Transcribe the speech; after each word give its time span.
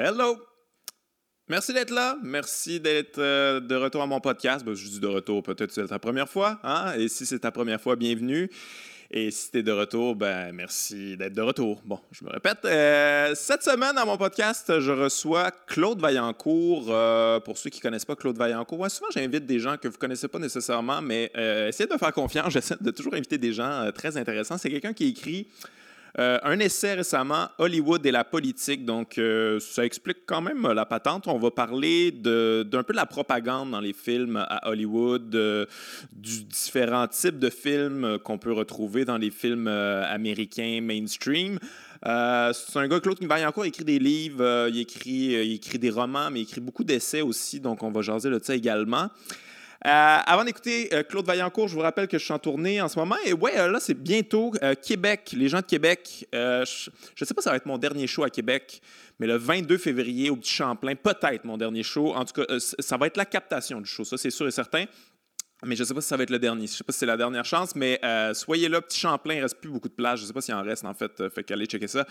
Hello! 0.00 0.38
Merci 1.48 1.72
d'être 1.72 1.90
là. 1.90 2.16
Merci 2.22 2.78
d'être 2.78 3.18
euh, 3.18 3.58
de 3.58 3.74
retour 3.74 4.00
à 4.00 4.06
mon 4.06 4.20
podcast. 4.20 4.64
Ben, 4.64 4.72
je 4.72 4.86
dis 4.86 5.00
de 5.00 5.08
retour, 5.08 5.42
peut-être 5.42 5.72
c'est 5.72 5.88
ta 5.88 5.98
première 5.98 6.28
fois. 6.28 6.60
Hein? 6.62 6.92
Et 6.96 7.08
si 7.08 7.26
c'est 7.26 7.40
ta 7.40 7.50
première 7.50 7.80
fois, 7.80 7.96
bienvenue. 7.96 8.48
Et 9.10 9.32
si 9.32 9.50
tu 9.50 9.58
es 9.58 9.62
de 9.64 9.72
retour, 9.72 10.14
ben 10.14 10.52
merci 10.52 11.16
d'être 11.16 11.32
de 11.32 11.42
retour. 11.42 11.82
Bon, 11.84 11.98
je 12.12 12.24
me 12.24 12.30
répète. 12.30 12.58
Euh, 12.64 13.34
cette 13.34 13.64
semaine, 13.64 13.96
dans 13.96 14.06
mon 14.06 14.16
podcast, 14.16 14.78
je 14.78 14.92
reçois 14.92 15.50
Claude 15.66 16.00
Vaillancourt. 16.00 16.86
Euh, 16.90 17.40
pour 17.40 17.58
ceux 17.58 17.68
qui 17.68 17.80
ne 17.80 17.82
connaissent 17.82 18.04
pas 18.04 18.14
Claude 18.14 18.38
Vaillancourt, 18.38 18.88
souvent 18.92 19.10
j'invite 19.12 19.46
des 19.46 19.58
gens 19.58 19.78
que 19.78 19.88
vous 19.88 19.94
ne 19.94 19.98
connaissez 19.98 20.28
pas 20.28 20.38
nécessairement, 20.38 21.02
mais 21.02 21.32
essayez 21.66 21.88
de 21.88 21.92
me 21.92 21.98
faire 21.98 22.12
confiance. 22.12 22.52
J'essaie 22.52 22.76
de 22.80 22.92
toujours 22.92 23.14
inviter 23.14 23.36
des 23.36 23.52
gens 23.52 23.90
très 23.92 24.16
intéressants. 24.16 24.58
C'est 24.58 24.70
quelqu'un 24.70 24.92
qui 24.92 25.08
écrit 25.08 25.48
euh, 26.18 26.38
un 26.42 26.58
essai 26.58 26.94
récemment, 26.94 27.48
Hollywood 27.58 28.04
et 28.06 28.10
la 28.10 28.24
politique. 28.24 28.84
Donc, 28.84 29.18
euh, 29.18 29.60
ça 29.60 29.84
explique 29.84 30.18
quand 30.26 30.40
même 30.40 30.66
la 30.72 30.86
patente. 30.86 31.28
On 31.28 31.38
va 31.38 31.50
parler 31.50 32.10
d'un 32.10 32.82
peu 32.82 32.92
de 32.92 32.96
la 32.96 33.06
propagande 33.06 33.70
dans 33.70 33.80
les 33.80 33.92
films 33.92 34.36
à 34.36 34.68
Hollywood, 34.68 35.30
du 36.12 36.44
différents 36.44 37.08
types 37.08 37.38
de 37.38 37.50
films 37.50 38.18
qu'on 38.24 38.38
peut 38.38 38.52
retrouver 38.52 39.04
dans 39.04 39.18
les 39.18 39.30
films 39.30 39.68
euh, 39.68 40.04
américains 40.12 40.80
mainstream. 40.82 41.58
c'est 42.02 42.76
un 42.76 42.88
gars, 42.88 43.00
Claude 43.00 43.22
Vaillancourt, 43.22 43.66
il 43.66 43.68
écrit 43.68 43.84
des 43.84 43.98
livres, 43.98 44.68
il, 44.68 44.80
écrit, 44.80 45.46
il 45.46 45.54
écrit 45.54 45.78
des 45.78 45.90
romans, 45.90 46.30
mais 46.30 46.40
il 46.40 46.42
écrit 46.44 46.60
beaucoup 46.60 46.84
d'essais 46.84 47.22
aussi, 47.22 47.60
donc 47.60 47.82
on 47.82 47.90
va 47.90 48.02
jaser 48.02 48.30
de 48.30 48.40
ça 48.42 48.54
également. 48.54 49.08
Euh, 49.86 50.18
avant 50.26 50.44
d'écouter 50.44 50.88
euh, 50.92 51.04
Claude 51.04 51.24
Vaillancourt, 51.24 51.68
je 51.68 51.74
vous 51.74 51.80
rappelle 51.80 52.08
que 52.08 52.18
je 52.18 52.24
suis 52.24 52.32
en 52.32 52.38
tournée 52.38 52.80
en 52.80 52.88
ce 52.88 52.98
moment. 52.98 53.14
Et 53.24 53.32
ouais, 53.32 53.56
euh, 53.56 53.70
là, 53.70 53.78
c'est 53.78 53.94
bientôt 53.94 54.52
Québec. 54.82 55.32
Les 55.36 55.48
gens 55.48 55.58
de 55.60 55.66
Québec, 55.66 56.26
je 56.32 56.38
ne 57.20 57.26
sais 57.26 57.34
pas 57.34 57.40
si 57.40 57.44
ça 57.44 57.50
va 57.50 57.56
être 57.56 57.66
mon 57.66 57.78
dernier 57.78 58.06
show 58.06 58.24
à 58.24 58.30
Québec, 58.30 58.82
mais 59.20 59.26
le 59.26 59.36
22 59.36 59.78
février 59.78 60.30
au 60.30 60.36
Petit 60.36 60.52
Champlain, 60.52 60.94
peut-être 60.96 61.44
mon 61.44 61.56
dernier 61.56 61.82
show. 61.82 62.14
En 62.14 62.24
tout 62.24 62.42
cas, 62.42 62.58
ça 62.58 62.96
va 62.96 63.06
être 63.06 63.16
la 63.16 63.24
captation 63.24 63.80
du 63.80 63.88
show, 63.88 64.04
ça, 64.04 64.16
c'est 64.16 64.30
sûr 64.30 64.48
et 64.48 64.50
certain. 64.50 64.84
Mais 65.64 65.74
je 65.74 65.82
ne 65.82 65.86
sais 65.86 65.94
pas 65.94 66.00
si 66.00 66.06
ça 66.06 66.16
va 66.16 66.22
être 66.22 66.30
le 66.30 66.38
dernier. 66.38 66.66
Je 66.66 66.72
ne 66.72 66.76
sais 66.76 66.84
pas 66.84 66.92
si 66.92 67.00
c'est 67.00 67.06
la 67.06 67.16
dernière 67.16 67.44
chance, 67.44 67.74
mais 67.74 67.98
euh, 68.04 68.32
soyez 68.32 68.68
là, 68.68 68.80
petit 68.80 69.00
Champlain, 69.00 69.34
il 69.34 69.38
ne 69.38 69.42
reste 69.42 69.60
plus 69.60 69.70
beaucoup 69.70 69.88
de 69.88 69.94
place. 69.94 70.20
Je 70.20 70.24
ne 70.24 70.28
sais 70.28 70.32
pas 70.32 70.40
s'il 70.40 70.54
en 70.54 70.62
reste, 70.62 70.84
en 70.84 70.94
fait. 70.94 71.20
Euh, 71.20 71.30
fait 71.30 71.42
qu'allez 71.42 71.66
checker 71.66 71.88
ça. 71.88 72.06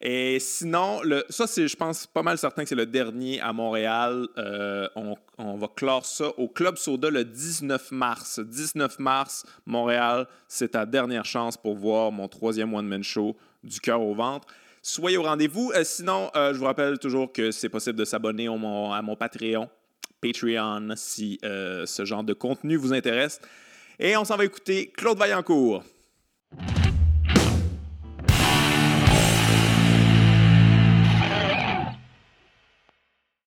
Et 0.00 0.38
sinon, 0.38 1.00
ça, 1.28 1.48
c'est, 1.48 1.66
je 1.66 1.76
pense, 1.76 2.06
pas 2.06 2.22
mal 2.22 2.38
certain 2.38 2.62
que 2.62 2.68
c'est 2.68 2.76
le 2.76 2.86
dernier 2.86 3.40
à 3.40 3.52
Montréal. 3.52 4.28
Euh, 4.38 4.88
on, 4.94 5.16
on, 5.38 5.56
va 5.56 5.66
clore 5.66 6.06
ça 6.06 6.28
au 6.38 6.46
Club 6.46 6.76
Soda 6.76 7.10
le 7.10 7.24
19 7.24 7.90
mars. 7.90 8.38
19 8.38 9.00
mars, 9.00 9.44
Montréal, 9.66 10.28
c'est 10.46 10.68
ta 10.68 10.86
dernière 10.86 11.24
chance 11.24 11.56
pour 11.56 11.74
voir 11.74 12.12
mon 12.12 12.28
troisième 12.28 12.72
one-man 12.72 13.02
show 13.02 13.36
du 13.64 13.80
cœur 13.80 14.00
au 14.00 14.14
ventre. 14.14 14.46
Soyez 14.80 15.16
au 15.16 15.24
rendez-vous. 15.24 15.72
sinon, 15.82 16.30
je 16.34 16.56
vous 16.56 16.64
rappelle 16.64 16.98
toujours 16.98 17.32
que 17.32 17.50
c'est 17.50 17.68
possible 17.68 17.98
de 17.98 18.04
s'abonner 18.04 18.46
à 18.46 19.02
mon 19.02 19.16
Patreon. 19.16 19.68
Patreon 20.22 20.94
si 20.96 21.38
euh, 21.44 21.84
ce 21.84 22.04
genre 22.04 22.22
de 22.22 22.32
contenu 22.32 22.76
vous 22.76 22.92
intéresse. 22.92 23.40
Et 23.98 24.16
on 24.16 24.24
s'en 24.24 24.36
va 24.36 24.44
écouter 24.44 24.92
Claude 24.96 25.18
Vaillancourt. 25.18 25.82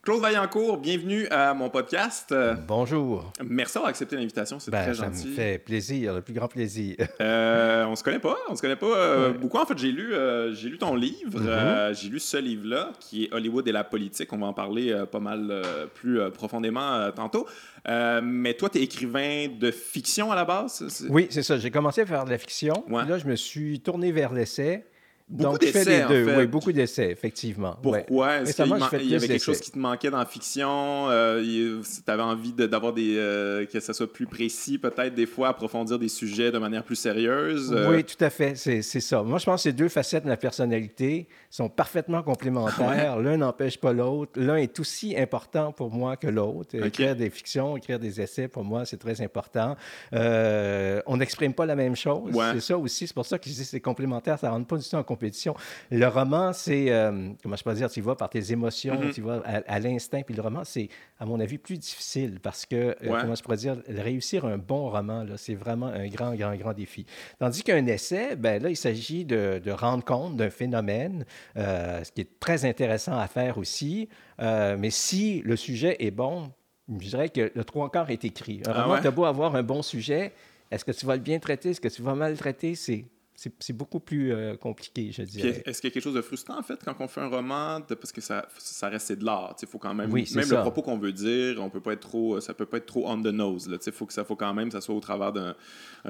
Claude 0.06 0.22
Vaillancourt, 0.22 0.78
bienvenue 0.78 1.26
à 1.32 1.56
mon 1.56 1.68
podcast. 1.72 2.32
Bonjour. 2.68 3.34
Merci 3.44 3.74
d'avoir 3.74 3.90
accepté 3.90 4.16
l'invitation, 4.16 4.60
c'est 4.60 4.70
ben, 4.70 4.84
très 4.84 4.94
gentil. 4.94 5.18
Ça 5.18 5.28
me 5.28 5.34
fait 5.34 5.58
plaisir, 5.58 6.14
le 6.14 6.22
plus 6.22 6.36
grand 6.36 6.48
plaisir. 6.48 6.96
euh, 7.22 7.86
on 7.86 7.96
se 7.96 8.04
connaît 8.04 8.20
pas, 8.20 8.38
on 8.48 8.56
se 8.56 8.62
connaît 8.62 8.76
pas 8.76 8.86
euh, 8.86 9.34
beaucoup. 9.34 9.58
En 9.58 9.66
fait, 9.66 9.76
j'ai 9.80 9.92
lu, 9.92 10.14
euh, 10.14 10.54
j'ai 10.54 10.70
lu 10.70 10.78
ton 10.78 10.94
livre, 10.94 11.42
euh, 11.42 11.92
j'ai 11.96 12.10
lu 12.10 12.20
ce 12.20 12.38
livre-là 12.38 12.92
qui 13.00 13.24
est 13.24 13.34
Hollywood 13.34 13.68
et 13.68 13.72
la 13.72 13.84
politique. 13.84 14.32
On 14.32 14.38
va 14.38 14.46
en 14.46 14.54
parler 14.54 14.96
pas 15.12 15.20
mal 15.20 15.64
plus 15.96 16.20
profondément 16.30 17.10
tantôt. 17.10 17.48
mais 17.88 18.54
toi, 18.54 18.70
tu 18.70 18.78
es 18.78 18.84
écrivain 18.84 19.48
de 19.60 19.72
fiction 19.72 20.32
à 20.32 20.36
la 20.36 20.46
base. 20.46 21.08
Oui, 21.10 21.26
c'est 21.32 21.42
ça. 21.42 21.58
J'ai 21.58 21.72
commencé 21.72 22.02
à 22.02 22.06
faire 22.06 22.26
de 22.26 22.30
la 22.30 22.38
fiction. 22.38 22.84
Puis 22.86 23.10
là, 23.10 23.18
je 23.18 23.26
me 23.26 23.36
suis 23.36 23.80
tourné 23.80 24.12
vers 24.12 24.32
l'essai. 24.34 24.86
Beaucoup 25.28 25.58
d'essais, 25.58 26.04
en 26.04 26.08
fait. 26.08 26.38
Oui, 26.38 26.46
beaucoup 26.46 26.72
d'essais, 26.72 27.10
effectivement. 27.10 27.76
Pourquoi? 27.82 28.42
Est-ce 28.42 28.62
qu'il 28.96 29.10
y 29.10 29.16
avait 29.16 29.28
quelque 29.28 29.44
chose 29.44 29.60
qui 29.60 29.72
te 29.72 29.80
manquait 29.80 30.12
dans 30.12 30.20
la 30.20 30.26
fiction? 30.26 31.10
Euh, 31.10 31.82
tu 31.84 32.12
avais 32.12 32.22
envie 32.22 32.54
d'avoir 32.54 32.94
des... 32.94 33.16
Euh, 33.18 33.66
que 33.66 33.80
ça 33.80 33.94
soit 33.94 34.12
plus 34.12 34.28
précis, 34.28 34.78
peut-être, 34.78 35.16
des 35.16 35.26
fois, 35.26 35.48
approfondir 35.48 35.98
des 35.98 36.10
sujets 36.10 36.52
de 36.52 36.60
manière 36.60 36.84
plus 36.84 36.96
sérieuse? 36.96 37.74
Euh? 37.76 37.90
Oui, 37.90 38.04
tout 38.04 38.24
à 38.24 38.30
fait. 38.30 38.56
C'est 38.56 38.82
ça. 38.84 39.24
Moi, 39.24 39.40
je 39.40 39.46
pense 39.46 39.62
que 39.62 39.70
ces 39.70 39.74
deux 39.74 39.90
facettes 39.90 40.26
de 40.26 40.30
la 40.30 40.38
personnalité 40.38 41.28
sont 41.50 41.70
parfaitement 41.70 42.22
complémentaires. 42.22 43.18
L'un 43.18 43.38
n'empêche 43.38 43.80
pas 43.80 43.94
l'autre. 43.94 44.34
L'un 44.36 44.58
est 44.58 44.80
aussi 44.80 45.18
important 45.18 45.72
pour 45.72 45.90
moi 45.90 46.18
que 46.18 46.28
l'autre. 46.28 46.76
Écrire 46.76 47.16
des 47.16 47.32
fictions, 47.32 47.78
écrire 47.78 47.98
des 47.98 48.22
essais, 48.22 48.48
pour 48.48 48.64
moi, 48.64 48.86
c'est 48.86 48.98
très 48.98 49.20
important. 49.22 49.76
on 50.12 51.18
n'exprime 51.18 51.56
pas 51.56 51.66
la 51.66 51.76
même 51.76 51.96
chose. 51.96 52.32
C'est 52.54 52.62
ça 52.62 52.78
aussi. 52.78 53.08
C'est 53.08 53.16
pour 53.16 53.26
ça 53.26 53.40
que 53.40 53.50
je 53.50 53.56
dis 53.56 53.66
c'est 53.66 53.80
complémentaire. 53.80 54.38
Ça 54.38 54.50
ne 54.50 54.52
rentre 54.54 54.68
pas 54.68 54.78
du 54.78 54.88
tout 54.88 54.96
en 54.96 55.15
compétition. 55.16 55.56
Le 55.92 56.08
roman, 56.08 56.52
c'est, 56.54 56.92
euh, 56.92 57.30
comment 57.42 57.56
je 57.56 57.64
peux 57.64 57.74
dire, 57.74 57.90
tu 57.90 58.02
vas 58.02 58.16
par 58.16 58.30
tes 58.30 58.52
émotions, 58.52 58.96
mm-hmm. 58.96 59.14
tu 59.14 59.22
vas 59.22 59.42
à, 59.46 59.80
l'instinct. 59.80 60.22
Puis 60.24 60.36
le 60.36 60.42
roman, 60.42 60.64
c'est, 60.64 60.90
à 61.20 61.26
mon 61.26 61.40
avis, 61.40 61.58
plus 61.58 61.78
difficile 61.78 62.40
parce 62.42 62.66
que, 62.66 62.76
euh, 62.76 62.96
comment 63.02 63.36
je 63.36 63.42
pourrais 63.42 63.58
dire, 63.58 63.78
réussir 63.88 64.46
un 64.46 64.58
bon 64.58 64.90
roman, 64.90 65.26
c'est 65.38 65.56
vraiment 65.56 65.88
un 65.88 66.08
grand, 66.08 66.36
grand, 66.36 66.56
grand 66.56 66.74
défi. 66.74 67.06
Tandis 67.40 67.64
qu'un 67.64 67.86
essai, 67.86 68.36
ben 68.36 68.62
là, 68.62 68.70
il 68.70 68.78
s'agit 68.78 69.26
de, 69.26 69.62
rendre 69.72 70.04
compte 70.04 70.38
d'un 70.38 70.50
phénomène, 70.50 71.26
euh, 71.58 72.04
ce 72.04 72.12
qui 72.12 72.22
est 72.22 72.40
très 72.40 72.66
intéressant 72.66 73.18
à 73.18 73.28
faire 73.28 73.58
aussi. 73.58 74.10
mais 74.40 74.90
si 74.90 75.42
le 75.42 75.56
sujet 75.56 75.96
est 76.00 76.12
bon, 76.12 76.52
je 76.88 77.10
dirais 77.10 77.30
que 77.30 77.52
le 77.54 77.64
trois 77.64 77.90
quarts 77.90 78.10
est 78.10 78.24
écrit. 78.26 78.62
Un 78.66 78.72
ah 78.74 78.84
roman, 78.84 79.02
tu 79.02 79.08
as 79.08 79.12
beau 79.12 79.26
avoir 79.26 79.56
un 79.56 79.64
bon 79.64 79.82
sujet, 79.82 80.34
est-ce 80.72 80.84
que 80.86 80.92
tu 80.92 81.06
vas 81.06 81.16
le 81.16 81.22
bien 81.22 81.40
traiter? 81.40 81.70
Est-ce 81.70 81.82
que 81.82 81.88
tu 81.88 82.02
vas 82.02 82.16
mal 82.16 82.36
traiter? 82.38 82.76
C'est 82.76 83.06
c'est 83.36 83.74
beaucoup 83.74 84.00
plus 84.00 84.32
euh, 84.32 84.56
compliqué, 84.56 85.12
je 85.12 85.22
dirais. 85.24 85.62
Est-ce 85.66 85.82
qu'il 85.82 85.90
y 85.90 85.92
a 85.92 85.94
quelque 85.94 86.04
chose 86.04 86.14
de 86.14 86.22
frustrant, 86.22 86.58
en 86.58 86.64
fait, 86.64 86.80
quand 86.84 86.96
on 87.00 87.08
fait 87.08 87.22
un 87.22 87.28
roman, 87.28 87.82
parce 87.82 88.12
que 88.12 88.22
ça, 88.22 88.48
ça 88.58 88.88
reste 88.88 89.12
de 89.12 89.26
l'art. 89.26 89.56
Il 89.62 89.68
faut 89.68 89.78
quand 89.78 89.94
même... 89.94 90.12
même 90.12 90.26
le 90.26 90.62
propos 90.62 90.82
qu'on 90.82 90.98
veut 90.98 91.12
dire, 91.12 91.62
on 91.62 91.70
peut 91.70 91.82
pas 91.82 91.94
être 91.94 92.08
trop, 92.08 92.40
ça 92.40 92.54
peut 92.54 92.66
pas 92.66 92.78
être 92.78 92.86
trop 92.86 93.08
on 93.08 93.22
the 93.22 93.28
nose. 93.28 93.70
Il 93.86 93.92
faut 93.92 94.06
que 94.06 94.14
ça 94.14 94.24
faut 94.24 94.36
quand 94.36 94.54
même 94.54 94.72
ça 94.72 94.82
soit 94.82 94.96
au 94.96 95.00
travers 95.00 95.34
d'un 95.34 95.56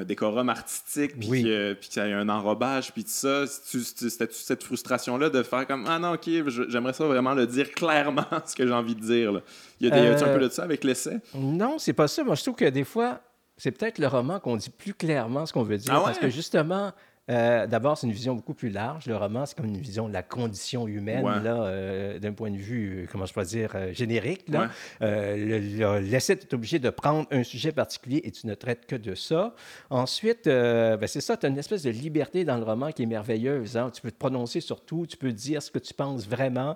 décorum 0.04 0.50
artistique, 0.50 1.20
puis 1.20 1.30
qu'il 1.30 1.48
y 1.48 1.52
ait 1.52 2.14
un 2.14 2.30
enrobage, 2.30 2.92
puis 2.94 3.04
tout 3.04 3.10
ça. 3.10 3.46
C'était 3.48 4.28
cette 4.32 4.64
frustration-là 4.64 5.30
de 5.30 5.44
faire 5.44 5.66
comme 5.66 5.86
«Ah 5.88 6.00
non, 6.00 6.14
OK, 6.14 6.30
j'aimerais 6.70 6.94
ça 6.94 7.06
vraiment 7.06 7.34
le 7.34 7.48
dire 7.48 7.72
clairement, 7.72 8.26
ce 8.46 8.56
que 8.56 8.66
j'ai 8.66 8.74
envie 8.74 8.96
de 8.96 9.02
dire. 9.02 9.42
Il 9.80 9.88
y 9.88 9.92
a, 9.92 9.96
des, 9.96 10.24
un 10.24 10.28
peu 10.28 10.44
euh, 10.44 10.48
de 10.48 10.50
ça 10.50 10.64
avec 10.64 10.84
l'essai? 10.84 11.20
Non, 11.34 11.78
c'est 11.80 11.94
pas 11.94 12.08
ça. 12.08 12.24
Moi, 12.24 12.36
je 12.36 12.44
trouve 12.44 12.56
que 12.56 12.70
des 12.70 12.84
fois, 12.84 13.22
c'est 13.58 13.72
peut-être 13.72 14.00
le 14.00 14.08
roman 14.08 14.40
qu'on 14.40 14.58
dit 14.58 14.70
plus 14.70 14.94
clairement 14.94 15.46
ce 15.46 15.54
qu'on 15.54 15.64
veut 15.64 15.78
dire. 15.78 15.94
Ah 15.94 16.02
parce 16.04 16.20
que 16.20 16.30
justement, 16.30 16.92
euh, 17.30 17.66
d'abord, 17.66 17.98
c'est 17.98 18.08
une 18.08 18.14
vision 18.14 18.36
beaucoup 18.36 18.54
plus 18.54 18.70
large. 18.70 19.08
Le 19.08 19.16
roman, 19.16 19.46
c'est 19.46 19.58
comme 19.58 19.66
une 19.66 19.78
vision 19.78 20.08
de 20.08 20.14
la 20.14 20.24
condition 20.24 20.88
humaine, 20.88 21.24
là, 21.44 21.64
euh, 21.64 22.20
d'un 22.20 22.34
point 22.34 22.52
de 22.52 22.58
vue, 22.58 23.04
euh, 23.04 23.08
comment 23.12 23.26
je 23.26 23.34
peux 23.34 23.44
dire, 23.44 23.76
générique. 23.94 24.48
Là. 24.50 24.70
l'essai 25.02 26.34
est 26.34 26.54
obligé 26.54 26.80
de 26.80 26.90
prendre 26.90 27.28
un 27.32 27.44
sujet 27.44 27.72
particulier 27.72 28.22
et 28.24 28.32
tu 28.32 28.48
ne 28.48 28.54
traites 28.54 28.86
que 28.86 28.96
de 28.96 29.16
ça. 29.16 29.56
Ensuite, 29.90 30.46
ben, 30.46 31.08
c'est 31.08 31.22
ça, 31.22 31.38
tu 31.38 31.46
as 31.46 31.50
une 31.50 31.58
espèce 31.58 31.84
de 31.84 31.90
liberté 31.90 32.46
dans 32.46 32.58
le 32.58 32.64
roman 32.64 32.92
qui 32.92 33.04
est 33.04 33.08
merveilleuse. 33.08 33.78
Hein. 33.78 33.92
Tu 33.94 34.02
peux 34.02 34.12
te 34.12 34.18
prononcer 34.18 34.62
sur 34.62 34.82
tout, 34.82 35.06
tu 35.08 35.18
peux 35.18 35.32
dire 35.32 35.62
ce 35.62 35.72
que 35.72 35.80
tu 35.80 35.94
penses 35.94 36.28
vraiment 36.28 36.76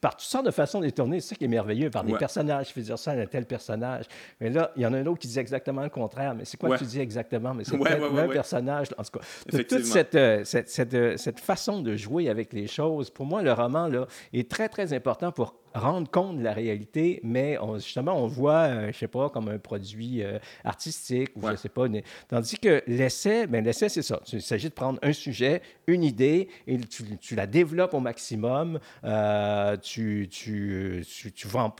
par 0.00 0.16
toutes 0.16 0.28
sortes 0.28 0.46
de 0.46 0.50
façons 0.50 0.80
détournées. 0.80 1.20
C'est 1.20 1.30
ça 1.30 1.34
qui 1.34 1.44
est 1.44 1.48
merveilleux. 1.48 1.90
Par 1.90 2.04
des 2.04 2.14
personnages, 2.14 2.68
je 2.68 2.72
fais 2.72 2.80
dire 2.82 2.98
ça 2.98 3.12
à 3.12 3.14
un 3.14 3.26
tel 3.26 3.46
personnage. 3.46 4.04
Mais 4.40 4.50
là, 4.50 4.70
il 4.76 4.82
y 4.82 4.86
en 4.86 4.92
a 4.92 4.98
un 4.98 5.06
autre 5.06 5.18
qui 5.20 5.28
dit 5.28 5.38
exactement 5.38 5.82
le 5.82 5.90
contraire. 5.90 6.34
Mais 6.34 6.44
c'est 6.44 6.56
quoi 6.56 6.76
que 6.76 6.84
tu 6.84 6.88
dis 6.88 7.00
exactement? 7.00 7.54
Mais 7.54 7.64
c'est 7.64 7.76
le 7.76 8.10
même 8.10 8.30
personnage. 8.30 8.88
En 8.96 9.02
tout 9.02 9.18
cas, 9.18 9.64
toute 9.64 9.84
cette, 9.84 10.14
euh, 10.14 10.44
cette, 10.44 10.68
cette, 10.68 10.94
euh, 10.94 11.16
cette, 11.16 11.40
façon 11.40 11.80
de 11.80 11.96
jouer 11.96 12.28
avec 12.28 12.52
les 12.52 12.66
choses, 12.66 13.10
pour 13.10 13.26
moi, 13.26 13.42
le 13.42 13.52
roman 13.52 13.88
là, 13.88 14.06
est 14.32 14.50
très, 14.50 14.68
très 14.68 14.92
important 14.92 15.32
pour 15.32 15.54
rendre 15.74 16.10
compte 16.10 16.38
de 16.38 16.42
la 16.42 16.52
réalité, 16.52 17.20
mais 17.22 17.58
justement, 17.76 18.14
on 18.22 18.26
voit, 18.26 18.68
je 18.68 18.74
euh, 18.74 18.92
je 18.92 18.98
sais 18.98 19.08
pas, 19.08 19.28
comme 19.28 19.48
un 19.48 19.58
produit 19.58 20.22
artistique, 20.64 21.30
ou 21.36 21.48
je 21.48 21.56
sais 21.56 21.68
pas. 21.68 21.86
Tandis 22.28 22.58
que 22.58 22.82
l'essai, 22.86 23.46
ben, 23.46 23.64
l'essai, 23.64 23.88
c'est 23.88 24.02
ça. 24.02 24.20
Il 24.32 24.42
s'agit 24.42 24.68
de 24.68 24.74
prendre 24.74 24.98
un 25.02 25.12
sujet, 25.12 25.62
une 25.86 26.02
idée, 26.04 26.48
et 26.66 26.78
tu, 26.78 27.16
tu 27.18 27.34
la 27.34 27.46
développes 27.46 27.94
au 27.94 28.00
maximum. 28.00 28.78
Euh, 29.04 29.76
tu, 29.76 30.28
tu, 30.30 31.04
tu, 31.34 31.48
vas 31.48 31.72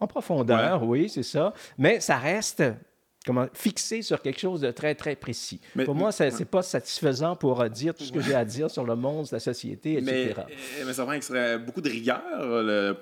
en, 0.00 0.06
profondeur, 0.06 0.84
oui, 0.84 1.08
c'est 1.08 1.22
ça. 1.22 1.52
Mais 1.78 2.00
ça 2.00 2.16
reste 2.16 2.62
comment 3.26 3.46
fixé 3.52 4.00
sur 4.02 4.22
quelque 4.22 4.40
chose 4.40 4.62
de 4.62 4.70
très, 4.70 4.94
très 4.94 5.14
précis. 5.14 5.60
pour 5.84 5.94
moi, 5.94 6.10
ce 6.10 6.24
n'est 6.24 6.44
pas 6.44 6.62
satisfaisant 6.62 7.36
pour 7.36 7.60
euh, 7.60 7.68
dire 7.68 7.94
tout 7.94 8.04
ce 8.04 8.12
que 8.12 8.20
j'ai 8.20 8.34
à 8.34 8.44
dire 8.44 8.70
sur 8.70 8.84
le 8.84 8.96
monde, 8.96 9.26
la 9.30 9.40
société, 9.40 9.94
etc. 9.94 10.04
Mais, 10.06 10.34
euh, 10.38 10.84
mais 10.86 10.92
ça 10.94 11.06
serait 11.20 11.58
beaucoup 11.58 11.82
de 11.82 11.90
rigueur. 11.90 12.22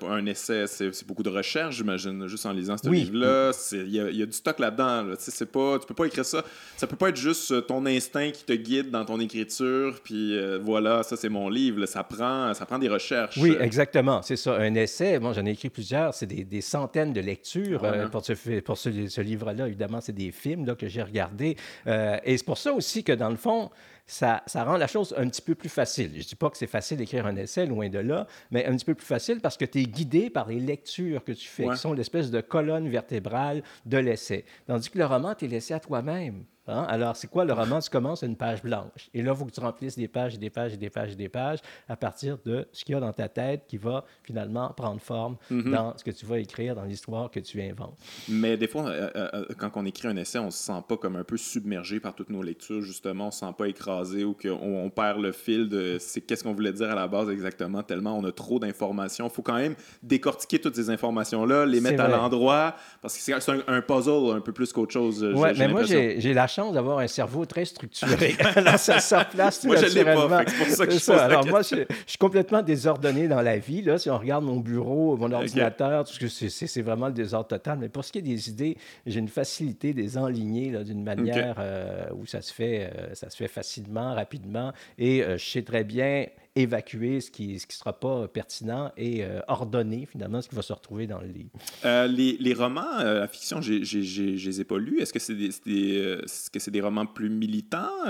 un 0.09 0.25
essai, 0.25 0.65
c'est 0.67 1.07
beaucoup 1.07 1.23
de 1.23 1.29
recherche, 1.29 1.77
j'imagine, 1.77 2.27
juste 2.27 2.45
en 2.45 2.51
lisant 2.51 2.75
ce 2.77 2.89
livre-là. 2.89 3.51
Il 3.71 3.89
y, 3.89 4.21
a 4.21 4.25
du 4.25 4.33
stock 4.33 4.59
là-dedans. 4.59 5.03
Là. 5.03 5.15
Tu 5.15 5.31
ne 5.41 5.45
peux 5.77 5.93
pas 5.93 6.05
écrire 6.05 6.25
ça. 6.25 6.43
Ça 6.75 6.87
peut 6.87 6.95
pas 6.95 7.09
être 7.09 7.15
juste 7.15 7.51
euh, 7.51 7.61
ton 7.61 7.85
instinct 7.85 8.31
qui 8.31 8.43
te 8.43 8.53
guide 8.53 8.89
dans 8.89 9.05
ton 9.05 9.19
écriture, 9.19 9.99
puis 10.03 10.37
voilà, 10.61 11.03
ça 11.03 11.15
c'est 11.15 11.29
mon 11.29 11.49
livre. 11.49 11.85
Ça, 11.85 12.03
prend, 12.03 12.53
ça 12.53 12.65
prend 12.65 12.77
des 12.77 12.89
recherches. 12.89 13.37
Oui, 13.37 13.55
exactement. 13.59 14.21
C'est 14.21 14.35
ça. 14.35 14.55
Un 14.55 14.75
essai, 14.75 15.17
moi 15.19 15.31
j'en 15.33 15.45
ai 15.45 15.51
écrit 15.51 15.69
plusieurs, 15.69 16.13
c'est 16.13 16.25
des, 16.25 16.61
centaines 16.61 17.13
de 17.13 17.21
lectures 17.21 17.81
pour 18.11 18.25
ce, 18.25 18.59
pour 18.59 18.77
ce, 18.77 19.07
ce 19.07 19.21
livre-là. 19.21 19.67
Évidemment, 19.67 20.01
des 20.11 20.31
films 20.31 20.65
là, 20.65 20.75
que 20.75 20.87
j'ai 20.87 21.01
regardés. 21.01 21.55
Euh, 21.87 22.17
et 22.23 22.37
c'est 22.37 22.45
pour 22.45 22.57
ça 22.57 22.73
aussi 22.73 23.03
que, 23.03 23.11
dans 23.11 23.29
le 23.29 23.35
fond, 23.35 23.69
ça, 24.05 24.41
ça, 24.47 24.63
rend 24.63 24.77
la 24.77 24.87
chose 24.87 25.13
un 25.17 25.29
petit 25.29 25.41
peu 25.41 25.53
plus 25.53 25.69
facile. 25.69 26.11
Je 26.13 26.17
ne 26.17 26.23
dis 26.23 26.35
pas 26.35 26.49
que 26.49 26.57
c'est 26.57 26.67
facile 26.67 26.97
d'écrire 26.97 27.27
un 27.27 27.35
essai, 27.35 27.67
loin 27.67 27.89
de 27.89 27.99
là, 27.99 28.27
mais 28.49 28.65
un 28.65 28.75
petit 28.75 28.85
peu 28.85 28.95
plus 28.95 29.05
facile 29.05 29.39
parce 29.39 29.55
que 29.55 29.65
tu 29.65 29.81
es 29.81 29.83
guidé 29.83 30.29
par 30.29 30.47
les 30.47 30.59
lectures 30.59 31.23
que 31.23 31.31
tu 31.31 31.47
fais, 31.47 31.67
qui 31.67 31.77
sont 31.77 31.93
l'espèce 31.93 32.31
de 32.31 32.41
colonne 32.41 32.89
vertébrale 32.89 33.61
de 33.85 33.97
l'essai. 33.97 34.45
Tandis 34.65 34.89
que 34.89 34.97
le 34.97 35.05
roman, 35.05 35.35
tu 35.35 35.45
es 35.45 35.47
laissé 35.47 35.75
à 35.75 35.79
toi-même. 35.79 36.43
Hein? 36.69 36.85
Alors, 36.89 37.15
c'est 37.15 37.27
quoi 37.27 37.45
le 37.45 37.53
roman? 37.53 37.79
Tu 37.79 37.89
commences 37.89 38.23
à 38.23 38.25
une 38.25 38.35
page 38.35 38.61
blanche. 38.61 39.09
Et 39.13 39.21
là, 39.21 39.31
il 39.33 39.37
faut 39.37 39.45
que 39.45 39.51
tu 39.51 39.59
remplisses 39.59 39.97
des 39.97 40.07
pages 40.07 40.35
et 40.35 40.37
des 40.37 40.49
pages 40.49 40.73
et 40.73 40.77
des 40.77 40.89
pages 40.89 41.11
et 41.11 41.15
des 41.15 41.29
pages 41.29 41.59
à 41.87 41.95
partir 41.95 42.37
de 42.45 42.67
ce 42.71 42.85
qu'il 42.85 42.93
y 42.93 42.97
a 42.97 43.01
dans 43.01 43.13
ta 43.13 43.27
tête 43.27 43.63
qui 43.67 43.77
va 43.77 44.05
finalement 44.23 44.69
prendre 44.75 45.01
forme 45.01 45.37
mm-hmm. 45.51 45.71
dans 45.71 45.97
ce 45.97 46.03
que 46.03 46.11
tu 46.11 46.25
vas 46.25 46.39
écrire, 46.39 46.75
dans 46.75 46.83
l'histoire 46.83 47.31
que 47.31 47.39
tu 47.39 47.61
inventes. 47.61 47.97
Mais 48.27 48.57
des 48.57 48.67
fois, 48.67 48.87
euh, 48.87 49.09
euh, 49.15 49.29
euh, 49.33 49.45
quand 49.57 49.71
on 49.75 49.85
écrit 49.85 50.07
un 50.07 50.17
essai, 50.17 50.39
on 50.39 50.51
se 50.51 50.59
sent 50.59 50.83
pas 50.87 50.97
comme 50.97 51.15
un 51.15 51.23
peu 51.23 51.37
submergé 51.37 51.99
par 51.99 52.13
toutes 52.13 52.29
nos 52.29 52.43
lectures, 52.43 52.81
justement. 52.81 53.27
On 53.27 53.31
se 53.31 53.39
sent 53.39 53.53
pas 53.57 53.67
écrasé 53.67 54.23
ou 54.23 54.33
qu'on 54.33 54.49
on 54.51 54.89
perd 54.89 55.19
le 55.19 55.31
fil 55.31 55.69
de 55.69 55.97
c'est 55.99 56.21
qu'est-ce 56.21 56.43
qu'on 56.43 56.53
voulait 56.53 56.73
dire 56.73 56.89
à 56.89 56.95
la 56.95 57.07
base 57.07 57.29
exactement, 57.29 57.83
tellement 57.83 58.17
on 58.17 58.23
a 58.23 58.31
trop 58.31 58.59
d'informations. 58.59 59.27
Il 59.27 59.31
faut 59.31 59.41
quand 59.41 59.57
même 59.57 59.75
décortiquer 60.03 60.59
toutes 60.59 60.75
ces 60.75 60.89
informations-là, 60.89 61.65
les 61.65 61.81
mettre 61.81 62.03
à 62.03 62.07
l'endroit, 62.07 62.75
parce 63.01 63.15
que 63.15 63.21
c'est 63.21 63.33
un, 63.67 63.81
puzzle 63.81 64.35
un 64.35 64.41
peu 64.41 64.51
plus 64.51 64.71
qu'autre 64.73 64.93
chose. 64.93 65.23
Oui, 65.35 65.49
mais 65.57 65.67
moi, 65.67 65.83
j'ai 65.83 66.33
la 66.33 66.47
chance 66.47 66.58
d'avoir 66.71 66.99
un 66.99 67.07
cerveau 67.07 67.45
très 67.45 67.65
structuré. 67.65 68.35
Alors, 68.55 68.77
ça 68.77 68.99
se 68.99 69.15
place 69.31 69.63
Moi, 69.63 69.77
je 69.77 69.85
l'ai 69.95 70.03
pas. 70.03 70.43
C'est 70.47 70.57
pour 70.57 70.67
ça 70.67 70.85
que 70.85 70.93
je 70.93 70.97
ça. 70.97 71.23
Alors, 71.25 71.45
moi, 71.47 71.61
je, 71.61 71.85
suis 72.05 72.17
complètement 72.19 72.61
désordonné 72.61 73.27
dans 73.27 73.41
la 73.41 73.57
vie. 73.57 73.81
Là. 73.81 73.97
Si 73.97 74.09
on 74.09 74.17
regarde 74.17 74.43
mon 74.43 74.59
bureau, 74.59 75.17
mon 75.17 75.31
ordinateur, 75.31 76.05
tout 76.05 76.13
ce 76.13 76.19
que 76.19 76.27
c'est 76.27 76.81
vraiment 76.81 77.07
le 77.07 77.13
désordre 77.13 77.47
total. 77.47 77.79
Mais 77.79 77.89
pour 77.89 78.03
ce 78.03 78.11
qui 78.11 78.19
est 78.19 78.23
des 78.23 78.49
idées, 78.49 78.77
j'ai 79.05 79.19
une 79.19 79.27
facilité 79.27 79.93
des 79.93 80.17
enligner 80.17 80.83
d'une 80.83 81.03
manière 81.03 81.55
euh, 81.59 82.05
où 82.13 82.25
ça 82.25 82.41
se, 82.41 82.53
fait, 82.53 82.91
euh, 82.93 83.13
ça 83.13 83.29
se 83.29 83.37
fait 83.37 83.47
facilement, 83.47 84.13
rapidement. 84.13 84.71
Et 84.97 85.23
euh, 85.23 85.37
je 85.37 85.45
sais 85.45 85.61
très 85.63 85.83
bien 85.83 86.27
évacuer 86.61 87.21
ce 87.21 87.31
qui 87.31 87.53
ne 87.53 87.57
ce 87.57 87.67
qui 87.67 87.75
sera 87.75 87.99
pas 87.99 88.27
pertinent 88.27 88.91
et 88.97 89.23
euh, 89.23 89.39
ordonner 89.47 90.05
finalement 90.05 90.41
ce 90.41 90.49
qui 90.49 90.55
va 90.55 90.61
se 90.61 90.73
retrouver 90.73 91.07
dans 91.07 91.19
le 91.19 91.27
livre. 91.27 91.49
Euh, 91.85 92.07
les, 92.07 92.37
les, 92.39 92.53
romans, 92.53 92.99
euh, 92.99 93.21
la 93.21 93.27
fiction, 93.27 93.61
je 93.61 93.73
ne 93.73 94.35
les 94.35 94.61
ai 94.61 94.63
pas 94.63 94.77
lus. 94.77 95.01
Est-ce 95.01 95.13
que 95.13 95.19
c'est 95.19 95.35
des, 95.35 95.47
est 95.47 96.25
-ce 96.25 96.59
c'est 96.59 96.71
des 96.71 96.81
romans 96.81 97.05
plus 97.05 97.29
militants 97.29 98.05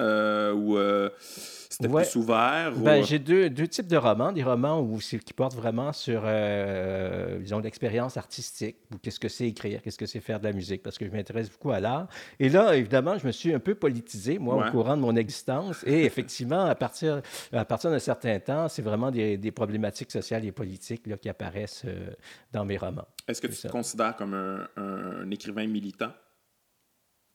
ou 0.56 0.78
c'était 1.70 1.94
plus 1.94 2.16
ouvert? 2.16 2.72
Ben, 2.76 3.04
J'ai 3.04 3.20
deux, 3.20 3.50
deux, 3.50 3.68
types 3.68 3.88
de 3.88 3.96
romans. 3.96 4.32
Des 4.32 4.44
romans 4.44 4.82
où 4.82 4.98
qui 4.98 5.34
portent 5.34 5.56
vraiment 5.56 5.94
sur, 5.94 6.24
euh, 6.26 7.38
disons, 7.40 7.60
l'expérience 7.60 8.18
artistique, 8.18 8.78
ou 8.92 8.98
qu'est-ce 8.98 9.20
que 9.20 9.30
c'est 9.30 9.48
écrire, 9.48 9.82
qu'est-ce 9.82 9.98
que 9.98 10.08
c'est 10.08 10.20
faire 10.20 10.40
de 10.40 10.46
la 10.46 10.54
musique, 10.54 10.82
parce 10.82 10.98
que 10.98 11.06
je 11.06 11.12
m'intéresse 11.12 11.50
beaucoup 11.50 11.72
à 11.72 11.80
l'art. 11.80 12.08
Et 12.40 12.50
là, 12.50 12.76
évidemment, 12.76 13.18
je 13.20 13.28
me 13.28 13.32
suis 13.32 13.54
un 13.54 13.60
peu 13.60 13.76
politisé, 13.76 14.40
moi, 14.40 14.68
au 14.68 14.72
courant 14.72 14.98
de 14.98 15.02
mon 15.02 15.16
existence. 15.16 15.84
Et 15.86 16.06
effectivement, 16.06 16.66
à 16.66 16.74
partir, 16.74 17.22
à 17.54 17.66
partir 17.66 17.92
d'un 17.92 18.00
certain 18.00 18.39
c'est 18.70 18.82
vraiment 18.82 19.12
des, 19.12 19.38
des, 19.38 19.52
problématiques 19.52 20.12
sociales 20.12 20.46
et 20.46 20.52
politiques 20.52 21.08
là, 21.08 21.18
qui 21.18 21.30
apparaissent 21.30 21.84
euh, 21.86 22.12
dans 22.52 22.66
mes 22.66 22.78
romans. 22.78 23.08
Est-ce 23.28 23.42
que 23.42 23.48
tu 23.48 23.56
te 23.56 23.68
considères 23.68 24.16
comme 24.16 24.34
un, 24.34 24.68
un 24.78 25.30
écrivain 25.32 25.68
militant? 25.68 26.12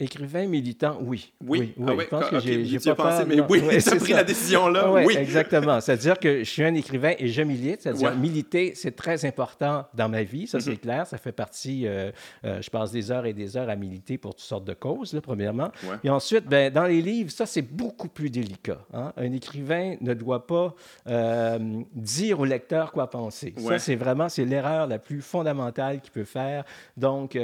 Écrivain 0.01 0.47
militant, 0.49 0.99
oui. 1.01 1.33
Oui, 1.41 1.73
oui, 1.77 1.87
ah 1.89 1.93
je 2.01 2.09
pense 2.09 2.29
que 2.29 2.41
j'ai 2.41 2.79
pas 2.81 2.97
pensé, 2.97 3.25
mais 3.29 3.41
oui, 3.49 3.63
tu 3.81 3.89
as 3.91 3.95
pris 3.95 4.13
la 4.13 4.25
décision 4.25 4.67
là. 4.67 4.91
oui, 4.91 5.17
exactement. 5.17 5.81
C'est-à-dire 5.85 6.19
que 6.19 6.41
je 6.41 6.51
suis 6.51 6.65
un 6.65 6.75
écrivain 6.75 7.13
et 7.17 7.29
je 7.29 7.43
milite. 7.43 7.83
C'est-à-dire 7.83 8.13
militer, 8.17 8.73
c'est 8.75 8.97
très 8.97 9.25
important 9.25 9.87
dans 9.95 10.09
ma 10.09 10.25
vie, 10.25 10.49
ça 10.49 10.59
c'est 10.59 10.73
mm-hmm. 10.73 10.79
clair. 10.79 11.07
Ça 11.07 11.17
fait 11.17 11.31
partie, 11.31 11.87
euh, 11.87 12.11
euh, 12.45 12.61
je 12.61 12.71
passe 12.71 12.91
des 12.91 13.13
heures 13.13 13.25
et 13.25 13.33
des 13.33 13.57
heures 13.57 13.69
à 13.69 13.77
militer 13.77 14.19
pour 14.19 14.35
toutes 14.35 14.45
sortes 14.45 14.65
de 14.65 14.75
causes, 14.75 15.13
là, 15.13 15.21
premièrement. 15.21 15.71
Et 16.03 16.11
ensuite, 16.11 16.47
ben, 16.47 16.73
dans 16.73 16.87
les 16.87 17.01
livres, 17.01 17.31
ça 17.31 17.47
c'est 17.47 17.63
beaucoup 17.63 18.09
plus 18.09 18.31
délicat. 18.31 18.81
Hein. 18.95 19.13
Un 19.17 19.31
écrivain 19.31 19.95
ne 20.01 20.13
doit 20.13 20.49
pas 20.49 20.75
euh, 21.07 21.59
dire 21.95 22.41
au 22.41 22.45
lecteur 22.45 22.91
quoi 22.91 23.09
penser. 23.09 23.55
Ça 23.59 23.79
c'est 23.79 23.95
vraiment, 23.95 24.29
c'est 24.29 24.45
l'erreur 24.45 24.89
la 24.89 24.99
plus 24.99 25.21
fondamentale 25.21 26.01
qu'il 26.01 26.11
peut 26.11 26.25
faire. 26.25 26.65
Donc, 26.97 27.39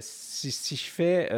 si, 0.00 0.50
si, 0.50 0.74
je 0.74 0.90
fais 0.90 1.28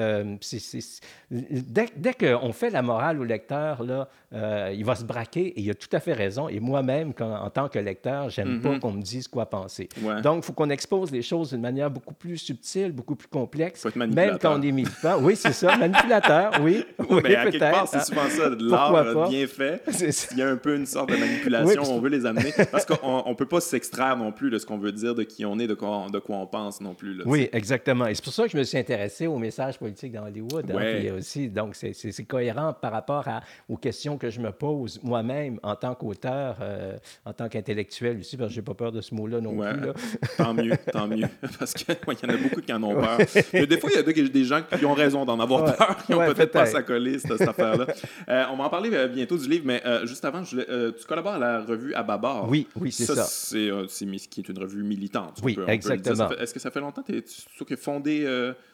dès, 1.31 2.14
qu'on 2.14 2.52
fait 2.52 2.70
la 2.70 2.82
morale 2.82 3.20
au 3.20 3.25
lecteur, 3.25 3.82
là, 3.82 4.08
euh, 4.35 4.75
il 4.75 4.85
va 4.85 4.95
se 4.95 5.05
braquer 5.05 5.47
et 5.47 5.61
il 5.61 5.71
a 5.71 5.75
tout 5.75 5.89
à 5.93 6.01
fait 6.01 6.13
raison. 6.13 6.49
Et 6.49 6.61
moi-même, 6.61 7.13
en 7.21 7.51
tant 7.51 7.69
que 7.69 7.79
lecteur, 7.79 8.29
j'aime 8.29 8.61
pas 8.61 8.73
mhm. 8.73 8.81
qu'on 8.81 8.93
me 8.93 9.03
dise 9.03 9.27
quoi 9.27 9.47
penser. 9.47 9.89
Donc, 10.23 10.43
il 10.43 10.47
faut 10.47 10.53
qu'on 10.53 10.71
expose 10.71 11.11
les 11.11 11.23
choses 11.23 11.51
d'une 11.51 11.63
manière 11.63 11.91
beaucoup 11.91 12.15
plus 12.15 12.37
subtile, 12.37 12.93
beaucoup 12.93 13.17
plus 13.17 13.29
complexe. 13.29 13.87
même 13.97 14.39
quand 14.41 14.59
on 14.59 14.63
est 14.63 14.73
militant. 14.73 15.19
Oui, 15.21 15.35
c'est 15.35 15.53
ça, 15.53 15.77
manipulateur, 15.77 16.53
oui. 16.61 16.85
oui, 17.11 17.21
mais 17.23 17.37
à 17.37 17.45
quelque 17.45 17.59
part, 17.59 17.89
c'est 17.89 18.05
souvent 18.05 18.29
ça, 18.29 18.51
de 18.51 18.71
l'art 18.71 19.29
bien 19.29 19.47
fait. 19.47 19.83
Il 20.33 20.39
y 20.39 20.43
a 20.43 20.49
un 20.49 20.57
peu 20.57 20.77
une 20.77 20.87
sorte 20.87 21.11
de 21.11 21.17
manipulation, 21.17 21.83
on 21.85 22.01
veut 22.01 22.11
les 22.11 22.27
amener. 22.27 22.53
Parce 22.71 22.85
qu'on 22.85 23.29
ne 23.29 23.35
peut 23.35 23.47
pas 23.47 23.61
s'extraire 23.61 24.17
non 24.17 24.33
plus 24.33 24.51
de 24.51 24.59
ce 24.59 24.67
qu'on 24.67 24.79
veut 24.79 24.93
dire, 24.93 25.15
de 25.15 25.23
qui 25.23 25.47
on 25.47 25.59
est, 25.59 25.67
de 25.67 25.75
quoi, 25.75 26.07
de 26.13 26.19
quoi 26.19 26.37
on 26.37 26.47
pense 26.47 26.81
non 26.81 26.95
plus. 26.95 27.19
oui, 27.25 27.49
exactement. 27.53 28.07
Et 28.07 28.15
c'est 28.15 28.25
pour 28.25 28.33
ça 28.33 28.45
que 28.45 28.51
je 28.51 28.59
me 28.59 28.65
suis 28.65 28.79
intéressé 28.79 29.27
aux 29.27 29.39
messages 29.39 29.79
politiques 29.79 30.13
dans 30.13 30.27
Hollywood. 30.27 30.71
Hein, 30.71 31.15
aussi, 31.17 31.49
donc, 31.49 31.75
c'est 31.75 32.25
cohérent 32.25 32.75
par 32.75 32.93
rapport 32.93 33.27
à, 33.27 33.41
aux 33.69 33.77
questions 33.77 34.18
que 34.19 34.31
je 34.31 34.41
me 34.41 34.50
pose 34.53 35.00
moi-même 35.03 35.59
en 35.62 35.75
tant 35.76 35.94
qu'auteur, 35.94 36.56
euh, 36.61 36.97
en 37.25 37.32
tant 37.32 37.49
qu'intellectuel 37.49 38.19
aussi, 38.19 38.37
parce 38.37 38.50
que 38.50 38.55
j'ai 38.55 38.62
pas 38.62 38.75
peur 38.75 38.93
de 38.93 39.00
ce 39.00 39.15
mot-là 39.15 39.41
non 39.41 39.56
plus. 39.56 39.93
tant 40.37 40.55
mieux, 40.55 40.76
tant 40.93 41.06
mieux. 41.06 41.29
Parce 41.59 41.73
qu'il 41.73 41.94
y 41.94 42.26
en 42.26 42.29
a 42.29 42.37
beaucoup 42.37 42.61
qui 42.61 42.73
en 42.73 42.82
ont 42.82 42.94
peur. 42.94 43.19
Mais 43.53 43.67
des 43.67 43.79
fois, 43.79 43.91
il 43.93 43.97
y 43.97 43.99
a 43.99 44.29
des 44.29 44.44
gens 44.44 44.61
qui 44.62 44.85
ont 44.85 44.94
raison 44.94 45.25
d'en 45.25 45.38
avoir 45.41 45.76
peur, 45.76 45.97
qui 46.05 46.15
ont 46.15 46.25
peut-être 46.26 46.53
pas 46.53 46.67
s'accoler, 46.67 47.19
cette, 47.19 47.37
cette 47.37 47.49
affaire-là. 47.49 47.87
Euh, 48.29 48.44
on 48.53 48.56
va 48.56 48.65
en 48.65 48.69
parler 48.69 48.91
euh, 48.93 49.09
bientôt 49.09 49.37
du 49.37 49.49
livre, 49.49 49.65
mais 49.67 49.82
juste 50.05 50.25
avant, 50.25 50.44
je, 50.44 50.91
tu 50.91 51.06
collabores 51.06 51.35
à 51.35 51.38
la 51.38 51.61
revue 51.61 51.94
Ababar. 51.94 52.49
Oui, 52.49 52.67
oui, 52.81 52.93
c'est 52.93 53.05
ça. 53.05 53.25
C'est 53.25 53.69
qui 54.31 54.41
est 54.41 54.49
une 54.49 54.59
revue 54.59 54.82
militante. 54.82 55.38
Oui, 55.43 55.59
exactement. 55.67 56.31
Est-ce 56.31 56.55
que 56.55 56.61
ça 56.61 56.70
fait 56.70 56.81
longtemps 56.81 57.03
que 57.03 57.12
tu 57.12 57.73
as 57.73 57.76
fondé. 57.76 58.25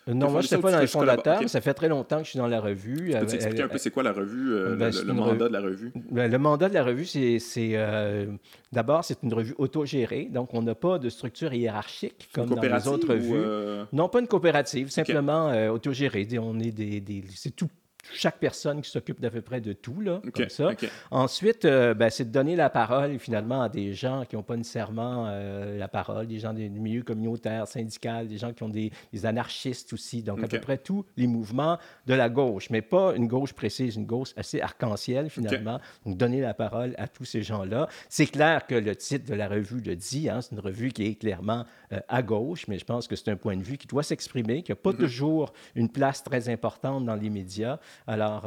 non, 0.07 0.31
moi, 0.31 0.41
je 0.41 0.47
ne 0.47 0.49
sais 0.49 0.59
pas 0.59 0.73
dans 0.73 0.81
les 0.81 0.87
fondateurs, 0.87 1.41
mais 1.41 1.49
ça 1.49 1.61
fait 1.61 1.75
très 1.75 1.89
longtemps 1.89 2.19
que 2.19 2.25
je 2.25 2.31
suis 2.31 2.39
dans 2.39 2.47
la 2.47 2.61
revue. 2.61 3.15
Peux 3.19 3.27
tu 3.27 3.35
expliquer 3.37 3.63
un 3.63 3.69
peu 3.69 3.79
c'est 3.79 3.91
quoi 3.91 4.03
la 4.03 4.13
revue, 4.13 4.55
ben, 4.77 4.91
le, 4.91 5.13
mandat 5.35 5.49
de 5.49 5.53
la 5.53 5.61
revue? 5.61 5.93
Ben, 6.11 6.31
le 6.31 6.39
mandat 6.39 6.69
de 6.69 6.75
la 6.75 6.85
revue, 6.85 7.07
c'est 7.07 7.39
euh, 7.75 8.27
d'abord, 8.73 9.05
c'est 9.05 9.23
une 9.23 9.35
revue 9.35 9.55
autogérée, 9.59 10.29
donc 10.31 10.55
on 10.55 10.63
n'a 10.63 10.75
pas 10.75 10.99
de 10.99 11.09
structure 11.09 11.53
hiérarchique 11.53 12.29
comme 12.33 12.51
dans 12.51 12.61
les 12.61 12.89
autres 12.89 13.09
revues. 13.09 13.33
Euh? 13.35 13.85
Non, 13.93 14.09
pas 14.09 14.21
une 14.21 14.29
coopérative, 14.29 14.91
simplement 14.91 15.49
euh, 15.49 15.71
autogérée. 15.71 16.27
On 16.39 16.59
est 16.61 16.73
des, 16.73 17.01
des 17.01 17.25
c'est 17.35 17.55
tout 17.55 17.69
chaque 18.13 18.39
personne 18.39 18.83
qui 18.83 18.91
s'occupe 18.91 19.21
d'à 19.21 19.31
peu 19.31 19.41
près 19.41 19.61
de 19.61 19.73
tout, 19.73 20.01
là, 20.01 20.21
comme 20.35 20.49
ça. 20.49 20.71
Ensuite, 21.11 21.65
euh, 21.65 21.95
ben, 21.95 22.11
c'est 22.11 22.25
de 22.25 22.31
donner 22.31 22.57
la 22.57 22.71
parole, 22.71 23.19
finalement, 23.19 23.63
à 23.63 23.69
des 23.69 23.93
gens 23.93 24.25
qui 24.25 24.37
n'ont 24.37 24.43
pas 24.43 24.57
nécessairement 24.57 25.27
euh, 25.29 25.79
la 25.79 25.89
parole, 25.89 26.27
des 26.27 26.39
gens 26.39 26.53
du 26.53 26.69
milieu 26.69 27.03
communautaire, 27.03 27.67
syndical, 27.67 28.29
des 28.29 28.39
gens 28.39 28.53
qui 28.53 28.63
ont 28.63 28.69
des, 28.69 28.91
anarchistes 29.25 29.93
aussi, 29.93 30.23
donc 30.23 30.43
à 30.43 30.49
peu 30.49 30.61
près 30.61 30.77
tous 30.77 31.07
les 31.17 31.27
mouvements 31.27 31.79
de 32.07 32.15
la 32.15 32.29
gauche, 32.29 32.69
mais 32.71 32.83
pas 32.83 33.15
une 33.15 33.27
gauche 33.27 33.53
précise, 33.53 33.97
une 33.97 34.07
gauche 34.07 34.33
assez 34.37 34.61
arc-en-ciel, 34.61 35.31
finalement. 35.31 35.81
Donc, 36.05 36.17
donner 36.17 36.41
la 36.41 36.53
parole 36.53 36.95
à 36.99 37.09
tous 37.09 37.25
ces 37.25 37.43
gens-là. 37.43 37.89
C'est 38.09 38.27
clair 38.27 38.67
que 38.67 38.75
le 38.75 38.95
titre 38.97 39.27
de 39.27 39.35
la 39.35 39.49
revue 39.49 39.81
le 39.81 39.97
dit, 39.97 40.29
hein, 40.29 40.41
c'est 40.41 40.53
une 40.53 40.61
revue 40.61 40.91
qui 40.91 41.07
est 41.07 41.15
clairement 41.15 41.65
euh, 41.93 42.01
à 42.09 42.23
gauche, 42.23 42.67
mais 42.69 42.79
je 42.79 42.85
pense 42.85 43.09
que 43.09 43.17
c'est 43.17 43.31
un 43.31 43.37
point 43.37 43.57
de 43.57 43.63
vue 43.63 43.79
qui 43.79 43.87
doit 43.87 44.03
s'exprimer, 44.03 44.63
qui 44.63 44.73
n'a 44.73 44.77
pas 44.77 44.93
mhm. 44.93 44.99
toujours 44.99 45.53
une 45.75 45.89
place 45.89 46.23
très 46.23 46.49
importante 46.49 47.05
dans 47.05 47.17
les 47.17 47.31
médias. 47.31 47.79
Alors, 48.07 48.47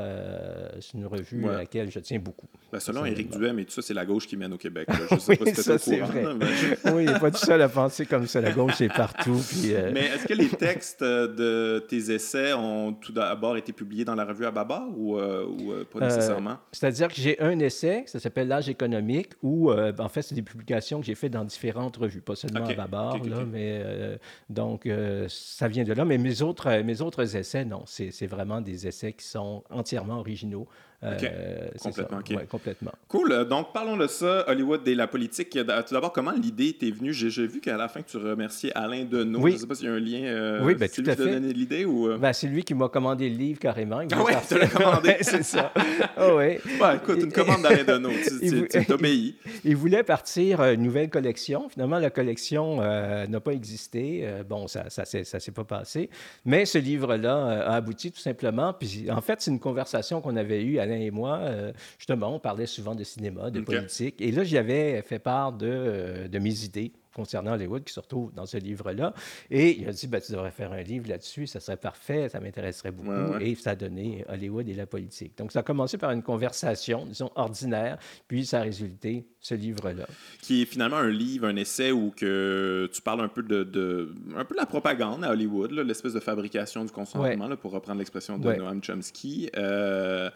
c'est 0.80 0.98
une 0.98 1.06
revue 1.06 1.48
à 1.50 1.58
laquelle 1.58 1.92
je 1.92 2.00
tiens 2.00 2.20
beaucoup. 2.20 2.48
Ben, 2.72 2.80
selon 2.80 3.06
Éric 3.06 3.30
Duhem 3.30 3.60
et 3.60 3.66
tout 3.66 3.72
ça, 3.72 3.82
c'est 3.82 3.94
la 3.94 4.06
gauche 4.06 4.27
qui 4.27 4.36
mène 4.36 4.54
au 4.54 4.58
Québec. 4.58 4.89
Je 4.89 5.18
sais 5.18 5.32
oui, 5.32 5.38
pas 5.38 5.54
si 5.54 5.63
ça, 5.63 5.77
c'est 5.77 6.00
vrai. 6.00 6.25
oui, 6.94 7.06
il 7.06 7.12
n'est 7.12 7.20
pas 7.20 7.32
tout 7.32 7.38
seul 7.38 7.62
à 7.62 7.70
penser 7.70 8.06
comme 8.06 8.27
ça. 8.27 8.42
La 8.42 8.51
gauche 8.51 8.82
est 8.82 8.94
partout. 8.94 9.42
Puis, 9.50 9.74
Mais 9.94 10.08
est-ce 10.08 10.27
que 10.27 10.34
les 10.34 10.50
textes 10.68 11.04
de 11.04 11.86
tes 11.88 12.12
essais 12.12 12.54
ont 12.54 12.94
tout 12.94 13.13
d'abord 13.13 13.56
été 13.58 13.72
publiés 13.72 14.04
dans 14.04 14.16
la 14.16 14.25
revue 14.25 14.46
Ababa 14.46 14.88
ou, 14.96 15.18
ou 15.18 15.74
pas 15.92 16.00
nécessairement? 16.00 16.58
C'est-à-dire 16.72 17.08
que 17.08 17.16
j'ai 17.16 17.39
un 17.39 17.58
essai, 17.60 18.04
ça 18.06 18.20
s'appelle 18.20 18.48
L'âge 18.48 18.70
économique, 18.70 19.32
où, 19.42 19.72
en 19.72 20.10
fait, 20.10 20.22
c'est 20.22 20.36
des 20.36 20.42
publications 20.42 21.00
que 21.00 21.06
j'ai 21.06 21.16
faites 21.16 21.34
dans 21.34 21.46
différentes 21.46 21.98
revues, 21.98 22.22
pas 22.22 22.36
seulement 22.36 22.68
là, 22.68 23.46
mais 23.50 24.20
donc 24.50 24.88
ça 25.27 25.68
vient 25.68 25.84
de 25.84 25.94
là. 25.94 26.06
Mais 26.06 26.18
mes 26.18 26.42
autres, 26.42 26.82
mes 26.82 27.01
autres 27.01 27.36
essais, 27.36 27.66
non, 27.66 27.84
c'est 27.86 28.27
vraiment 28.27 28.62
des 28.62 28.88
essais 28.88 29.13
qui 29.13 29.25
sont 29.25 29.37
entièrement 29.38 30.20
originaux. 30.20 30.67
Euh, 31.04 31.68
complètement, 31.80 32.20
complètement. 32.50 32.92
Cool. 33.08 33.32
Euh, 33.32 33.46
donc, 33.46 33.72
parlons 33.72 33.98
de 33.98 34.08
ça, 34.08 34.44
Hollywood 34.48 34.88
et 34.88 34.96
la 34.96 35.06
politique. 35.06 35.51
Tout 35.51 35.94
d'abord, 35.94 36.12
comment 36.12 36.32
l'idée 36.32 36.74
t'est 36.74 36.89
venue? 36.89 37.13
J'ai 37.13 37.46
vu 37.46 37.60
qu'à 37.60 37.77
la 37.77 37.88
fin, 37.88 38.01
tu 38.01 38.18
remerciais 38.18 38.72
Alain 38.74 39.06
Deneau. 39.06 39.39
Oui. 39.39 39.51
Je 39.51 39.56
ne 39.58 39.62
sais 39.62 39.68
pas 39.68 39.75
s'il 39.75 39.86
y 39.86 39.89
a 39.89 39.94
un 39.94 40.00
lien. 40.00 40.24
Euh, 40.24 40.62
oui, 40.63 40.74
ben, 40.74 40.89
tout 40.89 41.04
lui 41.04 41.12
à 41.12 41.16
fait. 41.16 41.30
donné 41.30 41.54
l'idée 41.54 41.86
ou... 41.86 42.18
Ben, 42.18 42.34
c'est 42.34 42.48
lui 42.48 42.63
qui 42.63 42.74
m'a 42.74 42.89
commandé 42.89 43.30
le 43.30 43.36
livre 43.36 43.60
carrément. 43.60 44.00
ah 44.12 44.24
ouais, 44.24 44.34
tu 44.48 44.58
l'as 44.58 44.68
commandé. 44.68 45.18
c'est 45.22 45.44
ça. 45.44 45.72
Oh, 46.20 46.38
ouais. 46.38 46.60
écoute, 46.96 47.20
une 47.22 47.32
commande 47.32 47.62
d'Alain 47.62 47.84
Deneau. 47.84 48.10
Tu 48.42 48.86
t'obéis. 48.86 49.36
Il, 49.46 49.60
il, 49.72 49.75
voulait 49.75 50.04
partir 50.04 50.63
une 50.63 50.82
nouvelle 50.82 51.12
collection. 51.12 51.70
Finalement, 51.70 52.00
la 52.00 52.10
collection 52.10 52.77
n'a 52.77 53.39
pas 53.39 53.51
existé. 53.51 54.27
bon, 54.50 54.68
ça 54.68 54.86
ne 54.86 55.24
ça, 55.24 55.39
s'est 55.39 55.51
pas 55.51 55.63
passé. 55.63 56.10
Mais 56.44 56.66
ce 56.66 56.80
livre-là 56.80 57.66
a 57.68 57.75
abouti 57.75 58.12
tout 58.12 58.20
simplement. 58.20 58.74
Puis, 58.74 59.12
en 59.12 59.22
fait, 59.22 59.42
c'est 59.42 59.51
une 59.51 59.60
conversation 59.60 60.22
qu'on 60.22 60.36
avait 60.36 60.63
eue, 60.63 60.80
Alain 60.88 61.00
et 61.00 61.12
moi 61.12 61.39
euh, 61.41 61.72
justement, 61.98 62.36
on 62.36 62.39
parlait 62.39 62.65
souvent 62.65 62.96
de 62.96 63.03
cinéma, 63.03 63.50
de 63.50 63.62
politique. 63.62 64.22
Et 64.22 64.32
là, 64.32 64.44
j'avais 64.44 65.01
fait 65.01 65.20
part 65.20 65.53
de, 65.53 65.67
euh, 65.70 66.27
de 66.27 66.39
mes 66.39 66.63
idées 66.63 66.91
concernant 67.18 67.54
Hollywood 67.54 67.84
qui 67.84 67.94
se 67.94 68.00
retrouve 68.00 68.32
dans 68.34 68.46
ce 68.46 68.58
livre-là. 68.58 69.14
Et 69.52 69.80
il 69.80 69.90
a 69.90 69.92
dit 69.92 70.08
ben, 70.08 70.22
Tu 70.22 70.32
devrais 70.32 70.52
faire 70.52 70.72
un 70.72 70.82
livre 70.82 71.10
là-dessus, 71.10 71.48
ça 71.48 71.60
serait 71.60 71.78
parfait, 71.78 72.30
ça 72.30 72.40
m'intéresserait 72.40 72.92
beaucoup. 72.92 73.38
Et 73.42 73.56
ça 73.56 73.72
a 73.72 73.76
donné 73.76 74.24
Hollywood 74.30 74.70
et 74.70 74.74
la 74.74 74.86
politique. 74.86 75.38
Donc, 75.38 75.52
ça 75.52 75.60
a 75.60 75.64
commencé 75.64 75.98
par 75.98 76.12
une 76.12 76.24
conversation, 76.24 77.06
disons, 77.06 77.32
ordinaire, 77.36 77.98
puis 78.28 78.46
ça 78.46 78.60
a 78.60 78.62
résulté 78.62 79.26
ce 79.40 79.56
livre-là. 79.56 80.06
Qui 80.42 80.62
est 80.62 80.66
finalement 80.66 80.98
un 80.98 81.10
livre, 81.10 81.48
un 81.48 81.56
essai 81.56 81.92
où 81.92 82.12
que 82.12 82.90
tu 82.94 83.02
parles 83.02 83.22
un 83.22 83.28
peu 83.28 83.42
de, 83.44 83.64
de 83.64 84.14
un 84.36 84.46
peu 84.46 84.54
de 84.54 84.60
la 84.60 84.66
propagande 84.66 85.24
à 85.24 85.32
Hollywood, 85.32 85.72
l'espèce 85.72 86.14
de 86.14 86.20
fabrication 86.20 86.86
du 86.86 86.92
consentement, 86.92 87.48
là, 87.48 87.58
pour 87.58 87.72
reprendre 87.72 88.00
l'expression 88.00 88.38
de 88.38 88.54
Noam 88.54 88.82
Chomsky. 88.84 89.50
Euh, 89.56 90.30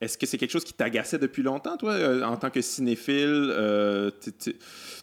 est-ce 0.00 0.18
que 0.18 0.26
c'est 0.26 0.38
quelque 0.38 0.50
chose 0.50 0.64
qui 0.64 0.74
t'agaçait 0.74 1.18
depuis 1.18 1.42
longtemps, 1.42 1.76
toi, 1.76 1.92
euh, 1.92 2.22
en 2.22 2.36
tant 2.36 2.50
que 2.50 2.60
cinéphile? 2.60 3.50
Euh, 3.50 4.10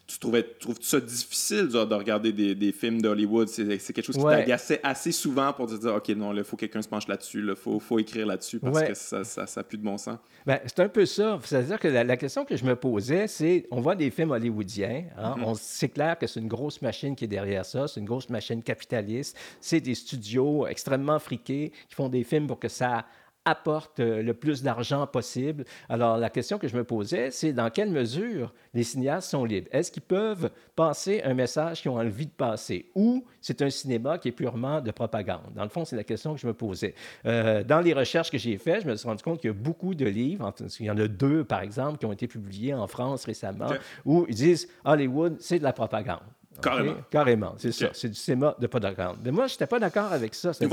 tu 0.06 0.20
trouvais, 0.20 0.44
trouves 0.44 0.78
ça 0.82 1.00
difficile 1.00 1.68
de 1.70 1.96
regarder 1.96 2.34
des, 2.34 2.56
des 2.56 2.72
films 2.72 3.02
d'Hollywood? 3.02 3.48
C'est, 3.48 3.66
quelque 3.66 4.04
chose 4.04 4.18
qui 4.18 4.24
t'agaçait 4.24 4.82
assez 4.84 5.12
souvent 5.12 5.54
pour 5.54 5.68
te 5.68 5.76
dire, 5.76 5.96
OK, 5.96 6.10
non, 6.10 6.36
il 6.36 6.44
faut 6.44 6.58
que 6.58 6.62
quelqu'un 6.62 6.82
se 6.82 6.90
penche 6.90 7.08
là-dessus, 7.08 7.44
il 7.48 7.56
faut, 7.56 7.80
faut, 7.80 8.00
écrire 8.00 8.26
là-dessus 8.26 8.60
parce 8.60 8.84
que 8.84 8.94
ça, 8.94 9.24
ça, 9.24 9.48
ça 9.48 9.64
plus 9.64 9.78
de 9.78 9.84
bon 9.84 9.98
sens. 9.98 10.18
Ben, 10.46 10.60
c'est 10.66 10.82
un 10.82 10.90
peu 10.90 11.06
ça. 11.06 11.40
C'est-à-dire 11.44 11.80
que 11.80 11.88
la, 11.88 12.18
question 12.18 12.44
que 12.44 12.58
je 12.58 12.66
me 12.66 12.76
posais, 12.76 13.28
c'est, 13.28 13.66
on 13.72 13.80
voit 13.80 13.96
des 13.96 14.12
films 14.12 14.32
hollywoodiens, 14.32 15.06
hein, 15.18 15.36
mm-hmm. 15.38 15.58
c'est 15.60 15.90
clair 15.90 16.18
que 16.18 16.28
c'est 16.28 16.40
une 16.40 16.48
grosse 16.48 16.82
machine 16.82 17.16
qui 17.16 17.26
est 17.26 17.30
derrière 17.30 17.66
ça, 17.66 17.88
c'est 17.88 18.00
une 18.00 18.06
grosse 18.06 18.30
machine 18.30 18.62
capitaliste, 18.62 19.38
c'est 19.62 19.80
des 19.80 19.96
studios 19.96 20.68
extrêmement 20.68 21.20
friqués 21.20 21.72
qui 21.88 21.96
font 21.96 22.10
des 22.10 22.24
films 22.24 22.48
pour 22.48 22.60
que 22.60 22.68
ça 22.68 23.06
apporte 23.46 24.00
euh, 24.00 24.22
le 24.22 24.34
plus 24.34 24.64
d'argent 24.64 25.06
possible. 25.08 25.66
Alors, 25.90 26.18
la 26.18 26.30
question 26.30 26.58
que 26.58 26.68
je 26.68 26.76
me 26.76 26.84
posais, 26.84 27.32
c'est 27.32 27.54
dans 27.54 27.70
quelle 27.70 27.90
mesure 27.90 28.54
les 28.74 28.84
cinéastes 28.84 29.30
sont 29.30 29.46
libres? 29.46 29.68
Est-ce 29.72 29.92
qu'ils 29.92 30.04
peuvent 30.04 30.50
passer 30.76 31.22
un 31.24 31.34
message 31.34 31.82
qu'ils 31.82 31.92
ont 31.92 32.00
envie 32.00 32.26
de 32.26 32.32
passer? 32.32 32.90
Ou 32.96 33.26
c'est 33.42 33.62
un 33.62 33.70
cinéma 33.70 34.18
qui 34.18 34.30
est 34.30 34.34
purement 34.34 34.82
de 34.82 34.92
propagande? 34.92 35.54
Dans 35.56 35.64
le 35.64 35.70
fond, 35.70 35.86
c'est 35.86 35.96
la 35.96 36.04
question 36.04 36.34
que 36.34 36.40
je 36.40 36.48
me 36.48 36.54
posais. 36.54 36.96
Euh, 37.26 37.64
dans 37.64 37.82
les 37.82 37.94
recherches 37.94 38.32
que 38.32 38.38
j'ai 38.38 38.58
faites, 38.58 38.84
je 38.84 38.88
me 38.88 38.96
suis 38.96 39.08
rendu 39.08 39.24
compte 39.24 39.40
qu'il 39.40 39.50
y 39.50 39.52
a 39.52 39.56
beaucoup 39.56 39.96
de 39.96 40.06
livres, 40.06 40.54
il 40.80 40.86
y 40.86 40.92
en 40.92 40.98
a 40.98 41.08
deux, 41.08 41.44
par 41.44 41.62
exemple, 41.62 41.98
qui 41.98 42.06
ont 42.06 42.14
été 42.14 42.28
publiés 42.28 42.74
en 42.74 42.88
France 42.88 43.26
récemment, 43.26 43.70
où 44.06 44.26
ils 44.30 44.36
disent 44.36 44.68
Hollywood, 44.86 45.38
c'est 45.40 45.60
de 45.60 45.64
la 45.64 45.74
propagande. 45.74 46.20
Carrément. 46.62 46.96
Carrément, 47.10 47.56
c'est 47.58 47.72
ça. 47.72 47.90
C'est 47.94 48.10
du 48.10 48.16
cinéma 48.16 48.56
de 48.60 48.68
pas 48.68 48.80
d'accord. 48.80 49.16
Mais 49.24 49.32
moi, 49.32 49.48
je 49.48 49.54
n'étais 49.54 49.68
pas 49.68 49.80
d'accord 49.80 50.12
avec 50.12 50.36
ça. 50.36 50.54
C'est 50.54 50.68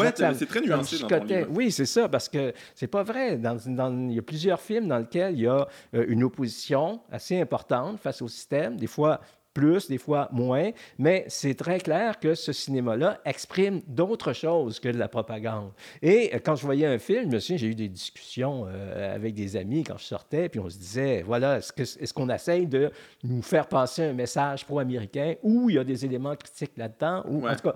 très 0.46 0.60
nuancé 0.60 0.98
dans 0.98 1.08
ton 1.08 1.24
livre. 1.24 1.48
Oui, 1.50 1.70
c'est 1.70 1.86
ça, 1.86 2.08
parce 2.08 2.28
que 2.28 2.52
c'est 2.74 2.86
pas 2.86 3.02
vrai. 3.02 3.36
Dans, 3.36 3.58
il 4.08 4.14
y 4.14 4.18
a 4.18 4.22
plusieurs 4.22 4.60
films 4.60 4.88
dans 4.88 4.98
lesquels 4.98 5.34
il 5.34 5.42
y 5.42 5.46
a 5.46 5.66
euh, 5.94 6.04
une 6.08 6.24
opposition 6.24 7.00
assez 7.10 7.40
importante 7.40 7.98
face 8.00 8.22
au 8.22 8.28
système, 8.28 8.76
des 8.76 8.86
fois 8.86 9.20
plus, 9.54 9.88
des 9.88 9.98
fois 9.98 10.28
moins, 10.32 10.70
mais 10.98 11.24
c'est 11.28 11.54
très 11.54 11.78
clair 11.78 12.18
que 12.20 12.34
ce 12.34 12.52
cinéma-là 12.52 13.20
exprime 13.24 13.80
d'autres 13.86 14.32
choses 14.32 14.78
que 14.78 14.88
de 14.88 14.98
la 14.98 15.08
propagande. 15.08 15.72
Et 16.02 16.30
euh, 16.34 16.38
quand 16.44 16.56
je 16.56 16.64
voyais 16.64 16.86
un 16.86 16.98
film, 16.98 17.32
je 17.32 17.56
j'ai 17.56 17.66
eu 17.66 17.74
des 17.74 17.88
discussions 17.88 18.66
euh, 18.68 19.14
avec 19.14 19.34
des 19.34 19.56
amis 19.56 19.82
quand 19.82 19.98
je 19.98 20.04
sortais, 20.04 20.48
puis 20.48 20.60
on 20.60 20.68
se 20.68 20.78
disait, 20.78 21.22
voilà, 21.22 21.58
est-ce 21.58 22.14
qu'on 22.14 22.28
essaye 22.28 22.66
de 22.66 22.90
nous 23.24 23.42
faire 23.42 23.66
passer 23.66 24.04
un 24.04 24.12
message 24.12 24.64
pro-américain 24.64 25.34
ou 25.42 25.70
il 25.70 25.76
y 25.76 25.78
a 25.78 25.84
des 25.84 26.04
éléments 26.04 26.36
critiques 26.36 26.76
là-dedans? 26.76 27.24
Ou, 27.28 27.48
En 27.48 27.54
tout 27.56 27.70
cas, 27.70 27.74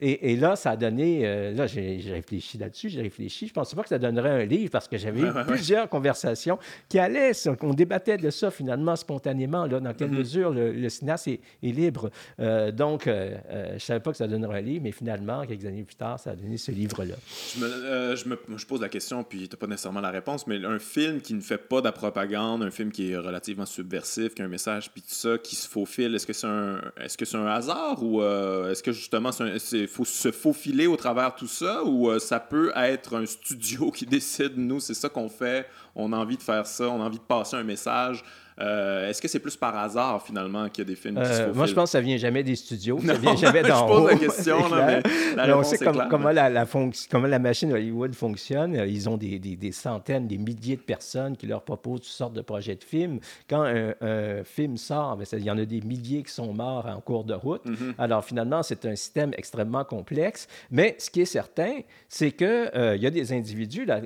et, 0.00 0.36
là, 0.36 0.56
ça 0.56 0.70
a 0.70 0.76
donné, 0.76 1.26
euh, 1.26 1.52
là, 1.52 1.66
j'ai 1.66 2.00
réfléchi 2.10 2.58
là-dessus, 2.58 2.88
j'ai 2.88 3.02
réfléchi, 3.02 3.46
je 3.46 3.52
ne 3.52 3.54
pensais 3.54 3.76
pas 3.76 3.82
que 3.82 3.88
ça 3.88 3.98
donnerait 3.98 4.42
un 4.42 4.44
livre 4.44 4.70
parce 4.70 4.88
que 4.88 4.96
j'avais 4.96 5.20
eu 5.20 5.32
plusieurs 5.46 5.88
conversations 5.88 6.58
qui 6.88 6.98
allaient, 6.98 7.32
qu'on 7.58 7.74
débattait 7.74 8.16
de 8.16 8.30
ça 8.30 8.50
finalement 8.50 8.96
spontanément, 8.96 9.66
là, 9.66 9.80
dans 9.80 9.92
quelle 9.92 10.10
mm-hmm. 10.10 10.18
mesure 10.18 10.50
le, 10.50 10.77
le 10.78 10.88
cinéaste 10.88 11.28
est, 11.28 11.40
libre. 11.62 12.10
Euh, 12.40 12.72
donc, 12.72 13.06
euh, 13.06 13.36
euh, 13.50 13.68
je 13.70 13.74
ne 13.74 13.78
savais 13.78 14.00
pas 14.00 14.10
que 14.10 14.16
ça 14.16 14.26
donnerait 14.26 14.58
un 14.58 14.62
livre, 14.62 14.82
mais 14.84 14.92
finalement, 14.92 15.46
quelques 15.46 15.64
années 15.66 15.84
plus 15.84 15.96
tard, 15.96 16.18
ça 16.18 16.30
a 16.30 16.36
donné 16.36 16.56
ce 16.56 16.70
livre-là. 16.70 17.14
Je, 17.56 18.28
me, 18.28 18.36
pose 18.66 18.80
la 18.80 18.88
question, 18.88 19.24
puis 19.24 19.48
tu 19.48 19.54
n'as 19.54 19.58
pas 19.58 19.66
nécessairement 19.66 20.00
la 20.00 20.10
réponse, 20.10 20.46
mais 20.46 20.64
un 20.64 20.78
film 20.78 21.20
qui 21.20 21.34
ne 21.34 21.40
fait 21.40 21.58
pas 21.58 21.80
de 21.80 21.86
la 21.86 21.92
propagande, 21.92 22.62
un 22.62 22.70
film 22.70 22.90
qui 22.90 23.12
est 23.12 23.16
relativement 23.16 23.66
subversif, 23.66 24.34
qui 24.34 24.42
a 24.42 24.44
un 24.44 24.48
message, 24.48 24.90
puis 24.90 25.02
tout 25.02 25.14
ça, 25.14 25.38
qui 25.38 25.56
se 25.56 25.68
faufile, 25.68 26.14
est-ce 26.14 26.26
que 26.26 26.32
c'est 26.32 26.46
un, 26.46 26.80
est 26.96 27.06
-ce 27.06 27.24
c'est 27.24 27.36
un 27.36 27.46
hasard 27.46 28.02
ou 28.02 28.22
est-ce 28.22 28.82
que 28.82 28.92
justement, 28.92 29.30
il 29.72 29.88
faut 29.88 30.04
se 30.04 30.30
faufiler 30.30 30.86
au 30.86 30.96
travers 30.96 31.34
tout 31.34 31.46
ça 31.46 31.84
ou 31.84 32.18
ça 32.18 32.40
peut 32.40 32.72
être 32.76 33.16
un 33.16 33.26
studio 33.26 33.90
qui 33.90 34.06
décide, 34.06 34.56
nous, 34.56 34.80
c'est 34.80 34.94
ça 34.94 35.08
qu'on 35.08 35.28
fait, 35.28 35.66
on 35.94 36.12
a 36.12 36.16
envie 36.16 36.36
de 36.36 36.42
faire 36.42 36.66
ça, 36.66 36.88
on 36.88 37.00
a 37.00 37.04
envie 37.04 37.18
de 37.18 37.22
passer 37.22 37.56
un 37.56 37.64
message. 37.64 38.24
Euh, 38.60 39.08
est-ce 39.08 39.22
que 39.22 39.28
c'est 39.28 39.38
plus 39.38 39.56
par 39.56 39.76
hasard, 39.76 40.22
finalement, 40.22 40.68
qu'il 40.68 40.82
y 40.84 40.86
a 40.86 40.90
des 40.90 40.96
films 40.96 41.20
qui 41.20 41.26
se 41.26 41.42
euh, 41.42 41.54
Moi, 41.54 41.66
je 41.66 41.74
pense 41.74 41.84
que 41.84 41.90
ça 41.92 42.00
vient 42.00 42.16
jamais 42.16 42.42
des 42.42 42.56
studios. 42.56 42.98
Ça 43.04 43.14
vient 43.14 43.36
jamais 43.36 43.62
d'en 43.62 43.88
haut. 43.88 44.08
Je 44.08 44.14
pose 44.14 44.20
la 44.20 44.26
question, 44.26 44.68
là, 44.68 45.00
mais 45.36 45.52
on 45.52 45.62
sait 45.62 45.78
comment, 45.78 46.30
la, 46.30 46.50
la 46.50 46.66
comment 47.10 47.26
la 47.26 47.38
machine 47.38 47.72
Hollywood 47.72 48.14
fonctionne. 48.14 48.74
Ils 48.88 49.08
ont 49.08 49.16
des, 49.16 49.38
des, 49.38 49.56
des, 49.56 49.72
centaines, 49.72 50.26
des 50.26 50.38
milliers 50.38 50.76
de 50.76 50.82
personnes 50.82 51.36
qui 51.36 51.46
leur 51.46 51.62
proposent 51.62 52.00
toutes 52.00 52.10
sortes 52.10 52.34
de 52.34 52.40
projets 52.40 52.74
de 52.74 52.82
films. 52.82 53.20
Quand 53.48 53.62
un, 53.62 54.42
film 54.44 54.76
sort, 54.76 55.16
ben, 55.16 55.26
il 55.32 55.44
y 55.44 55.50
en 55.50 55.58
a 55.58 55.64
des 55.64 55.80
milliers 55.80 56.22
qui 56.22 56.32
sont 56.32 56.52
morts 56.52 56.86
en 56.86 57.00
cours 57.00 57.24
de 57.24 57.34
route. 57.34 57.64
Mm-hmm. 57.64 57.94
Alors, 57.98 58.24
finalement, 58.24 58.62
c'est 58.62 58.84
un 58.86 58.96
système 58.96 59.32
extrêmement 59.36 59.84
complexe. 59.84 60.48
Mais 60.70 60.96
ce 60.98 61.10
qui 61.10 61.20
est 61.20 61.26
certain, 61.26 61.80
c'est 62.08 62.32
qu'il 62.32 62.46
euh, 62.46 62.96
il 62.96 63.02
y 63.02 63.06
a 63.06 63.10
des 63.10 63.32
individus, 63.32 63.84
là, 63.84 64.00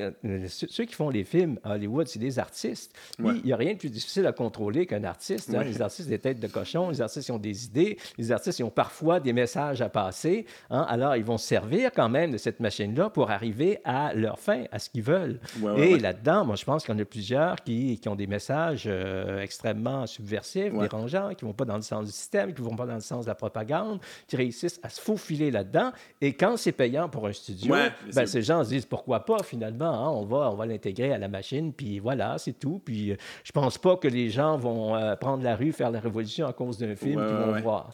ceux 0.49 0.85
qui 0.85 0.95
font 0.95 1.09
les 1.09 1.25
films 1.25 1.59
à 1.73 1.75
Hollywood, 1.77 2.07
c'est 2.07 2.19
des 2.19 2.39
artistes. 2.39 2.95
Il 3.19 3.43
n'y 3.45 3.53
a 3.53 3.57
rien 3.57 3.75
de 3.75 3.79
plus 3.79 3.91
difficile 3.91 4.27
à 4.27 4.33
contrôler 4.33 4.87
qu'un 4.87 5.05
artiste. 5.05 5.55
Hein. 5.55 5.65
Les 5.65 5.81
artistes, 5.81 6.09
des 6.09 6.19
têtes 6.19 6.41
de 6.41 6.47
cochon, 6.47 6.91
les 6.91 7.01
artistes, 7.01 7.29
ils 7.29 7.33
ont 7.33 7.39
des 7.39 7.67
idées, 7.67 7.99
les 8.19 8.33
artistes, 8.33 8.59
ils 8.59 8.65
ont 8.65 8.71
parfois 8.71 9.21
des 9.21 9.33
messages 9.33 9.83
à 9.83 9.89
passer. 9.89 10.47
Hein. 10.71 10.87
Alors, 10.89 11.17
ils 11.17 11.25
vont 11.25 11.39
servir 11.39 11.91
quand 11.95 12.09
même 12.09 12.33
de 12.33 12.39
cette 12.39 12.61
machine-là 12.61 13.11
pour 13.11 13.31
arriver 13.31 13.79
à 13.85 14.15
leur 14.15 14.39
fin, 14.39 14.65
à 14.71 14.79
ce 14.79 14.91
qu'ils 14.91 15.03
veulent. 15.03 15.41
Et 15.77 15.99
là-dedans, 15.99 16.45
moi, 16.45 16.57
je 16.57 16.65
pense 16.65 16.85
qu'il 16.85 16.95
y 16.95 16.97
en 16.97 17.01
a 17.01 17.05
plusieurs 17.05 17.57
qui, 17.63 17.99
qui 17.99 18.09
ont 18.09 18.17
des 18.17 18.27
messages 18.27 18.85
euh, 18.87 19.41
extrêmement 19.41 20.07
subversifs, 20.07 20.73
dérangeants, 20.73 21.35
qui 21.35 21.45
ne 21.45 21.51
vont 21.51 21.55
pas 21.55 21.65
dans 21.65 21.77
le 21.77 21.83
sens 21.83 22.07
du 22.07 22.13
système, 22.13 22.53
qui 22.55 22.63
ne 22.63 22.69
vont 22.69 22.77
pas 22.77 22.87
dans 22.87 22.95
le 22.95 23.01
sens 23.01 23.25
de 23.25 23.31
la 23.31 23.35
propagande, 23.35 24.01
qui 24.27 24.37
réussissent 24.37 24.81
à 24.83 24.89
se 24.89 25.01
faufiler 25.01 25.51
là-dedans. 25.51 25.93
Et 26.21 26.35
quand 26.35 26.57
c'est 26.57 26.73
payant 26.73 27.09
pour 27.09 27.27
un 27.27 27.33
studio, 27.33 27.75
ben, 28.15 28.27
ces 28.27 28.43
gens 28.43 28.65
se 28.65 28.71
disent 28.71 28.87
pourquoi 28.87 29.25
pas 29.25 29.43
finalement, 29.43 30.07
hein, 30.07 30.11
on 30.11 30.25
va, 30.25 30.51
on 30.51 30.55
va 30.55 30.67
l'intégrer 30.67 31.13
à 31.13 31.19
la 31.19 31.29
machine, 31.29 31.62
puis 31.71 31.99
voilà, 31.99 32.39
c'est 32.39 32.59
tout. 32.59 32.81
Puis 32.85 33.13
euh, 33.13 33.17
je 33.45 33.53
pense 33.53 33.79
pas 33.79 33.97
que 33.97 34.09
les 34.09 34.31
gens 34.31 34.57
vont 34.57 34.97
euh, 34.97 35.15
prendre 35.17 35.45
la 35.45 35.55
rue, 35.55 35.73
faire 35.73 35.91
la 35.91 36.01
révolution 36.01 36.47
à 36.47 36.53
cause 36.53 36.79
d'un 36.79 36.97
film 36.97 37.25
qu'ils 37.25 37.37
vont 37.37 37.61
voir. 37.61 37.91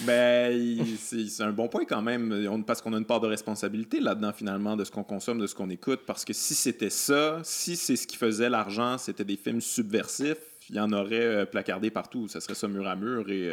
Ben, 0.00 0.84
c'est 0.98 1.42
un 1.42 1.52
bon 1.52 1.68
point 1.68 1.84
quand 1.84 2.02
même, 2.02 2.64
parce 2.66 2.80
qu'on 2.82 2.92
a 2.94 2.98
une 2.98 3.04
part 3.04 3.20
de 3.20 3.28
responsabilité 3.28 4.00
là-dedans, 4.00 4.32
finalement, 4.32 4.76
de 4.76 4.84
ce 4.84 4.90
qu'on 4.90 5.04
consomme, 5.04 5.38
de 5.38 5.46
ce 5.46 5.54
qu'on 5.54 5.70
écoute. 5.70 6.00
Parce 6.06 6.24
que 6.24 6.32
si 6.32 6.54
c'était 6.54 6.90
ça, 6.90 7.40
si 7.44 7.76
c'est 7.76 7.96
ce 7.96 8.06
qui 8.06 8.16
faisait 8.16 8.50
l'argent, 8.50 8.98
c'était 8.98 9.24
des 9.24 9.36
films 9.36 9.60
subversifs, 9.60 10.51
il 10.72 10.78
y 10.78 10.80
en 10.80 10.90
aurait 10.92 11.46
placardé 11.46 11.90
partout. 11.90 12.28
Ça 12.28 12.40
serait 12.40 12.54
ça 12.54 12.66
mur 12.66 12.88
à 12.88 12.96
mur. 12.96 13.28
Et, 13.28 13.50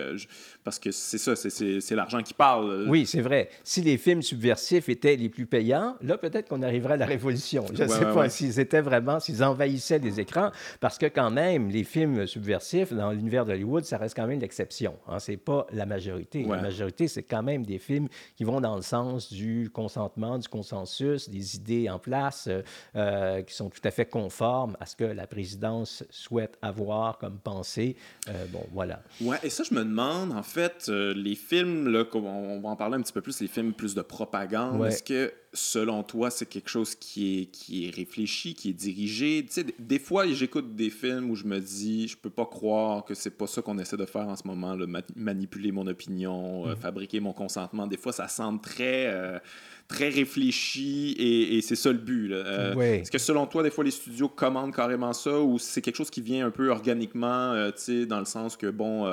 parce 0.63 0.79
que 0.79 0.91
c'est 0.91 1.17
ça, 1.17 1.35
c'est 1.35 1.95
l'argent 1.95 2.21
qui 2.21 2.33
parle. 2.33 2.85
Oui, 2.88 3.05
c'est 3.05 3.21
vrai. 3.21 3.49
Si 3.63 3.81
les 3.81 3.97
films 3.97 4.21
subversifs 4.21 4.89
étaient 4.89 5.15
les 5.15 5.29
plus 5.29 5.45
payants, 5.45 5.95
là, 6.01 6.17
peut-être 6.17 6.47
qu'on 6.47 6.61
arriverait 6.61 6.93
à 6.93 6.97
la 6.97 7.05
révolution. 7.05 7.65
Je 7.73 7.83
ne 7.83 7.88
sais 7.88 8.05
pas 8.05 8.29
s'ils 8.29 8.59
étaient 8.59 8.81
vraiment, 8.81 9.19
s'ils 9.19 9.43
envahissaient 9.43 9.99
les 9.99 10.19
écrans, 10.19 10.51
parce 10.79 10.97
que 10.97 11.07
quand 11.07 11.29
même, 11.29 11.69
les 11.69 11.83
films 11.83 12.25
subversifs 12.25 12.93
dans 12.93 13.11
l'univers 13.11 13.45
d'Hollywood, 13.45 13.83
ça 13.83 13.97
reste 13.97 14.15
quand 14.15 14.27
même 14.27 14.39
l'exception. 14.39 14.97
Hein? 15.07 15.19
C'est 15.19 15.38
pas 15.38 15.67
la 15.73 15.85
majorité. 15.85 16.43
La 16.43 16.61
majorité, 16.61 17.07
c'est 17.07 17.23
quand 17.23 17.43
même 17.43 17.65
des 17.65 17.79
films 17.79 18.07
qui 18.35 18.43
vont 18.43 18.61
dans 18.61 18.75
le 18.75 18.81
sens 18.81 19.31
du 19.31 19.69
consentement, 19.71 20.38
du 20.38 20.47
consensus, 20.47 21.29
des 21.29 21.55
idées 21.55 21.89
en 21.89 21.99
place 21.99 22.47
euh, 22.47 22.61
euh, 22.95 23.41
qui 23.41 23.53
sont 23.53 23.69
tout 23.69 23.81
à 23.83 23.91
fait 23.91 24.05
conformes 24.05 24.75
à 24.79 24.85
ce 24.85 24.95
que 24.95 25.03
la 25.03 25.27
présidence 25.27 26.03
souhaite 26.09 26.57
avoir 26.61 27.08
comme 27.17 27.39
pensée. 27.39 27.95
Euh, 28.27 28.45
bon, 28.51 28.65
voilà. 28.71 29.01
Ouais, 29.21 29.37
et 29.43 29.49
ça, 29.49 29.63
je 29.63 29.73
me 29.73 29.83
demande, 29.83 30.31
en 30.31 30.43
fait, 30.43 30.87
les 30.89 31.35
films, 31.35 31.87
là, 31.87 32.03
on 32.13 32.59
va 32.59 32.69
en 32.69 32.75
parler 32.75 32.95
un 32.95 33.01
petit 33.01 33.13
peu 33.13 33.21
plus, 33.21 33.39
les 33.41 33.47
films 33.47 33.73
plus 33.73 33.95
de 33.95 34.01
propagande, 34.01 34.85
est-ce 34.85 35.03
que 35.03 35.33
selon 35.53 36.03
toi, 36.03 36.29
c'est 36.29 36.46
quelque 36.46 36.70
chose 36.70 36.96
qui 36.96 37.41
est, 37.41 37.46
qui 37.46 37.88
est 37.88 37.89
réfléchi, 37.89 38.53
qui 38.53 38.70
est 38.70 38.74
dirigé? 38.74 39.44
Tu 39.48 39.53
sais, 39.53 39.65
des 39.79 40.00
fois, 40.00 40.27
j'écoute 40.27 40.75
des 40.75 40.89
films 40.89 41.32
où 41.32 41.36
je 41.36 41.46
me 41.46 41.60
dis, 41.60 42.08
je 42.08 42.18
peux 42.18 42.29
pas 42.29 42.46
croire 42.46 43.03
que 43.03 43.15
c'est 43.15 43.36
pas 43.38 43.48
ça 43.48 43.62
qu'on 43.62 43.77
essaie 43.79 43.98
de 43.98 44.06
faire 44.06 44.27
en 44.27 44.36
ce 44.36 44.48
moment, 44.48 44.75
là, 44.75 44.86
manipuler 45.15 45.72
mon 45.72 45.88
opinion, 45.88 46.68
euh, 46.68 46.74
mm-hmm. 46.74 46.77
fabriquer 46.77 47.20
mon 47.20 47.34
consentement. 47.34 47.88
Des 47.88 47.98
fois, 47.98 48.12
ça 48.12 48.27
semble 48.27 48.62
très, 48.62 49.08
euh, 49.08 49.39
très 49.88 50.10
réfléchi 50.10 51.15
et, 51.18 51.62
c'est 51.62 51.75
ça 51.75 51.91
le 51.91 51.98
but. 51.98 52.32
Euh, 52.32 52.79
est-ce 52.79 53.12
que 53.12 53.18
selon 53.18 53.48
toi, 53.48 53.63
des 53.63 53.72
fois, 53.72 53.84
les 53.84 53.91
studios 53.91 54.29
commandent 54.29 54.75
carrément 54.75 55.13
ça 55.13 55.39
ou 55.39 55.58
c'est 55.58 55.82
quelque 55.82 55.98
chose 55.98 56.12
qui 56.12 56.22
vient 56.22 56.46
un 56.46 56.51
peu 56.51 56.70
organiquement, 56.70 57.72
tu 57.72 57.82
sais, 57.82 58.06
dans 58.06 58.20
le 58.20 58.25
sens 58.25 58.56
que, 58.56 58.68
bon 58.68 59.08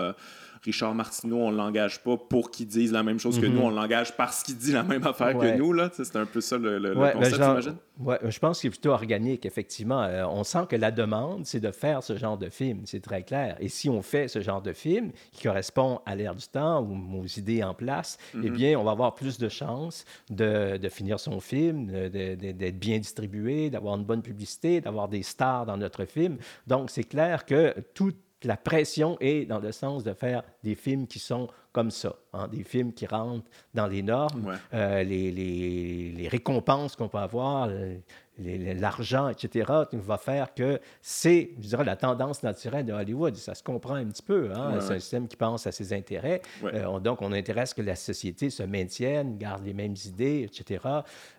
Richard 0.67 0.95
Martineau, 0.95 1.37
on 1.37 1.53
ne 1.53 1.57
l'engage 1.57 2.03
pas 2.03 2.17
pour 2.17 2.51
qu'il 2.51 2.67
dise 2.67 2.93
la 2.93 3.05
même 3.05 3.21
chose 3.21 3.41
que 3.41 3.47
nous, 3.47 3.61
mhm. 3.61 3.67
on 3.67 3.71
l'engage 3.71 4.17
parce 4.17 4.43
qu'il 4.43 4.57
dit 4.57 4.73
la 4.73 4.83
même 4.83 5.07
affaire 5.07 5.39
que 5.39 5.57
nous. 5.57 5.75
C'est 5.93 6.17
un 6.17 6.27
peu 6.27 6.41
ça 6.41 6.59
le, 6.59 6.95
ben, 6.95 7.13
concept, 7.13 7.35
j'imagine? 7.37 7.77
Oui, 7.99 8.17
je 8.25 8.39
pense 8.39 8.61
qu'il 8.61 8.69
est 8.69 8.71
plutôt 8.71 8.91
organique, 8.91 9.47
effectivement. 9.47 10.03
Euh, 10.03 10.27
on 10.27 10.45
sent 10.45 10.67
que 10.69 10.77
la 10.77 10.91
demande, 10.91 11.47
c'est 11.47 11.61
de 11.61 11.71
faire 11.71 12.03
ce 12.03 12.17
genre 12.17 12.37
de 12.37 12.49
film, 12.51 12.83
c'est 12.85 13.01
très 13.01 13.23
clair. 13.23 13.57
Et 13.61 13.69
si 13.69 13.89
on 13.89 14.03
fait 14.03 14.29
ce 14.29 14.41
genre 14.41 14.61
de 14.61 14.73
film 14.73 15.13
qui 15.33 15.45
correspond 15.45 16.01
à 16.05 16.15
l'ère 16.15 16.35
du 16.35 16.47
temps 16.47 16.83
ou 16.83 17.23
aux 17.23 17.27
idées 17.27 17.63
en 17.63 17.73
place, 17.73 18.19
eh 18.35 18.39
mhm. 18.39 18.51
bien, 18.51 18.79
on 18.79 18.85
va 18.85 18.91
avoir 18.91 19.15
plus 19.15 19.39
de 19.39 19.49
chances 19.49 20.05
de, 20.31 20.77
de 20.77 20.89
finir 20.89 21.21
son 21.21 21.41
film, 21.41 21.87
d'être 22.11 22.79
bien 22.79 22.99
distribué, 22.99 23.71
d'avoir 23.71 23.97
une 23.97 24.05
bonne 24.05 24.23
publicité, 24.23 24.81
d'avoir 24.81 25.09
des 25.09 25.23
stars 25.23 25.65
dans 25.65 25.77
notre 25.77 26.05
film. 26.05 26.39
Donc, 26.67 26.91
c'est 26.91 27.05
clair 27.05 27.47
que 27.47 27.75
tout 27.95 28.13
la 28.43 28.57
pression 28.57 29.17
est 29.21 29.47
dans 29.47 29.59
le 29.59 29.73
sens 29.73 30.05
de 30.05 30.13
faire 30.13 30.43
des 30.63 30.75
films 30.75 31.07
qui 31.07 31.19
sont 31.19 31.49
comme 31.73 31.91
ça, 31.91 32.15
hein, 32.33 32.49
des 32.49 32.65
films 32.65 32.93
qui 32.93 33.07
rentrent 33.07 33.51
dans 33.75 33.87
les 33.87 34.03
normes, 34.03 34.59
euh, 34.73 35.03
les, 35.03 35.31
les, 35.31 36.13
les, 36.13 36.29
récompenses 36.29 36.97
qu'on 36.97 37.09
peut 37.09 37.19
avoir, 37.19 37.69
l'argent, 38.39 39.29
etc., 39.29 39.73
va 39.93 40.19
faire 40.19 40.55
que 40.55 40.81
c'est, 41.01 41.51
je 41.61 41.69
dirais, 41.69 41.85
la 41.85 41.97
tendance 41.97 42.43
naturelle 42.43 42.85
de 42.85 42.93
Hollywood. 42.93 43.37
Ça 43.37 43.55
se 43.55 43.63
comprend 43.63 43.95
un 43.95 44.07
petit 44.07 44.23
peu. 44.23 44.51
Hein? 44.55 44.79
c'est 44.81 44.95
un 44.95 44.99
système 44.99 45.29
qui 45.29 45.37
pense 45.37 45.67
à 45.67 45.73
ses 45.73 45.93
intérêts. 45.93 46.43
Euh, 46.65 46.99
donc, 47.01 47.23
on 47.23 47.33
intéresse 47.33 47.75
que 47.75 47.83
la 47.83 47.97
société 47.97 48.51
se 48.51 48.63
maintienne, 48.63 49.39
garde 49.39 49.65
les 49.65 49.75
mêmes 49.75 49.95
idées, 50.05 50.49
etc. 50.49 50.85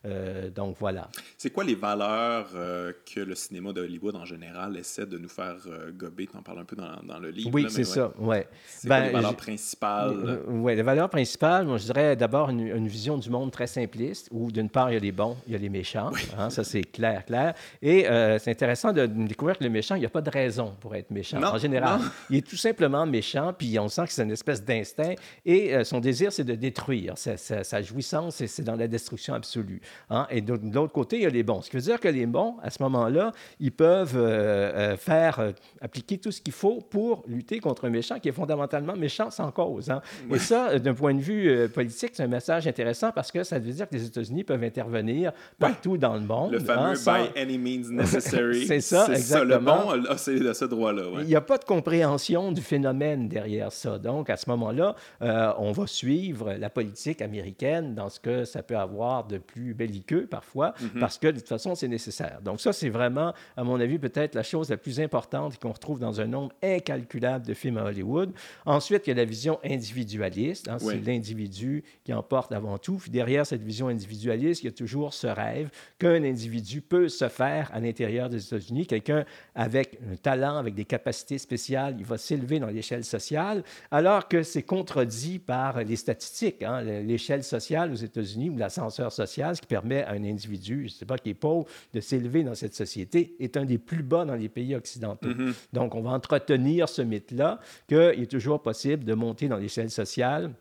Euh, 0.06 0.50
donc, 0.50 0.78
voilà. 0.80 1.10
C'est 1.38 1.52
quoi 1.52 1.64
les 1.64 1.76
valeurs 1.76 2.50
euh, 2.56 2.94
que 3.14 3.20
le 3.20 3.36
cinéma 3.36 3.74
de 3.74 3.82
Hollywood, 3.82 4.16
en 4.16 4.26
général, 4.26 4.78
essaie 4.78 5.06
de 5.06 5.18
nous 5.18 5.30
faire 5.30 5.58
gober? 5.94 6.28
Tu 6.28 6.38
en 6.38 6.42
parles 6.42 6.60
un 6.60 6.66
peu 6.66 6.76
dans, 6.76 7.02
dans 7.04 7.20
le 7.20 7.30
livre. 7.30 7.52
Oui, 7.54 7.68
c'est 7.70 7.84
ça. 7.84 8.12
Ouais. 8.18 8.48
C'est 8.68 8.88
ben, 8.88 9.06
les 9.06 9.12
valeurs 9.12 9.36
principales? 9.36 10.42
oui, 10.48 10.76
les 10.76 10.82
valeurs 10.82 11.10
principales, 11.10 11.66
moi, 11.66 11.78
je 11.78 11.86
dirais 11.86 12.16
d'abord 12.16 12.50
une, 12.50 12.88
vision 12.88 13.18
du 13.18 13.30
monde 13.30 13.52
très 13.52 13.68
simpliste, 13.68 14.30
où 14.32 14.52
d'une 14.52 14.70
part, 14.70 14.90
il 14.90 14.94
y 14.94 14.98
a 14.98 15.00
les 15.00 15.12
bons, 15.12 15.36
il 15.46 15.54
y 15.54 15.56
a 15.56 15.60
les 15.60 15.70
méchants. 15.70 16.12
Hein? 16.38 16.50
ça, 16.50 16.64
c'est 16.64 16.87
clair, 16.92 17.26
clair. 17.26 17.54
Et 17.82 18.08
euh, 18.08 18.38
c'est 18.40 18.52
intéressant 18.52 18.94
de 18.94 19.06
découvrir 19.06 19.58
que 19.58 19.64
le 19.64 19.70
méchant, 19.70 19.96
il 19.96 20.00
n'y 20.00 20.06
a 20.06 20.10
pas 20.10 20.22
de 20.22 20.30
raison 20.30 20.76
pour 20.80 20.96
être 20.96 21.12
méchant. 21.12 21.42
en 21.42 21.58
général, 21.58 22.00
il 22.30 22.38
est 22.38 22.48
tout 22.48 22.58
simplement 22.58 23.06
méchant, 23.06 23.54
puis 23.58 23.78
on 23.80 23.88
sent 23.88 24.06
que 24.06 24.14
c'est 24.14 24.24
une 24.24 24.32
espèce 24.32 24.64
d'instinct. 24.64 25.14
Et 25.46 25.76
euh, 25.76 25.84
son 25.84 26.00
désir, 26.00 26.32
c'est 26.32 26.44
de 26.44 26.56
détruire. 26.56 27.14
Sa, 27.18 27.82
jouissance, 27.82 28.44
c'est 28.46 28.64
dans 28.64 28.76
la 28.76 28.88
destruction 28.88 29.34
absolue. 29.34 29.82
Hein. 30.10 30.28
Et 30.30 30.42
de, 30.42 30.60
l'autre 30.74 30.94
côté, 30.94 31.18
il 31.18 31.24
y 31.24 31.26
a 31.26 31.30
les 31.30 31.44
bons. 31.44 31.62
Ce 31.62 31.70
qui 31.70 31.76
veut 31.76 31.82
dire 31.82 32.00
que 32.00 32.08
les 32.08 32.26
bons, 32.26 32.56
à 32.64 32.70
ce 32.70 32.82
moment-là, 32.84 33.32
ils 33.60 33.72
peuvent 33.72 34.18
euh, 34.18 34.98
faire, 34.98 35.54
appliquer 35.82 36.18
tout 36.18 36.32
ce 36.32 36.42
qu'il 36.42 36.54
faut 36.54 36.82
pour 36.82 37.24
lutter 37.28 37.60
contre 37.60 37.86
un 37.86 37.90
méchant 37.90 38.20
qui 38.20 38.30
est 38.30 38.34
fondamentalement 38.34 38.96
méchant 38.96 39.30
sans 39.32 39.52
cause. 39.52 39.90
Hein. 39.90 40.02
Et 40.32 40.40
ça, 40.40 40.80
d'un 40.80 40.94
point 40.94 41.14
de 41.14 41.22
vue 41.22 41.70
politique, 41.70 42.12
c'est 42.14 42.24
un 42.24 42.28
message 42.28 42.68
intéressant 42.68 43.12
parce 43.12 43.32
que 43.32 43.44
ça 43.44 43.60
veut 43.60 43.72
dire 43.72 43.88
que 43.88 43.96
les 43.96 44.06
États-Unis 44.06 44.44
peuvent 44.44 44.64
intervenir 44.64 45.32
partout 45.60 45.98
dans 45.98 46.16
le 46.16 46.22
monde. 46.22 46.52
Le 46.52 46.60
fameux 46.78 47.30
by 47.30 47.40
any 47.40 47.58
means 47.58 47.92
necessary. 47.92 48.66
c'est 48.68 48.82
ça, 48.82 49.08
exactement. 49.10 49.94
le 49.94 50.02
bon, 50.02 50.16
c'est 50.18 50.40
de 50.40 50.54
ce 50.54 50.66
droit-là. 50.66 51.04
Il 51.20 51.28
n'y 51.28 51.36
a 51.36 51.42
pas 51.42 51.58
de 51.58 51.64
compréhension 51.64 52.52
du 52.52 52.62
phénomène 52.62 53.28
derrière 53.28 53.72
ça. 53.72 53.98
Donc, 53.98 54.30
à 54.30 54.38
ce 54.38 54.50
moment-là, 54.50 54.96
euh, 55.22 55.52
on 55.58 55.72
va 55.72 55.88
suivre 55.88 56.54
la 56.54 56.70
politique 56.70 57.22
américaine 57.22 57.96
dans 57.96 58.10
ce 58.10 58.20
que 58.20 58.46
ça 58.46 58.64
peut 58.64 58.78
avoir 58.78 59.26
de 59.26 59.38
plus 59.38 59.74
belliqueux 59.74 60.28
parfois, 60.28 60.74
mhm. 60.82 61.00
parce 61.00 61.18
que 61.18 61.28
de 61.28 61.40
toute 61.40 61.50
façon, 61.50 61.76
c'est 61.76 61.88
nécessaire. 61.88 62.40
Donc, 62.44 62.62
ça, 62.62 62.74
c'est 62.74 62.90
vraiment, 62.90 63.34
à 63.56 63.64
mon 63.64 63.80
avis, 63.80 64.00
peut-être 64.00 64.36
la 64.36 64.44
chose 64.44 64.70
la 64.70 64.78
plus 64.78 65.00
importante 65.00 65.58
qu'on 65.60 65.72
retrouve 65.72 66.00
dans 66.00 66.22
un 66.22 66.26
nombre 66.28 66.54
incalculable 66.64 67.46
de 67.46 67.54
films 67.54 67.78
à 67.78 67.86
Hollywood. 67.86 68.32
Ensuite, 68.66 69.08
il 69.08 69.12
y 69.12 69.14
a 69.14 69.16
la 69.16 69.26
vision 69.26 69.60
individualiste. 69.64 70.68
Hein, 70.68 70.78
c'est 70.80 71.06
l'individu 71.06 71.84
qui 72.04 72.14
emporte 72.14 72.52
avant 72.52 72.78
tout. 72.78 72.98
Puis 72.98 73.12
derrière 73.12 73.46
cette 73.46 73.64
vision 73.64 73.88
individualiste, 73.88 74.64
il 74.64 74.66
y 74.66 74.70
a 74.70 74.74
toujours 74.74 75.14
ce 75.14 75.28
rêve 75.28 75.70
qu'un 76.00 76.24
individu 76.24 76.48
peut 76.82 77.10
se 77.10 77.30
faire 77.30 77.70
à 77.74 77.80
l'intérieur 77.80 78.30
des 78.30 78.46
États-Unis. 78.46 78.88
Quelqu'un 78.88 79.26
avec 79.56 80.00
un 80.12 80.16
talent, 80.16 80.58
avec 80.58 80.76
des 80.76 80.86
capacités 80.86 81.38
spéciales, 81.38 81.96
il 81.98 82.06
va 82.06 82.18
s'élever 82.18 82.60
dans 82.60 82.68
l'échelle 82.68 83.04
sociale, 83.04 83.64
alors 83.92 84.28
que 84.28 84.44
c'est 84.44 84.64
contredit 84.64 85.40
par 85.40 85.84
les 85.84 85.96
statistiques. 85.96 86.64
Hein. 86.64 86.82
L'échelle 86.82 87.44
sociale 87.44 87.92
aux 87.92 87.96
États-Unis 87.96 88.50
ou 88.50 88.58
l'ascenseur 88.58 89.12
social, 89.12 89.56
ce 89.56 89.62
qui 89.62 89.68
permet 89.68 90.04
à 90.04 90.12
un 90.12 90.24
individu, 90.24 90.80
je 90.88 90.94
ne 90.94 90.98
sais 91.00 91.06
pas, 91.06 91.18
qui 91.18 91.30
est 91.30 91.34
pauvre, 91.34 91.68
de 91.94 92.00
s'élever 92.00 92.44
dans 92.44 92.56
cette 92.56 92.76
société, 92.76 93.36
est 93.40 93.58
un 93.58 93.66
des 93.66 93.78
plus 93.78 94.04
bas 94.04 94.26
dans 94.26 94.36
les 94.36 94.50
pays 94.50 94.76
occidentaux. 94.76 95.30
Mm-hmm. 95.30 95.54
Donc, 95.74 95.96
on 95.96 96.02
va 96.02 96.12
entretenir 96.12 96.90
ce 96.90 97.02
mythe-là 97.02 97.60
qu'il 97.88 97.98
est 97.98 98.32
toujours 98.32 98.62
possible 98.62 99.04
de 99.04 99.14
monter 99.14 99.48
dans 99.48 99.58
l'échelle 99.58 99.90
sociale 99.90 100.52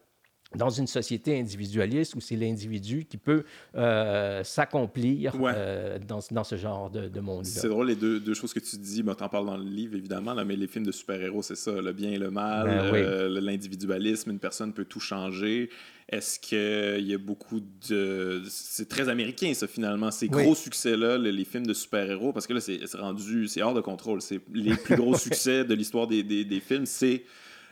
dans 0.56 0.70
une 0.70 0.86
société 0.86 1.38
individualiste 1.38 2.14
où 2.14 2.20
c'est 2.20 2.36
l'individu 2.36 3.04
qui 3.04 3.16
peut 3.16 3.44
euh, 3.74 4.42
s'accomplir 4.42 5.34
euh, 5.40 5.98
dans, 5.98 6.20
dans, 6.30 6.44
ce 6.44 6.56
genre 6.56 6.90
de, 6.90 7.08
de 7.08 7.20
monde-là. 7.20 7.50
C'est 7.50 7.68
drôle, 7.68 7.88
les 7.88 7.96
deux, 7.96 8.18
deux, 8.18 8.34
choses 8.34 8.52
que 8.52 8.60
tu 8.60 8.76
dis, 8.76 9.02
tu 9.02 9.10
en 9.22 9.28
parles 9.28 9.46
dans 9.46 9.56
le 9.56 9.64
livre 9.64 9.96
évidemment, 9.96 10.34
là, 10.34 10.44
mais 10.44 10.56
les 10.56 10.66
films 10.66 10.86
de 10.86 10.92
super-héros, 10.92 11.42
c'est 11.42 11.56
ça, 11.56 11.72
le 11.72 11.92
bien 11.92 12.10
et 12.10 12.18
le 12.18 12.30
mal, 12.30 12.66
ben 12.66 12.94
euh, 12.94 13.40
l'individualisme, 13.40 14.30
une 14.30 14.38
personne 14.38 14.72
peut 14.72 14.84
tout 14.84 15.00
changer. 15.00 15.70
Est-ce 16.08 16.38
qu'il 16.38 17.06
y 17.06 17.14
a 17.14 17.18
beaucoup 17.18 17.60
de... 17.88 18.40
C'est 18.48 18.88
très 18.88 19.08
américain, 19.08 19.52
ça, 19.54 19.66
finalement, 19.66 20.12
ces 20.12 20.28
gros 20.28 20.54
succès-là, 20.54 21.18
les, 21.18 21.44
films 21.44 21.66
de 21.66 21.74
super-héros, 21.74 22.32
parce 22.32 22.46
que 22.46 22.52
là, 22.52 22.60
c'est 22.60 22.80
rendu, 22.94 23.48
c'est 23.48 23.60
hors 23.60 23.74
de 23.74 23.80
contrôle. 23.80 24.22
C'est 24.22 24.40
les 24.54 24.76
plus 24.76 24.94
gros 24.94 25.16
succès 25.18 25.64
de 25.64 25.74
l'histoire 25.74 26.06
des, 26.06 26.22
des, 26.22 26.44
des 26.44 26.60
films, 26.60 26.86
c'est 26.86 27.24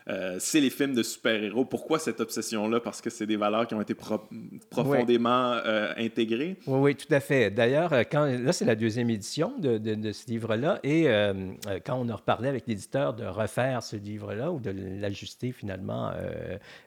euh, 0.07 0.35
c'est 0.39 0.61
les 0.61 0.69
films 0.69 0.93
de 0.93 1.01
super-héros. 1.01 1.65
Pourquoi 1.65 1.97
cette 1.97 2.19
obsession-là? 2.19 2.79
Parce 2.79 3.01
que 3.01 3.09
c'est 3.09 3.25
des 3.25 3.37
valeurs 3.37 3.65
qui 3.67 3.73
ont 3.73 3.81
été 3.81 3.95
profondément 4.69 5.53
euh, 5.53 5.93
intégrées? 5.97 6.57
Oui, 6.67 6.79
oui, 6.79 6.95
tout 6.95 7.11
à 7.11 7.19
fait. 7.19 7.49
D'ailleurs, 7.49 7.91
euh, 7.91 8.03
quand 8.09 8.25
là, 8.25 8.53
c'est 8.53 8.65
la 8.65 8.75
deuxième 8.75 9.09
édition 9.09 9.53
de, 9.57 9.77
de, 9.77 10.11
ce 10.11 10.27
livre-là, 10.27 10.79
et 10.83 11.07
quand 11.85 11.95
on 11.99 12.07
a 12.09 12.15
reparlé 12.15 12.49
avec 12.49 12.67
l'éditeur 12.67 13.13
de 13.13 13.25
refaire 13.25 13.81
ce 13.81 13.95
livre-là 13.95 14.51
ou 14.51 14.59
de 14.59 14.71
l'ajuster 14.99 15.51
finalement 15.51 16.11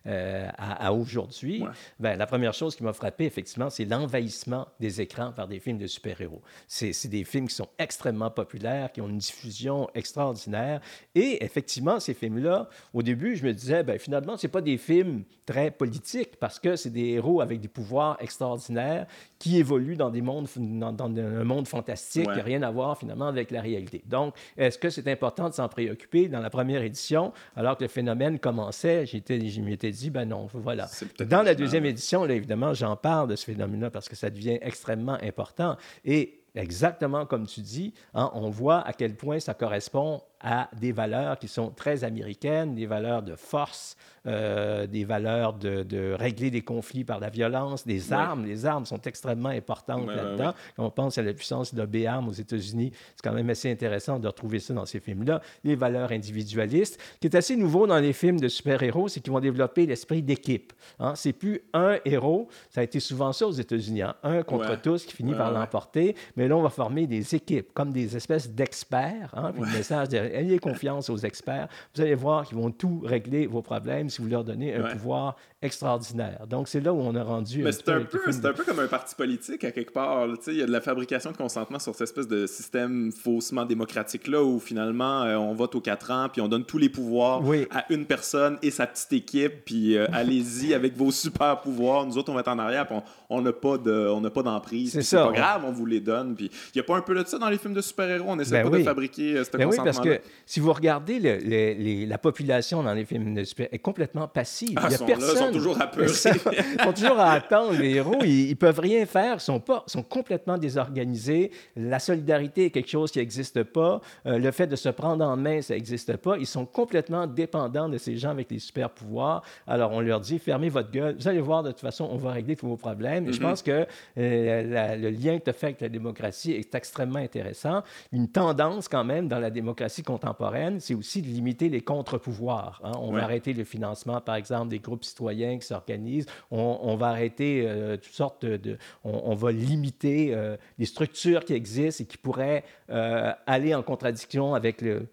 à, 0.04 0.92
aujourd'hui, 0.92 1.64
ben, 1.98 2.16
la 2.16 2.26
première 2.26 2.54
chose 2.54 2.76
qui 2.76 2.84
m'a 2.84 2.92
frappé, 2.92 3.24
effectivement, 3.24 3.70
c'est 3.70 3.84
l'envahissement 3.84 4.68
des 4.80 5.00
écrans 5.00 5.32
par 5.32 5.48
des 5.48 5.60
films 5.60 5.78
de 5.78 5.86
super-héros. 5.86 6.42
C'est 6.66 7.08
des 7.08 7.24
films 7.24 7.48
qui 7.48 7.54
sont 7.54 7.68
extrêmement 7.78 8.30
populaires, 8.30 8.92
qui 8.92 9.00
ont 9.00 9.08
une 9.08 9.18
diffusion 9.18 9.88
extraordinaire, 9.94 10.80
et 11.14 11.44
effectivement, 11.44 12.00
ces 12.00 12.14
films-là, 12.14 12.68
au 12.94 13.02
début, 13.08 13.36
je 13.36 13.44
me 13.44 13.52
disais, 13.52 13.82
ben, 13.82 13.98
finalement, 13.98 14.36
ce 14.36 14.46
pas 14.46 14.60
des 14.60 14.76
films 14.76 15.24
très 15.46 15.70
politiques 15.70 16.36
parce 16.38 16.58
que 16.58 16.76
c'est 16.76 16.90
des 16.90 17.08
héros 17.10 17.40
avec 17.40 17.60
des 17.60 17.68
pouvoirs 17.68 18.16
extraordinaires 18.20 19.06
qui 19.38 19.58
évoluent 19.58 19.96
dans, 19.96 20.10
des 20.10 20.20
mondes, 20.20 20.48
dans, 20.56 21.04
un 21.04 21.44
monde 21.44 21.66
fantastique 21.66 22.30
qui 22.30 22.36
n'a 22.36 22.42
rien 22.42 22.62
à 22.62 22.70
voir 22.70 22.98
finalement 22.98 23.28
avec 23.28 23.50
la 23.50 23.60
réalité. 23.60 24.02
Donc, 24.06 24.34
est-ce 24.56 24.78
que 24.78 24.90
c'est 24.90 25.08
important 25.08 25.48
de 25.48 25.54
s'en 25.54 25.68
préoccuper 25.68 26.28
dans 26.28 26.40
la 26.40 26.50
première 26.50 26.82
édition 26.82 27.32
alors 27.56 27.76
que 27.76 27.84
le 27.84 27.88
phénomène 27.88 28.38
commençait? 28.38 29.06
Je 29.06 29.60
m'étais 29.60 29.90
dit, 29.90 30.10
ben 30.10 30.26
non, 30.26 30.48
voilà. 30.52 30.88
Dans 31.20 31.42
la 31.42 31.54
deuxième 31.54 31.86
édition, 31.86 32.24
là, 32.24 32.34
évidemment, 32.34 32.74
j'en 32.74 32.96
parle 32.96 33.28
de 33.28 33.36
ce 33.36 33.44
phénomène-là 33.44 33.90
parce 33.90 34.08
que 34.08 34.16
ça 34.16 34.30
devient 34.30 34.58
extrêmement 34.60 35.18
important. 35.22 35.76
Et 36.04 36.42
exactement 36.54 37.26
comme 37.26 37.46
tu 37.46 37.60
dis, 37.60 37.94
hein, 38.14 38.30
on 38.34 38.50
voit 38.50 38.80
à 38.80 38.92
quel 38.92 39.14
point 39.14 39.40
ça 39.40 39.54
correspond 39.54 40.22
à 40.40 40.68
des 40.78 40.92
valeurs 40.92 41.38
qui 41.38 41.48
sont 41.48 41.70
très 41.70 42.04
américaines, 42.04 42.74
des 42.74 42.86
valeurs 42.86 43.22
de 43.22 43.34
force, 43.34 43.96
euh, 44.26 44.86
des 44.86 45.04
valeurs 45.04 45.54
de, 45.54 45.82
de, 45.82 46.12
régler 46.12 46.50
des 46.50 46.60
conflits 46.60 47.04
par 47.04 47.18
la 47.18 47.30
violence, 47.30 47.86
des 47.86 48.12
armes. 48.12 48.44
Les 48.44 48.66
armes 48.66 48.84
sont 48.84 49.00
extrêmement 49.02 49.48
importantes 49.48 50.06
là-dedans. 50.06 50.52
Quand 50.76 50.84
on 50.84 50.90
pense 50.90 51.18
à 51.18 51.22
la 51.22 51.32
puissance 51.32 51.74
de 51.74 51.84
B-armes 51.86 52.28
aux 52.28 52.32
États-Unis, 52.32 52.92
c'est 53.16 53.22
quand 53.22 53.34
même 53.34 53.48
assez 53.48 53.70
intéressant 53.70 54.18
de 54.18 54.26
retrouver 54.26 54.58
ça 54.60 54.74
dans 54.74 54.86
ces 54.86 55.00
films-là. 55.00 55.40
Les 55.64 55.76
valeurs 55.76 56.12
individualistes. 56.12 57.00
Ce 57.14 57.18
qui 57.20 57.26
est 57.26 57.36
assez 57.36 57.56
nouveau 57.56 57.86
dans 57.86 57.98
les 57.98 58.12
films 58.12 58.38
de 58.38 58.48
super-héros, 58.48 59.08
c'est 59.08 59.20
qu'ils 59.20 59.32
vont 59.32 59.40
développer 59.40 59.86
l'esprit 59.86 60.22
d'équipe. 60.22 60.72
Hein? 60.98 61.14
C'est 61.14 61.32
plus 61.32 61.62
un 61.72 61.98
héros. 62.04 62.48
Ça 62.70 62.82
a 62.82 62.84
été 62.84 63.00
souvent 63.00 63.32
ça 63.32 63.46
aux 63.46 63.52
États-Unis. 63.52 64.02
Hein? 64.02 64.14
Un 64.22 64.42
contre 64.42 64.80
tous 64.80 65.06
qui 65.06 65.14
finit 65.14 65.34
par 65.34 65.52
l'emporter. 65.52 66.14
Mais 66.36 66.48
là, 66.48 66.56
on 66.56 66.62
va 66.62 66.70
former 66.70 67.06
des 67.06 67.34
équipes, 67.34 67.72
comme 67.72 67.92
des 67.92 68.16
espèces 68.16 68.50
d'experts. 68.50 69.32
Hein? 69.34 69.52
le 69.58 69.66
message 69.66 70.08
ayez 70.34 70.58
confiance 70.58 71.10
aux 71.10 71.16
experts. 71.16 71.68
Vous 71.94 72.02
allez 72.02 72.14
voir 72.14 72.46
qu'ils 72.46 72.58
vont 72.58 72.70
tout 72.70 73.00
régler 73.04 73.46
vos 73.46 73.62
problèmes 73.62 74.08
si 74.08 74.22
vous 74.22 74.28
leur 74.28 74.44
donnez 74.44 74.74
un 74.74 74.82
pouvoir 74.82 75.36
extraordinaire. 75.60 76.46
Donc, 76.48 76.68
c'est 76.68 76.80
là 76.80 76.92
où 76.92 77.00
on 77.00 77.14
a 77.16 77.22
rendu. 77.22 77.64
Mais 77.64 77.72
c'est 77.72 77.88
un, 77.88 78.02
peu, 78.02 78.20
un 78.28 78.52
peu 78.52 78.64
comme 78.64 78.78
un 78.78 78.86
parti 78.86 79.14
politique, 79.16 79.64
à 79.64 79.72
quelque 79.72 79.92
part. 79.92 80.28
Il 80.46 80.54
y 80.54 80.62
a 80.62 80.66
de 80.66 80.70
la 80.70 80.80
fabrication 80.80 81.32
de 81.32 81.36
consentement 81.36 81.80
sur 81.80 81.94
cette 81.94 82.02
espèce 82.02 82.28
de 82.28 82.46
système 82.46 83.10
faussement 83.10 83.64
démocratique-là 83.64 84.42
où 84.42 84.60
finalement, 84.60 85.22
euh, 85.22 85.36
on 85.36 85.54
vote 85.54 85.74
aux 85.74 85.80
quatre 85.80 86.12
ans, 86.12 86.28
puis 86.32 86.40
on 86.40 86.48
donne 86.48 86.64
tous 86.64 86.78
les 86.78 86.88
pouvoirs 86.88 87.42
à 87.70 87.84
une 87.90 88.06
personne 88.06 88.58
et 88.62 88.70
sa 88.70 88.86
petite 88.86 89.12
équipe, 89.12 89.64
puis 89.64 89.96
euh, 89.96 90.06
allez-y 90.12 90.74
avec 90.74 90.96
vos 90.96 91.10
super 91.10 91.60
pouvoirs. 91.60 92.06
Nous 92.06 92.18
autres, 92.18 92.30
on 92.30 92.34
va 92.34 92.40
être 92.40 92.48
en 92.48 92.58
arrière, 92.58 92.86
puis 92.86 92.96
on 93.28 93.40
n'a 93.40 93.52
pas 93.52 93.78
d'emprise. 93.78 95.00
C'est 95.00 95.16
pas 95.16 95.32
grave, 95.32 95.62
on 95.66 95.72
vous 95.72 95.86
les 95.86 96.00
donne. 96.00 96.36
Puis 96.36 96.50
il 96.74 96.78
n'y 96.78 96.80
a 96.80 96.84
pas 96.84 96.96
un 96.96 97.02
peu 97.02 97.14
de 97.14 97.26
ça 97.26 97.38
dans 97.38 97.48
les 97.48 97.58
films 97.58 97.74
de 97.74 97.80
super-héros. 97.80 98.26
On 98.28 98.38
essaie 98.38 98.62
ben 98.62 98.70
pas 98.70 98.78
de 98.78 98.82
fabriquer 98.84 99.38
euh, 99.38 99.44
ce 99.44 99.56
ben 99.56 99.66
consentement-là. 99.66 100.00
Oui, 100.00 100.08
parce 100.08 100.22
que 100.22 100.28
si 100.46 100.60
vous 100.60 100.72
regardez 100.72 102.06
la 102.06 102.18
population 102.18 102.82
dans 102.84 102.94
les 102.94 103.04
films 103.04 103.34
de 103.34 103.42
super 103.42 103.68
est 103.72 103.78
complètement 103.78 104.28
passive. 104.28 104.74
Ah, 104.76 104.86
il 104.88 104.92
y 104.92 104.94
a 104.94 105.06
personne 105.06 105.47
sont 105.52 105.58
toujours 105.58 105.80
à 105.80 105.86
peur. 105.86 106.06
Ils 106.06 106.82
sont 106.82 106.92
toujours 106.92 107.18
à 107.18 107.32
attendre. 107.32 107.72
Les 107.72 107.94
héros, 107.94 108.18
ils, 108.22 108.50
ne 108.50 108.54
peuvent 108.54 108.80
rien 108.80 109.06
faire. 109.06 109.36
Ils 109.36 109.40
sont, 109.40 109.60
pas, 109.60 109.84
sont 109.86 110.02
complètement 110.02 110.58
désorganisés. 110.58 111.50
La 111.76 111.98
solidarité 111.98 112.66
est 112.66 112.70
quelque 112.70 112.90
chose 112.90 113.10
qui 113.10 113.18
n'existe 113.18 113.62
pas. 113.62 114.00
Euh, 114.26 114.38
le 114.38 114.50
fait 114.50 114.66
de 114.66 114.76
se 114.76 114.88
prendre 114.88 115.24
en 115.24 115.36
main, 115.36 115.60
ça 115.62 115.74
n'existe 115.74 116.16
pas. 116.16 116.36
Ils 116.38 116.46
sont 116.46 116.66
complètement 116.66 117.26
dépendants 117.26 117.88
de 117.88 117.98
ces 117.98 118.16
gens 118.16 118.30
avec 118.30 118.50
les 118.50 118.58
super 118.58 118.90
pouvoirs. 118.90 119.42
Alors, 119.66 119.92
on 119.92 120.00
leur 120.00 120.20
dit, 120.20 120.38
fermez 120.38 120.68
votre 120.68 120.90
gueule. 120.90 121.16
Vous 121.18 121.28
allez 121.28 121.40
voir, 121.40 121.62
de 121.62 121.70
toute 121.70 121.80
façon, 121.80 122.08
on 122.10 122.16
va 122.16 122.32
régler 122.32 122.56
tous 122.56 122.68
vos 122.68 122.76
problèmes. 122.76 123.28
Et 123.28 123.32
je 123.32 123.38
mm-hmm. 123.38 123.42
pense 123.42 123.62
que 123.62 123.86
euh, 124.18 124.96
le 124.96 125.10
lien 125.10 125.38
que 125.38 125.44
tu 125.44 125.50
as 125.50 125.54
fait 125.54 125.66
avec 125.66 125.80
la 125.80 125.88
démocratie 125.88 126.52
est 126.52 126.74
extrêmement 126.74 127.18
intéressant. 127.18 127.82
Une 128.12 128.28
tendance, 128.28 128.88
quand 128.88 129.04
même, 129.04 129.28
dans 129.28 129.38
la 129.38 129.50
démocratie 129.50 130.02
contemporaine, 130.02 130.80
c'est 130.80 130.94
aussi 130.94 131.22
de 131.22 131.26
limiter 131.26 131.68
les 131.68 131.80
contre-pouvoirs. 131.80 132.80
Hein. 132.84 132.92
On 133.00 133.12
va 133.12 133.24
arrêter 133.24 133.52
le 133.52 133.64
financement, 133.64 134.20
par 134.20 134.34
exemple, 134.34 134.68
des 134.68 134.78
groupes 134.78 135.04
citoyens 135.04 135.37
qui 135.38 135.66
s'organisent. 135.66 136.26
On, 136.50 136.96
va 136.96 137.08
arrêter 137.08 137.64
euh, 137.66 137.96
toutes 137.96 138.12
sortes 138.12 138.44
de... 138.44 138.78
on, 139.04 139.34
va 139.34 139.52
limiter 139.52 140.34
euh, 140.34 140.56
les 140.78 140.86
structures 140.86 141.44
qui 141.44 141.54
existent 141.54 142.02
et 142.02 142.06
qui 142.06 142.18
pourraient 142.18 142.64
euh, 142.90 143.32
aller 143.46 143.74
en 143.74 143.82
contradiction 143.82 144.54
avec 144.54 144.82
le, 144.82 145.06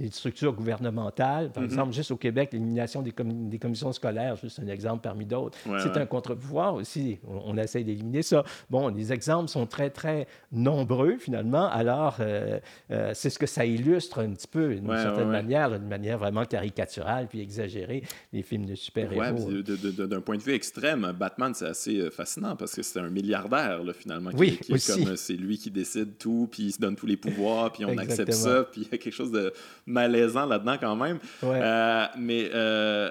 des 0.00 0.10
structures 0.10 0.52
gouvernementales. 0.52 1.50
Par 1.50 1.62
mm-hmm. 1.62 1.66
exemple, 1.66 1.92
juste 1.92 2.10
au 2.10 2.16
Québec, 2.16 2.50
l'élimination 2.52 3.02
des, 3.02 3.12
des, 3.18 3.58
commissions 3.58 3.92
scolaires, 3.92 4.36
juste 4.36 4.58
un 4.58 4.66
exemple 4.68 5.02
parmi 5.02 5.26
d'autres. 5.26 5.58
c'est 5.78 5.96
un 5.96 6.06
contre-pouvoir 6.06 6.74
aussi. 6.74 7.18
On, 7.28 7.56
essaie 7.58 7.84
d'éliminer 7.84 8.22
ça. 8.22 8.42
Bon, 8.70 8.88
les 8.88 9.12
exemples 9.12 9.48
sont 9.48 9.66
très, 9.66 9.90
très 9.90 10.26
nombreux, 10.50 11.18
finalement. 11.18 11.68
Alors, 11.68 12.16
euh, 12.20 12.58
euh, 12.90 13.10
c'est 13.14 13.28
ce 13.28 13.38
que 13.38 13.46
ça 13.46 13.66
illustre 13.66 14.20
un 14.20 14.30
petit 14.30 14.46
peu, 14.46 14.74
d'une 14.74 14.96
certaine 14.96 15.28
manière, 15.28 15.70
d'une 15.70 15.88
manière 15.88 16.18
vraiment 16.18 16.44
caricaturale 16.44 17.26
puis 17.28 17.40
exagérée, 17.40 18.02
les 18.32 18.42
films 18.42 18.64
de 18.64 18.74
super-héros. 18.74 19.50
d'un 19.62 20.20
point 20.20 20.38
de 20.38 20.42
vue 20.42 20.54
extrême, 20.54 21.12
Batman, 21.18 21.52
c'est 21.54 21.66
assez 21.66 21.98
euh, 21.98 22.10
fascinant 22.10 22.56
parce 22.56 22.74
que 22.74 22.82
c'est 22.82 22.98
un 22.98 23.10
milliardaire, 23.10 23.84
là, 23.84 23.92
finalement. 23.92 24.30
Qui, 24.30 24.36
oui, 24.36 24.58
qui 24.58 24.72
est 24.72 24.86
comme, 24.86 25.16
c'est 25.16 25.36
lui 25.36 25.58
qui 25.58 25.70
décide 25.70 26.16
tout, 26.18 26.48
puis 26.50 26.64
il 26.64 26.72
se 26.72 26.78
donne 26.78 26.96
tous 26.96 27.06
les 27.06 27.16
pouvoirs, 27.16 27.70
puis 27.72 27.84
on 27.84 27.98
accepte 27.98 28.32
ça, 28.32 28.64
puis 28.64 28.82
il 28.82 28.92
y 28.92 28.94
a 28.94 28.98
quelque 28.98 29.12
chose 29.12 29.32
de 29.32 29.52
malaisant 29.90 30.46
là-dedans 30.46 30.76
quand 30.80 30.96
même. 30.96 31.18
Euh, 31.44 32.06
mais 32.18 32.50
euh, 32.54 33.10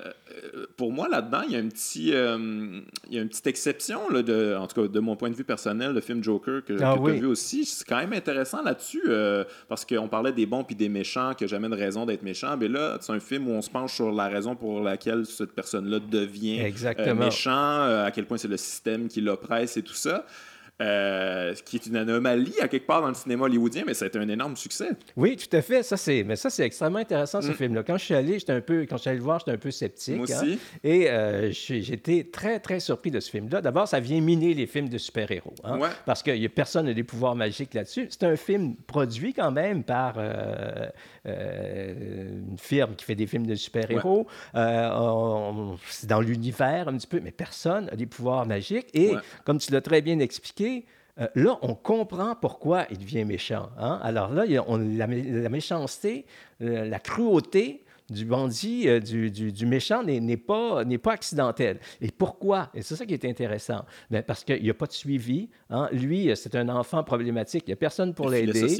pour 0.77 0.91
moi, 0.91 1.07
là-dedans, 1.09 1.41
il 1.47 1.53
y 1.53 1.55
a 1.55 1.59
un 1.59 1.67
petit, 1.67 2.13
euh, 2.13 2.37
il 3.07 3.13
y 3.13 3.19
a 3.19 3.21
une 3.21 3.29
petite 3.29 3.47
exception, 3.47 4.09
là, 4.09 4.21
de, 4.21 4.55
en 4.55 4.67
tout 4.67 4.81
cas 4.81 4.87
de 4.87 4.99
mon 4.99 5.15
point 5.15 5.29
de 5.29 5.35
vue 5.35 5.43
personnel, 5.43 5.91
le 5.91 6.01
film 6.01 6.23
Joker 6.23 6.63
que, 6.63 6.73
ah 6.81 6.95
tu 6.97 7.09
as 7.09 7.13
vu 7.13 7.25
aussi. 7.25 7.65
C'est 7.65 7.87
quand 7.87 7.97
même 7.97 8.13
intéressant 8.13 8.61
là-dessus 8.63 9.03
parce 9.67 9.85
qu'on 9.85 10.07
parlait 10.07 10.31
des 10.31 10.45
bons 10.45 10.63
puis 10.63 10.75
des 10.75 10.89
méchants, 10.89 11.33
qui 11.33 11.43
n'a 11.43 11.47
jamais 11.47 11.69
de 11.69 11.75
raison 11.75 12.05
d'être 12.05 12.23
méchant. 12.23 12.55
Mais 12.57 12.67
là, 12.67 12.97
c'est 13.01 13.13
un 13.13 13.19
film 13.19 13.47
où 13.47 13.51
on 13.51 13.61
se 13.61 13.69
penche 13.69 13.93
sur 13.93 14.11
la 14.11 14.27
raison 14.27 14.55
pour 14.55 14.81
laquelle 14.81 15.25
cette 15.25 15.53
personne-là 15.53 15.99
devient 15.99 16.59
méchant, 17.13 18.03
à 18.05 18.11
quel 18.11 18.25
point 18.25 18.37
c'est 18.37 18.47
le 18.47 18.57
système 18.57 19.07
qui 19.07 19.21
l'oppresse 19.21 19.77
et 19.77 19.81
tout 19.81 19.93
ça. 19.93 20.25
Euh, 20.81 21.53
qui 21.65 21.75
est 21.75 21.87
une 21.87 21.97
anomalie 21.97 22.53
à 22.61 22.69
quelque 22.69 22.87
part 22.87 23.01
dans 23.01 23.09
le 23.09 23.13
cinéma 23.13 23.43
hollywoodien, 23.43 23.83
mais 23.85 23.93
ça 23.93 24.05
a 24.05 24.07
été 24.07 24.17
un 24.17 24.29
énorme 24.29 24.55
succès. 24.55 24.91
Oui, 25.17 25.35
tout 25.35 25.53
à 25.53 25.61
fait. 25.61 25.83
Ça, 25.83 25.97
c'est, 25.97 26.23
mais 26.23 26.37
ça, 26.37 26.49
c'est 26.49 26.63
extrêmement 26.63 26.99
intéressant, 26.99 27.41
ce 27.41 27.49
mm. 27.49 27.53
film-là. 27.53 27.83
Quand 27.83 27.97
je 27.97 28.05
suis 28.05 28.13
allé, 28.13 28.39
j'étais 28.39 28.53
un 28.53 28.61
peu, 28.61 28.85
quand 28.89 28.95
je 28.95 29.01
suis 29.01 29.09
allé 29.09 29.17
le 29.17 29.23
voir, 29.25 29.39
j'étais 29.39 29.51
un 29.51 29.57
peu 29.57 29.71
sceptique. 29.71 30.15
Moi 30.15 30.23
aussi. 30.23 30.53
Hein. 30.53 30.77
et 30.85 31.09
euh, 31.09 31.51
j'étais 31.51 32.29
très, 32.31 32.61
très 32.61 32.79
surpris 32.79 33.11
de 33.11 33.19
ce 33.19 33.29
film-là. 33.29 33.59
D'abord, 33.59 33.89
ça 33.89 33.99
vient 33.99 34.21
miner 34.21 34.53
les 34.53 34.67
films 34.67 34.87
de 34.87 34.97
super-héros. 34.97 35.53
Hein, 35.65 35.79
Parce 36.05 36.23
que 36.23 36.47
personne 36.47 36.85
n'a 36.85 36.93
des 36.93 37.03
pouvoirs 37.03 37.35
magiques 37.35 37.73
là-dessus. 37.73 38.07
C'est 38.09 38.23
un 38.23 38.37
film 38.37 38.75
produit 38.87 39.33
quand 39.33 39.51
même 39.51 39.83
par 39.83 40.15
euh, 40.17 40.87
une 41.29 42.57
firme 42.57 42.95
qui 42.95 43.05
fait 43.05 43.15
des 43.15 43.27
films 43.27 43.45
de 43.45 43.55
super-héros. 43.55 44.27
c'est 44.53 46.07
dans 46.07 46.21
l'univers 46.21 46.87
un 46.87 46.97
petit 46.97 47.07
peu, 47.07 47.19
mais 47.19 47.31
personne 47.31 47.85
n'a 47.85 47.95
des 47.95 48.05
pouvoirs 48.05 48.45
magiques. 48.45 48.89
Et 48.93 49.13
comme 49.45 49.59
tu 49.59 49.71
l'as 49.71 49.81
très 49.81 50.01
bien 50.01 50.19
expliqué, 50.19 50.85
euh, 51.19 51.27
là, 51.35 51.57
on 51.61 51.75
comprend 51.75 52.35
pourquoi 52.35 52.85
il 52.91 52.97
devient 52.97 53.25
méchant. 53.25 53.69
Hein. 53.77 53.99
Alors 54.03 54.33
là, 54.33 54.45
on, 54.67 54.77
la, 54.77 55.07
méchanceté, 55.07 56.25
euh, 56.61 56.85
la 56.85 56.99
cruauté 56.99 57.83
du 58.09 58.25
bandit, 58.25 58.87
euh, 58.87 58.99
du, 58.99 59.31
du, 59.31 59.65
méchant 59.65 60.03
n'est 60.03 60.37
pas, 60.37 60.83
pas 61.01 61.11
accidentel. 61.11 61.79
Et 62.01 62.11
pourquoi? 62.11 62.69
Et 62.73 62.81
c'est 62.81 62.95
ça 62.95 63.05
qui 63.05 63.13
est 63.13 63.25
intéressant. 63.25 63.85
Bien, 64.09 64.21
parce 64.21 64.43
qu'il 64.43 64.61
n'y 64.61 64.69
a 64.69 64.73
pas 64.73 64.87
de 64.87 64.91
suivi. 64.91 65.49
Hein. 65.69 65.89
Lui, 65.91 66.31
c'est 66.35 66.55
un 66.55 66.69
enfant 66.69 67.03
problématique. 67.03 67.63
Il 67.67 67.69
n'y 67.69 67.73
a 67.73 67.77
personne 67.77 68.13
pour 68.13 68.29
l'aider. 68.29 68.77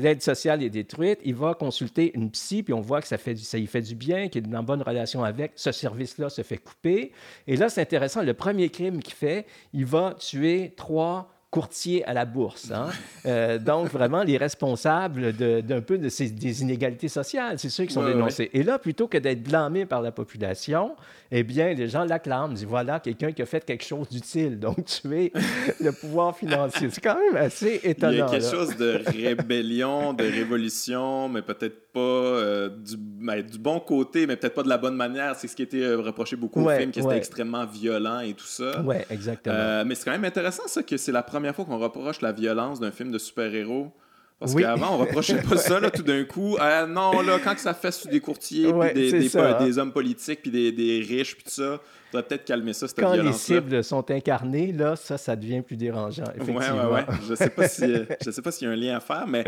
L'aide 0.00 0.22
sociale 0.22 0.62
est 0.62 0.70
détruite. 0.70 1.18
Il 1.24 1.34
va 1.34 1.54
consulter 1.54 2.12
une 2.14 2.30
psy, 2.30 2.62
puis 2.62 2.74
on 2.74 2.80
voit 2.80 3.00
que 3.00 3.08
ça, 3.08 3.18
fait, 3.18 3.36
ça 3.36 3.58
y 3.58 3.66
fait 3.66 3.82
du 3.82 3.94
bien, 3.94 4.28
qu'il 4.28 4.50
est 4.50 4.56
en 4.56 4.62
bonne 4.62 4.82
relation 4.82 5.24
avec. 5.24 5.52
Ce 5.56 5.72
service-là 5.72 6.28
se 6.28 6.42
fait 6.42 6.58
couper. 6.58 7.12
Et 7.46 7.56
là, 7.56 7.68
c'est 7.68 7.80
intéressant. 7.80 8.22
Le 8.22 8.34
premier 8.34 8.68
crime 8.68 9.02
qu'il 9.02 9.14
fait, 9.14 9.46
il 9.72 9.86
va 9.86 10.14
tuer 10.18 10.72
trois 10.76 11.35
courtier 11.56 12.04
à 12.04 12.12
la 12.12 12.26
bourse. 12.26 12.70
Hein? 12.70 12.90
Euh, 13.24 13.58
donc, 13.58 13.90
vraiment, 13.90 14.22
les 14.22 14.36
responsables 14.36 15.32
d'un 15.32 15.80
peu 15.80 15.96
de 15.96 16.10
ces, 16.10 16.28
des 16.28 16.60
inégalités 16.60 17.08
sociales, 17.08 17.58
c'est 17.58 17.70
ceux 17.70 17.86
qui 17.86 17.94
sont 17.94 18.04
dénoncés. 18.04 18.50
Et 18.52 18.62
là, 18.62 18.78
plutôt 18.78 19.08
que 19.08 19.16
d'être 19.16 19.42
blâmés 19.42 19.86
par 19.86 20.02
la 20.02 20.12
population, 20.12 20.96
eh 21.30 21.42
bien, 21.44 21.72
les 21.72 21.88
gens 21.88 22.04
l'acclament, 22.04 22.52
disent 22.52 22.66
voilà, 22.66 23.00
quelqu'un 23.00 23.32
qui 23.32 23.40
a 23.40 23.46
fait 23.46 23.64
quelque 23.64 23.84
chose 23.84 24.06
d'utile, 24.10 24.60
donc 24.60 24.84
tu 24.84 25.16
es 25.16 25.32
le 25.80 25.92
pouvoir 25.92 26.36
financier. 26.36 26.88
C'est 26.90 27.00
quand 27.00 27.18
même 27.18 27.42
assez 27.42 27.80
étonnant. 27.82 28.12
Il 28.12 28.18
y 28.18 28.20
a 28.20 28.26
quelque 28.26 28.50
chose 28.50 28.76
de 28.76 29.00
rébellion, 29.06 30.12
de 30.12 30.24
révolution, 30.24 31.30
mais 31.30 31.40
peut-être 31.40 31.85
pas 31.96 32.00
euh, 32.00 32.68
du, 32.68 32.94
ben, 32.98 33.40
du, 33.40 33.58
bon 33.58 33.80
côté, 33.80 34.26
mais 34.26 34.36
peut-être 34.36 34.54
pas 34.54 34.62
de 34.62 34.68
la 34.68 34.76
bonne 34.76 34.96
manière. 34.96 35.34
C'est 35.34 35.48
ce 35.48 35.56
qui 35.56 35.62
a 35.62 35.64
été 35.64 35.82
euh, 35.82 35.96
reproché 35.96 36.36
beaucoup 36.36 36.60
au 36.60 36.68
film, 36.68 36.90
qui 36.90 37.00
était 37.00 37.16
extrêmement 37.16 37.64
violent 37.64 38.20
et 38.20 38.34
tout 38.34 38.44
ça. 38.44 38.82
Oui, 38.84 38.96
exactement. 39.08 39.84
mais 39.86 39.94
c'est 39.94 40.04
quand 40.04 40.10
même 40.10 40.24
intéressant, 40.26 40.64
ça, 40.66 40.82
que 40.82 40.98
c'est 40.98 41.12
la 41.12 41.22
première 41.22 41.54
fois 41.54 41.64
qu'on 41.64 41.78
reproche 41.78 42.20
la 42.20 42.32
violence 42.32 42.80
d'un 42.80 42.90
film 42.90 43.10
de 43.10 43.18
super-héros. 43.18 43.92
Parce 44.38 44.54
qu'avant, 44.54 44.94
on 44.94 44.98
reprochait 44.98 45.40
pas 45.40 45.56
ça, 45.56 45.80
là, 45.80 45.90
tout 45.94 46.02
d'un 46.02 46.24
coup. 46.24 46.56
Ah, 46.60 46.86
non, 46.86 47.22
là, 47.22 47.38
quand 47.42 47.58
ça 47.58 47.72
fait 47.72 47.90
sous 47.90 48.08
des 48.08 48.20
courtiers, 48.20 48.70
des, 48.94 49.10
des, 49.10 49.36
hein. 49.36 49.64
des, 49.64 49.78
hommes 49.78 49.92
politiques, 49.92 50.42
puis 50.42 50.50
des, 50.50 50.72
des 50.72 51.00
riches, 51.00 51.34
puis 51.36 51.44
tout 51.44 51.50
ça, 51.50 51.80
faudrait 52.10 52.26
peut-être 52.26 52.44
calmer 52.44 52.74
ça, 52.74 52.86
cette 52.86 53.00
Quand 53.00 53.14
les 53.14 53.32
cibles 53.32 53.82
sont 53.82 54.10
incarnées, 54.10 54.72
là, 54.72 54.94
ça, 54.94 55.16
ça 55.16 55.36
devient 55.36 55.62
plus 55.62 55.76
dérangeant, 55.76 56.24
effectivement. 56.34 56.60
Ouais, 56.90 56.94
ouais, 56.96 57.04
Je 57.26 57.34
sais 57.34 57.48
pas 57.48 57.66
si, 57.66 57.84
je 58.24 58.30
sais 58.30 58.42
pas 58.42 58.52
s'il 58.52 58.68
y 58.68 58.70
a 58.70 58.74
un 58.74 58.76
lien 58.76 58.96
à 58.96 59.00
faire, 59.00 59.26
mais, 59.26 59.44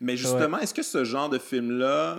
mais 0.00 0.16
justement, 0.16 0.58
est-ce 0.58 0.74
que 0.74 0.82
ce 0.82 1.04
genre 1.04 1.28
de 1.28 1.38
film-là, 1.38 2.18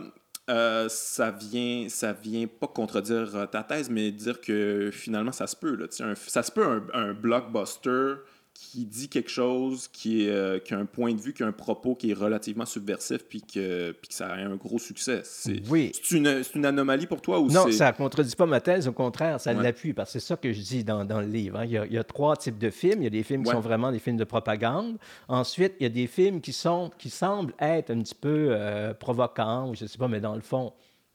euh, 0.50 0.88
ça 0.90 1.32
vient 1.32 1.86
ça 1.88 2.12
vient 2.12 2.48
pas 2.48 2.68
contredire 2.68 3.48
ta 3.50 3.64
thèse, 3.64 3.90
mais 3.90 4.12
dire 4.12 4.40
que 4.40 4.92
finalement, 4.94 5.32
ça 5.34 5.48
se 5.48 5.56
peut, 5.58 5.76
là, 5.76 5.88
ça 5.90 6.44
se 6.44 6.52
peut 6.52 6.84
un 6.94 7.14
blockbuster 7.14 8.16
qui 8.54 8.86
dit 8.86 9.10
quelque 9.10 9.30
chose, 9.30 9.88
qui, 9.88 10.26
est, 10.26 10.30
euh, 10.30 10.60
qui 10.60 10.74
a 10.74 10.78
un 10.78 10.86
point 10.86 11.14
de 11.14 11.20
vue, 11.20 11.34
qui 11.34 11.44
a 11.44 11.48
un 11.48 11.52
propos 11.52 11.96
qui 11.96 12.12
est 12.12 12.14
relativement 12.14 12.66
subversif, 12.66 13.24
puis 13.28 13.42
que, 13.42 13.92
puis 13.92 14.10
que 14.10 14.14
ça 14.14 14.28
a 14.28 14.36
un 14.36 14.56
gros 14.56 14.80
succès. 14.80 15.22
C'est, 15.24 15.62
oui. 15.70 15.92
C'est 15.94 16.18
une, 16.18 16.42
une, 16.56 16.66
anomalie 16.66 17.08
pour 17.08 17.22
toi 17.22 17.40
ou 17.40 17.50
Non, 17.50 17.72
ça 17.72 17.92
ne 17.92 17.98
contredit 17.98 18.36
pas 18.36 18.46
ma 18.46 18.62
thèse, 18.62 18.88
au 18.88 18.92
contraire, 18.92 19.40
ça 19.40 19.54
l'appuie, 19.54 19.94
parce 19.94 20.14
que 20.14 20.20
c'est 20.20 20.26
ça 20.26 20.38
que 20.38 20.52
je 20.52 20.62
dis 20.62 20.84
dans, 20.84 21.04
dans 21.04 21.20
le 21.20 21.28
livre. 21.28 21.60
Hein. 21.60 21.66
Il, 21.66 21.72
y 21.72 21.78
a, 21.78 21.86
il, 21.86 21.94
y 21.94 21.98
a, 21.98 22.04
trois 22.04 22.36
types 22.36 22.58
de 22.58 22.70
films. 22.70 23.02
Il 23.02 23.06
y 23.06 23.08
a 23.08 23.12
des 23.12 23.24
films 23.24 23.44
qui 23.44 23.52
sont 23.52 23.60
vraiment 23.60 23.92
des 23.92 24.00
films 24.00 24.18
de 24.18 24.24
propagande. 24.24 24.98
Ensuite, 25.28 25.74
il 25.80 25.84
y 25.84 25.88
a 25.88 25.90
des 25.90 26.08
films 26.08 26.42
qui, 26.42 26.54
sont, 26.54 26.92
qui 26.98 27.10
semblent 27.10 27.54
être 27.60 27.90
un 27.90 28.02
petit 28.02 28.16
peu 28.16 28.50
euh, 28.52 28.94
provocants, 28.94 29.70
ou 29.70 29.76
je 29.76 29.84
ne 29.84 29.88
sais 29.88 29.98
pas, 29.98 30.08
mais 30.08 30.20
dans 30.20 30.36
le 30.36 30.42
fond, 30.42 30.74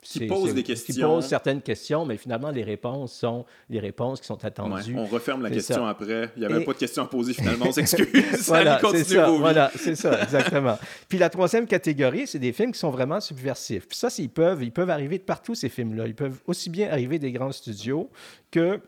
qui 0.09 0.27
pose 0.27 0.55
des 0.55 0.62
questions. 0.62 0.94
Qui 0.94 1.01
pose 1.01 1.27
certaines 1.27 1.62
questions, 1.62 2.07
mais 2.07 2.16
finalement, 2.16 2.51
les 2.51 2.64
réponses 2.64 3.12
sont 3.12 3.44
les 3.68 3.81
réponses 3.81 4.21
qui 4.21 4.27
sont 4.27 4.42
attendues. 4.44 4.94
on 4.97 5.07
referme 5.07 5.42
la 5.42 5.51
question 5.51 5.87
après. 5.87 6.31
Il 6.37 6.40
n'y 6.40 6.47
avait 6.47 6.64
pas 6.64 6.73
de 6.73 6.79
questions 6.79 7.03
à 7.03 7.07
poser 7.07 7.35
finalement, 7.35 7.66
on 7.68 7.73
s'excuse. 7.73 8.09
voilà, 8.47 8.81
c'est 8.90 9.05
ça, 9.05 9.31
voilà, 9.31 9.71
c'est 9.77 9.94
ça, 9.94 10.23
exactement. 10.23 10.79
Puis 11.09 11.18
la 11.18 11.31
troisième 11.31 11.66
catégorie, 11.66 12.27
c'est 12.27 12.38
des 12.38 12.53
films 12.53 12.73
qui 12.73 12.79
sont 12.79 12.90
vraiment 12.90 13.21
subversifs. 13.21 13.87
Puis 13.87 13.99
ça, 13.99 14.09
ils 14.18 14.31
peuvent, 14.31 14.62
ils 14.62 14.73
peuvent 14.73 14.90
arriver 14.90 15.18
de 15.18 15.25
partout, 15.25 15.55
ces 15.55 15.68
films-là. 15.68 16.07
Ils 16.07 16.14
peuvent 16.14 16.40
aussi 16.47 16.71
bien 16.71 16.90
arriver 16.90 17.18
des 17.18 17.33
grands 17.33 17.53
studios 17.53 18.11
que 18.51 18.81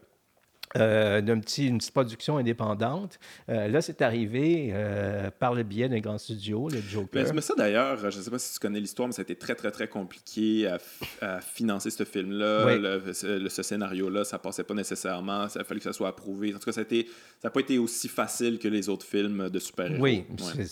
euh, 0.76 1.20
d'une 1.20 1.40
petit, 1.40 1.70
petite 1.72 1.92
production 1.92 2.37
indépendante. 2.37 3.18
Euh, 3.48 3.66
là, 3.66 3.80
c'est 3.80 4.02
arrivé 4.02 4.70
euh, 4.72 5.28
par 5.37 5.52
le 5.52 5.64
biais 5.64 5.88
d'un 5.88 5.98
grand 5.98 6.16
studio, 6.16 6.68
le 6.68 6.80
Joker. 6.80 7.35
Mais, 7.35 7.40
ça, 7.40 7.54
d'ailleurs, 7.56 7.98
je 7.98 8.18
ne 8.18 8.22
sais 8.22 8.30
pas 8.30 8.38
si 8.38 8.54
tu 8.54 8.61
connais 8.61 8.78
l'histoire, 8.78 9.09
mais 9.09 9.12
ça 9.12 9.22
a 9.22 9.24
été 9.24 9.35
très, 9.35 9.56
très, 9.56 9.72
très 9.72 9.88
compliqué 9.88 10.68
à, 11.20 11.40
financer 11.40 11.90
ce 11.90 12.04
film-là. 12.04 12.76
Le, 12.76 13.48
ce 13.48 13.62
scénario-là, 13.62 14.22
ça 14.24 14.38
passait 14.38 14.62
pas 14.62 14.74
nécessairement. 14.74 15.48
Ça 15.48 15.61
a 15.61 15.64
fallu 15.64 15.80
que 15.80 15.85
ça 15.85 15.92
soit 15.92 16.09
approuvé. 16.09 16.54
En 16.54 16.59
tout 16.59 16.70
cas, 16.70 16.72
ça 16.72 16.83
n'a 16.83 17.50
pas 17.50 17.61
été 17.61 17.78
aussi 17.78 18.09
facile 18.09 18.59
que 18.61 18.68
les 18.68 18.88
autres 18.88 19.06
films 19.06 19.50
de 19.50 19.59
super-héros. 19.59 20.00
Oui, 20.00 20.24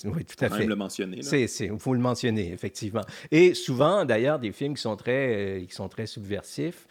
oui, 0.05 0.25
tout 0.25 0.45
à 0.45 0.49
fait. 0.49 0.61
même 0.61 0.69
le 0.69 0.77
mentionner. 0.77 1.21
Il 1.23 1.79
faut 1.79 1.95
le 1.95 2.01
mentionner, 2.01 2.53
effectivement. 2.53 3.03
Et 3.33 3.55
souvent, 3.55 4.05
d'ailleurs, 4.05 4.39
des 4.39 4.53
films 4.53 4.75
qui 4.75 4.83
sont 4.83 4.97
très, 4.97 5.65
qui 5.69 5.75
sont 5.75 5.89
très 5.89 6.07
subversifs, 6.07 6.87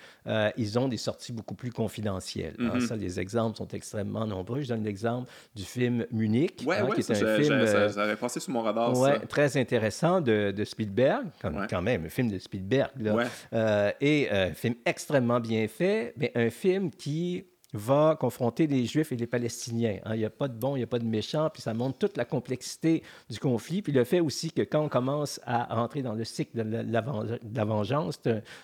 ils 0.58 0.78
ont 0.80 0.88
des 0.88 0.98
sorties 0.98 1.34
beaucoup 1.34 1.56
plus 1.56 1.72
confidentielles. 1.72 2.56
Hein. 2.60 2.78
Mm-hmm 2.78 2.98
les 2.98 3.20
exemples 3.20 3.58
sont 3.58 3.68
extrêmement 3.70 4.26
nombreux. 4.26 4.62
Je 4.62 4.70
donne 4.70 4.84
l'exemple 4.84 5.30
du 5.56 5.64
film 5.64 6.06
Munich, 6.12 6.64
ouais, 6.66 6.78
hein, 6.78 6.90
qui 6.94 7.02
est 7.02 7.12
un 7.12 7.38
film... 7.38 7.68
Ça, 7.68 7.90
ça, 7.90 8.04
avait 8.04 8.16
passé 8.16 8.40
sur 8.40 8.52
mon 8.52 8.62
radar, 8.62 8.98
ouais, 8.98 9.20
Très 9.28 9.58
intéressant 9.58 10.22
de, 10.22 10.52
de 10.52 10.64
Spielberg, 10.64 11.28
quand, 11.42 11.82
même, 11.82 12.06
un 12.06 12.10
film 12.10 12.30
de 12.30 12.40
Spielberg. 12.40 12.92
Là. 13.00 13.26
Euh, 13.54 13.92
et 14.02 14.30
un 14.30 14.54
film 14.54 14.76
extrêmement 14.86 15.40
bien 15.40 15.68
fait, 15.68 16.14
mais 16.18 16.32
un 16.36 16.50
film 16.50 16.92
qui 16.92 17.46
va 17.74 18.18
confronter 18.20 18.68
les 18.68 18.86
Juifs 18.86 19.12
et 19.12 19.16
les 19.16 19.28
Palestiniens. 19.28 19.98
Hein. 20.06 20.16
Il 20.16 20.20
n'y 20.20 20.26
a 20.26 20.30
pas 20.30 20.48
de 20.48 20.54
bon, 20.54 20.76
il 20.76 20.80
n'y 20.80 20.84
a 20.84 20.88
pas 20.88 21.00
de 21.00 21.06
méchant, 21.06 21.50
puis 21.52 21.62
ça 21.62 21.74
montre 21.74 21.98
toute 21.98 22.18
la 22.18 22.26
complexité 22.26 23.04
du 23.30 23.40
conflit, 23.40 23.82
puis 23.82 23.92
le 23.92 24.04
fait 24.04 24.20
aussi 24.20 24.52
que 24.52 24.62
quand 24.62 24.82
on 24.82 24.90
commence 24.90 25.40
à 25.46 25.76
rentrer 25.76 26.02
dans 26.02 26.14
le 26.14 26.24
cycle 26.24 26.64
de 26.64 26.92
la, 26.92 27.66
vengeance, 27.66 28.20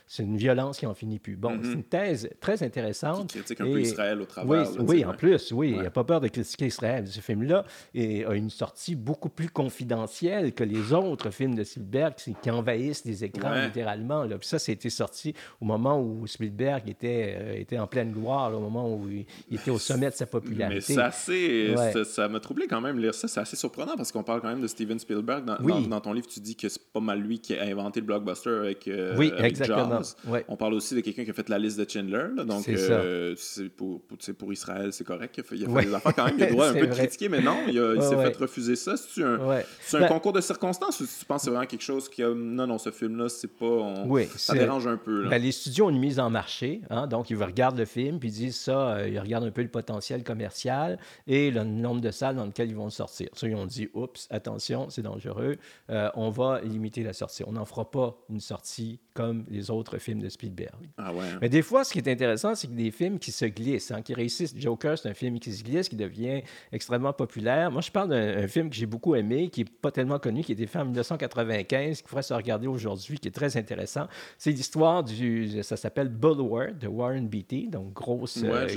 c'est 0.07 0.23
une 0.23 0.37
violence 0.37 0.79
qui 0.79 0.85
n'en 0.85 0.93
finit 0.93 1.19
plus. 1.19 1.35
Bon, 1.35 1.59
c'est 1.61 1.69
mm-hmm. 1.69 1.73
une 1.73 1.83
thèse 1.83 2.29
très 2.39 2.63
intéressante. 2.63 3.27
Qui 3.27 3.39
critique 3.39 3.61
un 3.61 3.65
peu 3.65 3.81
Israël 3.81 4.21
au 4.21 4.25
travers. 4.25 4.71
Oui, 4.79 4.85
oui 4.87 5.05
en 5.05 5.13
plus, 5.13 5.51
oui. 5.51 5.71
Il 5.71 5.81
n'y 5.81 5.87
a 5.87 5.91
pas 5.91 6.03
peur 6.03 6.21
de 6.21 6.27
critiquer 6.27 6.67
Israël. 6.67 7.07
Ce 7.07 7.19
film-là 7.19 7.65
a 7.95 8.33
une 8.33 8.49
sortie 8.49 8.95
beaucoup 8.95 9.29
plus 9.29 9.49
confidentielle 9.49 10.53
que 10.53 10.63
les 10.63 10.93
autres 10.93 11.29
films 11.31 11.55
de 11.55 11.63
Spielberg 11.63 12.15
qui, 12.15 12.51
envahissent 12.51 13.05
les 13.05 13.23
écrans 13.23 13.65
littéralement. 13.65 14.23
Là. 14.23 14.37
Puis 14.37 14.47
ça, 14.47 14.59
c'était 14.59 14.89
sorti 14.89 15.33
au 15.59 15.65
moment 15.65 15.99
où 15.99 16.27
Spielberg 16.27 16.87
était, 16.87 17.35
euh, 17.37 17.55
était 17.55 17.79
en 17.79 17.87
pleine 17.87 18.11
gloire, 18.11 18.53
au 18.53 18.59
moment 18.59 18.87
où 18.92 18.92
où 18.93 19.09
il, 19.09 19.25
était 19.51 19.71
au 19.71 19.79
sommet 19.79 20.09
de 20.09 20.15
sa 20.15 20.25
popularité. 20.25 20.95
Mais 20.95 22.03
ça 22.03 22.27
m'a 22.27 22.39
troublé 22.39 22.67
quand 22.67 22.81
même 22.81 22.99
lire 22.99 23.13
ça. 23.13 23.27
C'est 23.27 23.39
assez 23.39 23.55
surprenant 23.55 23.95
parce 23.95 24.11
qu'on 24.11 24.23
parle 24.23 24.41
quand 24.41 24.49
même 24.49 24.61
de 24.61 24.67
Steven 24.67 24.99
Spielberg. 24.99 25.45
Dans, 25.45 25.99
ton 26.01 26.13
livre, 26.13 26.27
tu 26.27 26.39
dis 26.39 26.55
que 26.55 26.69
c'est 26.69 26.81
pas 26.91 26.99
mal 26.99 27.19
lui 27.19 27.39
qui 27.39 27.55
a 27.55 27.63
inventé 27.63 27.99
le 27.99 28.05
blockbuster 28.05 28.49
avec, 28.49 28.87
euh, 28.87 29.15
oui, 29.17 29.31
exactement. 29.37 30.01
On 30.47 30.55
parle 30.55 30.73
aussi 30.73 30.95
de 30.95 31.01
quelqu'un 31.01 31.23
qui 31.23 31.29
a 31.29 31.33
fait 31.33 31.49
la 31.49 31.59
liste 31.59 31.79
de 31.79 31.89
Chandler. 31.89 32.27
donc, 32.45 32.67
euh, 32.67 33.35
pour, 33.77 34.01
pour, 34.37 34.53
Israël, 34.53 34.91
c'est 34.91 35.03
correct. 35.03 35.39
Il 35.51 35.65
a 35.65 35.69
fait, 35.69 35.85
des 35.85 35.93
affaires 35.93 36.15
quand 36.15 36.25
même. 36.25 36.35
Il 36.37 36.43
a 36.43 36.47
le 36.47 36.51
droit 36.53 36.67
un 36.67 36.73
peu 36.73 36.87
de 36.87 36.93
critiquer, 36.93 37.29
mais 37.29 37.41
non, 37.41 37.57
il, 37.67 38.01
s'est 38.01 38.17
fait 38.17 38.35
refuser 38.35 38.75
ça. 38.75 38.95
C'est 38.97 39.23
un, 39.23 39.39
un 39.39 39.99
ben 39.99 40.07
concours 40.07 40.33
de 40.33 40.41
circonstances 40.41 40.99
ou 40.99 41.05
tu 41.05 41.25
penses 41.25 41.41
que 41.41 41.45
c'est 41.45 41.49
vraiment 41.51 41.65
quelque 41.65 41.83
chose 41.83 42.09
qui 42.09 42.23
a. 42.23 42.33
Non, 42.33 42.67
non, 42.67 42.77
ce 42.77 42.91
film-là, 42.91 43.29
c'est 43.29 43.51
pas. 43.51 43.93
ça 44.35 44.53
dérange 44.53 44.87
un 44.87 44.97
peu. 44.97 45.27
Ben, 45.29 45.41
les 45.41 45.51
studios 45.51 45.85
ont 45.85 45.89
une 45.89 45.99
mise 45.99 46.19
en 46.19 46.29
marché. 46.29 46.81
Hein, 46.89 47.07
donc, 47.07 47.29
ils 47.29 47.41
regardent 47.41 47.77
le 47.77 47.85
film 47.85 48.19
puis 48.19 48.29
ils 48.29 48.33
disent 48.33 48.57
ça 48.57 48.82
euh, 48.89 49.09
ils 49.09 49.19
regardent 49.19 49.45
un 49.45 49.51
peu 49.51 49.61
le 49.61 49.69
potentiel 49.69 50.23
commercial 50.23 50.99
et 51.27 51.51
le 51.51 51.63
nombre 51.63 52.01
de 52.01 52.11
salles 52.11 52.35
dans 52.35 52.45
lesquelles 52.45 52.69
ils 52.69 52.75
vont 52.75 52.89
sortir. 52.89 53.29
Ça, 53.33 53.47
ils 53.47 53.55
ont 53.55 53.65
dit, 53.65 53.89
oups, 53.93 54.27
attention, 54.29 54.89
c'est 54.89 55.01
dangereux, 55.01 55.57
euh, 55.89 56.09
on 56.15 56.29
va 56.29 56.61
limiter 56.61 57.03
la 57.03 57.13
sortie. 57.13 57.43
On 57.45 57.53
n'en 57.53 57.65
fera 57.65 57.89
pas 57.89 58.15
une 58.29 58.39
sortie 58.39 58.99
comme 59.13 59.45
les 59.49 59.69
autres 59.69 59.97
films 59.97 60.19
de 60.19 60.29
Spielberg. 60.29 60.89
Ah 60.97 61.13
ouais. 61.13 61.21
Hein. 61.21 61.39
Mais 61.41 61.49
des 61.49 61.61
fois, 61.61 61.83
ce 61.83 61.93
qui 61.93 61.99
est 61.99 62.07
intéressant, 62.07 62.55
c'est 62.55 62.67
que 62.67 62.73
des 62.73 62.91
films 62.91 63.19
qui 63.19 63.31
se 63.31 63.45
glissent, 63.45 63.91
hein, 63.91 64.01
qui 64.01 64.13
réussissent. 64.13 64.55
Joker, 64.57 64.97
c'est 64.97 65.09
un 65.09 65.13
film 65.13 65.39
qui 65.39 65.53
se 65.53 65.63
glisse, 65.63 65.89
qui 65.89 65.95
devient 65.95 66.41
extrêmement 66.71 67.13
populaire. 67.13 67.71
Moi, 67.71 67.81
je 67.81 67.91
parle 67.91 68.09
d'un 68.09 68.47
film 68.47 68.69
que 68.69 68.75
j'ai 68.75 68.85
beaucoup 68.85 69.15
aimé, 69.15 69.49
qui 69.49 69.61
n'est 69.61 69.69
pas 69.69 69.91
tellement 69.91 70.19
connu, 70.19 70.43
qui 70.43 70.51
a 70.51 70.53
été 70.53 70.67
fait 70.67 70.79
en 70.79 70.85
1995, 70.85 72.01
qui 72.01 72.07
pourrait 72.07 72.23
se 72.23 72.33
regarder 72.33 72.67
aujourd'hui, 72.67 73.19
qui 73.19 73.27
est 73.27 73.31
très 73.31 73.55
intéressant. 73.57 74.07
C'est 74.37 74.51
l'histoire 74.51 75.03
du... 75.03 75.61
Ça 75.63 75.77
s'appelle 75.77 76.09
Bulworth 76.09 76.77
de 76.79 76.87
Warren 76.87 77.27
Beatty, 77.27 77.67
donc 77.67 77.93
grosse, 77.93 78.43
euh, 78.43 78.67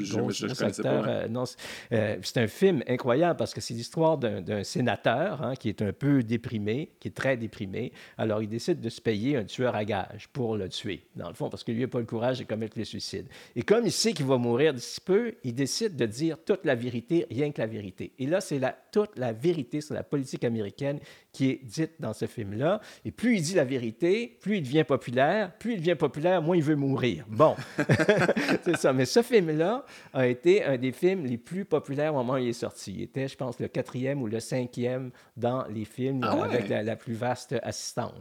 euh, 0.84 1.28
euh, 1.92 2.16
c'est 2.22 2.40
un 2.40 2.46
film 2.46 2.82
incroyable 2.88 3.36
parce 3.36 3.54
que 3.54 3.60
c'est 3.60 3.74
l'histoire 3.74 4.18
d'un 4.18 4.64
sénateur 4.64 5.42
hein, 5.42 5.54
qui 5.54 5.68
est 5.68 5.82
un 5.82 5.92
peu 5.92 6.22
déprimé, 6.22 6.90
qui 7.00 7.08
est 7.08 7.16
très 7.16 7.36
déprimé. 7.36 7.92
Alors, 8.18 8.42
il 8.42 8.48
décide 8.48 8.80
de 8.80 8.88
se 8.88 9.00
payer 9.00 9.36
un 9.36 9.44
tueur 9.44 9.74
à 9.74 9.84
gage 9.84 10.25
pour 10.32 10.56
le 10.56 10.68
tuer, 10.68 11.02
dans 11.14 11.28
le 11.28 11.34
fond, 11.34 11.48
parce 11.48 11.64
que 11.64 11.72
lui 11.72 11.80
n'a 11.80 11.88
pas 11.88 11.98
le 11.98 12.06
courage 12.06 12.38
de 12.38 12.44
commettre 12.44 12.78
le 12.78 12.84
suicide. 12.84 13.26
Et 13.54 13.62
comme 13.62 13.86
il 13.86 13.92
sait 13.92 14.12
qu'il 14.12 14.26
va 14.26 14.36
mourir 14.36 14.74
d'ici 14.74 15.00
peu, 15.00 15.34
il 15.44 15.54
décide 15.54 15.96
de 15.96 16.06
dire 16.06 16.38
toute 16.44 16.64
la 16.64 16.74
vérité, 16.74 17.26
rien 17.30 17.50
que 17.52 17.60
la 17.60 17.66
vérité. 17.66 18.12
Et 18.18 18.26
là, 18.26 18.40
c'est 18.40 18.58
la, 18.58 18.76
toute 18.92 19.16
la 19.18 19.32
vérité 19.32 19.80
sur 19.80 19.94
la 19.94 20.02
politique 20.02 20.44
américaine 20.44 20.98
qui 21.32 21.50
est 21.50 21.60
dite 21.62 21.92
dans 22.00 22.14
ce 22.14 22.26
film-là. 22.26 22.80
Et 23.04 23.10
plus 23.10 23.36
il 23.36 23.42
dit 23.42 23.54
la 23.54 23.64
vérité, 23.64 24.38
plus 24.40 24.56
il 24.56 24.62
devient 24.62 24.84
populaire. 24.84 25.52
Plus 25.58 25.74
il 25.74 25.78
devient 25.78 25.94
populaire, 25.94 26.40
moins 26.40 26.56
il 26.56 26.62
veut 26.62 26.76
mourir. 26.76 27.26
Bon, 27.28 27.54
c'est 28.64 28.76
ça. 28.76 28.92
Mais 28.94 29.04
ce 29.04 29.22
film-là 29.22 29.84
a 30.14 30.26
été 30.26 30.64
un 30.64 30.78
des 30.78 30.92
films 30.92 31.26
les 31.26 31.36
plus 31.36 31.64
populaires 31.64 32.14
au 32.14 32.18
moment 32.18 32.34
où 32.34 32.38
il 32.38 32.48
est 32.48 32.52
sorti. 32.54 32.94
Il 32.94 33.02
était, 33.02 33.28
je 33.28 33.36
pense, 33.36 33.60
le 33.60 33.68
quatrième 33.68 34.22
ou 34.22 34.26
le 34.28 34.40
cinquième 34.40 35.10
dans 35.36 35.66
les 35.66 35.84
films 35.84 36.20
ah 36.22 36.44
avec 36.44 36.68
la, 36.68 36.96
plus 36.96 37.14
vaste 37.14 37.54
assistante. 37.62 38.14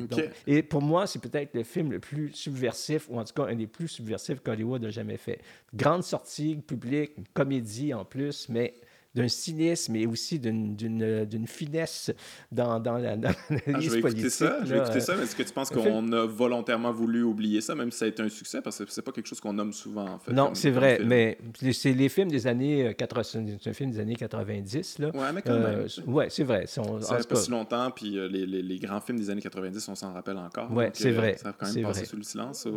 et 0.45 0.61
pour 0.61 0.81
moi, 0.81 1.07
c'est 1.07 1.19
peut-être 1.19 1.53
le 1.53 1.63
film 1.63 1.94
le 1.95 1.99
plus 1.99 2.31
subversif, 2.33 3.07
ou 3.09 3.19
en 3.19 3.23
tout 3.23 3.33
cas 3.33 3.49
un 3.49 3.55
des 3.55 3.67
plus 3.67 3.87
subversifs 3.87 4.41
qu'Hollywood 4.41 4.83
a 4.83 4.89
jamais 4.89 5.17
fait. 5.17 5.39
Grande 5.73 6.03
sortie 6.03 6.55
publique, 6.55 7.13
comédie 7.33 7.93
en 7.93 8.03
plus, 8.03 8.49
mais 8.49 8.73
d'un 9.15 9.27
cynisme 9.27 9.95
et 9.95 10.05
aussi 10.05 10.39
d'une 10.39 11.47
finesse 11.47 12.11
dans, 12.51 12.79
dans 12.79 12.97
la 12.97 13.15
dans 13.15 13.31
ah, 13.49 13.79
je 13.79 13.89
vais 13.89 13.99
écouter 13.99 14.29
ça, 14.29 14.59
je 14.63 14.73
vais 14.73 14.79
écouter 14.79 14.99
ça, 14.99 15.15
mais 15.15 15.23
est-ce 15.23 15.35
que 15.35 15.43
tu 15.43 15.53
penses 15.53 15.69
qu'on 15.69 16.11
a 16.11 16.25
volontairement 16.25 16.91
voulu 16.91 17.23
oublier 17.23 17.61
ça, 17.61 17.75
même 17.75 17.91
si 17.91 17.99
ça 17.99 18.05
a 18.05 18.07
été 18.07 18.21
un 18.21 18.29
succès, 18.29 18.61
parce 18.61 18.77
que 18.77 18.85
c'est 18.89 19.01
pas 19.01 19.11
quelque 19.11 19.27
chose 19.27 19.39
qu'on 19.39 19.53
nomme 19.53 19.73
souvent, 19.73 20.07
en 20.07 20.19
fait. 20.19 20.31
Non, 20.33 20.51
c'est 20.53 20.71
vrai, 20.71 20.99
mais 21.03 21.37
c'est 21.71 21.93
les 21.93 22.09
films 22.09 22.29
des 22.29 22.47
années 22.47 22.93
80, 22.97 23.23
c'est 23.61 23.69
un 23.69 23.73
film 23.73 23.91
des 23.91 23.99
années 23.99 24.15
90, 24.15 24.99
là. 24.99 25.07
Ouais, 25.15 25.31
mais 25.33 25.41
quand 25.41 25.53
même. 25.53 25.85
Euh, 25.85 25.87
ouais, 26.07 26.27
c'est 26.29 26.43
vrai. 26.43 26.65
ça 26.67 26.83
fait 26.83 27.27
pas 27.27 27.35
si 27.35 27.51
longtemps, 27.51 27.91
puis 27.91 28.17
euh, 28.17 28.27
les, 28.27 28.45
les, 28.45 28.61
les, 28.61 28.79
grands 28.79 28.99
films 28.99 29.19
des 29.19 29.29
années 29.29 29.41
90, 29.41 29.87
on 29.89 29.95
s'en 29.95 30.13
rappelle 30.13 30.37
encore. 30.37 30.71
Ouais, 30.71 30.91
c'est 30.93 31.09
euh, 31.09 31.13
vrai. 31.13 31.37
Ça 31.37 31.49
a 31.49 31.53
quand 31.53 31.73
même 31.73 31.83
passé 31.83 32.05
sous 32.05 32.17
le 32.17 32.23
silence 32.23 32.67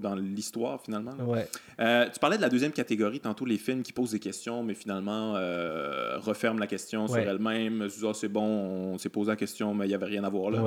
dans 0.00 0.14
l'histoire, 0.14 0.80
finalement. 0.80 1.14
Ouais. 1.26 1.48
tu 2.12 2.18
parlais 2.20 2.36
de 2.36 2.42
la 2.42 2.48
deuxième 2.48 2.72
catégorie, 2.72 3.20
tantôt 3.20 3.44
les 3.44 3.58
films 3.58 3.82
qui 3.82 3.92
posent 3.92 4.12
des 4.12 4.20
questions, 4.20 4.62
mais 4.62 4.74
finalement 4.74 5.34
referment 6.18 6.60
la 6.60 6.66
question 6.66 7.06
sur 7.08 7.18
elle-même. 7.18 7.88
Ah, 8.04 8.10
c'est 8.14 8.28
bon, 8.28 8.42
on 8.42 8.98
s'est 8.98 9.08
posé 9.08 9.30
la 9.30 9.36
question, 9.36 9.74
mais 9.74 9.86
il 9.86 9.88
n'y 9.88 9.94
avait 9.94 10.06
rien 10.06 10.24
à 10.24 10.28
voir 10.28 10.50
là. 10.50 10.62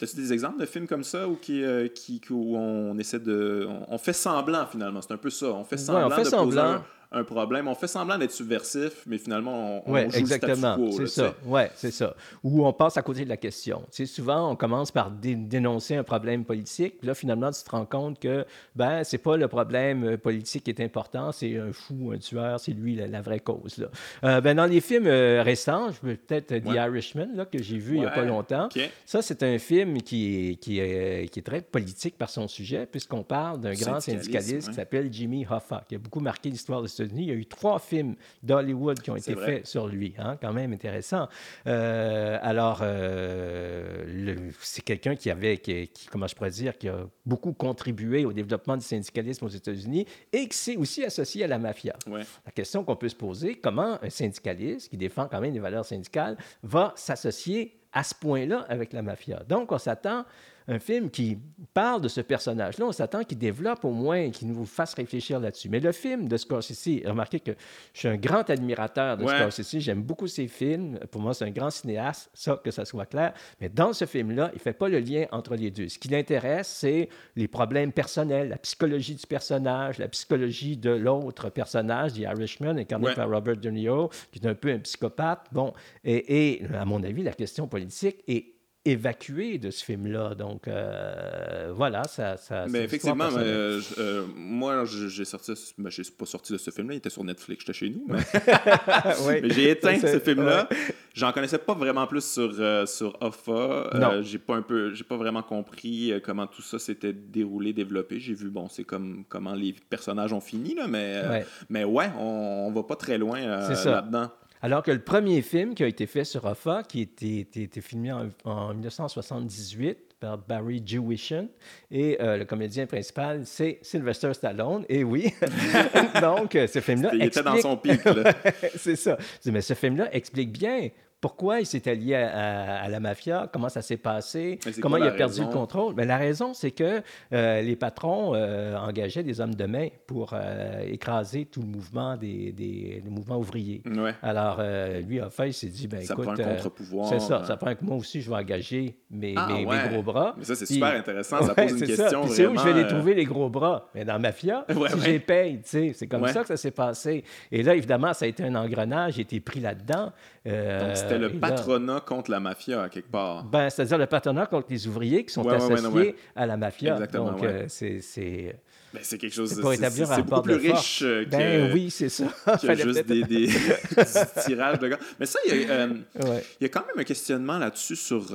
As-tu 0.00 0.16
des 0.16 0.32
exemples 0.32 0.60
de 0.60 0.66
films 0.66 0.86
comme 0.86 1.04
ça 1.04 1.28
où, 1.28 1.36
qui, 1.36 1.62
euh, 1.62 1.88
qui, 1.88 2.20
où 2.30 2.56
on 2.56 2.96
essaie 2.98 3.20
de. 3.20 3.66
On, 3.88 3.98
fait 3.98 4.12
semblant 4.12 4.66
finalement, 4.66 5.02
c'est 5.02 5.12
un 5.12 5.18
peu 5.18 5.30
ça. 5.30 5.46
On 5.46 5.64
fait 5.64 5.76
semblant 5.76 6.08
de 6.08 6.14
poser 6.30 6.58
un 6.58 6.84
problème. 7.24 7.68
On 7.68 7.74
fait 7.74 7.86
semblant 7.86 8.18
d'être 8.18 8.32
subversif, 8.32 9.04
mais 9.06 9.18
finalement, 9.18 9.82
on, 9.86 9.92
ouais, 9.92 10.10
joue 10.10 10.18
exactement. 10.18 10.76
C'est 10.96 11.06
ça. 11.06 11.34
Oui, 11.44 11.62
c'est 11.74 11.90
ça. 11.90 12.14
Ou 12.42 12.66
on 12.66 12.72
passe 12.72 12.96
à 12.96 13.02
côté 13.02 13.24
de 13.24 13.28
la 13.28 13.36
question. 13.36 13.82
Tu 13.90 14.06
souvent, 14.06 14.50
on 14.50 14.56
commence 14.56 14.90
par 14.90 15.10
dénoncer 15.10 15.96
un 15.96 16.04
problème 16.04 16.44
politique. 16.44 16.94
Là, 17.02 17.14
finalement, 17.14 17.50
tu 17.50 17.62
te 17.62 17.70
rends 17.70 17.86
compte 17.86 18.18
que 18.18 18.44
ben, 18.74 19.04
c'est 19.04 19.18
pas 19.18 19.36
le 19.36 19.48
problème 19.48 20.04
euh, 20.04 20.16
politique 20.16 20.64
qui 20.64 20.70
est 20.70 20.80
important, 20.80 21.32
c'est 21.32 21.58
un 21.58 21.72
fou, 21.72 22.12
un 22.14 22.18
tueur, 22.18 22.60
c'est 22.60 22.72
lui 22.72 22.94
la, 22.94 23.20
vraie 23.22 23.40
cause. 23.40 23.78
Là. 23.78 23.88
Euh, 24.24 24.40
ben, 24.40 24.56
dans 24.56 24.66
les 24.66 24.80
films 24.80 25.06
euh, 25.06 25.42
récents, 25.42 25.90
je 25.90 26.14
peut-être 26.14 26.58
The 26.58 26.74
Irishman, 26.74 27.28
là, 27.34 27.44
que 27.44 27.62
j'ai 27.62 27.78
vu 27.78 27.96
il 27.96 28.00
n'y 28.00 28.06
a 28.06 28.10
pas 28.10 28.24
longtemps. 28.24 28.68
Ça, 29.04 29.22
c'est 29.22 29.42
un 29.42 29.58
film 29.58 30.02
qui 30.02 30.50
est, 30.50 30.54
qui, 30.56 30.78
est, 30.78 31.28
qui 31.30 31.38
est 31.38 31.42
très 31.42 31.62
politique 31.62 32.16
par 32.16 32.30
son 32.30 32.48
sujet, 32.48 32.86
puisqu'on 32.86 33.22
parle 33.22 33.60
d'un 33.60 33.74
grand 33.74 34.00
syndicaliste 34.00 34.68
qui 34.68 34.74
s'appelle 34.74 35.08
Jimmy 35.12 35.46
Hoffa, 35.48 35.84
qui 35.88 35.94
a 35.94 35.98
beaucoup 35.98 36.20
marqué 36.20 36.50
l'histoire 36.50 36.82
de 36.82 36.88
États-Unis. 37.00 37.22
Il 37.22 37.28
y 37.28 37.32
a 37.32 37.34
eu 37.34 37.46
trois 37.46 37.78
films 37.78 38.14
d'Hollywood 38.42 39.00
qui 39.00 39.10
ont 39.10 39.16
été 39.16 39.34
faits 39.34 39.66
sur 39.66 39.86
lui, 39.86 40.14
hein, 40.18 40.36
quand 40.40 40.52
même 40.52 40.72
intéressant. 40.72 41.28
Euh, 41.66 42.38
alors, 42.42 42.80
euh, 42.82 44.50
c'est 44.60 44.82
quelqu'un 44.82 45.16
qui 45.16 45.30
avait, 45.30 45.58
qui, 45.58 45.90
comment 46.10 46.26
je 46.26 46.34
pourrais 46.34 46.50
dire, 46.50 46.76
qui 46.76 46.88
a 46.88 47.06
beaucoup 47.26 47.52
contribué 47.52 48.24
au 48.24 48.32
développement 48.32 48.76
du 48.76 48.84
syndicalisme 48.84 49.44
aux 49.44 49.48
États-Unis 49.48 50.06
et 50.32 50.48
qui 50.48 50.56
s'est 50.56 50.76
aussi 50.76 51.04
associé 51.04 51.44
à 51.44 51.46
la 51.46 51.58
mafia. 51.58 51.96
La 52.06 52.52
question 52.54 52.84
qu'on 52.84 52.96
peut 52.96 53.08
se 53.08 53.16
poser, 53.16 53.56
comment 53.56 53.98
un 54.02 54.10
syndicaliste 54.10 54.90
qui 54.90 54.96
défend 54.96 55.26
quand 55.28 55.40
même 55.40 55.52
les 55.52 55.60
valeurs 55.60 55.84
syndicales 55.84 56.36
va 56.62 56.92
s'associer 56.96 57.80
à 57.92 58.02
ce 58.04 58.14
point-là 58.14 58.66
avec 58.68 58.92
la 58.92 59.02
mafia? 59.02 59.42
Donc, 59.48 59.72
on 59.72 59.78
s'attend 59.78 60.24
un 60.68 60.78
film 60.78 61.10
qui 61.10 61.38
parle 61.72 62.02
de 62.02 62.08
ce 62.08 62.20
personnage-là, 62.20 62.86
on 62.86 62.92
s'attend 62.92 63.24
qu'il 63.24 63.38
développe 63.38 63.84
au 63.86 63.90
moins, 63.90 64.30
qu'il 64.30 64.48
nous 64.48 64.66
fasse 64.66 64.92
réfléchir 64.92 65.40
là-dessus. 65.40 65.70
Mais 65.70 65.80
le 65.80 65.92
film 65.92 66.28
de 66.28 66.36
Scorsese, 66.36 67.02
remarquez 67.06 67.40
que 67.40 67.52
je 67.94 68.00
suis 68.00 68.08
un 68.08 68.16
grand 68.16 68.48
admirateur 68.50 69.16
de 69.16 69.26
Scorsese, 69.26 69.78
j'aime 69.78 70.02
beaucoup 70.02 70.26
ses 70.26 70.46
films. 70.46 70.98
Pour 71.10 71.22
moi, 71.22 71.32
c'est 71.32 71.46
un 71.46 71.50
grand 71.50 71.70
cinéaste, 71.70 72.30
ça, 72.34 72.60
que 72.62 72.70
ça 72.70 72.84
soit 72.84 73.06
clair. 73.06 73.32
Mais 73.62 73.70
dans 73.70 73.94
ce 73.94 74.04
film-là, 74.04 74.50
il 74.52 74.56
ne 74.56 74.60
fait 74.60 74.74
pas 74.74 74.90
le 74.90 75.00
lien 75.00 75.26
entre 75.32 75.56
les 75.56 75.70
deux. 75.70 75.88
Ce 75.88 75.98
qui 75.98 76.08
l'intéresse, 76.08 76.68
c'est 76.68 77.08
les 77.34 77.48
problèmes 77.48 77.92
personnels, 77.92 78.50
la 78.50 78.58
psychologie 78.58 79.14
du 79.14 79.26
personnage, 79.26 79.96
la 79.96 80.08
psychologie 80.08 80.76
de 80.76 80.90
l'autre 80.90 81.48
personnage, 81.48 82.12
The 82.12 82.18
Irishman, 82.18 82.76
incarné 82.76 83.14
par 83.14 83.30
Robert 83.30 83.56
De 83.56 83.70
Niro, 83.70 84.10
qui 84.30 84.40
est 84.40 84.46
un 84.46 84.54
peu 84.54 84.70
un 84.70 84.80
psychopathe. 84.80 85.46
Bon, 85.50 85.72
et, 86.04 86.58
et 86.58 86.66
à 86.74 86.84
mon 86.84 87.02
avis, 87.02 87.22
la 87.22 87.32
question 87.32 87.66
politique 87.68 88.22
est 88.28 88.57
évacué 88.90 89.58
de 89.58 89.70
ce 89.70 89.84
film-là. 89.84 90.34
Donc, 90.34 90.68
euh, 90.68 91.72
voilà, 91.74 92.04
ça. 92.04 92.36
ça 92.36 92.66
mais 92.68 92.84
effectivement, 92.84 93.28
euh, 93.36 93.80
euh, 93.98 94.24
moi, 94.34 94.84
j'ai 94.84 95.24
sorti. 95.24 95.52
Ben, 95.78 95.90
j'ai 95.90 96.02
pas 96.04 96.26
sorti 96.26 96.52
de 96.52 96.58
ce 96.58 96.70
film-là, 96.70 96.94
il 96.94 96.98
était 96.98 97.10
sur 97.10 97.24
Netflix, 97.24 97.64
j'étais 97.64 97.78
chez 97.78 97.90
nous. 97.90 98.06
Mais, 98.08 98.20
mais 99.42 99.50
j'ai 99.50 99.70
éteint 99.70 99.98
ce 99.98 100.18
film-là. 100.18 100.68
J'en 101.14 101.32
connaissais 101.32 101.58
pas 101.58 101.74
vraiment 101.74 102.06
plus 102.06 102.24
sur, 102.24 102.52
sur 102.88 103.16
Offa. 103.20 104.20
j'ai 104.22 104.38
pas 104.38 104.56
un 104.56 104.62
peu, 104.62 104.94
j'ai 104.94 105.04
pas 105.04 105.16
vraiment 105.16 105.42
compris 105.42 106.12
comment 106.24 106.46
tout 106.46 106.62
ça 106.62 106.78
s'était 106.78 107.12
déroulé, 107.12 107.72
développé. 107.72 108.20
J'ai 108.20 108.34
vu, 108.34 108.50
bon, 108.50 108.68
c'est 108.68 108.84
comme 108.84 109.24
comment 109.28 109.54
les 109.54 109.74
personnages 109.90 110.32
ont 110.32 110.40
fini, 110.40 110.74
là, 110.74 110.86
mais, 110.86 111.22
ouais. 111.28 111.46
mais 111.68 111.84
ouais, 111.84 112.10
on, 112.18 112.66
on 112.68 112.72
va 112.72 112.82
pas 112.82 112.96
très 112.96 113.18
loin 113.18 113.40
là-dedans. 113.40 114.30
Alors 114.60 114.82
que 114.82 114.90
le 114.90 115.00
premier 115.00 115.42
film 115.42 115.74
qui 115.74 115.84
a 115.84 115.86
été 115.86 116.06
fait 116.06 116.24
sur 116.24 116.44
Hoffa, 116.44 116.82
qui 116.82 117.00
a 117.00 117.40
été, 117.40 117.80
filmé 117.80 118.12
en, 118.44 118.74
1978 118.74 120.16
par 120.18 120.38
Barry 120.38 120.82
Jewishen, 120.84 121.48
et 121.90 122.20
euh, 122.20 122.38
le 122.38 122.44
comédien 122.44 122.86
principal, 122.86 123.42
c'est 123.46 123.78
Sylvester 123.82 124.34
Stallone. 124.34 124.84
Et 124.88 125.04
oui, 125.04 125.32
donc 126.20 126.56
euh, 126.56 126.66
ce 126.66 126.80
film-là 126.80 127.10
explique... 127.14 127.22
Il 127.22 127.26
était 127.26 127.42
dans 127.42 127.60
son 127.60 127.76
pic, 127.76 128.00
c'est 128.76 128.96
ça. 128.96 129.16
Mais 129.46 129.60
ce 129.60 129.74
film-là 129.74 130.12
explique 130.12 130.52
bien 130.52 130.88
pourquoi 131.20 131.60
il 131.60 131.66
s'est 131.66 131.90
allié 131.90 132.14
à, 132.14 132.88
la 132.88 133.00
mafia, 133.00 133.48
comment 133.52 133.68
ça 133.68 133.82
s'est 133.82 133.96
passé, 133.96 134.60
comment 134.80 134.98
il 134.98 135.02
a 135.02 135.10
perdu 135.10 135.40
le 135.40 135.48
contrôle? 135.48 135.94
Mais 135.96 136.04
la 136.04 136.16
raison, 136.16 136.54
c'est 136.54 136.70
que 136.70 137.02
euh, 137.32 137.60
les 137.60 137.74
patrons 137.74 138.34
euh, 138.34 138.76
engageaient 138.76 139.24
des 139.24 139.40
hommes 139.40 139.54
de 139.54 139.66
main 139.66 139.88
pour 140.06 140.30
euh, 140.32 140.80
écraser 140.86 141.46
tout 141.46 141.60
le 141.60 141.66
mouvement 141.66 142.16
des, 142.16 142.52
des 142.52 143.02
mouvements 143.08 143.38
ouvriers. 143.38 143.82
Alors, 144.22 144.62
lui, 145.06 145.20
en 145.20 145.30
fait, 145.30 145.48
il 145.48 145.52
s'est 145.52 145.68
dit, 145.68 145.88
ben, 145.88 146.02
ça 146.02 146.14
écoute, 146.14 146.24
prend 146.24 146.34
un 146.34 146.54
contre-pouvoir. 146.54 147.08
c'est 147.08 147.20
ça, 147.20 147.44
ça 147.44 147.56
prend 147.56 147.74
que 147.74 147.84
moi 147.84 147.96
aussi, 147.96 148.20
je 148.20 148.30
vais 148.30 148.36
engager 148.36 148.96
mes, 149.10 149.34
ah, 149.36 149.48
mes, 149.48 149.64
gros 149.64 150.02
bras. 150.02 150.34
Mais 150.38 150.44
ça, 150.44 150.54
c'est 150.54 150.66
super 150.66 150.94
intéressant, 150.94 151.42
ça 151.42 151.54
pose 151.54 151.72
une 151.72 151.86
question 151.86 152.26
C'est 152.28 152.46
où 152.46 152.56
je 152.56 152.64
vais 152.64 152.74
les 152.74 152.86
trouver, 152.86 153.14
les 153.14 153.24
gros 153.24 153.48
bras? 153.48 153.88
Mais 153.94 154.04
dans 154.04 154.14
la 154.14 154.18
mafia, 154.20 154.64
si 154.70 155.00
j'ai 155.00 155.18
paye, 155.18 155.60
tu 155.62 155.68
sais, 155.68 155.92
c'est 155.94 156.06
comme 156.06 156.26
ça 156.28 156.42
que 156.42 156.48
ça 156.48 156.56
s'est 156.56 156.70
passé. 156.70 157.24
Et 157.50 157.62
là, 157.62 157.74
évidemment, 157.74 158.12
ça 158.12 158.24
a 158.24 158.28
été 158.28 158.44
un 158.44 158.54
engrenage, 158.54 159.14
j'ai 159.14 159.22
été 159.22 159.40
pris 159.40 159.60
là-dedans. 159.60 160.12
Donc, 160.44 160.96
c'était 160.96 161.18
le 161.18 161.32
patronat 161.38 162.00
contre 162.00 162.30
la 162.30 162.40
mafia, 162.40 162.82
à 162.82 162.88
quelque 162.88 163.10
part. 163.10 163.44
Ben, 163.44 163.70
C'est-à-dire 163.70 163.98
le 163.98 164.06
patronat 164.06 164.46
contre 164.46 164.68
les 164.70 164.86
ouvriers 164.86 165.24
qui 165.24 165.32
sont 165.32 165.46
associés 165.48 166.14
à 166.34 166.46
la 166.46 166.56
mafia. 166.56 166.94
Exactement, 166.94 167.32
Donc, 167.32 167.42
euh, 167.44 167.64
c'est... 167.68 168.56
Ben, 168.92 169.00
c'est 169.02 169.18
quelque 169.18 169.34
chose 169.34 169.60
pour 169.60 169.72
établir 169.72 170.10
un 170.10 170.20
beaucoup 170.22 170.42
plus 170.42 170.54
riche 170.54 171.02
euh, 171.02 171.24
que, 171.24 171.30
ben, 171.30 171.72
oui, 171.72 171.90
c'est 171.90 172.08
ça. 172.08 172.24
que 172.62 172.74
juste 172.74 173.06
des, 173.06 173.22
des, 173.22 173.48
tirages 174.46 174.78
de 174.78 174.88
gars. 174.88 174.98
Mais 175.20 175.26
ça, 175.26 175.38
il 175.46 175.54
y, 175.54 175.64
a, 175.64 175.72
euh, 175.72 175.94
il 176.16 176.62
y 176.62 176.64
a 176.64 176.68
quand 176.68 176.86
même 176.86 176.98
un 176.98 177.04
questionnement 177.04 177.58
là-dessus 177.58 177.96
sur 177.96 178.26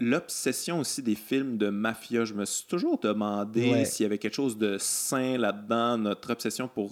l'obsession 0.00 0.80
aussi 0.80 1.02
des 1.02 1.14
films 1.14 1.58
de 1.58 1.68
mafia. 1.68 2.24
Je 2.24 2.34
me 2.34 2.44
suis 2.44 2.66
toujours 2.66 2.98
demandé 2.98 3.84
s'il 3.84 4.04
y 4.04 4.06
avait 4.06 4.18
quelque 4.18 4.34
chose 4.34 4.58
de 4.58 4.78
sain 4.78 5.38
là-dedans, 5.38 5.98
notre 5.98 6.32
obsession 6.32 6.68
pour, 6.68 6.90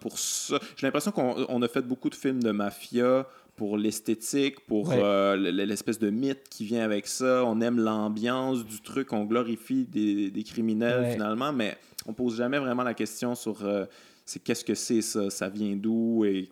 pour 0.00 0.18
ça. 0.18 0.58
J'ai 0.76 0.86
l'impression 0.86 1.12
qu'on 1.12 1.62
a 1.62 1.68
fait 1.68 1.82
beaucoup 1.82 2.10
de 2.10 2.14
films 2.14 2.42
de 2.42 2.50
mafia 2.50 3.26
pour 3.58 3.76
l'esthétique, 3.76 4.60
pour 4.60 4.92
euh, 4.92 5.36
l'espèce 5.36 5.98
de 5.98 6.10
mythe 6.10 6.48
qui 6.48 6.64
vient 6.64 6.84
avec 6.84 7.08
ça. 7.08 7.44
On 7.44 7.60
aime 7.60 7.78
l'ambiance 7.78 8.64
du 8.64 8.80
truc, 8.80 9.12
on 9.12 9.24
glorifie 9.24 9.84
des, 9.84 10.30
des 10.30 10.44
criminels 10.44 11.12
finalement, 11.12 11.52
mais 11.52 11.76
on 12.06 12.12
pose 12.12 12.36
jamais 12.36 12.58
vraiment 12.58 12.84
la 12.84 12.94
question 12.94 13.34
sur 13.34 13.64
euh, 13.64 13.84
c'est 14.28 14.40
qu'est-ce 14.40 14.62
que 14.62 14.74
c'est 14.74 15.00
ça, 15.00 15.30
ça 15.30 15.48
vient 15.48 15.74
d'où? 15.74 16.22
Et 16.26 16.50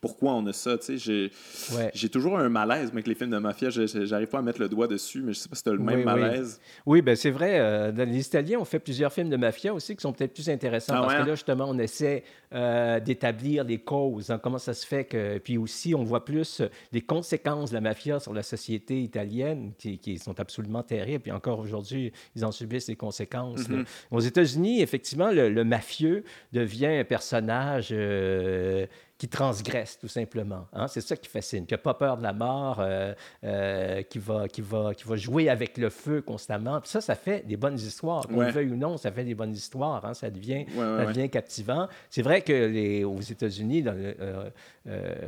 pourquoi 0.00 0.34
on 0.34 0.44
a 0.46 0.52
ça? 0.52 0.76
J'ai 0.96 2.08
toujours 2.10 2.36
un 2.36 2.48
malaise 2.48 2.90
avec 2.90 3.06
les 3.06 3.14
films 3.14 3.30
de 3.30 3.38
mafia. 3.38 3.70
J'arrive 3.70 4.26
pas 4.26 4.40
à 4.40 4.42
mettre 4.42 4.60
le 4.60 4.68
doigt 4.68 4.88
dessus, 4.88 5.22
mais 5.22 5.32
je 5.32 5.38
sais 5.38 5.48
pas 5.48 5.54
si 5.54 5.62
tu 5.62 5.68
as 5.68 5.72
le 5.74 5.78
même 5.78 6.02
malaise. 6.02 6.60
Oui, 6.84 7.00
ben 7.00 7.14
c'est 7.14 7.30
vrai. 7.30 7.60
Euh, 7.60 7.92
les 7.92 8.26
Italiens 8.26 8.58
ont 8.58 8.64
fait 8.64 8.80
plusieurs 8.80 9.12
films 9.12 9.30
de 9.30 9.36
mafia 9.36 9.72
aussi 9.72 9.94
qui 9.94 10.02
sont 10.02 10.12
peut-être 10.12 10.34
plus 10.34 10.50
intéressants 10.50 10.94
ah 10.96 11.02
parce 11.02 11.14
que 11.14 11.18
là, 11.18 11.24
hein? 11.24 11.34
justement, 11.36 11.66
on 11.68 11.78
essaie 11.78 12.24
euh, 12.52 12.98
d'établir 12.98 13.62
les 13.62 13.78
causes. 13.78 14.30
Hein, 14.30 14.40
comment 14.42 14.58
ça 14.58 14.74
se 14.74 14.84
fait 14.84 15.04
que. 15.04 15.38
Puis 15.38 15.58
aussi, 15.58 15.94
on 15.94 16.02
voit 16.02 16.24
plus 16.24 16.60
les 16.90 17.02
conséquences 17.02 17.70
de 17.70 17.76
la 17.76 17.82
mafia 17.82 18.18
sur 18.18 18.34
la 18.34 18.42
société 18.42 19.00
italienne 19.00 19.74
qui, 19.78 19.98
qui 19.98 20.18
sont 20.18 20.40
absolument 20.40 20.82
terribles. 20.82 21.22
Puis 21.22 21.32
encore 21.32 21.60
aujourd'hui, 21.60 22.12
ils 22.34 22.44
en 22.44 22.50
subissent 22.50 22.88
les 22.88 22.96
conséquences. 22.96 23.68
Mm-hmm. 23.68 23.84
Aux 24.10 24.20
États-Unis, 24.20 24.82
effectivement, 24.82 25.30
le, 25.30 25.50
le 25.50 25.62
mafieux 25.62 26.24
devient 26.52 26.86
personnage 27.12 27.88
euh, 27.92 28.86
qui 29.18 29.28
transgresse, 29.28 29.98
tout 29.98 30.08
simplement. 30.08 30.66
Hein? 30.72 30.88
C'est 30.88 31.02
ça 31.02 31.14
qui 31.14 31.28
fascine, 31.28 31.66
qui 31.66 31.74
n'a 31.74 31.78
pas 31.78 31.92
peur 31.92 32.16
de 32.16 32.22
la 32.22 32.32
mort, 32.32 32.78
euh, 32.80 33.12
euh, 33.44 34.00
qui, 34.02 34.18
va, 34.18 34.48
qui, 34.48 34.62
va, 34.62 34.94
qui 34.94 35.04
va 35.04 35.16
jouer 35.16 35.50
avec 35.50 35.76
le 35.76 35.90
feu 35.90 36.22
constamment. 36.22 36.80
Puis 36.80 36.88
ça, 36.88 37.02
ça 37.02 37.14
fait 37.14 37.46
des 37.46 37.58
bonnes 37.58 37.74
histoires. 37.74 38.26
Qu'on 38.26 38.40
le 38.40 38.50
veuille 38.50 38.70
ou 38.70 38.76
non, 38.76 38.96
ça 38.96 39.12
fait 39.12 39.24
des 39.24 39.34
bonnes 39.34 39.52
histoires. 39.52 40.02
Hein? 40.06 40.14
Ça 40.14 40.30
devient, 40.30 40.64
ça 40.74 41.04
devient 41.04 41.28
captivant. 41.28 41.86
C'est 42.08 42.22
vrai 42.22 42.40
que 42.40 42.52
les, 42.52 43.04
aux 43.04 43.20
États-Unis, 43.20 43.84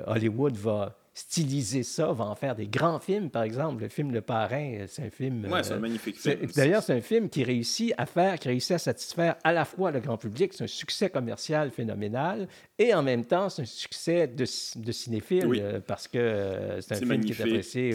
Hollywood 0.07 0.57
va 0.57 0.97
styliser 1.14 1.85
ça, 1.85 2.12
va 2.12 2.24
en 2.24 2.35
faire 2.35 2.57
des 2.57 2.66
grands 2.66 2.98
films, 2.98 3.31
par 3.31 3.44
exemple. 3.44 3.83
Le 3.83 3.88
film 3.88 4.11
Le 4.11 4.20
Parrain, 4.20 4.85
c'est 4.88 5.07
un 5.07 5.11
film. 5.11 5.46
Oui, 5.48 5.61
c'est 5.62 5.72
un 5.72 5.77
euh, 5.77 5.79
magnifique 5.79 6.18
film. 6.18 6.46
D'ailleurs, 6.57 6.83
c'est 6.83 6.92
un 6.92 7.00
film 7.00 7.29
qui 7.29 7.44
réussit 7.44 7.94
à 7.96 8.05
faire, 8.05 8.37
qui 8.38 8.48
réussit 8.48 8.72
à 8.72 8.79
satisfaire 8.79 9.37
à 9.44 9.53
la 9.53 9.64
fois 9.64 9.92
le 9.92 10.00
grand 10.00 10.16
public. 10.16 10.53
C'est 10.53 10.64
un 10.64 10.68
succès 10.68 11.11
commercial 11.11 11.70
phénoménal 11.70 12.48
et 12.81 12.92
en 12.92 13.03
même 13.05 13.24
temps, 13.24 13.48
c'est 13.48 13.62
un 13.62 13.66
succès 13.66 14.27
de, 14.27 14.44
de 14.44 14.92
cinéphile 14.92 15.46
euh, 15.61 15.81
parce 15.87 16.09
que 16.09 16.18
euh, 16.18 16.81
c'est 16.81 16.94
un 16.94 17.07
film 17.07 17.24
qui 17.24 17.33
est 17.33 17.40
apprécié 17.40 17.92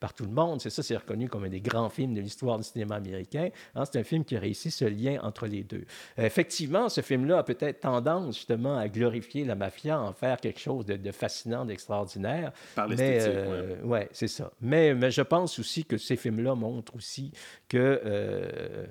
par 0.00 0.14
tout 0.14 0.24
le 0.24 0.32
monde. 0.32 0.62
C'est 0.62 0.70
ça, 0.70 0.82
c'est 0.82 0.96
reconnu 0.96 1.28
comme 1.28 1.44
un 1.44 1.50
des 1.50 1.60
grands 1.60 1.90
films 1.90 2.14
de 2.14 2.22
l'histoire 2.22 2.56
du 2.56 2.64
cinéma 2.64 2.96
américain. 2.96 3.50
Hein, 3.74 3.84
c'est 3.84 3.98
un 3.98 4.04
film 4.04 4.24
qui 4.24 4.36
a 4.36 4.40
réussi 4.40 4.70
ce 4.70 4.86
lien 4.86 5.20
entre 5.22 5.46
les 5.46 5.64
deux. 5.64 5.84
effectivement, 6.16 6.88
ce 6.88 7.02
film-là 7.02 7.38
a 7.38 7.42
peut-être 7.42 7.80
tendance 7.80 8.36
justement 8.36 8.78
à 8.78 8.88
glorifier 8.88 9.44
la 9.44 9.54
mafia, 9.54 10.00
en 10.00 10.14
faire 10.14 10.38
quelque 10.38 10.60
chose 10.60 10.86
de, 10.86 10.96
de 10.96 11.12
fascinant, 11.12 11.66
d'extraordinaire. 11.66 12.53
Par 12.74 12.88
l'esthétique, 12.88 13.32
euh, 13.34 13.82
ouais, 13.82 14.08
c'est 14.12 14.28
ça. 14.28 14.52
Mais, 14.60 14.94
mais 14.94 15.10
je 15.10 15.22
pense 15.22 15.58
aussi 15.58 15.84
que 15.84 15.98
ces 15.98 16.16
films-là 16.16 16.54
montrent 16.54 16.96
aussi 16.96 17.32
que 17.68 18.00
euh, 18.04 18.86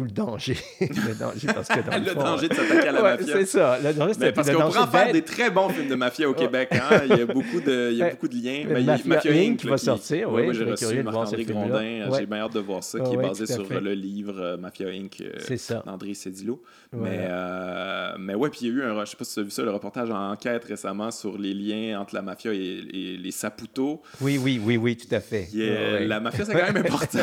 tout 0.00 0.04
le 0.04 0.10
danger. 0.10 0.56
le 0.80 1.14
danger, 1.14 1.46
parce 1.54 1.68
que 1.68 1.80
dans 1.80 1.98
le, 1.98 2.04
le 2.04 2.14
danger 2.14 2.48
de 2.48 2.54
s'attaquer 2.54 2.88
à 2.88 2.92
la 2.92 3.02
ouais, 3.02 3.16
mafia. 3.18 3.34
C'est 3.34 3.46
ça. 3.46 3.78
Le 3.82 3.92
danger, 3.92 4.14
mais 4.18 4.32
parce 4.32 4.50
qu'on 4.50 4.62
pourrait 4.62 4.78
en 4.78 4.86
faire 4.86 5.12
des 5.12 5.22
très 5.22 5.50
bons 5.50 5.68
films 5.68 5.88
de 5.88 5.94
mafia 5.94 6.28
au 6.28 6.32
Québec. 6.32 6.70
Hein? 6.72 7.02
Il 7.10 7.18
y 7.18 7.20
a 7.20 7.26
beaucoup 7.34 7.60
de, 7.60 7.90
il 7.92 7.98
y 7.98 8.02
a 8.02 8.10
beaucoup 8.10 8.28
de 8.28 8.34
liens. 8.34 8.64
Mafia, 8.66 9.08
Mafia 9.08 9.32
Inc. 9.32 9.58
qui 9.58 9.66
va 9.66 9.76
sortir, 9.76 10.32
oui. 10.32 10.44
Moi, 10.44 10.52
j'ai 10.54 10.64
reçu 10.64 11.02
Marc-André 11.02 11.44
Grondin. 11.44 12.10
J'ai 12.18 12.26
bien 12.26 12.38
hâte 12.38 12.54
de 12.54 12.60
voir 12.60 12.82
ça, 12.82 13.00
qui 13.00 13.14
est 13.14 13.18
basé 13.18 13.46
sur 13.46 13.68
le 13.68 13.92
livre 13.92 14.40
euh, 14.40 14.56
Mafia 14.56 14.88
Inc. 14.88 15.22
d'André 15.84 16.14
Cédillo. 16.14 16.62
Mais, 16.92 17.26
euh, 17.30 18.14
mais 18.18 18.34
ouais, 18.34 18.48
puis 18.50 18.60
il 18.62 18.68
y 18.68 18.70
a 18.70 18.74
eu 18.74 18.82
un, 18.82 19.04
je 19.04 19.10
sais 19.10 19.16
pas 19.16 19.24
si 19.24 19.34
tu 19.34 19.40
as 19.40 19.42
vu 19.44 19.50
ça, 19.50 19.62
le 19.62 19.70
reportage 19.70 20.10
en 20.10 20.32
enquête 20.32 20.64
récemment 20.64 21.10
sur 21.10 21.38
les 21.38 21.54
liens 21.54 22.00
entre 22.00 22.14
la 22.14 22.22
mafia 22.22 22.52
et, 22.52 23.16
les 23.20 23.30
Saputo. 23.30 24.02
Oui, 24.20 24.38
oui, 24.38 24.60
oui, 24.62 24.76
oui, 24.76 24.96
tout 24.96 25.14
à 25.14 25.20
fait. 25.20 25.48
La 26.00 26.20
mafia, 26.20 26.44
c'est 26.44 26.52
quand 26.52 26.72
même 26.72 26.84
important 26.84 27.18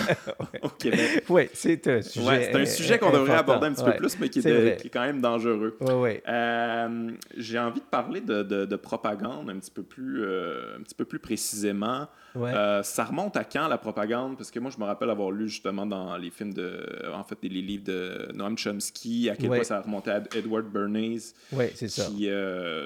au 0.61 0.69
Québec. 0.69 1.23
Oui, 1.27 1.49
c'est 1.53 1.87
un 1.87 2.01
sujet 2.01 2.51
sujet 2.67 2.99
qu'on 2.99 3.11
devrait 3.11 3.37
aborder 3.37 3.67
un 3.67 3.73
petit 3.73 3.83
peu 3.83 3.93
plus, 3.93 4.19
mais 4.19 4.29
qui 4.29 4.39
est, 4.39 4.77
qui 4.81 4.87
est, 4.87 4.89
quand 4.89 5.01
même 5.01 5.21
dangereux. 5.21 5.77
Ouais, 5.81 6.23
euh, 6.27 7.11
J'ai 7.35 7.59
envie 7.59 7.79
de 7.79 7.85
parler 7.85 8.21
de, 8.21 8.43
de, 8.43 8.75
propagande 8.75 9.49
un 9.49 9.57
petit 9.57 9.71
peu 9.71 9.83
plus, 9.83 10.23
euh, 10.23 10.77
un 10.77 10.83
petit 10.83 10.95
peu 10.95 11.05
plus 11.05 11.19
précisément. 11.19 12.07
Euh, 12.45 12.83
ça 12.83 13.05
remonte 13.05 13.37
à 13.37 13.43
quand 13.43 13.67
la 13.67 13.77
propagande? 13.77 14.37
Parce 14.37 14.51
que 14.51 14.59
moi, 14.59 14.71
je 14.71 14.79
me 14.79 14.85
rappelle 14.85 15.09
avoir 15.09 15.31
lu 15.31 15.49
justement 15.49 15.85
dans 15.85 16.17
les 16.17 16.29
films 16.29 16.53
de, 16.53 16.85
en 17.13 17.23
fait, 17.23 17.37
les 17.43 17.61
livres 17.61 17.83
de 17.85 18.31
Noam 18.33 18.57
Chomsky, 18.57 19.29
à 19.29 19.35
quel 19.35 19.49
point 19.49 19.63
ça 19.63 19.81
remontait 19.81 20.11
à 20.11 20.21
Edward 20.35 20.65
Bernays. 20.65 21.33
Oui, 21.51 21.65
c'est 21.75 21.87
ça. 21.87 22.05
Qui, 22.05 22.29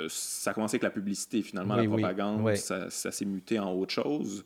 ça 0.10 0.52
a 0.52 0.54
commencé 0.54 0.76
avec 0.76 0.84
la 0.84 0.90
publicité 0.90 1.42
finalement, 1.42 1.76
la 1.76 1.88
propagande. 1.88 2.56
Ça, 2.56 2.90
ça 2.90 3.12
s'est 3.12 3.26
muté 3.26 3.60
en 3.60 3.74
autre 3.74 3.94
chose. 3.94 4.44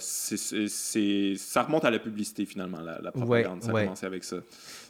c'est 0.00 1.34
ça 1.36 1.62
remonte 1.62 1.84
à 1.84 1.90
la 1.90 1.98
publicité 1.98 2.46
finalement, 2.46 2.80
la, 2.80 3.12
propagande. 3.12 3.62
ça 3.62 3.70
a 3.70 3.82
commencé 3.82 4.06
avec 4.06 4.24
ça. 4.24 4.36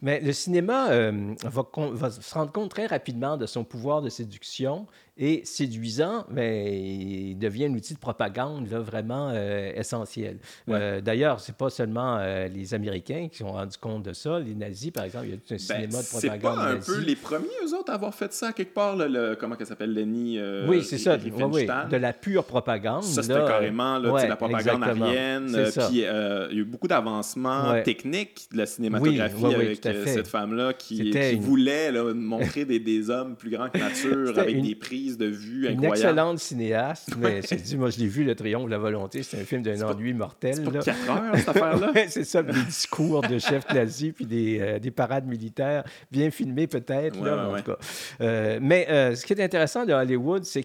Mais 0.05 0.21
le 0.21 0.35
cinéma 0.35 0.91
euh, 0.91 1.35
va, 1.45 1.67
va, 1.93 2.11
se 2.11 2.35
rendre 2.35 2.53
compte 2.53 2.71
très 2.71 2.85
rapidement 2.85 3.39
de 3.39 3.47
son 3.47 3.65
pouvoir 3.65 4.03
de 4.03 4.11
séduction 4.11 4.87
et 5.17 5.43
séduisant, 5.45 6.27
mais 6.29 6.77
il 6.77 7.39
devient 7.39 7.67
un 7.67 7.75
outil 7.75 7.95
de 7.95 8.01
propagande 8.01 8.69
là, 8.69 8.81
vraiment 8.81 9.31
euh, 9.33 9.73
essentiel. 9.77 10.39
Euh, 10.69 11.01
D'ailleurs, 11.01 11.39
ce 11.39 11.51
n'est 11.51 11.57
pas 11.57 11.71
seulement 11.71 12.19
euh, 12.19 12.49
les 12.49 12.75
Américains 12.75 13.29
qui 13.31 13.39
se 13.39 13.45
sont 13.45 13.53
rendus 13.53 13.79
compte 13.79 14.03
de 14.03 14.13
ça. 14.13 14.41
Les 14.41 14.57
nazis, 14.57 14.91
par 14.91 15.05
exemple, 15.05 15.27
il 15.27 15.31
y 15.31 15.35
a 15.35 15.37
tout 15.37 15.43
un 15.51 15.55
ben, 15.55 15.59
cinéma 15.59 16.03
de 16.03 16.09
propagande. 16.09 16.81
C'est 16.83 16.93
pas 16.93 16.95
un 16.95 16.99
peu 16.99 17.05
les 17.05 17.15
premiers, 17.15 17.47
eux 17.65 17.79
autres, 17.79 17.93
à 17.93 17.95
avoir 17.95 18.13
fait 18.13 18.33
ça 18.33 18.53
quelque 18.53 18.75
part, 18.75 18.97
le, 18.97 19.37
comment 19.37 19.55
ça 19.57 19.67
s'appelle, 19.67 19.95
Lenny 19.95 20.41
Oui, 20.67 20.83
c'est 20.83 20.99
ça, 20.99 21.17
oui, 21.17 21.67
de 21.67 21.97
la 21.97 22.13
pure 22.13 22.45
propagande. 22.45 23.05
Ça, 23.05 23.23
c'était 23.23 23.35
carrément 23.35 23.99
là, 23.99 24.27
la 24.27 24.37
propagande 24.37 24.83
arienne. 24.83 25.47
Puis 25.53 25.85
il 25.91 25.97
y 25.99 26.07
a 26.07 26.51
eu 26.51 26.65
beaucoup 26.65 26.89
d'avancements 26.89 27.81
techniques 27.85 28.49
de 28.53 28.59
la 28.59 28.67
cinématographie 28.67 29.55
avec 29.55 29.81
cette 30.07 30.29
femme-là 30.29 30.73
qui, 30.73 31.13
voulait 31.39 31.93
montrer 32.15 32.65
des, 32.65 32.79
des, 32.79 33.11
hommes 33.11 33.37
plus 33.37 33.51
grands 33.51 33.69
que 33.69 33.79
nature 33.79 34.39
avec 34.39 34.61
des 34.61 34.75
prix 34.75 35.17
de 35.17 35.27
vue 35.27 35.69
Une 35.69 35.85
excellente 35.85 36.39
cinéaste, 36.39 37.15
mais 37.19 37.41
dit, 37.41 37.77
moi 37.77 37.91
je 37.91 37.99
l'ai 37.99 38.07
vu, 38.07 38.25
Le 38.25 38.35
Triomphe 38.35 38.67
de 38.67 38.71
la 38.71 38.79
volonté, 38.79 39.23
c'est 39.23 39.41
un 39.41 39.45
film 39.45 39.63
d'un 39.63 39.81
ennui 39.83 40.13
mortel. 40.13 40.55
C'est 40.55 40.65
pas 40.65 40.79
4 40.79 41.11
heures, 41.11 41.37
cette 41.37 41.49
affaire-là? 41.49 41.93
c'est 42.09 42.25
ça, 42.25 42.43
des 42.43 42.53
discours 42.53 43.23
de 43.23 43.39
chef 43.39 43.69
nazi, 43.73 44.13
puis 44.13 44.27
des, 44.27 44.59
euh, 44.61 44.79
des, 44.79 44.91
parades 44.91 45.27
militaires, 45.27 45.85
bien 46.11 46.31
filmés 46.31 46.67
peut-être, 46.67 47.19
en 47.19 47.57
tout 47.57 47.63
cas. 47.63 47.79
Euh, 48.21 48.59
mais 48.61 48.87
euh, 48.89 49.15
ce 49.15 49.25
qui 49.25 49.33
est 49.33 49.43
intéressant 49.43 49.85
de 49.85 49.93
Hollywood, 49.93 50.45
c'est 50.45 50.65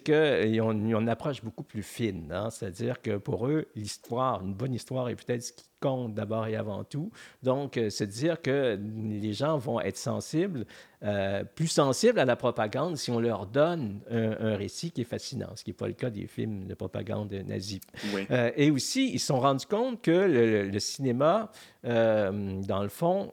ont, 0.60 0.72
une 0.72 1.08
approche 1.08 1.42
beaucoup 1.42 1.64
plus 1.64 1.82
fine, 1.82 2.30
hein? 2.32 2.48
c'est-à-dire 2.50 3.00
que 3.00 3.16
pour 3.16 3.46
eux, 3.46 3.66
l'histoire, 3.74 4.42
une 4.44 4.54
bonne 4.54 4.74
histoire 4.74 5.08
est 5.08 5.16
peut-être 5.16 5.42
ce 5.42 5.52
qui 5.52 5.69
compte 5.80 6.14
d'abord 6.14 6.46
et 6.46 6.56
avant 6.56 6.84
tout. 6.84 7.10
Donc, 7.42 7.80
c'est 7.90 8.06
dire 8.06 8.40
que 8.40 8.78
les 8.78 9.32
gens 9.32 9.58
vont 9.58 9.80
être 9.80 9.96
sensibles 9.96 10.66
euh, 11.02 11.44
plus 11.44 11.68
sensibles 11.68 12.18
à 12.20 12.26
la 12.26 12.36
propagande 12.36 12.98
si 12.98 13.10
on 13.10 13.20
leur 13.20 13.46
donne 13.46 14.00
un, 14.10 14.54
récit 14.56 14.90
qui 14.90 15.00
est 15.00 15.04
fascinant, 15.04 15.48
ce 15.54 15.64
qui 15.64 15.70
n'est 15.70 15.74
pas 15.74 15.86
le 15.86 15.94
cas 15.94 16.10
des 16.10 16.26
films 16.26 16.66
de 16.66 16.74
propagande 16.74 17.32
nazis. 17.46 17.80
Euh, 18.30 18.50
et 18.54 18.70
aussi, 18.70 19.10
ils 19.10 19.18
se 19.18 19.28
sont 19.28 19.40
rendus 19.40 19.64
compte 19.64 20.02
que 20.02 20.10
le, 20.10 20.78
cinéma, 20.78 21.50
euh, 21.86 22.60
dans 22.60 22.82
le 22.82 22.90
fond, 22.90 23.30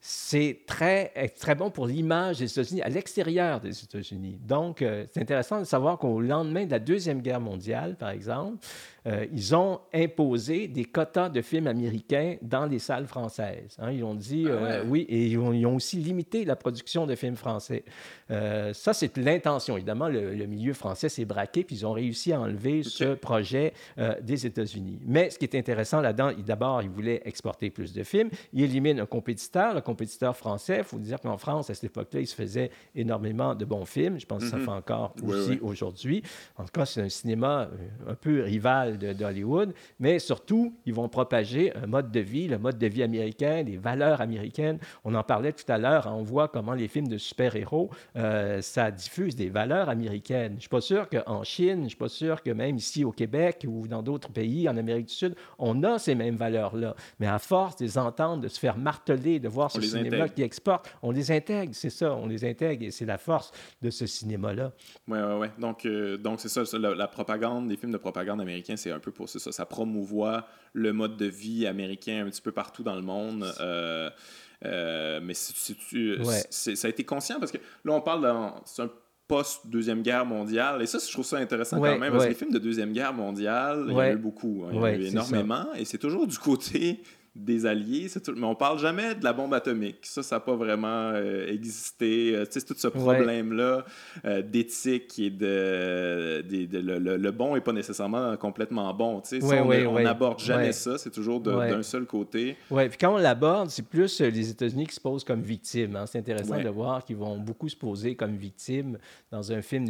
c'est 0.00 0.60
très, 0.66 1.28
très 1.38 1.54
bon 1.54 1.70
pour 1.70 1.86
l'image 1.86 2.38
des 2.38 2.50
États-Unis 2.50 2.82
à 2.82 2.88
l'extérieur 2.88 3.60
des 3.60 3.84
États-Unis. 3.84 4.40
Donc, 4.44 4.78
c'est 4.80 5.20
intéressant 5.20 5.60
de 5.60 5.64
savoir 5.64 5.98
qu'au 5.98 6.20
lendemain 6.20 6.66
de 6.66 6.70
la 6.72 6.80
Deuxième 6.80 7.20
Guerre 7.20 7.40
mondiale, 7.40 7.94
par 7.96 8.10
exemple, 8.10 8.58
euh, 9.06 9.26
ils 9.32 9.54
ont 9.54 9.80
imposé 9.94 10.68
des 10.68 10.84
quotas 10.84 11.28
de 11.28 11.40
films 11.40 11.66
américains 11.66 12.36
dans 12.42 12.66
les 12.66 12.78
salles 12.78 13.06
françaises. 13.06 13.76
Hein. 13.78 13.92
Ils 13.92 14.04
ont 14.04 14.14
dit, 14.14 14.46
ah 14.48 14.52
euh, 14.52 14.84
oui, 14.86 15.06
et 15.08 15.26
ils 15.26 15.38
ont, 15.38 15.76
aussi 15.76 15.96
limité 15.96 16.44
la 16.44 16.56
production 16.56 17.06
de 17.06 17.14
films 17.14 17.36
français. 17.36 17.84
Euh, 18.30 18.72
ça, 18.72 18.92
c'est 18.92 19.16
l'intention. 19.16 19.76
Évidemment, 19.76 20.08
le, 20.08 20.46
milieu 20.46 20.72
français 20.72 21.08
s'est 21.08 21.24
braqué, 21.24 21.62
puis 21.62 21.76
ils 21.76 21.86
ont 21.86 21.92
réussi 21.92 22.32
à 22.32 22.40
enlever 22.40 22.82
ce 22.82 23.14
projet 23.14 23.74
des 24.22 24.46
États-Unis. 24.46 24.98
Mais 25.04 25.30
ce 25.30 25.38
qui 25.38 25.44
est 25.44 25.54
intéressant 25.54 26.00
là-dedans, 26.00 26.32
d'abord, 26.44 26.82
ils 26.82 26.88
voulaient 26.88 27.20
exporter 27.24 27.70
plus 27.70 27.92
de 27.92 28.02
films. 28.02 28.30
Ils 28.52 28.64
éliminent 28.64 29.02
un 29.02 29.06
compétiteur, 29.06 29.74
le 29.74 29.82
compétiteur 29.82 30.36
français. 30.36 30.78
Il 30.78 30.84
faut 30.84 30.98
dire 30.98 31.20
qu'en 31.20 31.36
France, 31.36 31.68
à 31.70 31.74
cette 31.74 31.84
époque-là, 31.84 32.20
il 32.20 32.26
se 32.26 32.34
faisait 32.34 32.70
énormément 32.94 33.54
de 33.54 33.64
bons 33.64 33.84
films. 33.84 34.18
Je 34.18 34.26
pense 34.26 34.44
que 34.44 34.50
ça 34.50 34.56
mhm. 34.56 34.64
fait 34.64 34.70
encore 34.70 35.14
aussi 35.22 35.58
aujourd'hui. 35.60 36.22
En 36.56 36.64
tout 36.64 36.72
cas, 36.72 36.86
c'est 36.86 37.02
un 37.02 37.08
cinéma 37.08 37.68
un 38.06 38.14
peu 38.14 38.42
rival 38.42 38.87
d'Hollywood, 38.96 39.74
mais 40.00 40.18
surtout, 40.18 40.74
ils 40.86 40.94
vont 40.94 41.08
propager 41.08 41.74
un 41.76 41.86
mode 41.86 42.10
de 42.10 42.20
vie, 42.20 42.48
le 42.48 42.58
mode 42.58 42.78
de 42.78 42.86
vie 42.86 43.02
américain, 43.02 43.62
les 43.62 43.76
valeurs 43.76 44.20
américaines. 44.20 44.78
On 45.04 45.14
en 45.14 45.22
parlait 45.22 45.52
tout 45.52 45.70
à 45.70 45.78
l'heure, 45.78 46.06
on 46.06 46.22
voit 46.22 46.48
comment 46.48 46.74
les 46.74 46.88
films 46.88 47.08
de 47.08 47.18
super-héros, 47.18 47.90
euh, 48.16 48.60
ça 48.60 48.90
diffuse 48.90 49.36
des 49.36 49.50
valeurs 49.50 49.88
américaines. 49.88 50.52
Je 50.52 50.56
ne 50.56 50.60
suis 50.60 50.68
pas 50.68 50.80
sûr 50.80 51.08
qu'en 51.08 51.42
Chine, 51.44 51.78
je 51.78 51.82
ne 51.84 51.88
suis 51.88 51.98
pas 51.98 52.08
sûr 52.08 52.42
que 52.42 52.50
même 52.50 52.76
ici 52.76 53.04
au 53.04 53.12
Québec 53.12 53.66
ou 53.68 53.86
dans 53.86 54.02
d'autres 54.02 54.30
pays, 54.30 54.68
en 54.68 54.76
Amérique 54.76 55.06
du 55.06 55.14
Sud, 55.14 55.34
on 55.58 55.82
a 55.82 55.98
ces 55.98 56.14
mêmes 56.14 56.36
valeurs-là. 56.36 56.94
Mais 57.20 57.26
à 57.26 57.38
force 57.38 57.76
de 57.76 57.84
les 57.84 57.98
entendre, 57.98 58.42
de 58.42 58.48
se 58.48 58.58
faire 58.58 58.76
marteler, 58.76 59.40
de 59.40 59.48
voir 59.48 59.70
ce 59.70 59.80
cinéma 59.80 60.28
qui 60.28 60.42
exporte, 60.42 60.90
on 61.02 61.10
les 61.10 61.30
intègre, 61.30 61.72
c'est 61.74 61.90
ça, 61.90 62.14
on 62.14 62.26
les 62.26 62.44
intègre 62.44 62.84
et 62.84 62.90
c'est 62.90 63.06
la 63.06 63.18
force 63.18 63.52
de 63.82 63.90
ce 63.90 64.06
cinéma-là. 64.06 64.72
Oui, 65.06 65.18
oui, 65.18 65.34
oui. 65.40 65.46
Donc, 65.58 65.84
euh, 65.86 66.16
donc 66.16 66.40
c'est 66.40 66.48
ça, 66.48 66.62
la, 66.78 66.94
la, 66.94 67.08
propagande, 67.08 67.68
les 67.68 67.76
films 67.76 67.92
de 67.92 67.98
propagande 67.98 68.40
américains, 68.40 68.76
c'est 68.78 68.90
un 68.90 68.98
peu 68.98 69.10
pour 69.10 69.28
ça. 69.28 69.38
Ça 69.52 69.66
promouvoit 69.66 70.46
le 70.72 70.92
mode 70.94 71.16
de 71.16 71.26
vie 71.26 71.66
américain 71.66 72.24
un 72.24 72.30
petit 72.30 72.40
peu 72.40 72.52
partout 72.52 72.82
dans 72.82 72.94
le 72.94 73.02
monde. 73.02 73.44
Euh, 73.60 74.08
euh, 74.64 75.20
mais 75.22 75.34
ça 75.34 76.86
a 76.86 76.88
été 76.88 77.04
conscient 77.04 77.38
parce 77.38 77.52
que 77.52 77.58
là, 77.84 77.92
on 77.92 78.00
parle 78.00 78.22
d'un 78.22 78.54
post-deuxième 79.28 80.02
guerre 80.02 80.24
mondiale. 80.24 80.82
Et 80.82 80.86
ça, 80.86 80.98
je 80.98 81.12
trouve 81.12 81.24
ça 81.24 81.36
intéressant 81.36 81.76
quand 81.78 81.98
même, 81.98 82.12
parce 82.12 82.24
que 82.24 82.30
les 82.30 82.34
films 82.34 82.52
de 82.52 82.58
deuxième 82.58 82.92
guerre 82.92 83.12
mondiale, 83.12 83.84
il 83.86 83.92
y 83.92 83.94
en 83.94 83.98
a 83.98 84.12
eu 84.12 84.16
beaucoup. 84.16 84.64
Hein. 84.64 84.70
il 84.72 84.76
y 84.76 84.80
en 84.80 84.84
a 84.84 84.92
eu 84.92 85.04
énormément. 85.04 85.66
Et 85.76 85.84
c'est 85.84 85.98
toujours 85.98 86.26
du 86.26 86.38
côté 86.38 87.02
des 87.34 87.66
alliés, 87.66 88.08
tout, 88.24 88.32
mais 88.36 88.46
on 88.46 88.54
parle 88.54 88.78
jamais 88.78 89.14
de 89.14 89.24
la 89.24 89.32
bombe 89.32 89.54
atomique. 89.54 89.98
Ça, 90.02 90.22
ça 90.22 90.36
n'a 90.36 90.40
pas 90.40 90.56
vraiment 90.56 91.12
euh, 91.14 91.46
existé. 91.48 92.34
Euh, 92.34 92.44
tu 92.44 92.60
sais, 92.60 92.66
tout 92.66 92.74
ce 92.76 92.88
problème-là 92.88 93.84
euh, 94.24 94.42
d'éthique 94.42 95.18
et 95.18 95.30
de, 95.30 96.42
le, 96.48 97.30
bon 97.30 97.54
n'est 97.54 97.60
pas 97.60 97.72
nécessairement 97.72 98.36
complètement 98.36 98.92
bon. 98.92 99.20
Tu 99.20 99.40
sais, 99.40 99.60
on 99.60 100.00
n'aborde 100.00 100.40
jamais 100.40 100.72
ça, 100.72 100.98
c'est 100.98 101.10
toujours 101.10 101.40
d'un 101.40 101.82
seul 101.82 102.06
côté. 102.06 102.56
Oui, 102.70 102.88
puis 102.88 102.98
quand 102.98 103.14
on 103.14 103.18
l'aborde, 103.18 103.70
c'est 103.70 103.86
plus 103.86 104.20
les 104.20 104.50
États-Unis 104.50 104.86
qui 104.86 104.94
se 104.94 105.00
posent 105.00 105.24
comme 105.24 105.42
victimes. 105.42 105.96
Hein. 105.96 106.06
C'est 106.06 106.18
intéressant 106.18 106.60
de 106.60 106.68
voir 106.68 107.04
qu'ils 107.04 107.16
vont 107.16 107.38
beaucoup 107.38 107.68
se 107.68 107.76
poser 107.76 108.14
comme 108.14 108.36
victimes 108.36 108.98
dans 109.30 109.52
un 109.52 109.62
film, 109.62 109.86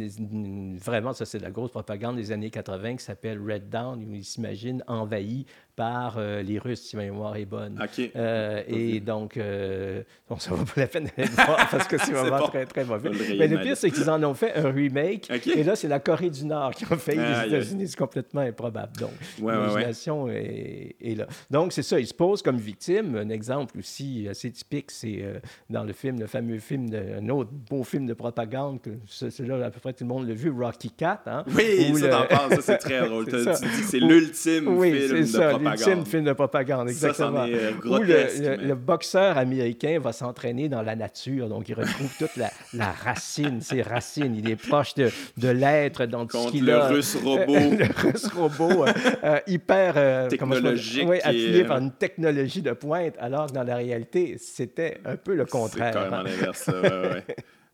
vraiment, 0.77 1.13
ça 1.13 1.25
c'est 1.25 1.37
de 1.37 1.43
la 1.43 1.51
grosse 1.51 1.71
propagande 1.71 2.17
des 2.17 2.31
années 2.31 2.49
80 2.49 2.97
qui 2.97 3.03
s'appelle 3.03 3.39
Red 3.39 3.69
Dawn, 3.69 4.03
où 4.03 4.13
ils 4.13 4.25
s'imaginent 4.25 4.83
envahis 4.87 5.45
par 5.79 6.15
euh, 6.17 6.41
les 6.41 6.59
Russes, 6.59 6.81
si 6.81 6.97
ma 6.97 7.03
mémoire 7.03 7.37
est 7.37 7.45
bonne. 7.45 7.79
Euh, 8.17 8.61
et 8.67 8.99
donc, 8.99 9.37
euh, 9.37 10.03
ça 10.37 10.53
vaut 10.53 10.65
pas 10.65 10.81
la 10.81 10.87
peine 10.87 11.05
d'aller 11.05 11.29
le 11.29 11.45
voir 11.45 11.69
parce 11.71 11.87
que 11.87 11.97
c'est 11.97 12.11
vraiment 12.11 12.49
très, 12.49 12.65
très 12.65 12.83
mauvais. 12.83 13.11
Mais 13.37 13.47
le 13.47 13.61
pire, 13.61 13.77
c'est 13.77 13.89
qu'ils 13.89 14.09
en 14.09 14.21
ont 14.23 14.33
fait 14.33 14.55
un 14.55 14.73
remake. 14.73 15.31
Et 15.55 15.63
là, 15.63 15.77
c'est 15.77 15.87
la 15.87 16.01
Corée 16.01 16.31
du 16.31 16.43
Nord 16.43 16.71
qui 16.75 16.83
a 16.83 16.97
fait 16.97 17.15
les 17.15 17.47
États-Unis. 17.47 17.87
C'est 17.87 17.97
complètement 17.97 18.41
improbable. 18.41 18.91
Donc, 18.99 19.11
l'imagination 19.37 20.27
est, 20.27 21.15
là. 21.15 21.27
Donc, 21.49 21.71
c'est 21.71 21.83
ça. 21.83 21.97
Ils 21.97 22.07
se 22.07 22.13
posent 22.13 22.41
comme 22.41 22.57
victimes. 22.57 23.15
Un 23.15 23.29
exemple 23.29 23.79
aussi 23.79 24.27
assez 24.29 24.51
typique, 24.51 24.91
c'est 24.91 25.23
dans 25.69 25.85
le 25.85 25.93
film, 25.93 26.19
le 26.19 26.27
fameux 26.27 26.59
film, 26.59 26.89
de, 26.89 27.21
un 27.21 27.29
autre 27.29 27.51
beau 27.69 27.85
film 27.85 28.05
de 28.05 28.13
propagande, 28.13 28.81
que 28.81 28.89
c'est 29.07 29.39
là, 29.47 29.67
à 29.67 29.71
peu 29.71 29.79
près 29.79 29.93
tout 29.93 30.03
le 30.03 30.09
monde 30.09 30.27
l'a 30.27 30.33
vu, 30.33 30.49
Rocky 30.49 30.91
Cat. 30.91 31.21
Hein, 31.25 31.45
oui, 31.55 31.95
ça, 31.97 32.09
t'en 32.09 32.25
parles, 32.25 32.55
ça, 32.55 32.61
c'est 32.61 32.77
très 32.79 32.99
drôle. 33.07 33.25
tu 33.27 33.37
dis 33.37 33.45
que 33.45 33.53
c'est 33.87 33.99
l'ultime 34.01 34.65
film 34.81 35.21
de 35.21 35.49
propagande 35.49 35.68
film 35.77 36.23
de 36.23 36.33
propagande, 36.33 36.89
exactement. 36.89 37.45
Euh, 37.47 37.71
Où 37.83 37.97
le, 37.97 38.73
boxeur 38.75 39.37
américain 39.37 39.99
va 39.99 40.11
s'entraîner 40.11 40.69
dans 40.69 40.81
la 40.81 40.95
nature, 40.95 41.49
donc 41.49 41.69
il 41.69 41.75
retrouve 41.75 42.09
toute 42.17 42.35
la, 42.35 42.49
la 42.73 42.91
racine, 42.91 43.61
ses 43.61 43.81
racines. 43.81 44.35
Il 44.35 44.49
est 44.49 44.55
proche 44.55 44.95
de, 44.95 45.09
de 45.37 45.49
l'être 45.49 46.05
dans 46.05 46.25
tout 46.25 46.37
ce 46.37 46.51
qu'il 46.51 46.69
a. 46.69 46.89
Le 46.89 46.95
russe 46.95 47.15
robot. 47.15 47.45
le 47.47 48.09
russe 48.09 48.27
robot 48.27 48.85
euh, 48.85 48.93
euh, 49.23 49.39
hyper 49.47 50.27
technologique. 50.27 51.07
Oui, 51.07 51.19
appuyé 51.23 51.63
par 51.63 51.77
une 51.77 51.91
technologie 51.91 52.61
de 52.61 52.71
pointe, 52.73 53.15
alors 53.19 53.47
que 53.47 53.53
dans 53.53 53.63
la 53.63 53.75
réalité, 53.75 54.37
c'était 54.39 54.99
un 55.05 55.15
peu 55.15 55.35
le 55.35 55.45
contraire. 55.45 55.93
C'est 55.93 55.99
carrément 55.99 56.23
l'inverse, 56.23 56.67
ouais, 56.67 57.23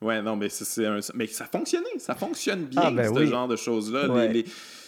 ouais. 0.02 0.22
non, 0.22 0.36
mais, 0.36 0.50
c'est 0.50 0.86
un... 0.86 1.00
mais 1.14 1.28
ça 1.28 1.46
fonctionnait, 1.46 2.00
ça 2.00 2.16
fonctionne 2.16 2.66
bien, 2.66 2.82
ah, 2.86 2.92
ben 2.92 3.14
ce 3.14 3.26
genre 3.26 3.48
de 3.48 3.56
choses-là. 3.56 4.28
Les, 4.28 4.46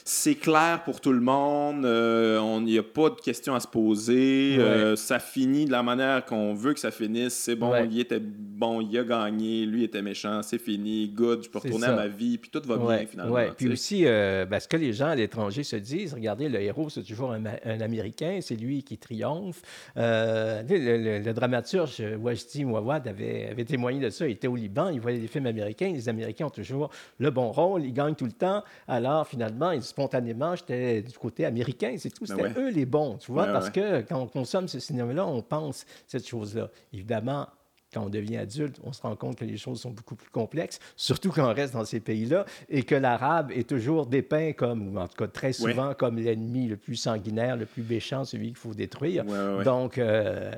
c'est 0.07 0.35
clair 0.35 0.83
pour 0.85 1.01
tout 1.01 1.11
le 1.11 1.19
monde. 1.19 1.83
Il 1.85 2.71
n'y 2.71 2.77
a 2.77 2.83
pas 2.83 3.09
de 3.09 3.19
questions 3.19 3.53
à 3.53 3.59
se 3.59 3.67
poser. 3.67 4.57
ça 4.95 5.19
finit 5.19 5.65
de 5.65 5.71
la 5.71 5.83
manière 5.83 6.23
qu'on 6.25 6.53
veut 6.53 6.73
que 6.73 6.79
ça 6.79 6.91
finisse. 6.91 7.33
C'est 7.33 7.55
bon, 7.55 7.73
il 7.83 7.99
était 7.99 8.21
bon, 8.21 8.79
il 8.81 8.97
a 8.97 9.03
gagné, 9.03 9.65
lui 9.65 9.83
était 9.83 10.01
méchant, 10.01 10.41
c'est 10.41 10.57
fini, 10.57 11.09
good, 11.09 11.43
je 11.43 11.49
peux 11.49 11.59
retourner 11.59 11.87
à 11.87 11.95
ma 11.95 12.07
vie, 12.07 12.37
puis 12.37 12.49
tout 12.49 12.61
va 12.65 12.77
bien 12.77 13.05
finalement. 13.05 13.37
Puis 13.57 13.69
aussi, 13.69 14.03
ben, 14.03 14.59
ce 14.59 14.67
que 14.67 14.77
les 14.77 14.93
gens 14.93 15.07
à 15.07 15.15
l'étranger 15.15 15.63
se 15.63 15.75
disent, 15.75 16.13
regardez, 16.13 16.47
le 16.47 16.61
héros, 16.61 16.89
c'est 16.89 17.03
toujours 17.03 17.33
un, 17.33 17.45
Américain, 17.81 18.39
c'est 18.41 18.55
lui 18.55 18.83
qui 18.83 18.97
triomphe. 18.97 19.61
le, 19.95 21.31
dramaturge 21.33 22.01
Wajdi 22.19 22.65
Mouawad 22.65 23.07
avait, 23.07 23.49
avait 23.51 23.65
témoigné 23.65 23.99
de 23.99 24.09
ça. 24.09 24.25
Il 24.25 24.31
était 24.31 24.47
au 24.47 24.55
Liban, 24.55 24.89
il 24.89 25.01
voyait 25.01 25.19
des 25.19 25.27
films 25.27 25.47
américains. 25.47 25.91
Les 25.93 26.09
Américains 26.09 26.45
ont 26.45 26.51
toujours 26.51 26.89
le 27.19 27.29
bon 27.29 27.51
rôle, 27.51 27.83
ils 27.83 27.93
gagnent 27.93 28.15
tout 28.15 28.25
le 28.25 28.31
temps. 28.31 28.63
Alors, 28.87 29.27
finalement, 29.27 29.71
spontanément, 29.97 30.55
j'étais 30.55 31.01
du 31.01 31.17
côté 31.17 31.43
américain, 31.43 31.95
c'est 31.97 32.11
tout. 32.11 32.25
Ben 32.25 32.37
C'était 32.37 32.59
eux 32.59 32.69
les 32.69 32.85
bons, 32.85 33.17
tu 33.17 33.31
vois, 33.31 33.47
parce 33.47 33.71
que 33.71 34.01
quand 34.01 34.21
on 34.21 34.27
consomme 34.27 34.67
ce 34.67 34.79
cinéma-là, 34.79 35.25
on 35.25 35.41
pense 35.41 35.85
cette 36.05 36.27
chose-là. 36.27 36.69
Évidemment, 36.93 37.47
quand 37.91 38.03
on 38.03 38.09
devient 38.09 38.37
adulte, 38.37 38.79
on 38.83 38.93
se 38.93 39.01
rend 39.01 39.15
compte 39.15 39.37
que 39.37 39.45
les 39.45 39.57
choses 39.57 39.81
sont 39.81 39.89
beaucoup 39.89 40.15
plus 40.15 40.29
complexes, 40.29 40.79
surtout 40.95 41.31
quand 41.31 41.49
on 41.49 41.53
reste 41.53 41.73
dans 41.73 41.85
ces 41.85 41.99
pays-là, 41.99 42.45
et 42.69 42.83
que 42.83 42.93
l'arabe 42.93 43.51
est 43.51 43.67
toujours 43.67 44.05
dépeint 44.05 44.51
comme, 44.53 44.95
ou 44.95 44.99
en 44.99 45.07
tout 45.07 45.17
cas 45.17 45.27
très 45.27 45.51
souvent, 45.53 45.95
comme 45.95 46.17
l'ennemi 46.19 46.67
le 46.67 46.77
plus 46.77 46.95
sanguinaire, 46.95 47.57
le 47.57 47.65
plus 47.65 47.81
méchant, 47.81 48.23
celui 48.23 48.47
qu'il 48.47 48.57
faut 48.57 48.75
détruire. 48.75 49.25
Donc, 49.63 49.97
euh, 49.97 50.51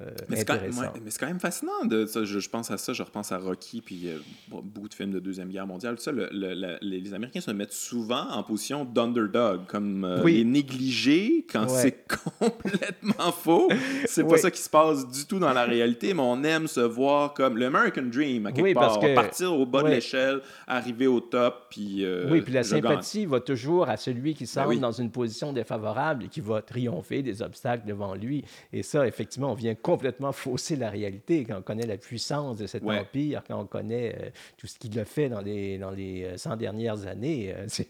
euh, 0.00 0.10
mais 0.28 0.36
c'est 0.36 0.44
quand, 0.44 1.26
même 1.26 1.40
fascinant. 1.40 1.84
De, 1.84 2.06
ça, 2.06 2.22
je, 2.22 2.48
pense 2.48 2.70
à 2.70 2.78
ça, 2.78 2.92
je 2.92 3.02
repense 3.02 3.32
à 3.32 3.38
Rocky, 3.38 3.80
puis 3.80 4.02
euh, 4.06 4.18
beaucoup 4.48 4.88
de 4.88 4.94
films 4.94 5.10
de 5.10 5.18
Deuxième 5.18 5.48
Guerre 5.48 5.66
mondiale. 5.66 5.96
Tout 5.96 6.02
ça, 6.02 6.12
les 6.12 7.14
Américains 7.14 7.40
se 7.40 7.50
mettent 7.50 7.72
souvent 7.72 8.30
en 8.30 8.44
position 8.44 8.84
d'underdog, 8.84 9.66
comme 9.66 10.04
euh, 10.04 10.22
les 10.24 10.44
négligés 10.44 11.44
quand 11.50 11.66
c'est 11.68 12.06
complètement 12.38 13.32
faux. 13.32 13.68
C'est 14.06 14.22
pas 14.22 14.38
ça 14.38 14.52
qui 14.52 14.60
se 14.60 14.70
passe 14.70 15.08
du 15.08 15.26
tout 15.26 15.40
dans 15.40 15.52
la 15.52 15.64
réalité, 15.64 16.14
mais 16.14 16.22
on 16.22 16.44
aime 16.44 16.68
se 16.68 16.80
voir 16.80 17.34
comme 17.34 17.58
l'American 17.58 18.02
Dream, 18.02 18.46
à 18.46 18.52
quelque 18.52 18.74
part. 18.74 19.00
Que... 19.00 19.14
Partir 19.16 19.52
au 19.52 19.66
bas 19.66 19.82
de 19.82 19.88
l'échelle, 19.88 20.42
arriver 20.68 21.08
au 21.08 21.18
top, 21.18 21.66
puis. 21.70 22.06
oui, 22.30 22.42
puis 22.42 22.52
la 22.52 22.62
sympathie 22.62 23.26
va 23.26 23.40
toujours 23.40 23.88
à 23.88 23.96
celui 23.96 24.34
qui 24.34 24.44
ben 24.44 24.48
semble 24.48 24.78
dans 24.78 24.92
une 24.92 25.10
position 25.10 25.52
défavorable 25.52 26.24
et 26.24 26.28
qui 26.28 26.40
va 26.40 26.62
triompher 26.62 27.22
des 27.22 27.42
obstacles 27.42 27.86
devant 27.86 28.14
lui. 28.14 28.44
Et 28.72 28.84
ça, 28.84 29.04
effectivement, 29.04 29.50
on 29.50 29.54
vient 29.54 29.74
complètement 29.88 30.32
fausser 30.32 30.76
la 30.76 30.90
réalité 30.90 31.46
quand 31.46 31.56
on 31.56 31.62
connaît 31.62 31.86
la 31.86 31.96
puissance 31.96 32.58
de 32.58 32.66
cet 32.66 32.84
empire, 32.84 33.42
quand 33.48 33.58
on 33.58 33.64
connaît 33.64 34.14
euh, 34.20 34.28
tout 34.58 34.66
ce 34.66 34.78
qu'il 34.78 34.98
a 35.00 35.06
fait 35.06 35.30
dans 35.30 35.40
les, 35.40 35.78
dans 35.78 35.92
les 35.92 36.36
100 36.36 36.52
euh, 36.52 36.56
dernières 36.56 37.06
années. 37.06 37.54
Euh, 37.56 37.64
c'est 37.68 37.88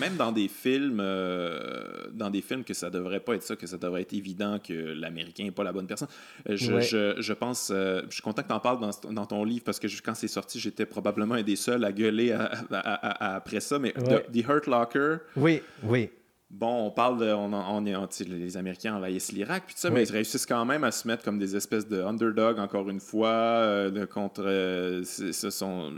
Même 0.00 0.16
dans 0.16 0.32
des 0.32 0.48
films, 0.48 0.96
dans 0.96 2.30
des 2.30 2.40
films 2.40 2.64
que 2.64 2.72
ça 2.72 2.88
devrait 2.88 3.20
pas 3.20 3.34
être 3.34 3.42
ça, 3.42 3.54
que 3.54 3.66
ça 3.66 3.76
devrait 3.76 4.00
être 4.00 4.14
évident 4.14 4.58
que 4.66 4.72
l'Américain 4.72 5.44
n'est 5.44 5.50
pas 5.50 5.62
la 5.62 5.72
bonne 5.72 5.86
personne. 5.86 6.08
Je, 6.48 6.80
je, 6.80 7.20
je, 7.20 7.32
pense, 7.34 7.70
je 7.70 8.06
suis 8.10 8.22
content 8.22 8.40
que 8.40 8.48
tu 8.48 8.54
en 8.54 8.60
parles 8.60 8.80
dans, 8.80 9.12
dans, 9.12 9.26
ton 9.26 9.44
livre 9.44 9.64
parce 9.64 9.78
que 9.78 9.88
quand 10.02 10.14
c'est 10.14 10.26
sorti, 10.26 10.58
j'étais 10.58 10.86
probablement 10.86 11.34
un 11.34 11.42
des 11.42 11.56
seuls 11.56 11.84
à 11.84 11.92
gueuler 11.92 12.34
après 12.70 13.60
ça, 13.60 13.78
mais 13.78 13.92
The 13.92 14.48
Hurt 14.48 14.66
Locker. 14.66 15.18
Oui, 15.36 15.60
oui. 15.82 16.08
Bon, 16.50 16.86
on 16.86 16.90
parle 16.90 17.18
de. 17.20 17.26
On, 17.26 17.52
on, 17.52 18.08
les 18.26 18.56
Américains 18.56 18.94
envahissent 18.94 19.32
l'Irak, 19.32 19.64
puis 19.66 19.74
ça, 19.76 19.90
mais 19.90 20.04
ils 20.04 20.10
réussissent 20.10 20.46
quand 20.46 20.64
même 20.64 20.82
à 20.82 20.90
se 20.90 21.06
mettre 21.06 21.22
comme 21.22 21.38
des 21.38 21.54
espèces 21.54 21.86
de 21.86 22.00
underdog, 22.00 22.58
encore 22.58 22.88
une 22.88 23.00
fois, 23.00 23.28
euh, 23.28 24.06
contre, 24.06 24.44
euh, 24.46 25.04
ce 25.04 25.50
sont, 25.50 25.92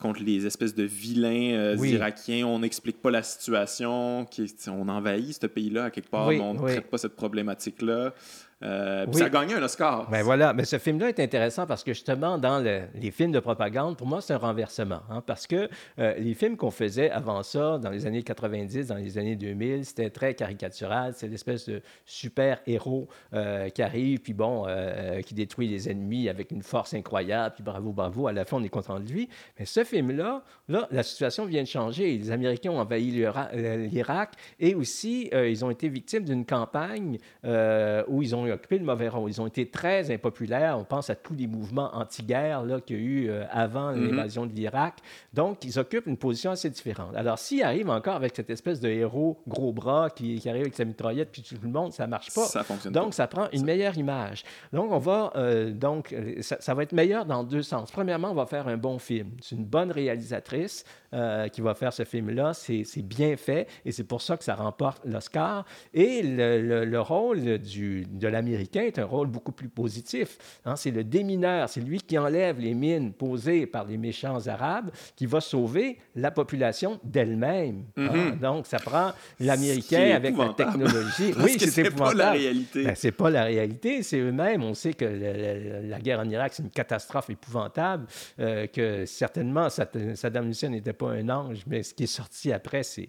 contre 0.00 0.20
les 0.20 0.46
espèces 0.46 0.74
de 0.74 0.82
vilains 0.82 1.54
euh, 1.54 1.86
irakiens. 1.86 2.44
On 2.44 2.58
n'explique 2.58 3.00
pas 3.00 3.12
la 3.12 3.22
situation, 3.22 4.26
qui, 4.28 4.52
on 4.66 4.88
envahit 4.88 5.40
ce 5.40 5.46
pays-là 5.46 5.84
à 5.84 5.90
quelque 5.90 6.10
part, 6.10 6.28
mais 6.28 6.40
on 6.40 6.54
ne 6.54 6.58
traite 6.58 6.90
pas 6.90 6.98
cette 6.98 7.14
problématique-là. 7.14 8.14
Euh, 8.62 9.06
Ça 9.12 9.24
a 9.24 9.28
gagné 9.28 9.54
un 9.54 9.62
Oscar. 9.62 10.08
Ben 10.10 10.22
voilà, 10.22 10.52
mais 10.52 10.64
ce 10.64 10.78
film-là 10.78 11.08
est 11.08 11.20
intéressant 11.20 11.66
parce 11.66 11.82
que 11.82 11.92
justement, 11.92 12.38
dans 12.38 12.58
les 12.58 13.10
films 13.10 13.32
de 13.32 13.40
propagande, 13.40 13.96
pour 13.96 14.06
moi, 14.06 14.20
c'est 14.20 14.32
un 14.32 14.38
renversement. 14.38 15.02
Hein, 15.10 15.22
parce 15.26 15.46
que 15.46 15.68
euh, 15.98 16.14
les 16.18 16.34
films 16.34 16.56
qu'on 16.56 16.70
faisait 16.70 17.10
avant 17.10 17.42
ça, 17.42 17.78
dans 17.78 17.90
les 17.90 18.06
années 18.06 18.22
90, 18.22 18.86
dans 18.86 18.96
les 18.96 19.18
années 19.18 19.36
2000, 19.36 19.84
c'était 19.84 20.10
très 20.10 20.34
caricatural. 20.34 21.12
C'est 21.16 21.28
l'espèce 21.28 21.68
de 21.68 21.82
super-héros 22.06 23.08
euh, 23.34 23.68
qui 23.70 23.82
arrive, 23.82 24.20
puis 24.20 24.32
bon, 24.32 24.64
euh, 24.68 25.20
qui 25.22 25.34
détruit 25.34 25.68
les 25.68 25.90
ennemis 25.90 26.28
avec 26.28 26.50
une 26.50 26.62
force 26.62 26.94
incroyable, 26.94 27.54
puis 27.56 27.64
bravo, 27.64 27.92
bravo, 27.92 28.26
à 28.26 28.32
la 28.32 28.44
fin, 28.44 28.58
on 28.58 28.62
est 28.62 28.68
content 28.68 29.00
de 29.00 29.08
lui. 29.08 29.28
Mais 29.58 29.64
ce 29.64 29.84
film-là, 29.84 30.42
là, 30.68 30.88
la 30.90 31.02
situation 31.02 31.44
vient 31.46 31.62
de 31.62 31.68
changer. 31.68 32.16
Les 32.16 32.30
Américains 32.30 32.70
ont 32.70 32.80
envahi 32.80 33.10
l'Irak 33.10 34.32
et 34.58 34.74
aussi, 34.74 35.30
ils 35.32 35.64
ont 35.64 35.70
été 35.70 35.88
victimes 35.88 36.24
d'une 36.24 36.44
campagne 36.44 37.18
où 37.44 38.22
ils 38.22 38.34
ont 38.34 38.51
occupé 38.52 38.78
le 38.78 38.84
mauvais 38.84 39.08
rôle. 39.08 39.30
Ils 39.30 39.40
ont 39.40 39.46
été 39.46 39.68
très 39.68 40.10
impopulaires. 40.10 40.78
On 40.78 40.84
pense 40.84 41.10
à 41.10 41.14
tous 41.14 41.34
les 41.34 41.46
mouvements 41.46 41.90
anti-guerre 41.94 42.64
qu'il 42.86 42.96
y 42.96 42.98
a 42.98 43.02
eu 43.02 43.28
euh, 43.28 43.44
avant 43.50 43.92
mhm. 43.92 44.10
l'invasion 44.10 44.46
de 44.46 44.52
l'Irak. 44.52 44.94
Donc, 45.32 45.64
ils 45.64 45.78
occupent 45.78 46.06
une 46.06 46.16
position 46.16 46.50
assez 46.50 46.70
différente. 46.70 47.14
Alors, 47.16 47.38
s'ils 47.38 47.62
arrivent 47.62 47.90
encore 47.90 48.16
avec 48.16 48.34
cette 48.34 48.50
espèce 48.50 48.80
de 48.80 48.88
héros 48.88 49.40
gros 49.46 49.72
bras 49.72 50.10
qui, 50.10 50.40
arrive 50.48 50.62
avec 50.62 50.74
sa 50.74 50.84
mitraillette 50.84 51.30
puis 51.30 51.42
tout 51.42 51.56
le 51.62 51.68
monde, 51.68 51.92
ça 51.92 52.06
marche 52.06 52.32
pas. 52.34 52.46
Ça 52.46 52.62
fonctionne 52.62 52.92
Donc, 52.92 53.14
ça 53.14 53.26
prend 53.26 53.48
une 53.52 53.64
meilleure 53.64 53.96
image. 53.96 54.44
Donc, 54.72 54.92
on 54.92 54.98
va 54.98 55.32
euh, 55.36 55.70
donc 55.70 56.14
ça, 56.40 56.56
ça, 56.60 56.74
va 56.74 56.82
être 56.82 56.92
meilleur 56.92 57.24
dans 57.24 57.44
deux 57.44 57.62
sens. 57.62 57.90
Premièrement, 57.90 58.30
on 58.30 58.34
va 58.34 58.46
faire 58.46 58.68
un 58.68 58.76
bon 58.76 58.98
film. 58.98 59.30
C'est 59.40 59.56
une 59.56 59.64
bonne 59.64 59.90
réalisatrice. 59.90 60.84
Euh, 61.14 61.48
qui 61.48 61.60
va 61.60 61.74
faire 61.74 61.92
ce 61.92 62.04
film-là. 62.04 62.54
C'est 62.54 63.02
bien 63.02 63.36
fait 63.36 63.68
et 63.84 63.92
c'est 63.92 64.04
pour 64.04 64.22
ça 64.22 64.38
que 64.38 64.44
ça 64.44 64.54
remporte 64.54 65.04
l'Oscar. 65.04 65.66
Et 65.92 66.22
le, 66.22 66.86
le, 66.86 67.00
rôle 67.02 67.58
du, 67.58 68.06
de 68.06 68.28
l'Américain 68.42 68.82
est 68.82 68.98
un 68.98 69.04
rôle 69.04 69.28
beaucoup 69.28 69.52
plus 69.52 69.68
positif. 69.68 70.38
Hein. 70.64 70.76
C'est 70.76 70.90
le 70.90 71.04
démineur, 71.04 71.68
c'est 71.68 71.80
lui 71.80 72.00
qui 72.00 72.18
enlève 72.18 72.58
les 72.58 72.74
mines 72.74 73.12
posées 73.12 73.66
par 73.66 73.84
les 73.84 73.96
méchants 73.96 74.46
arabes, 74.46 74.90
qui 75.14 75.26
va 75.26 75.40
sauver 75.40 75.98
la 76.16 76.30
population 76.30 76.98
d'elle-même. 77.04 77.84
Hein. 77.96 78.08
Mm-hmm. 78.08 78.38
Donc, 78.40 78.66
ça 78.66 78.78
prend 78.78 79.12
l'Américain 79.38 80.12
avec 80.14 80.36
la 80.36 80.48
technologie. 80.54 81.34
oui, 81.42 81.56
c'est 81.58 81.90
pas 81.94 82.12
la 82.14 82.32
réalité. 82.32 82.84
Ben, 82.84 82.94
c'est 82.96 83.12
pas 83.12 83.30
la 83.30 83.44
réalité, 83.44 84.02
c'est 84.02 84.18
eux-mêmes. 84.18 84.62
On 84.64 84.74
sait 84.74 84.94
que 84.94 85.04
la 85.04 86.00
guerre 86.00 86.20
en 86.20 86.28
Irak, 86.28 86.52
c'est 86.54 86.62
une 86.62 86.70
catastrophe 86.70 87.30
épouvantable, 87.30 88.06
euh, 88.40 88.66
que 88.66 89.06
certainement 89.06 89.68
Saddam 89.70 90.50
Hussein 90.50 90.70
n'était 90.70 90.92
pas 90.92 91.10
un 91.10 91.28
ange, 91.28 91.62
mais 91.66 91.82
ce 91.82 91.94
qui 91.94 92.04
est 92.04 92.06
sorti 92.06 92.52
après, 92.52 92.82
c'est, 92.82 93.08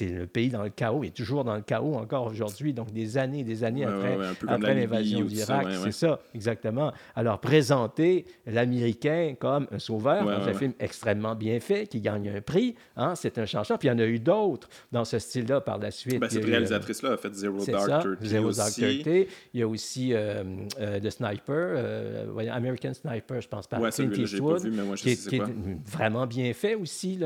le 0.00 0.26
pays 0.26 0.50
dans 0.50 0.62
le 0.62 0.70
chaos. 0.70 1.04
Il 1.04 1.08
est 1.08 1.16
toujours 1.16 1.44
dans 1.44 1.54
le 1.54 1.62
chaos 1.62 1.94
encore 1.94 2.26
aujourd'hui, 2.26 2.74
donc 2.74 2.92
des 2.92 3.16
années 3.16 3.44
des 3.44 3.64
années 3.64 3.84
après, 3.84 4.18
après 4.48 4.74
l'invasion 4.74 5.22
d'Irak. 5.22 5.66
c'est 5.82 5.92
ça, 5.92 6.20
exactement. 6.34 6.92
Alors, 7.14 7.40
présenter 7.40 8.24
l'Américain 8.46 9.34
comme 9.38 9.66
un 9.70 9.78
sauveur 9.78 10.24
dans 10.24 10.48
un 10.48 10.54
film 10.54 10.72
extrêmement 10.78 11.34
bien 11.34 11.60
fait, 11.60 11.86
qui 11.86 12.00
gagne 12.00 12.28
un 12.28 12.40
prix, 12.40 12.74
hein, 12.96 13.14
c'est 13.14 13.38
un 13.38 13.46
changement. 13.46 13.78
Puis 13.78 13.88
il 13.88 13.92
y 13.92 13.94
en 13.94 13.98
a 13.98 14.06
eu 14.06 14.18
d'autres 14.18 14.68
dans 14.92 15.04
ce 15.04 15.18
style-là 15.18 15.60
par 15.60 15.78
la 15.78 15.90
suite. 15.90 16.18
Ben, 16.18 16.28
cette 16.28 16.44
réalisatrice-là 16.44 17.12
a 17.12 17.16
fait 17.16 17.34
Zero 17.34 17.64
Dark 17.64 18.02
Thirty. 18.02 18.28
Zero 18.28 18.52
Dark 18.52 18.72
Thirty. 18.72 19.26
Il 19.54 19.60
y 19.60 19.62
a 19.62 19.68
aussi 19.68 20.12
euh, 20.12 20.42
euh, 20.80 21.00
The 21.00 21.10
Sniper, 21.10 21.42
euh, 21.48 22.48
American 22.50 22.94
Sniper, 22.94 23.40
je 23.40 23.48
pense, 23.48 23.66
par 23.66 23.80
Clint 23.80 24.10
Eastwood, 24.12 24.62
qui, 24.96 25.10
est, 25.10 25.28
qui 25.28 25.36
est 25.36 25.42
vraiment 25.86 26.26
bien 26.26 26.52
fait 26.52 26.74
aussi 26.74 27.18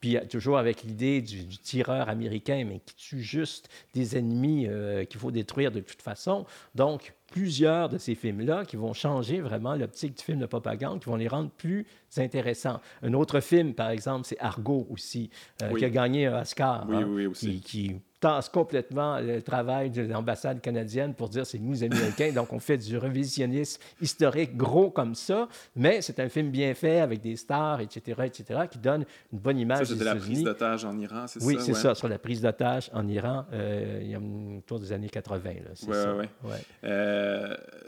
puis 0.00 0.16
toujours 0.28 0.58
avec 0.58 0.82
l'idée 0.82 1.20
du, 1.20 1.46
tireur 1.58 2.08
américain, 2.08 2.64
mais 2.66 2.80
qui 2.80 2.94
tue 2.94 3.22
juste 3.22 3.68
des 3.94 4.16
ennemis 4.16 4.66
euh, 4.66 5.04
qu'il 5.04 5.20
faut 5.20 5.30
détruire 5.30 5.70
de 5.70 5.80
toute 5.80 6.02
façon. 6.02 6.46
Donc, 6.74 7.14
plusieurs 7.30 7.88
de 7.88 7.98
ces 7.98 8.14
films-là 8.14 8.64
qui 8.64 8.76
vont 8.76 8.92
changer 8.92 9.40
vraiment 9.40 9.74
l'optique 9.74 10.16
du 10.16 10.22
film 10.22 10.38
de 10.38 10.46
propagande, 10.46 11.00
qui 11.00 11.08
vont 11.08 11.16
les 11.16 11.28
rendre 11.28 11.50
plus 11.50 11.86
intéressants. 12.16 12.80
Un 13.02 13.14
autre 13.14 13.40
film, 13.40 13.74
par 13.74 13.90
exemple, 13.90 14.26
c'est 14.26 14.38
Argo 14.40 14.86
aussi, 14.90 15.30
euh, 15.62 15.74
qui 15.76 15.84
a 15.84 15.90
gagné 15.90 16.26
un 16.26 16.42
Oscar, 16.42 16.86
oui, 16.88 16.96
hein, 16.96 17.08
oui, 17.08 17.26
aussi. 17.26 17.60
qui 17.60 18.00
tasse 18.20 18.48
complètement 18.48 19.18
le 19.18 19.40
travail 19.42 19.90
de 19.90 20.02
l'ambassade 20.02 20.60
canadienne 20.60 21.14
pour 21.14 21.28
dire 21.28 21.46
c'est 21.46 21.58
nous 21.58 21.82
Américains. 21.82 22.32
Donc, 22.32 22.52
on 22.52 22.60
fait 22.60 22.76
du 22.78 22.98
revisionnisme 22.98 23.80
historique 24.00 24.56
gros 24.56 24.90
comme 24.90 25.14
ça, 25.14 25.48
mais 25.74 26.02
c'est 26.02 26.20
un 26.20 26.28
film 26.28 26.50
bien 26.50 26.74
fait 26.74 27.00
avec 27.00 27.20
des 27.20 27.36
stars, 27.36 27.80
etc., 27.80 28.22
etc., 28.26 28.60
qui 28.70 28.78
donne 28.78 29.04
une 29.32 29.38
bonne 29.38 29.58
image 29.58 29.86
ça, 29.86 29.92
c'était 29.92 30.04
la 30.04 30.16
prise 30.16 30.42
d'otage 30.42 30.84
en 30.84 30.98
Iran, 30.98 31.26
c'est 31.26 31.40
ça? 31.40 31.46
Oui, 31.46 31.56
c'est 31.60 31.74
ça, 31.74 31.94
sur 31.94 32.08
la 32.08 32.18
prise 32.18 32.42
d'otage 32.42 32.90
en 32.92 33.08
Iran, 33.08 33.46
euh, 33.52 34.00
il 34.02 34.10
y 34.10 34.14
a 34.14 34.20
autour 34.58 34.78
des 34.78 34.92
années 34.92 35.08
80. 35.08 35.50
Oui, 35.88 35.96
oui, 36.18 36.26
oui. 36.44 36.50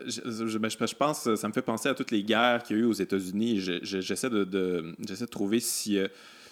Je, 0.07 0.95
pense, 0.95 1.35
ça 1.35 1.49
me 1.49 1.53
fait 1.53 1.63
penser 1.63 1.89
à 1.89 1.95
toutes 1.95 2.11
les 2.11 2.23
guerres 2.23 2.63
qu'il 2.63 2.77
y 2.77 2.81
a 2.81 2.83
eu 2.83 2.87
aux 2.87 2.93
États-Unis. 2.93 3.61
J'essaie 3.83 4.31
de, 4.31 4.45
de, 4.45 4.95
de, 4.99 5.27
trouver 5.27 5.61
si, 5.61 5.99
euh, 5.99 6.09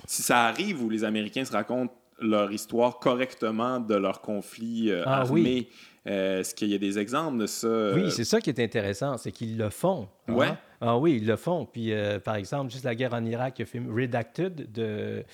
si 0.07 0.23
ça 0.23 0.45
arrive 0.47 0.83
où 0.83 0.91
les 0.91 1.05
Américains 1.05 1.45
se 1.45 1.53
racontent 1.53 1.95
leur 2.21 2.53
histoire 2.53 2.99
correctement 2.99 3.81
de 3.81 3.95
leur 3.95 4.21
conflit 4.21 4.91
euh, 4.91 5.03
ah, 5.07 5.21
armé. 5.21 5.41
Oui. 5.43 5.69
Euh, 6.07 6.41
est-ce 6.41 6.55
qu'il 6.55 6.69
y 6.69 6.75
a 6.75 6.79
des 6.79 6.99
exemples 6.99 7.39
de 7.39 7.47
ça? 7.47 7.93
Oui, 7.95 8.11
c'est 8.11 8.25
ça 8.25 8.41
qui 8.41 8.51
est 8.51 8.59
intéressant, 8.59 9.19
c'est 9.19 9.33
qu'ils 9.33 9.59
le 9.59 9.69
font. 9.69 10.09
Hein? 10.29 10.35
Ouais. 10.35 10.53
Ah 10.81 10.97
oui, 10.97 11.19
ils 11.21 11.27
le 11.27 11.37
font. 11.37 11.67
Puis, 11.67 11.93
euh, 11.93 12.19
par 12.19 12.37
exemple, 12.37 12.71
juste 12.71 12.85
la 12.85 12.95
guerre 12.95 13.13
en 13.13 13.25
Irak, 13.25 13.59
le 13.59 13.67
film 13.67 13.95
Redacted 13.95 14.73
de 14.73 15.25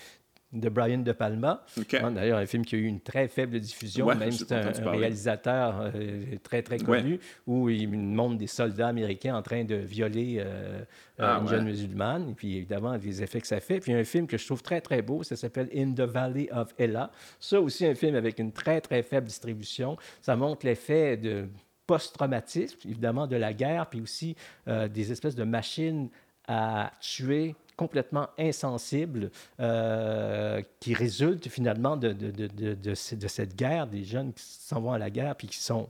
de 0.52 0.68
Brian 0.68 0.98
De 0.98 1.12
Palma. 1.12 1.64
Hein, 1.94 2.12
d'ailleurs, 2.12 2.38
un 2.38 2.46
film 2.46 2.64
qui 2.64 2.76
a 2.76 2.78
eu 2.78 2.84
une 2.84 3.00
très 3.00 3.28
faible 3.28 3.58
diffusion, 3.58 4.06
même 4.06 4.30
si 4.30 4.44
c'est 4.46 4.52
un, 4.52 4.90
réalisateur 4.90 5.90
euh, 5.94 6.36
très, 6.42 6.62
très 6.62 6.78
connu, 6.78 7.18
où 7.46 7.68
il 7.68 7.88
montre 7.90 8.38
des 8.38 8.46
soldats 8.46 8.88
américains 8.88 9.34
en 9.34 9.42
train 9.42 9.64
de 9.64 9.74
violer 9.74 10.36
euh, 10.38 10.82
ah, 11.18 11.38
une 11.40 11.48
jeune 11.48 11.64
musulmane, 11.64 12.30
et 12.30 12.34
puis 12.34 12.56
évidemment, 12.56 12.96
les 12.96 13.22
effets 13.22 13.40
que 13.40 13.46
ça 13.46 13.60
fait. 13.60 13.80
Puis 13.80 13.92
un 13.92 14.04
film 14.04 14.26
que 14.26 14.38
je 14.38 14.46
trouve 14.46 14.62
très, 14.62 14.80
très 14.80 15.02
beau, 15.02 15.22
ça 15.22 15.36
s'appelle 15.36 15.68
In 15.74 15.92
the 15.92 16.08
Valley 16.08 16.48
of 16.52 16.74
Ella. 16.78 17.10
Ça 17.40 17.60
aussi, 17.60 17.84
un 17.84 17.94
film 17.94 18.14
avec 18.14 18.38
une 18.38 18.52
très, 18.52 18.80
très 18.80 19.02
faible 19.02 19.26
distribution. 19.26 19.96
Ça 20.22 20.36
montre 20.36 20.64
l'effet 20.64 21.16
de 21.16 21.48
post-traumatisme, 21.86 22.78
évidemment, 22.88 23.26
de 23.26 23.36
la 23.36 23.52
guerre, 23.52 23.86
puis 23.86 24.00
aussi 24.00 24.36
euh, 24.68 24.88
des 24.88 25.12
espèces 25.12 25.36
de 25.36 25.44
machines 25.44 26.08
à 26.48 26.92
tuer 27.00 27.54
complètement 27.76 28.28
insensibles 28.38 29.30
euh, 29.60 30.62
qui 30.80 30.94
résultent 30.94 31.48
finalement 31.48 31.96
de, 31.96 32.12
de, 32.12 32.30
de, 32.30 32.74
de, 32.74 32.94
cette 32.94 33.56
guerre, 33.56 33.86
des 33.86 34.04
jeunes 34.04 34.32
qui 34.32 34.42
s'en 34.42 34.80
vont 34.80 34.92
à 34.92 34.98
la 34.98 35.10
guerre 35.10 35.36
puis 35.36 35.48
qui 35.48 35.58
sont 35.58 35.88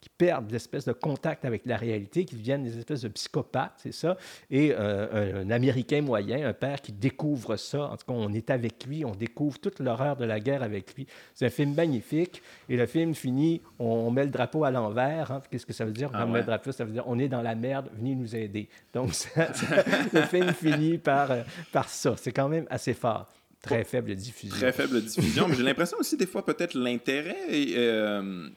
qui 0.00 0.08
perdent 0.10 0.50
l'espèce 0.50 0.84
de 0.84 0.92
contact 0.92 1.44
avec 1.44 1.66
la 1.66 1.76
réalité, 1.76 2.24
qui 2.24 2.36
deviennent 2.36 2.62
des 2.62 2.78
espèces 2.78 3.02
de 3.02 3.08
psychopathes, 3.08 3.74
c'est 3.78 3.92
ça. 3.92 4.16
Et 4.50 4.72
euh, 4.72 5.44
un, 5.44 5.50
Américain 5.50 6.02
moyen, 6.02 6.46
un 6.48 6.52
père 6.52 6.80
qui 6.80 6.92
découvre 6.92 7.56
ça. 7.56 7.90
En 7.90 7.96
tout 7.96 8.06
cas, 8.06 8.12
on 8.12 8.32
est 8.32 8.50
avec 8.50 8.84
lui, 8.86 9.04
on 9.04 9.12
découvre 9.12 9.58
toute 9.58 9.80
l'horreur 9.80 10.16
de 10.16 10.24
la 10.24 10.38
guerre 10.38 10.62
avec 10.62 10.94
lui. 10.94 11.06
C'est 11.34 11.46
un 11.46 11.50
film 11.50 11.74
magnifique. 11.74 12.42
Et 12.68 12.76
le 12.76 12.86
film 12.86 13.14
finit, 13.14 13.60
on, 13.78 14.10
met 14.10 14.24
le 14.24 14.30
drapeau 14.30 14.64
à 14.64 14.70
l'envers. 14.70 15.32
Hein. 15.32 15.42
Qu'est-ce 15.50 15.66
que 15.66 15.72
ça 15.72 15.84
veut 15.84 15.92
dire? 15.92 16.10
Ah 16.12 16.26
on 16.26 16.30
met 16.30 16.40
le 16.40 16.46
drapeau, 16.46 16.70
ça 16.70 16.84
veut 16.84 16.92
dire 16.92 17.04
on 17.06 17.18
est 17.18 17.28
dans 17.28 17.42
la 17.42 17.56
merde, 17.56 17.90
venez 17.96 18.14
nous 18.14 18.36
aider. 18.36 18.68
Donc, 18.92 19.10
le 20.12 20.22
film 20.22 20.52
finit 20.52 20.98
par, 20.98 21.30
euh, 21.32 21.42
par 21.72 21.88
ça. 21.88 22.14
C'est 22.16 22.32
quand 22.32 22.48
même 22.48 22.66
assez 22.70 22.94
fort. 22.94 23.28
Très 23.60 23.82
faible 23.82 24.14
diffusion. 24.14 24.56
Très 24.56 24.72
faible 24.72 25.02
diffusion. 25.02 25.48
mais 25.48 25.56
j'ai 25.56 25.64
l'impression 25.64 25.98
aussi, 25.98 26.16
des 26.16 26.26
fois, 26.26 26.44
peut-être 26.44 26.74
l'intérêt. 26.74 27.36
Euh, 27.50 28.48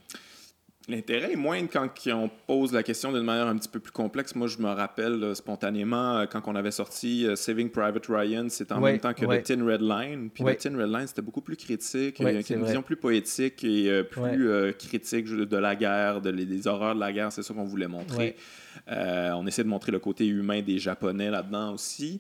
L'intérêt 0.91 1.31
est 1.31 1.37
moindre 1.37 1.69
quand 1.71 1.89
on 2.07 2.29
pose 2.47 2.73
la 2.73 2.83
question 2.83 3.13
d'une 3.13 3.23
manière 3.23 3.47
un 3.47 3.55
petit 3.55 3.69
peu 3.69 3.79
plus 3.79 3.93
complexe. 3.93 4.35
Moi, 4.35 4.47
je 4.47 4.57
me 4.57 4.69
rappelle 4.69 5.33
spontanément 5.37 6.17
euh, 6.17 6.25
quand 6.25 6.41
on 6.47 6.55
avait 6.55 6.71
sorti 6.71 7.25
euh, 7.25 7.37
Saving 7.37 7.69
Private 7.69 8.07
Ryan, 8.07 8.47
c'était 8.49 8.73
en 8.73 8.81
même 8.81 8.99
temps 8.99 9.13
que 9.13 9.25
The 9.25 9.41
Tin 9.41 9.65
Red 9.65 9.81
Line. 9.81 10.29
Puis 10.29 10.43
The 10.43 10.57
Tin 10.57 10.77
Red 10.77 10.89
Line, 10.89 11.07
c'était 11.07 11.21
beaucoup 11.21 11.39
plus 11.39 11.55
critique, 11.55 12.19
avec 12.19 12.49
une 12.49 12.65
vision 12.65 12.81
plus 12.81 12.97
poétique 12.97 13.63
et 13.63 13.89
euh, 13.89 14.03
plus 14.03 14.73
critique 14.77 15.27
de 15.27 15.57
la 15.57 15.77
guerre, 15.77 16.19
de, 16.19 16.31
des 16.31 16.67
horreurs 16.67 16.95
de 16.95 16.99
la 16.99 17.13
guerre. 17.13 17.31
C'est 17.31 17.43
ça 17.43 17.53
qu'on 17.53 17.63
voulait 17.63 17.87
montrer. 17.87 18.35
on 18.87 19.47
essaie 19.47 19.63
de 19.63 19.69
montrer 19.69 19.93
le 19.93 19.99
côté 19.99 20.27
humain 20.27 20.61
des 20.61 20.77
Japonais 20.77 21.29
là-dedans 21.29 21.73
aussi. 21.73 22.19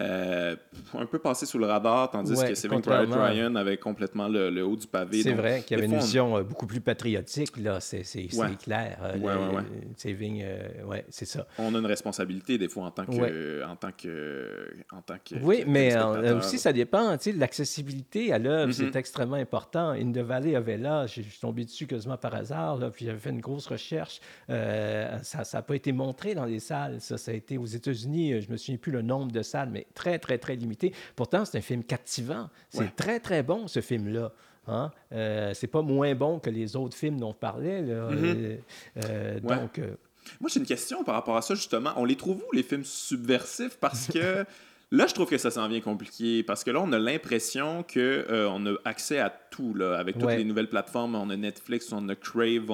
Euh, 0.00 0.56
un 0.94 1.04
peu 1.04 1.18
passé 1.18 1.44
sous 1.44 1.58
le 1.58 1.66
radar, 1.66 2.10
tandis 2.10 2.32
que 2.32 2.54
Saving 2.54 2.80
Private 2.80 3.12
Ryan 3.12 3.54
avait 3.56 3.76
complètement 3.76 4.26
le, 4.26 4.62
haut 4.64 4.76
du 4.76 4.86
pavé. 4.86 5.22
C'est 5.22 5.32
vrai 5.32 5.60
qu'il 5.60 5.76
y 5.76 5.80
avait 5.80 5.92
une 5.92 5.98
vision 5.98 6.38
euh, 6.38 6.42
beaucoup 6.42 6.66
plus 6.66 6.80
patriotique, 6.80 7.58
là, 7.58 7.78
c'est 7.80 8.02
clair. 8.62 8.98
Euh, 9.02 9.60
saving, 9.96 10.44
ouais, 10.86 11.04
c'est 11.10 11.26
ça. 11.26 11.46
On 11.58 11.74
a 11.74 11.78
une 11.78 11.86
responsabilité 11.86 12.56
des 12.56 12.68
fois 12.68 12.84
en 12.84 12.90
tant 12.90 13.04
que... 13.04 13.62
En 13.64 13.76
tant 13.76 13.92
que, 13.92 14.74
en 14.92 15.02
tant 15.02 15.16
que 15.22 15.34
oui, 15.42 15.64
mais 15.66 15.94
aussi 16.32 16.58
ça 16.58 16.72
dépend, 16.72 17.16
tu 17.18 17.30
sais, 17.30 17.32
l'accessibilité 17.32 18.32
à 18.32 18.38
l'œuvre, 18.38 18.72
mm-hmm. 18.72 18.92
c'est 18.92 18.96
extrêmement 18.96 19.36
important. 19.36 19.90
In 19.90 20.12
the 20.12 20.18
Valley 20.18 20.56
of 20.56 20.68
Ella, 20.68 21.06
je 21.06 21.20
suis 21.20 21.40
tombé 21.40 21.64
dessus 21.64 21.86
quasiment 21.86 22.16
par 22.16 22.34
hasard, 22.34 22.76
là, 22.76 22.90
puis 22.90 23.04
j'avais 23.04 23.18
fait 23.18 23.30
une 23.30 23.40
grosse 23.40 23.66
recherche. 23.66 24.20
ça 24.48 25.42
n'a 25.52 25.62
pas 25.62 25.74
été 25.76 25.92
montré 25.92 26.34
dans 26.34 26.46
les 26.46 26.60
salles, 26.60 27.00
ça, 27.00 27.18
ça 27.18 27.30
a 27.30 27.34
été 27.34 27.58
aux 27.58 27.66
États-Unis, 27.66 28.40
je 28.40 28.50
me 28.50 28.56
souviens 28.56 28.78
plus 28.78 28.92
le 28.92 29.02
nombre 29.02 29.32
de 29.32 29.42
salles, 29.42 29.68
mais 29.70 29.81
très, 29.94 30.18
très, 30.18 30.38
très 30.38 30.56
limité. 30.56 30.92
Pourtant, 31.16 31.44
c'est 31.44 31.58
un 31.58 31.62
film 31.62 31.84
captivant. 31.84 32.48
C'est 32.70 32.94
très, 32.96 33.20
très 33.20 33.42
bon, 33.42 33.68
ce 33.68 33.80
film-là. 33.80 34.32
Hein? 34.68 34.92
Euh, 35.12 35.52
c'est 35.54 35.66
pas 35.66 35.82
moins 35.82 36.14
bon 36.14 36.38
que 36.38 36.50
les 36.50 36.76
autres 36.76 36.96
films 36.96 37.18
dont 37.18 37.30
on 37.30 37.34
parlait. 37.34 37.82
Là. 37.82 38.10
Mm-hmm. 38.10 38.36
Euh, 38.36 38.56
euh, 39.04 39.40
donc. 39.40 39.80
Moi, 40.40 40.48
j'ai 40.52 40.60
une 40.60 40.66
question 40.66 41.02
par 41.02 41.14
rapport 41.14 41.36
à 41.36 41.42
ça, 41.42 41.54
justement. 41.54 41.92
On 41.96 42.04
les 42.04 42.16
trouve 42.16 42.44
où, 42.48 42.54
les 42.54 42.62
films 42.62 42.84
subversifs? 42.84 43.76
Parce 43.80 44.06
que 44.12 44.44
Là, 44.92 45.06
je 45.08 45.14
trouve 45.14 45.26
que 45.26 45.38
ça 45.38 45.50
s'en 45.50 45.68
vient 45.68 45.80
compliqué 45.80 46.42
parce 46.42 46.64
que 46.64 46.70
là, 46.70 46.78
on 46.82 46.92
a 46.92 46.98
l'impression 46.98 47.82
qu'on 47.82 47.98
euh, 47.98 48.46
on 48.52 48.66
a 48.66 48.74
accès 48.84 49.18
à 49.18 49.30
tout. 49.30 49.72
Là, 49.72 49.96
avec 49.96 50.18
toutes 50.18 50.28
les 50.28 50.44
nouvelles 50.44 50.68
plateformes, 50.68 51.14
on 51.14 51.30
a 51.30 51.36
Netflix, 51.36 51.90
on 51.92 52.10
a 52.10 52.14
Crave, 52.14 52.70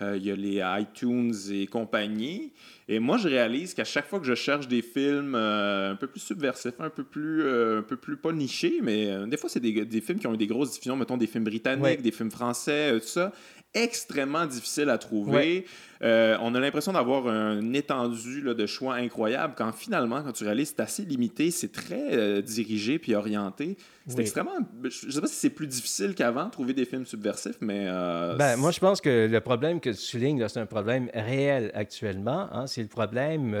euh, 0.00 0.16
il 0.16 0.24
y 0.24 0.30
a 0.30 0.36
les 0.36 0.62
iTunes 0.80 1.34
et 1.50 1.66
compagnie. 1.66 2.52
Et 2.86 3.00
moi, 3.00 3.16
je 3.16 3.28
réalise 3.28 3.74
qu'à 3.74 3.82
chaque 3.82 4.06
fois 4.06 4.20
que 4.20 4.26
je 4.26 4.36
cherche 4.36 4.68
des 4.68 4.80
films 4.80 5.34
euh, 5.34 5.90
un 5.90 5.96
peu 5.96 6.06
plus 6.06 6.20
subversifs, 6.20 6.78
un 6.78 6.88
peu 6.88 7.02
plus, 7.02 7.42
un 7.42 7.82
peu 7.82 7.96
plus 7.96 8.16
pas 8.16 8.30
nichés, 8.30 8.78
mais 8.80 9.26
des 9.26 9.36
fois, 9.36 9.50
c'est 9.50 9.58
des, 9.58 9.84
des, 9.84 10.00
films 10.00 10.20
qui 10.20 10.28
ont 10.28 10.34
eu 10.34 10.38
des 10.38 10.46
grosses 10.46 10.70
diffusions, 10.70 10.94
mettons 10.94 11.16
des 11.16 11.26
films 11.26 11.44
britanniques, 11.44 12.00
des 12.00 12.12
films 12.12 12.30
français, 12.30 12.92
tout 13.00 13.08
ça 13.08 13.32
extrêmement 13.76 14.46
difficile 14.46 14.88
à 14.88 14.98
trouver. 14.98 15.66
Euh, 16.02 16.36
on 16.40 16.54
a 16.54 16.60
l'impression 16.60 16.92
d'avoir 16.92 17.26
un 17.26 17.72
étendu 17.72 18.42
de 18.42 18.66
choix 18.66 18.96
incroyable 18.96 19.54
quand 19.56 19.72
finalement, 19.72 20.22
quand 20.22 20.32
tu 20.32 20.44
réalises, 20.44 20.74
c'est 20.76 20.82
assez 20.82 21.04
limité, 21.04 21.50
c'est 21.50 21.72
très 21.72 22.16
euh, 22.16 22.42
dirigé 22.42 22.98
puis 22.98 23.14
orienté. 23.14 23.76
C'est 24.08 24.20
extrêmement. 24.20 24.52
Je 24.84 25.06
ne 25.06 25.10
sais 25.10 25.20
pas 25.20 25.26
si 25.26 25.34
c'est 25.34 25.50
plus 25.50 25.66
difficile 25.66 26.14
qu'avant 26.14 26.48
trouver 26.48 26.74
des 26.74 26.84
films 26.84 27.04
subversifs, 27.06 27.56
mais. 27.60 27.86
Euh, 27.88 28.36
ben, 28.36 28.56
moi, 28.56 28.70
je 28.70 28.78
pense 28.78 29.00
que 29.00 29.26
le 29.26 29.40
problème 29.40 29.80
que 29.80 29.90
tu 29.90 29.96
soulignes, 29.96 30.46
c'est 30.46 30.60
un 30.60 30.66
problème 30.66 31.10
réel 31.12 31.72
actuellement. 31.74 32.48
Hein. 32.52 32.68
c'est 32.68 32.82
le 32.82 32.88
problème 32.88 33.56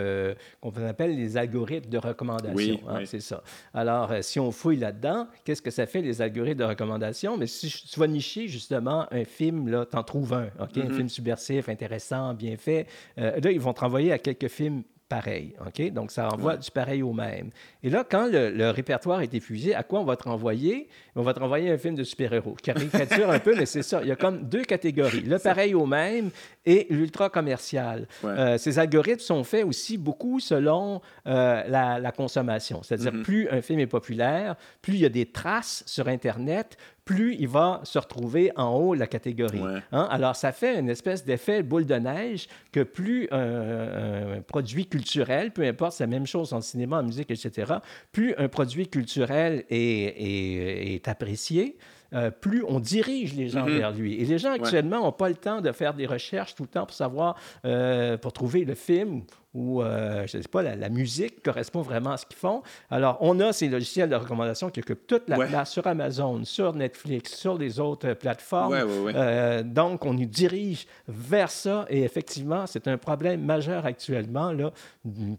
qu'on 0.60 0.86
appelle 0.86 1.16
les 1.16 1.36
algorithmes 1.36 1.90
de 1.90 1.98
recommandation. 1.98 2.78
Hein, 2.88 3.00
c'est 3.06 3.20
ça. 3.20 3.42
Alors, 3.74 4.12
si 4.20 4.38
on 4.38 4.52
fouille 4.52 4.76
là-dedans, 4.76 5.26
qu'est-ce 5.44 5.62
que 5.62 5.72
ça 5.72 5.86
fait, 5.86 6.00
les 6.00 6.22
algorithmes 6.22 6.60
de 6.60 6.64
recommandation? 6.64 7.36
Mais 7.36 7.48
si 7.48 7.68
tu 7.68 7.98
vas 7.98 8.06
nicher 8.06 8.46
justement 8.46 9.06
un 9.10 9.24
film, 9.24 9.68
là, 9.68 9.84
t'en 9.84 10.04
trouves 10.04 10.32
un, 10.32 10.46
OK? 10.60 10.76
Un 10.76 10.82
mm-hmm. 10.82 10.94
film 10.94 11.08
subversif, 11.08 11.68
intéressant, 11.68 12.25
bien 12.34 12.56
fait. 12.56 12.86
Euh, 13.18 13.38
là, 13.40 13.50
ils 13.50 13.60
vont 13.60 13.72
te 13.72 13.80
renvoyer 13.80 14.12
à 14.12 14.18
quelques 14.18 14.48
films 14.48 14.82
pareils. 15.08 15.54
OK? 15.64 15.92
Donc, 15.92 16.10
ça 16.10 16.28
envoie 16.28 16.56
du 16.56 16.70
pareil 16.70 17.02
au 17.02 17.12
même. 17.12 17.50
Et 17.82 17.90
là, 17.90 18.04
quand 18.08 18.28
le, 18.30 18.70
répertoire 18.70 19.20
est 19.20 19.32
épuisé, 19.34 19.74
à 19.74 19.82
quoi 19.82 20.00
on 20.00 20.04
va 20.04 20.16
te 20.16 20.24
renvoyer? 20.24 20.88
On 21.14 21.22
va 21.22 21.32
te 21.32 21.40
renvoyer 21.40 21.70
un 21.70 21.78
film 21.78 21.94
de 21.94 22.04
super-héros. 22.04 22.56
Caricature 22.62 23.30
un 23.30 23.38
peu, 23.38 23.54
mais 23.56 23.66
c'est 23.66 23.82
ça. 23.82 24.00
Il 24.02 24.08
y 24.08 24.12
a 24.12 24.16
comme 24.16 24.42
deux 24.42 24.64
catégories. 24.64 25.22
Le 25.22 25.38
pareil 25.38 25.74
au 25.74 25.86
même 25.86 26.30
et 26.66 26.86
l'ultra 26.90 27.30
commercial. 27.30 28.06
Euh, 28.24 28.58
ces 28.58 28.78
algorithmes 28.78 29.20
sont 29.20 29.44
faits 29.44 29.64
aussi 29.64 29.96
beaucoup 29.96 30.40
selon 30.40 31.00
euh, 31.26 31.62
la, 31.68 32.12
consommation. 32.12 32.82
C'est-à-dire, 32.82 33.12
mm-hmm. 33.12 33.22
plus 33.22 33.48
un 33.48 33.62
film 33.62 33.80
est 33.80 33.86
populaire, 33.86 34.56
plus 34.82 34.94
il 34.94 35.00
y 35.00 35.06
a 35.06 35.10
des 35.10 35.26
traces 35.26 35.84
sur 35.86 36.08
Internet, 36.08 36.76
plus 37.06 37.36
il 37.38 37.46
va 37.46 37.80
se 37.84 37.98
retrouver 37.98 38.50
en 38.56 38.74
haut 38.74 38.94
de 38.94 39.00
la 39.00 39.06
catégorie. 39.06 39.62
Hein? 39.92 40.08
Alors, 40.10 40.34
ça 40.34 40.50
fait 40.50 40.78
une 40.78 40.90
espèce 40.90 41.24
d'effet 41.24 41.62
boule 41.62 41.86
de 41.86 41.94
neige 41.94 42.48
que 42.72 42.80
plus 42.80 43.28
un, 43.30 44.40
produit 44.46 44.86
culturel, 44.86 45.52
peu 45.52 45.62
importe, 45.62 45.92
c'est 45.92 46.04
la 46.04 46.08
même 46.08 46.26
chose 46.26 46.52
en 46.52 46.60
cinéma, 46.60 46.98
en 46.98 47.04
musique, 47.04 47.30
etc., 47.30 47.74
plus 48.10 48.34
un 48.38 48.48
produit 48.48 48.88
culturel 48.88 49.64
est, 49.70 51.06
apprécié, 51.06 51.76
euh, 52.12 52.30
plus 52.30 52.64
on 52.66 52.80
dirige 52.80 53.34
les 53.34 53.48
gens 53.48 53.66
mm-hmm. 53.66 53.78
vers 53.78 53.92
lui. 53.92 54.14
Et 54.14 54.24
les 54.24 54.38
gens 54.38 54.52
actuellement 54.52 55.00
n'ont 55.00 55.12
pas 55.12 55.28
le 55.28 55.34
temps 55.34 55.60
de 55.60 55.72
faire 55.72 55.94
des 55.94 56.06
recherches 56.06 56.54
tout 56.54 56.64
le 56.64 56.68
temps 56.68 56.86
pour 56.86 56.94
savoir, 56.94 57.36
euh, 57.64 58.16
pour 58.16 58.32
trouver 58.32 58.64
le 58.64 58.74
film 58.74 59.22
où, 59.56 59.82
euh, 59.82 60.26
je 60.26 60.36
ne 60.36 60.42
sais 60.42 60.48
pas, 60.48 60.62
la, 60.62 60.88
musique 60.90 61.42
correspond 61.42 61.80
vraiment 61.80 62.12
à 62.12 62.16
ce 62.18 62.26
qu'ils 62.26 62.36
font. 62.36 62.62
Alors, 62.90 63.16
on 63.20 63.40
a 63.40 63.52
ces 63.52 63.68
logiciels 63.68 64.08
de 64.08 64.14
recommandation 64.14 64.70
qui 64.70 64.80
occupent 64.80 65.06
toute 65.06 65.28
la 65.28 65.36
place 65.46 65.72
sur 65.72 65.86
Amazon, 65.86 66.44
sur 66.44 66.74
Netflix, 66.74 67.34
sur 67.34 67.56
les 67.56 67.80
autres 67.80 68.12
plateformes. 68.12 68.74
Euh, 68.74 69.62
donc, 69.62 70.04
on 70.04 70.12
nous 70.12 70.26
dirige 70.26 70.86
vers 71.08 71.50
ça 71.50 71.86
et 71.88 72.02
effectivement, 72.02 72.66
c'est 72.66 72.86
un 72.86 72.98
problème 72.98 73.42
majeur 73.42 73.86
actuellement 73.86 74.52
là, 74.52 74.72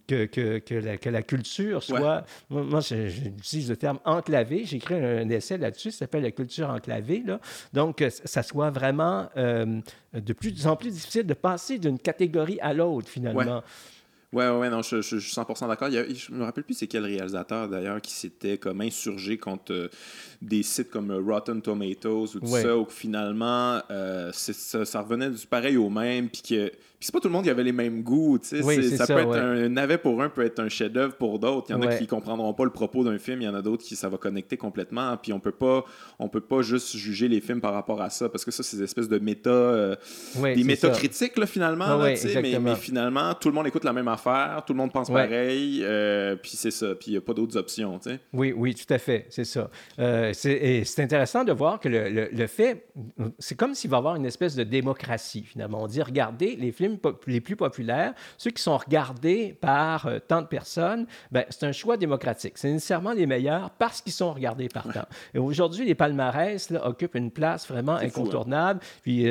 que, 0.07 0.25
que, 0.25 0.57
que, 0.57 0.75
la, 0.75 0.97
que 0.97 1.09
la, 1.09 1.21
culture 1.21 1.83
soit... 1.83 2.25
Moi, 2.49 2.79
j'utilise 2.79 3.69
le 3.69 3.77
terme 3.77 3.99
enclavé. 4.03 4.65
J'ai 4.65 4.77
écrit 4.77 4.95
un, 4.95 5.29
essai 5.29 5.57
là-dessus, 5.57 5.91
ça 5.91 5.99
s'appelle 5.99 6.23
la 6.23 6.31
culture 6.31 6.69
enclavée. 6.69 7.23
Là. 7.25 7.39
Donc, 7.73 8.03
ça 8.25 8.41
soit 8.41 8.71
vraiment 8.71 9.29
euh, 9.37 9.79
de 10.13 10.33
plus 10.33 10.65
en 10.65 10.75
plus 10.75 10.91
difficile 10.91 11.27
de 11.27 11.35
passer 11.35 11.77
d'une 11.77 11.99
catégorie 11.99 12.57
à 12.61 12.73
l'autre, 12.73 13.07
finalement. 13.07 13.61
Ouais, 14.33 14.49
ouais, 14.49 14.69
non, 14.69 14.81
je, 14.81 15.01
suis 15.01 15.17
100% 15.17 15.69
d'accord. 15.69 15.89
Je 15.89 16.33
me 16.33 16.43
rappelle 16.43 16.65
plus 16.65 16.73
c'est 16.73 16.87
quel 16.87 17.05
réalisateur 17.05 17.69
d'ailleurs 17.69 18.01
qui 18.01 18.11
s'était 18.11 18.57
comme 18.57 18.81
insurgé 18.81 19.37
contre 19.37 19.71
euh, 19.71 19.87
des 20.41 20.63
sites 20.63 20.89
comme 20.89 21.11
euh, 21.11 21.21
Rotten 21.21 21.61
Tomatoes 21.61 22.35
ou 22.35 22.39
tout 22.41 22.47
ça, 22.47 22.77
où 22.77 22.85
finalement 22.89 23.81
euh, 23.89 24.31
ça, 24.33 24.83
ça, 24.83 25.01
revenait 25.01 25.29
du 25.29 25.47
pareil 25.47 25.77
au 25.77 25.89
même, 25.89 26.27
puis 26.29 26.41
que 26.41 26.71
puis 26.99 27.05
c'est 27.05 27.11
pas 27.11 27.19
tout 27.19 27.27
le 27.27 27.33
monde 27.33 27.43
qui 27.43 27.49
avait 27.49 27.63
les 27.63 27.71
mêmes 27.71 28.03
goûts, 28.03 28.39
tu 28.39 28.47
sais. 28.47 28.97
ça, 28.97 29.07
peut 29.07 29.19
être 29.19 29.35
un, 29.35 29.69
navet 29.69 29.97
pour 29.97 30.21
un 30.21 30.29
peut 30.29 30.45
être 30.45 30.59
un 30.59 30.69
chef-d'œuvre 30.69 31.15
pour 31.15 31.39
d'autres. 31.39 31.67
Il 31.69 31.73
y 31.73 31.75
en 31.75 31.81
a 31.81 31.95
qui 31.95 32.07
comprendront 32.07 32.53
pas 32.53 32.63
le 32.63 32.71
propos 32.71 33.03
d'un 33.03 33.17
film, 33.17 33.41
il 33.41 33.45
y 33.45 33.47
en 33.47 33.55
a 33.55 33.61
d'autres 33.61 33.83
qui 33.83 33.95
ça 33.95 34.09
va 34.09 34.17
connecter 34.17 34.57
complètement. 34.57 35.15
Puis 35.17 35.33
on 35.33 35.39
peut 35.39 35.51
pas, 35.51 35.85
on 36.19 36.29
peut 36.29 36.41
pas 36.41 36.61
juste 36.61 36.95
juger 36.95 37.27
les 37.27 37.41
films 37.41 37.61
par 37.61 37.73
rapport 37.73 38.01
à 38.01 38.09
ça 38.09 38.29
parce 38.29 38.45
que 38.45 38.51
ça 38.51 38.63
c'est 38.63 38.77
des 38.77 38.83
espèces 38.83 39.09
de 39.09 39.19
méta, 39.19 39.97
des 40.41 40.63
méta 40.63 40.89
critiques 40.89 41.37
là 41.37 41.45
finalement. 41.45 41.97
mais, 41.97 42.59
mais, 42.59 42.75
finalement 42.75 43.33
tout 43.33 43.49
le 43.49 43.55
monde 43.55 43.67
écoute 43.67 43.83
la 43.83 43.93
même 43.93 44.07
affaire 44.07 44.63
tout 44.65 44.73
le 44.73 44.77
monde 44.77 44.91
pense 44.91 45.09
pareil, 45.09 45.81
euh, 45.83 46.35
puis 46.35 46.51
c'est 46.55 46.71
ça, 46.71 46.95
puis 46.95 47.07
il 47.07 47.11
n'y 47.11 47.17
a 47.17 47.21
pas 47.21 47.33
d'autres 47.33 47.57
options, 47.57 47.99
tu 47.99 48.09
sais. 48.09 48.19
Oui, 48.33 48.53
oui, 48.55 48.75
tout 48.75 48.91
à 48.93 48.97
fait, 48.97 49.25
c'est 49.29 49.45
ça. 49.45 49.69
Euh, 49.99 50.33
et 50.45 50.83
c'est 50.83 51.01
intéressant 51.01 51.43
de 51.43 51.51
voir 51.51 51.79
que 51.79 51.89
le, 51.89 52.29
le, 52.31 52.47
fait, 52.47 52.87
c'est 53.39 53.55
comme 53.55 53.73
s'il 53.73 53.89
va 53.89 53.97
y 53.97 53.99
avoir 53.99 54.15
une 54.15 54.25
espèce 54.25 54.55
de 54.55 54.63
démocratie, 54.63 55.43
finalement. 55.43 55.83
On 55.83 55.87
dit, 55.87 56.01
regardez, 56.01 56.55
les 56.55 56.71
films 56.71 56.86
les 57.27 57.41
plus 57.41 57.55
populaires, 57.55 58.13
ceux 58.37 58.51
qui 58.51 58.61
sont 58.61 58.77
regardés 58.77 59.57
par 59.59 60.05
euh, 60.05 60.19
tant 60.19 60.41
de 60.41 60.47
personnes, 60.47 61.05
ben, 61.31 61.45
c'est 61.49 61.65
un 61.65 61.71
choix 61.71 61.97
démocratique. 61.97 62.53
C'est 62.55 62.71
nécessairement 62.71 63.13
les 63.13 63.25
meilleurs 63.25 63.71
parce 63.71 64.01
qu'ils 64.01 64.13
sont 64.13 64.33
regardés 64.33 64.69
par 64.69 64.83
tant. 64.91 65.07
Et 65.33 65.39
aujourd'hui, 65.39 65.85
les 65.85 65.95
palmarès 65.95 66.69
là, 66.69 66.87
occupent 66.87 67.15
une 67.15 67.31
place 67.31 67.67
vraiment 67.67 67.93
hein. 67.93 68.03
incontournable. 68.03 68.79
Puis, 69.01 69.27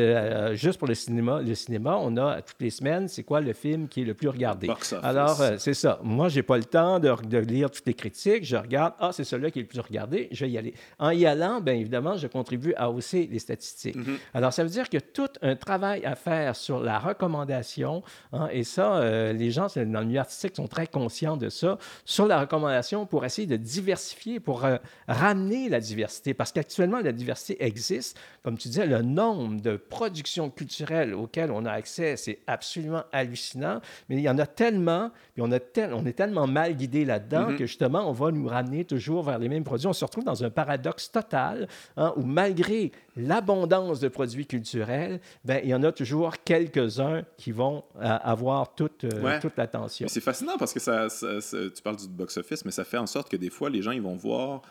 juste 0.55 0.79
pour 0.79 0.89
le 0.89 0.95
cinéma, 0.95 1.41
le 1.43 1.55
cinéma, 1.55 1.99
on 2.01 2.17
a 2.17 2.43
toutes 2.43 2.61
les 2.61 2.71
semaines, 2.71 3.09
c'est 3.09 3.23
quoi 3.23 3.41
le 3.41 3.53
film 3.53 3.89
qui 3.89 4.03
est 4.03 4.05
le 4.05 4.15
plus 4.15 4.29
regardé? 4.29 4.69
Alors, 5.03 5.41
euh, 5.41 5.57
c'est 5.59 5.75
ça. 5.75 5.99
Moi, 6.03 6.29
j'ai 6.29 6.43
pas 6.43 6.57
le 6.57 6.65
temps 6.65 6.99
de, 6.99 7.39
lire 7.39 7.71
toutes 7.71 7.87
les 7.87 7.95
critiques. 7.95 8.45
Je 8.45 8.57
regarde, 8.57 8.95
ah, 8.99 9.11
c'est 9.13 9.25
celui-là 9.25 9.51
qui 9.51 9.61
est 9.61 9.63
le 9.63 9.69
plus 9.69 9.81
regardé, 9.81 10.29
je 10.33 10.45
vais 10.45 10.51
y 10.51 10.59
aller. 10.59 10.75
En 10.99 11.11
y 11.11 11.27
allant, 11.27 11.61
bien 11.61 11.75
évidemment, 11.75 12.17
je 12.17 12.27
contribue 12.27 12.75
à 12.75 12.91
hausser 12.91 13.29
les 13.31 13.39
statistiques. 13.39 13.97
Mm-hmm. 13.97 14.19
Alors, 14.35 14.53
ça 14.53 14.63
veut 14.63 14.71
dire 14.71 14.89
que 14.89 14.99
tout 14.99 15.29
un 15.43 15.57
travail 15.57 16.05
à 16.05 16.15
faire 16.15 16.57
sur 16.57 16.81
la 16.81 16.99
recommandation, 16.99 17.46
hein, 17.53 18.49
et 18.51 18.65
ça, 18.65 18.97
euh, 18.97 19.33
les 19.33 19.51
gens 19.51 19.67
dans 19.75 20.01
le 20.01 20.07
milieu 20.07 20.21
artistique 20.21 20.57
sont 20.57 20.69
très 20.69 20.87
conscients 20.87 21.37
de 21.37 21.49
ça, 21.49 21.79
sur 22.05 22.27
la 22.27 22.41
recommandation 22.41 23.07
pour 23.07 23.25
essayer 23.25 23.47
de 23.47 23.57
diversifier, 23.57 24.41
pour 24.41 24.65
euh, 24.65 24.77
ramener 25.09 25.69
la 25.69 25.81
diversité. 25.81 26.35
Parce 26.35 26.53
qu'actuellement, 26.53 27.01
la 27.01 27.13
diversité 27.13 27.65
existe. 27.65 28.19
Comme 28.43 28.59
tu 28.59 28.69
disais, 28.69 28.87
le 28.87 29.03
nombre 29.03 29.61
de 29.61 29.77
productions 29.77 30.51
culturelles 30.51 31.15
auxquelles 31.15 31.51
on 31.51 31.65
a 31.65 31.73
accès, 31.73 32.17
c'est 32.17 32.41
absolument 32.47 33.03
hallucinant. 33.13 33.81
Mais 34.09 34.17
il 34.17 34.23
y 34.23 34.29
en 34.29 34.39
a 34.39 34.47
tellement, 34.47 35.11
puis 35.35 35.43
on, 35.43 35.53
a 35.53 35.59
on 35.93 36.07
est 36.07 36.13
tellement 36.13 36.47
mal 36.47 36.77
guidé 36.77 37.05
là-dedans 37.05 37.51
mm-hmm. 37.51 37.57
que 37.57 37.67
justement, 37.67 38.09
on 38.09 38.13
va 38.13 38.31
nous 38.31 38.47
ramener 38.47 38.85
toujours 38.85 39.23
vers 39.23 39.39
les 39.39 39.49
mêmes 39.49 39.65
produits. 39.65 39.87
On 39.87 39.93
se 39.93 40.05
retrouve 40.05 40.25
dans 40.25 40.45
un 40.45 40.51
paradoxe 40.51 41.11
total 41.11 41.69
hein, 41.97 42.13
où 42.17 42.23
malgré 42.23 42.93
l'abondance 43.17 44.01
de 44.01 44.09
produits 44.09 44.47
culturels, 44.47 45.21
ben, 45.45 45.61
il 45.63 45.71
y 45.71 45.75
en 45.75 45.83
a 45.83 45.93
toujours 45.93 46.35
quelques-uns 46.45 47.23
qui 47.37 47.53
vont 47.53 47.85
euh, 47.97 48.19
avoir 48.23 48.75
toute, 48.75 49.05
euh, 49.05 49.41
toute 49.41 49.57
l'attention. 49.57 50.09
C'est 50.09 50.21
fascinant 50.21 50.57
parce 50.59 50.73
que 50.73 50.81
ça, 50.81 51.09
tu 51.11 51.83
parles 51.83 51.97
du 51.97 52.09
box-office, 52.09 52.65
mais 52.65 52.71
ça 52.71 52.85
fait 52.85 52.99
en 52.99 53.07
sorte 53.07 53.31
que 53.31 53.37
des 53.37 53.51
fois, 53.51 53.71
les 53.71 53.83
gens 53.83 53.91
ils 53.91 54.03
vont 54.03 54.17
voir 54.17 54.63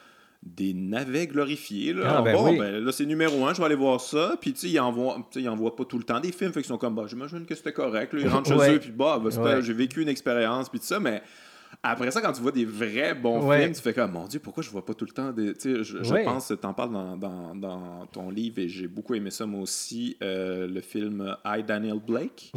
des 0.44 0.74
navets 0.74 1.28
glorifiés. 1.28 1.94
Là. 1.94 2.18
Ah, 2.18 2.22
ben 2.22 2.36
bon, 2.36 2.56
ben, 2.56 2.84
là, 2.84 2.92
c'est 2.92 3.06
numéro 3.06 3.46
un, 3.46 3.54
je 3.54 3.60
vais 3.60 3.66
aller 3.66 3.76
voir 3.76 4.00
ça. 4.00 4.38
Puis, 4.40 4.54
tu 4.54 4.60
sais, 4.60 4.70
ils 4.70 4.80
envoient, 4.80 5.76
pas 5.76 5.86
tout 5.86 5.98
le 5.98 6.04
temps 6.04 6.20
des 6.20 6.32
films. 6.32 6.54
Fait 6.54 6.62
qu'ils 6.62 6.68
sont 6.68 6.78
comme, 6.78 6.94
bah, 6.94 7.06
j'imagine 7.08 7.46
que 7.46 7.56
c'était 7.56 7.74
correct. 7.74 8.14
Ils 8.16 8.28
rentrent 8.30 8.50
chez 8.50 8.76
eux, 8.76 8.80
puis, 8.80 8.92
bah, 8.92 9.20
bah 9.20 9.62
j'ai 9.62 9.74
vécu 9.74 10.02
une 10.02 10.10
expérience, 10.10 10.70
puis 10.70 10.80
tout 10.80 10.86
ça. 10.86 11.00
Mais 11.00 11.24
après 11.84 12.12
ça, 12.12 12.22
quand 12.22 12.32
tu 12.32 12.42
vois 12.42 12.52
des 12.52 12.66
vrais 12.66 13.14
bons 13.14 13.52
films, 13.52 13.74
tu 13.74 13.82
fais 13.82 13.94
comme, 13.94 14.12
mon 14.12 14.28
Dieu, 14.28 14.40
pourquoi 14.40 14.64
je 14.64 14.70
vois 14.70 14.86
pas 14.86 14.94
tout 14.94 15.06
le 15.06 15.12
temps 15.12 15.32
des. 15.32 15.54
Tu 15.54 15.60
sais, 15.60 15.84
je, 15.84 16.04
je 16.04 16.24
pense, 16.24 16.48
tu 16.60 16.68
en 16.68 16.74
parles 16.74 16.92
dans, 16.92 17.18
dans, 17.18 17.56
dans, 17.56 18.06
ton 18.12 18.30
livre 18.30 18.60
et 18.60 18.68
j'ai 18.68 18.88
beaucoup 18.88 19.16
aimé 19.16 19.32
ça, 19.32 19.46
moi 19.46 19.62
aussi, 19.62 20.18
euh, 20.22 20.68
le 20.68 20.82
film 20.82 21.36
I, 21.46 21.64
Daniel 21.64 22.00
Blake 22.00 22.52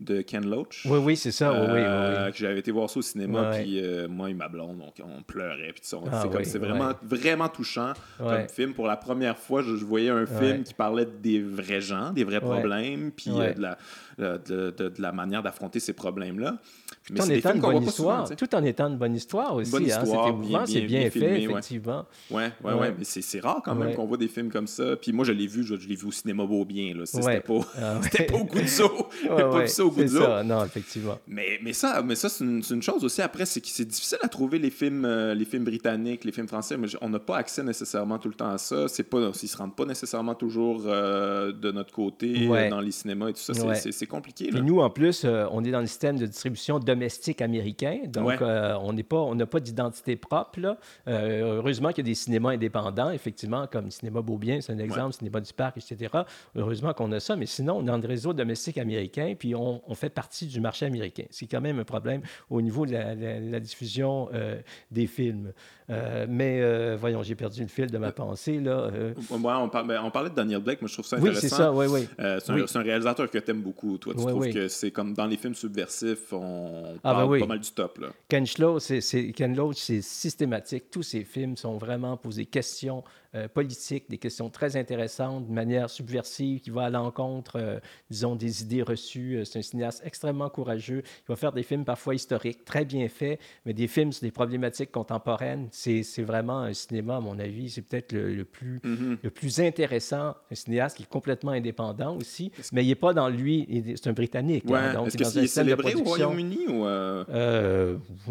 de 0.00 0.22
Ken 0.22 0.48
Loach. 0.48 0.86
Oui, 0.86 0.98
oui, 0.98 1.16
c'est 1.16 1.30
ça. 1.30 1.52
oui, 1.52 1.66
oui, 1.72 1.80
euh, 1.80 2.30
J'avais 2.34 2.60
été 2.60 2.70
voir 2.70 2.90
ça 2.90 2.98
au 2.98 3.02
cinéma, 3.02 3.50
puis 3.54 3.80
euh, 3.82 4.08
moi 4.08 4.30
et 4.30 4.34
ma 4.34 4.48
blonde, 4.48 4.78
donc 4.78 4.94
on 5.02 5.22
pleurait, 5.22 5.72
puis 5.72 5.82
ah 6.10 6.24
c'est 6.42 6.58
vraiment, 6.58 6.92
vraiment 7.02 7.48
touchant 7.48 7.92
comme 8.18 8.48
film. 8.48 8.74
Pour 8.74 8.86
la 8.86 8.96
première 8.96 9.38
fois, 9.38 9.62
je, 9.62 9.84
voyais 9.84 10.10
un 10.10 10.26
film 10.26 10.62
qui 10.62 10.74
parlait 10.74 11.06
des 11.06 11.40
vrais 11.40 11.80
gens, 11.80 12.12
des 12.12 12.24
vrais 12.24 12.40
problèmes, 12.40 13.10
puis 13.10 13.30
de 13.30 13.60
la 13.60 13.78
de, 14.18 14.40
de, 14.46 14.70
de, 14.70 14.92
la 15.02 15.12
manière 15.12 15.42
d'affronter 15.42 15.80
ces 15.80 15.92
problèmes-là. 15.92 16.58
Tout 17.06 17.20
en 17.20 17.28
étant 17.28 17.54
une 17.54 17.60
bonne 17.60 17.82
histoire. 17.84 18.28
tout 18.36 18.54
en 18.54 18.64
étant 18.64 18.88
une 18.88 18.98
bonne 18.98 19.14
histoire 19.14 19.54
aussi. 19.54 19.70
Bonne 19.70 19.84
hein. 19.84 20.02
histoire, 20.02 20.66
c'est 20.66 20.80
bien, 20.80 21.10
fait, 21.10 21.42
effectivement. 21.42 22.04
Oui, 22.30 22.42
ouais, 22.64 22.72
ouais, 22.72 22.94
mais 22.98 23.04
c'est 23.04 23.40
rare 23.40 23.62
quand 23.64 23.74
même 23.74 23.94
qu'on 23.94 24.06
voit 24.06 24.16
des 24.16 24.28
films 24.28 24.50
comme 24.50 24.66
ça. 24.66 24.96
Puis 24.96 25.12
moi, 25.12 25.24
je 25.24 25.32
l'ai 25.32 25.46
vu, 25.46 25.62
je, 25.62 25.74
l'ai 25.74 25.94
vu 25.94 26.06
au 26.06 26.12
cinéma 26.12 26.44
Beaubien. 26.44 26.94
C'était 27.04 27.40
pas, 27.40 27.60
ah, 27.80 28.00
pas 28.28 28.34
au 28.34 28.44
goût 28.44 28.60
de 28.60 28.66
ça. 28.66 28.84
pas 29.28 29.66
ça 29.66 29.84
au 29.84 29.90
goût 29.90 30.02
de 30.02 30.08
ça. 30.08 30.42
Non, 30.42 30.64
effectivement. 30.64 31.18
Mais, 31.26 31.58
mais 31.62 31.72
ça, 31.72 32.02
mais 32.02 32.14
ça 32.14 32.28
c'est 32.28 32.44
une, 32.44 32.62
une, 32.68 32.82
chose 32.82 33.04
aussi. 33.04 33.22
Après, 33.22 33.46
c'est 33.46 33.60
que 33.60 33.68
c'est 33.68 33.84
difficile 33.84 34.18
à 34.22 34.28
trouver 34.28 34.58
les 34.58 34.70
films, 34.70 35.04
euh, 35.04 35.34
les 35.34 35.44
films 35.44 35.64
britanniques, 35.64 36.24
les 36.24 36.32
films 36.32 36.48
français. 36.48 36.76
Mais 36.76 36.88
on 37.00 37.08
n'a 37.08 37.20
pas 37.20 37.36
accès 37.36 37.62
nécessairement 37.62 38.18
tout 38.18 38.28
le 38.28 38.34
temps 38.34 38.50
à 38.50 38.58
ça. 38.58 38.88
C'est 38.88 39.04
pas, 39.04 39.30
ils 39.40 39.48
se 39.48 39.56
rendent 39.56 39.76
pas 39.76 39.84
nécessairement 39.84 40.34
toujours 40.34 40.82
euh, 40.86 41.52
de 41.52 41.70
notre 41.70 41.92
côté 41.92 42.48
dans 42.68 42.80
les 42.80 42.92
cinémas 42.92 43.28
et 43.28 43.32
tout 43.32 43.40
ça. 43.40 43.52
C'est 43.74 44.07
compliqué. 44.08 44.50
Là. 44.50 44.60
nous, 44.60 44.80
en 44.80 44.90
plus, 44.90 45.24
on 45.24 45.64
est 45.64 45.70
dans 45.70 45.80
le 45.80 45.86
système 45.86 46.18
de 46.18 46.26
distribution 46.26 46.78
domestique 46.78 47.40
américain. 47.40 48.00
Donc, 48.06 48.40
on 48.40 48.92
n'est 48.92 49.02
pas, 49.02 49.18
on 49.18 49.34
n'a 49.34 49.46
pas 49.46 49.60
d'identité 49.60 50.16
propre. 50.16 50.60
Là. 50.60 50.78
heureusement 51.06 51.90
qu'il 51.90 51.98
y 51.98 52.08
a 52.08 52.10
des 52.10 52.14
cinémas 52.14 52.50
indépendants, 52.50 53.10
effectivement, 53.10 53.66
comme 53.66 53.90
Cinéma 53.90 54.22
Beaubien, 54.22 54.60
c'est 54.60 54.72
un 54.72 54.78
exemple, 54.78 55.14
Cinéma 55.14 55.40
du 55.40 55.52
Parc, 55.52 55.76
etc. 55.76 56.12
Heureusement 56.56 56.92
qu'on 56.92 57.12
a 57.12 57.20
ça, 57.20 57.36
mais 57.36 57.46
sinon, 57.46 57.78
on 57.78 57.82
est 57.82 57.86
dans 57.86 57.98
le 57.98 58.06
réseau 58.06 58.32
domestique 58.32 58.78
américain, 58.78 59.34
puis 59.38 59.54
on, 59.54 59.82
on 59.86 59.94
fait 59.94 60.10
partie 60.10 60.46
du 60.46 60.60
marché 60.60 60.86
américain. 60.86 61.24
C'est 61.30 61.46
quand 61.46 61.60
même 61.60 61.78
un 61.78 61.84
problème 61.84 62.22
au 62.50 62.60
niveau 62.60 62.86
de 62.86 62.92
la, 62.92 63.60
diffusion 63.60 64.28
euh, 64.32 64.60
des 64.90 65.06
films. 65.06 65.52
Euh, 65.90 66.26
mais 66.28 66.60
euh, 66.60 66.96
voyons, 66.98 67.22
j'ai 67.22 67.34
perdu 67.34 67.62
le 67.62 67.68
fil 67.68 67.90
de 67.90 67.98
ma 67.98 68.12
pensée. 68.12 68.60
Là. 68.60 68.90
ben, 69.30 70.00
on, 70.02 70.10
parlait 70.10 70.30
de 70.30 70.34
Daniel 70.34 70.60
Blake, 70.60 70.80
moi 70.80 70.88
je 70.88 70.94
trouve 70.94 71.06
ça 71.06 71.16
intéressant. 71.16 71.40
Oui, 71.40 71.48
c'est 71.48 71.54
ça, 71.54 71.72
oui, 71.72 71.86
oui. 71.86 72.66
c'est 72.68 72.76
un, 72.76 72.82
réalisateur 72.82 73.30
que 73.30 73.38
tu 73.38 73.50
aimes 73.50 73.62
beaucoup. 73.62 73.97
Toi, 73.98 74.14
tu 74.14 74.24
trouves 74.24 74.52
que 74.52 74.68
c'est 74.68 74.90
comme 74.90 75.14
dans 75.14 75.26
les 75.26 75.36
films 75.36 75.54
subversifs, 75.54 76.32
on 76.32 76.98
ah, 77.04 77.14
ben 77.14 77.26
parle 77.26 77.40
pas 77.40 77.46
mal 77.46 77.60
du 77.60 77.70
top. 77.70 77.98
Là. 77.98 78.08
Ken 78.28 78.46
Loach, 78.58 79.76
c'est 79.76 80.00
systématique. 80.02 80.90
Tous 80.90 81.02
ses 81.02 81.24
films 81.24 81.56
sont 81.56 81.78
vraiment 81.78 82.16
posés 82.16 82.46
questions 82.46 83.04
euh, 83.34 83.46
politiques, 83.46 84.08
des 84.08 84.16
questions 84.16 84.48
très 84.48 84.78
intéressantes, 84.78 85.46
de 85.46 85.52
manière 85.52 85.90
subversive, 85.90 86.60
qui 86.60 86.70
va 86.70 86.84
à 86.84 86.90
l'encontre, 86.90 87.58
euh, 87.60 87.78
disons, 88.08 88.34
des 88.34 88.62
idées 88.62 88.82
reçues. 88.82 89.36
Euh, 89.36 89.44
c'est 89.44 89.58
un 89.58 89.62
cinéaste 89.62 90.00
extrêmement 90.02 90.48
courageux. 90.48 91.02
Il 91.04 91.28
va 91.28 91.36
faire 91.36 91.52
des 91.52 91.62
films 91.62 91.84
parfois 91.84 92.14
historiques, 92.14 92.64
très 92.64 92.86
bien 92.86 93.06
faits, 93.10 93.38
mais 93.66 93.74
des 93.74 93.86
films 93.86 94.12
sur 94.12 94.22
des 94.22 94.30
problématiques 94.30 94.90
contemporaines. 94.90 95.68
C'est 95.72 96.22
vraiment 96.22 96.60
un 96.60 96.72
cinéma, 96.72 97.16
à 97.16 97.20
mon 97.20 97.38
avis, 97.38 97.68
c'est 97.68 97.82
peut-être 97.82 98.14
le, 98.14 98.44
plus, 98.46 98.78
mm-hmm. 98.78 99.18
le 99.22 99.30
plus 99.30 99.60
intéressant. 99.60 100.34
Un 100.50 100.54
cinéaste 100.54 100.96
qui 100.96 101.02
est 101.02 101.06
complètement 101.10 101.52
indépendant 101.52 102.16
aussi, 102.16 102.50
mais 102.72 102.82
il 102.82 102.88
n'est 102.88 102.94
pas 102.94 103.12
dans 103.12 103.28
lui, 103.28 103.68
c'est 103.96 104.08
un 104.08 104.14
Britannique. 104.14 104.64
Hein, 104.70 104.94
donc, 104.94 105.08
Est-ce 105.08 105.16
qu'il 105.18 105.44
est 105.44 105.46
célébré 105.48 105.94
au 105.96 106.02
Royaume-Uni 106.02 106.66
ou... 106.68 106.86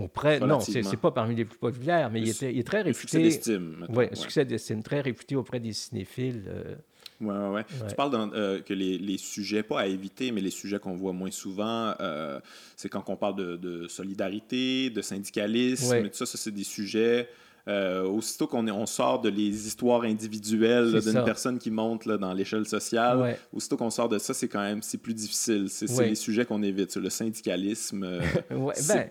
auprès, 0.01 0.39
non, 0.39 0.59
c'est 0.59 0.97
pas 0.97 1.11
parmi 1.11 1.35
les 1.35 1.45
plus 1.45 1.59
populaires, 1.59 2.09
mais 2.09 2.21
il, 2.21 2.29
était, 2.29 2.51
il 2.51 2.59
est 2.59 2.63
très 2.63 2.81
réputé. 2.81 3.01
Succès 3.01 3.19
d'estime. 3.19 3.85
Oui, 3.89 4.05
succès 4.13 4.43
d'estime 4.43 4.81
très 4.87 5.01
réputé 5.01 5.35
auprès 5.35 5.59
des 5.59 5.73
cinéphiles. 5.73 6.43
Euh. 6.47 6.75
Oui, 7.19 7.35
ouais, 7.35 7.49
ouais. 7.49 7.65
Tu 7.89 7.95
parles 7.95 8.31
euh, 8.33 8.61
que 8.61 8.73
les, 8.73 8.97
les, 8.97 9.17
sujets, 9.17 9.63
pas 9.63 9.81
à 9.81 9.85
éviter, 9.87 10.31
mais 10.31 10.41
les 10.41 10.51
sujets 10.51 10.79
qu'on 10.79 10.95
voit 10.95 11.13
moins 11.13 11.31
souvent, 11.31 11.93
euh, 11.99 12.39
c'est 12.75 12.89
quand 12.89 13.03
on 13.07 13.15
parle 13.15 13.35
de, 13.35 13.55
de, 13.57 13.87
solidarité, 13.87 14.89
de 14.89 15.01
syndicalisme, 15.01 15.95
et 15.95 16.09
tout 16.09 16.17
ça, 16.17 16.25
ça 16.25 16.37
c'est 16.37 16.51
des 16.51 16.63
sujets. 16.63 17.27
aussitôt 17.67 18.47
qu'on 18.47 18.67
on 18.67 18.85
sort 18.85 19.19
de 19.19 19.29
les 19.29 19.67
histoires 19.67 20.03
individuelles 20.03 21.01
d'une 21.01 21.23
personne 21.25 21.57
qui 21.57 21.71
monte 21.71 22.05
là, 22.05 22.17
dans 22.17 22.33
l'échelle 22.33 22.67
sociale, 22.67 23.37
aussitôt 23.51 23.77
qu'on 23.77 23.89
sort 23.89 24.09
de 24.09 24.19
ça, 24.19 24.33
c'est 24.33 24.47
quand 24.47 24.61
même 24.61 24.83
c'est 24.83 24.99
plus 24.99 25.15
difficile. 25.15 25.69
C'est 25.69 25.87
les 26.05 26.15
sujets 26.15 26.45
qu'on 26.45 26.61
évite. 26.61 26.95
Le 26.97 27.09
syndicalisme. 27.09 28.21
ben, 28.49 29.09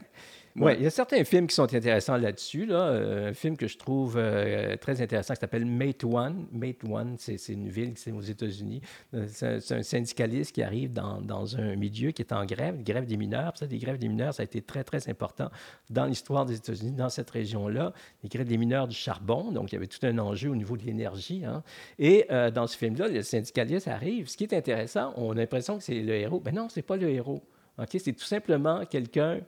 oui, 0.58 0.72
il 0.78 0.84
y 0.84 0.86
a 0.86 0.90
certains 0.90 1.22
films 1.24 1.46
qui 1.46 1.54
sont 1.54 1.74
intéressants 1.74 2.16
là-dessus. 2.16 2.66
Là. 2.66 2.88
Euh, 2.88 3.30
un 3.30 3.34
film 3.34 3.56
que 3.56 3.66
je 3.66 3.76
trouve 3.76 4.16
euh, 4.16 4.76
très 4.76 5.02
intéressant 5.02 5.34
qui 5.34 5.40
s'appelle 5.40 5.66
Mate 5.66 6.04
One. 6.04 6.46
Mate 6.50 6.84
One, 6.84 7.16
c'est 7.18 7.36
une 7.48 7.68
ville 7.68 7.94
qui 7.94 8.08
est 8.08 8.12
aux 8.12 8.20
États-Unis. 8.20 8.80
Euh, 9.14 9.26
c'est 9.28 9.72
un 9.72 9.82
syndicaliste 9.82 10.52
qui 10.52 10.62
arrive 10.62 10.92
dans, 10.92 11.20
dans, 11.20 11.56
un 11.56 11.76
milieu 11.76 12.10
qui 12.10 12.22
est 12.22 12.32
en 12.32 12.44
grève, 12.46 12.82
grève 12.82 13.06
des 13.06 13.16
mineurs. 13.16 13.52
Ça, 13.56 13.66
des 13.66 13.78
grèves 13.78 13.98
des 13.98 14.08
mineurs, 14.08 14.34
ça 14.34 14.42
a 14.42 14.44
été 14.44 14.62
très, 14.62 14.82
très 14.82 15.08
important 15.10 15.50
dans 15.90 16.06
l'histoire 16.06 16.46
des 16.46 16.56
États-Unis, 16.56 16.92
dans 16.92 17.10
cette 17.10 17.30
région-là. 17.30 17.92
Les 18.22 18.28
grèves 18.28 18.48
des 18.48 18.58
mineurs 18.58 18.88
du 18.88 18.96
charbon, 18.96 19.52
donc 19.52 19.72
il 19.72 19.74
y 19.74 19.78
avait 19.78 19.86
tout 19.86 20.04
un 20.04 20.16
enjeu 20.18 20.50
au 20.50 20.56
niveau 20.56 20.76
de 20.76 20.84
l'énergie. 20.84 21.44
Hein. 21.44 21.62
Et 21.98 22.26
dans 22.54 22.66
ce 22.66 22.76
film-là, 22.76 23.08
le 23.08 23.22
syndicaliste 23.22 23.88
arrive. 23.88 24.28
Ce 24.28 24.36
qui 24.36 24.44
est 24.44 24.54
intéressant, 24.54 25.12
on 25.16 25.32
a 25.32 25.34
l'impression 25.34 25.76
que 25.78 25.84
c'est 25.84 26.00
le 26.00 26.14
héros. 26.14 26.42
Mais 26.44 26.52
non, 26.52 26.68
c'est 26.68 26.82
pas 26.82 26.96
le 26.96 27.10
héros. 27.10 27.42
Okay? 27.78 27.98
C'est 27.98 28.12
tout 28.12 28.24
simplement 28.24 28.84
quelqu'un 28.86 29.40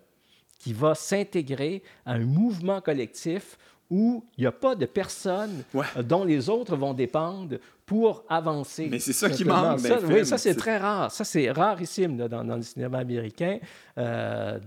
qui 0.59 0.73
va 0.73 0.95
s'intégrer 0.95 1.83
à 2.05 2.15
un 2.15 2.25
mouvement 2.25 2.81
collectif 2.81 3.57
où 3.91 4.25
il 4.37 4.43
n'y 4.43 4.47
a 4.47 4.53
pas 4.53 4.75
de 4.75 4.87
personne 4.87 5.65
dont 6.05 6.25
les 6.25 6.51
autres 6.51 6.77
vont 6.77 6.93
dépendre 6.93 7.57
pour 7.87 8.23
avancer. 8.29 8.89
Mais 8.91 8.99
c'est 8.99 9.15
ça 9.15 9.31
qui 9.31 9.45
manque. 9.45 9.81
Ça, 9.81 9.99
oui, 10.07 10.27
ça 10.27 10.37
c'est 10.37 10.55
très 10.55 10.77
rare. 10.77 11.11
Ça 11.11 11.25
c'est 11.25 11.51
rarissime 11.51 12.17
dans, 12.17 12.57
le 12.57 12.63
cinéma 12.63 12.99
américain. 12.99 13.59
Euh, 13.97 14.59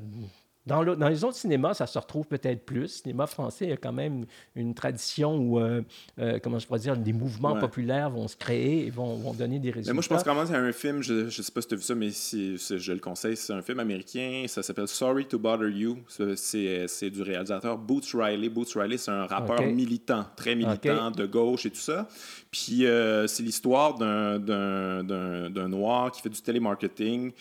Dans, 0.67 0.83
dans, 0.83 1.09
les 1.09 1.23
autres 1.23 1.37
cinémas, 1.37 1.73
ça 1.73 1.87
se 1.87 1.97
retrouve 1.97 2.27
peut-être 2.27 2.65
plus. 2.65 2.81
Le 2.81 2.87
cinéma 2.87 3.25
français, 3.25 3.65
il 3.65 3.69
y 3.71 3.73
a 3.73 3.77
quand 3.77 3.91
même 3.91 4.25
une 4.55 4.75
tradition 4.75 5.35
où, 5.35 5.59
euh, 5.59 5.81
euh, 6.19 6.37
comment 6.41 6.59
je 6.59 6.67
pourrais 6.67 6.79
dire, 6.79 6.95
des 6.95 7.13
mouvements 7.13 7.57
populaires 7.57 8.11
vont 8.11 8.27
se 8.27 8.35
créer 8.35 8.85
et 8.85 8.89
vont, 8.91 9.15
vont 9.15 9.33
donner 9.33 9.57
des 9.57 9.71
résultats. 9.71 9.91
Mais 9.91 9.95
moi, 9.95 10.03
je 10.03 10.09
pense 10.09 10.23
quand 10.23 10.35
même 10.35 10.45
c'est 10.45 10.55
un 10.55 10.71
film, 10.71 11.01
je 11.01 11.25
ne 11.25 11.29
sais 11.29 11.51
pas 11.51 11.61
si 11.61 11.67
tu 11.67 11.73
as 11.73 11.77
vu 11.77 11.83
ça, 11.83 11.95
mais 11.95 12.11
si, 12.11 12.57
je 12.57 12.91
le 12.93 12.99
conseille, 12.99 13.35
c'est 13.35 13.53
un 13.53 13.63
film 13.63 13.79
américain, 13.79 14.45
ça 14.47 14.61
s'appelle 14.61 14.87
Sorry 14.87 15.25
to 15.25 15.39
Bother 15.39 15.69
You. 15.69 15.97
C'est 16.35 17.09
du 17.09 17.23
réalisateur 17.23 17.79
Boots 17.79 18.13
Riley. 18.13 18.49
Boots 18.49 18.73
Riley, 18.75 18.97
c'est 18.97 19.11
un 19.11 19.25
rappeur 19.25 19.63
militant, 19.63 20.25
très 20.35 20.53
militant, 20.53 21.09
de 21.09 21.25
gauche 21.25 21.65
et 21.65 21.71
tout 21.71 21.77
ça. 21.77 22.07
Puis 22.51 22.85
euh, 22.85 23.25
c'est 23.25 23.41
l'histoire 23.41 23.95
d'un 23.97 24.39
noir 25.67 26.11
qui 26.11 26.21
fait 26.21 26.29
du 26.29 26.41
télémarketing. 26.41 27.31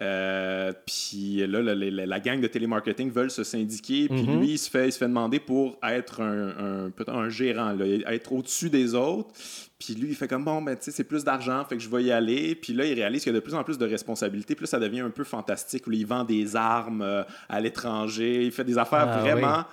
Euh, 0.00 0.72
puis 0.86 1.44
là, 1.46 1.60
la, 1.60 2.20
gang 2.20 2.40
de 2.40 2.46
télémarketing 2.46 3.10
veulent 3.10 3.30
se 3.30 3.44
syndiquer. 3.44 4.08
Puis 4.08 4.22
mhm. 4.22 4.40
lui, 4.40 4.50
il 4.50 4.58
se, 4.58 4.70
fait, 4.70 4.88
il 4.88 4.92
se 4.92 4.98
fait 4.98 5.08
demander 5.08 5.40
pour 5.40 5.78
être 5.82 6.22
un, 6.22 6.86
un, 6.86 7.08
un 7.08 7.28
gérant, 7.28 7.72
là, 7.72 7.84
être 8.12 8.32
au-dessus 8.32 8.70
des 8.70 8.94
autres. 8.94 9.30
Puis 9.78 9.94
lui, 9.94 10.08
il 10.08 10.14
fait 10.14 10.28
comme 10.28 10.44
bon, 10.44 10.60
ben, 10.62 10.76
tu 10.76 10.84
sais, 10.84 10.90
c'est 10.90 11.04
plus 11.04 11.24
d'argent, 11.24 11.64
fait 11.64 11.76
que 11.76 11.82
je 11.82 11.88
vais 11.88 12.02
y 12.04 12.12
aller. 12.12 12.54
Puis 12.54 12.72
là, 12.72 12.84
il 12.84 12.94
réalise 12.94 13.22
qu'il 13.22 13.32
y 13.32 13.36
a 13.36 13.38
de 13.38 13.44
plus 13.44 13.54
en 13.54 13.62
plus 13.62 13.78
de 13.78 13.86
responsabilités. 13.86 14.54
Puis 14.54 14.64
là, 14.64 14.68
ça 14.68 14.80
devient 14.80 15.00
un 15.00 15.10
peu 15.10 15.24
fantastique 15.24 15.86
où 15.86 15.92
il 15.92 16.06
vend 16.06 16.24
des 16.24 16.56
armes 16.56 17.02
euh, 17.02 17.22
à 17.48 17.60
l'étranger. 17.60 18.44
Il 18.44 18.52
fait 18.52 18.64
des 18.64 18.78
affaires 18.78 19.08
ah 19.08 19.18
vraiment 19.18 19.64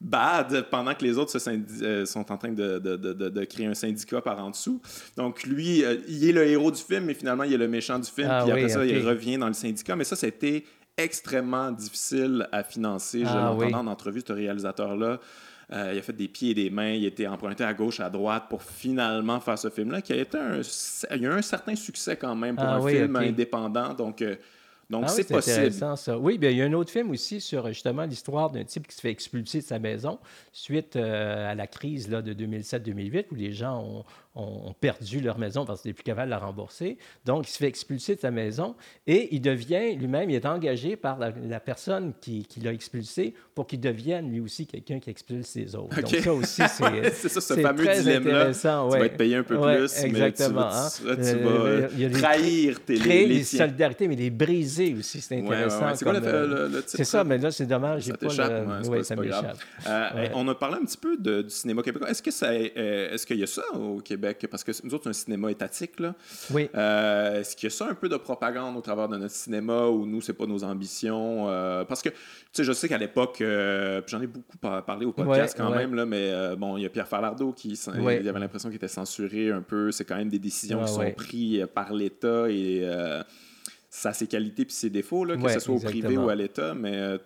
bad 0.00 0.66
pendant 0.70 0.94
que 0.94 1.04
les 1.04 1.18
autres 1.18 1.36
se 1.36 1.50
euh, 1.82 2.06
sont 2.06 2.30
en 2.30 2.36
train 2.36 2.52
de, 2.52 2.78
de, 2.78 2.96
de, 2.96 3.12
de, 3.12 3.44
créer 3.44 3.66
un 3.66 3.74
syndicat 3.74 4.20
par 4.20 4.38
en 4.38 4.50
dessous. 4.50 4.80
Donc 5.16 5.42
lui, 5.42 5.84
euh, 5.84 5.96
il 6.08 6.28
est 6.28 6.32
le 6.32 6.46
héros 6.46 6.70
du 6.70 6.80
film, 6.80 7.04
mais 7.04 7.14
finalement, 7.14 7.44
il 7.44 7.52
est 7.52 7.58
le 7.58 7.68
méchant 7.68 7.98
du 7.98 8.08
film. 8.08 8.28
Ah 8.30 8.42
puis 8.42 8.52
après 8.52 8.68
ça, 8.68 8.84
il 8.84 9.06
revient 9.06 9.38
dans 9.38 9.48
le 9.48 9.54
syndicat. 9.54 9.96
Mais 9.96 10.04
ça, 10.04 10.16
c'était 10.16 10.64
extrêmement 10.96 11.70
difficile 11.72 12.48
à 12.52 12.62
financer. 12.62 13.20
je 13.20 13.26
ah, 13.28 13.50
l'entendais 13.50 13.74
en 13.74 13.86
entrevue, 13.86 14.22
ce 14.26 14.32
réalisateur-là. 14.32 15.20
Euh, 15.70 15.90
il 15.92 15.98
a 15.98 16.02
fait 16.02 16.14
des 16.14 16.28
pieds 16.28 16.52
et 16.52 16.54
des 16.54 16.70
mains, 16.70 16.92
il 16.92 17.04
a 17.04 17.08
été 17.08 17.28
emprunté 17.28 17.62
à 17.62 17.74
gauche, 17.74 18.00
à 18.00 18.08
droite 18.08 18.44
pour 18.48 18.62
finalement 18.62 19.38
faire 19.38 19.58
ce 19.58 19.68
film-là, 19.68 20.00
qui 20.00 20.14
a 20.14 20.16
été 20.16 20.38
un, 20.38 20.60
il 21.14 21.22
y 21.22 21.26
a 21.26 21.28
eu 21.28 21.32
un 21.32 21.42
certain 21.42 21.76
succès 21.76 22.16
quand 22.16 22.34
même 22.34 22.56
pour 22.56 22.64
ah 22.64 22.76
un 22.76 22.88
film 22.88 23.16
indépendant. 23.16 23.92
Donc, 23.92 24.24
donc, 24.90 25.04
ah 25.06 25.08
c'est 25.08 25.28
possible. 25.28 25.70
ça. 25.70 26.18
Oui, 26.18 26.38
bien, 26.38 26.48
il 26.48 26.56
y 26.56 26.62
a 26.62 26.64
un 26.64 26.72
autre 26.72 26.90
film 26.90 27.10
aussi 27.10 27.42
sur 27.42 27.66
justement 27.68 28.04
l'histoire 28.04 28.50
d'un 28.50 28.64
type 28.64 28.86
qui 28.86 28.96
se 28.96 29.02
fait 29.02 29.10
expulser 29.10 29.58
de 29.58 29.64
sa 29.64 29.78
maison 29.78 30.18
suite 30.50 30.96
euh, 30.96 31.50
à 31.50 31.54
la 31.54 31.66
crise 31.66 32.08
là, 32.08 32.22
de 32.22 32.32
2007-2008 32.32 33.26
où 33.30 33.34
les 33.34 33.52
gens 33.52 33.82
ont, 33.82 34.04
ont, 34.38 34.74
perdu 34.80 35.20
leur 35.20 35.38
maison 35.38 35.64
parce 35.64 35.82
qu'ils 35.82 35.90
n'étaient 35.90 36.02
plus 36.02 36.04
capables 36.04 36.28
de 36.28 36.30
la 36.30 36.38
rembourser. 36.38 36.98
Donc, 37.24 37.48
il 37.48 37.50
se 37.50 37.58
fait 37.58 37.66
expulser 37.66 38.14
de 38.14 38.20
sa 38.20 38.30
maison 38.30 38.74
et 39.06 39.34
il 39.34 39.40
devient 39.40 39.94
lui-même, 39.96 40.30
il 40.30 40.36
est 40.36 40.46
engagé 40.46 40.96
par 40.96 41.18
la, 41.18 41.60
personne 41.60 42.12
qui, 42.20 42.44
qui 42.44 42.60
l'a 42.60 42.72
expulsé 42.72 43.34
pour 43.54 43.66
qu'il 43.66 43.80
devienne 43.80 44.30
lui 44.30 44.40
aussi 44.40 44.66
quelqu'un 44.66 45.00
qui 45.00 45.10
expulse 45.10 45.54
les 45.56 45.74
autres. 45.74 46.00
Donc, 46.00 46.14
ça 46.14 46.32
aussi, 46.32 46.62
c'est 46.68 47.10
c'est 47.12 47.28
ça, 47.28 47.40
ce 47.40 47.60
fameux 47.60 47.86
dilemme-là. 47.86 48.52
Tu 48.52 48.66
vas 48.66 49.06
être 49.06 49.16
payé 49.16 49.36
un 49.36 49.42
peu 49.42 49.60
plus, 49.60 50.04
exactement, 50.04 50.70
mais 51.04 51.16
tu 51.16 51.22
tu 51.22 52.08
vas 52.08 52.20
trahir 52.20 52.80
tes 52.80 52.94
créer 52.94 53.26
les, 53.26 53.34
les 53.36 53.44
solidarités, 53.44 54.08
mais 54.08 54.16
les 54.16 54.30
briser 54.30 54.94
aussi, 54.98 55.20
c'est 55.20 55.38
intéressant. 55.38 55.94
c'est 55.94 56.04
quoi 56.04 56.18
le, 56.18 56.68
le, 56.68 56.84
C'est 56.86 57.04
ça, 57.04 57.24
mais 57.24 57.38
là, 57.38 57.50
c'est 57.50 57.66
dommage. 57.66 58.04
Ça 58.04 58.16
t'échappe? 58.16 58.68
Oui, 58.88 59.04
ça 59.04 59.16
m'échappe. 59.16 59.58
Euh, 59.86 60.28
on 60.34 60.46
a 60.48 60.54
parlé 60.54 60.76
un 60.80 60.84
petit 60.84 60.96
peu 60.96 61.16
du 61.16 61.50
cinéma 61.50 61.82
québécois. 61.82 62.10
Est-ce 62.10 62.22
qu'il 62.22 62.32
euh, 62.76 63.16
est 63.16 63.30
y 63.36 63.42
a 63.42 63.46
ça 63.46 63.62
au 63.74 64.00
Québec? 64.00 64.27
Parce 64.50 64.64
que 64.64 64.72
nous 64.84 64.94
autres, 64.94 65.04
c'est 65.04 65.10
un 65.10 65.12
cinéma 65.12 65.50
étatique. 65.50 66.00
Là. 66.00 66.14
Oui. 66.52 66.68
Euh, 66.74 67.40
est-ce 67.40 67.56
qu'il 67.56 67.68
y 67.68 67.72
a 67.72 67.74
ça 67.74 67.86
un 67.88 67.94
peu 67.94 68.08
de 68.08 68.16
propagande 68.16 68.76
au 68.76 68.80
travers 68.80 69.08
de 69.08 69.16
notre 69.16 69.34
cinéma 69.34 69.86
où 69.86 70.06
nous, 70.06 70.20
c'est 70.20 70.32
pas 70.32 70.46
nos 70.46 70.64
ambitions? 70.64 71.48
Euh, 71.48 71.84
parce 71.84 72.02
que, 72.02 72.10
tu 72.10 72.16
sais, 72.52 72.64
je 72.64 72.72
sais 72.72 72.88
qu'à 72.88 72.98
l'époque, 72.98 73.40
euh, 73.40 74.02
j'en 74.06 74.20
ai 74.20 74.26
beaucoup 74.26 74.56
parlé 74.58 75.06
au 75.06 75.12
podcast 75.12 75.56
quand 75.56 75.70
même, 75.70 75.94
là, 75.94 76.06
mais 76.06 76.56
bon, 76.56 76.76
il 76.76 76.82
y 76.82 76.86
a 76.86 76.90
Pierre 76.90 77.08
Falardeau 77.08 77.52
qui 77.52 77.70
il 77.70 78.28
avait 78.28 78.40
l'impression 78.40 78.68
qu'il 78.68 78.76
était 78.76 78.88
censuré 78.88 79.50
un 79.50 79.62
peu. 79.62 79.90
C'est 79.92 80.04
quand 80.04 80.16
même 80.16 80.28
des 80.28 80.38
décisions 80.38 80.84
qui 80.84 80.92
sont 80.92 81.12
prises 81.12 81.66
par 81.74 81.92
l'État 81.92 82.50
et 82.50 82.86
ça 83.90 84.10
a 84.10 84.12
ses 84.12 84.26
qualités 84.26 84.64
puis 84.64 84.74
ses 84.74 84.90
défauts, 84.90 85.24
là, 85.24 85.36
que 85.36 85.48
ce 85.48 85.60
soit 85.60 85.74
au 85.74 85.80
privé 85.80 86.16
ou 86.16 86.28
à 86.28 86.34
l'État, 86.34 86.74
mais 86.74 87.18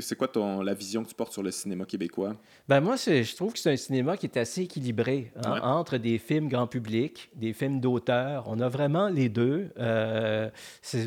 c'est 0.00 0.16
quoi 0.16 0.28
ton, 0.28 0.62
la 0.62 0.74
vision 0.74 1.02
que 1.02 1.08
tu 1.08 1.14
portes 1.14 1.32
sur 1.32 1.42
le 1.42 1.50
cinéma 1.50 1.84
québécois? 1.84 2.36
Ben 2.68 2.80
moi, 2.80 2.96
je 2.96 3.36
trouve 3.36 3.52
que 3.52 3.58
c'est 3.58 3.72
un 3.72 3.76
cinéma 3.76 4.16
qui 4.16 4.26
est 4.26 4.36
assez 4.36 4.62
équilibré 4.62 5.32
hein, 5.44 5.60
entre 5.62 5.98
des 5.98 6.18
films 6.18 6.48
grand 6.48 6.66
public, 6.66 7.30
des 7.34 7.52
films 7.52 7.80
d'auteur. 7.80 8.44
On 8.46 8.60
a 8.60 8.68
vraiment 8.68 9.08
les 9.08 9.28
deux. 9.28 9.70
Euh, 9.78 10.50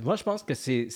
moi, 0.04 0.16
je 0.16 0.24
pense 0.24 0.44
que 0.44 0.54
c'est... 0.54 0.88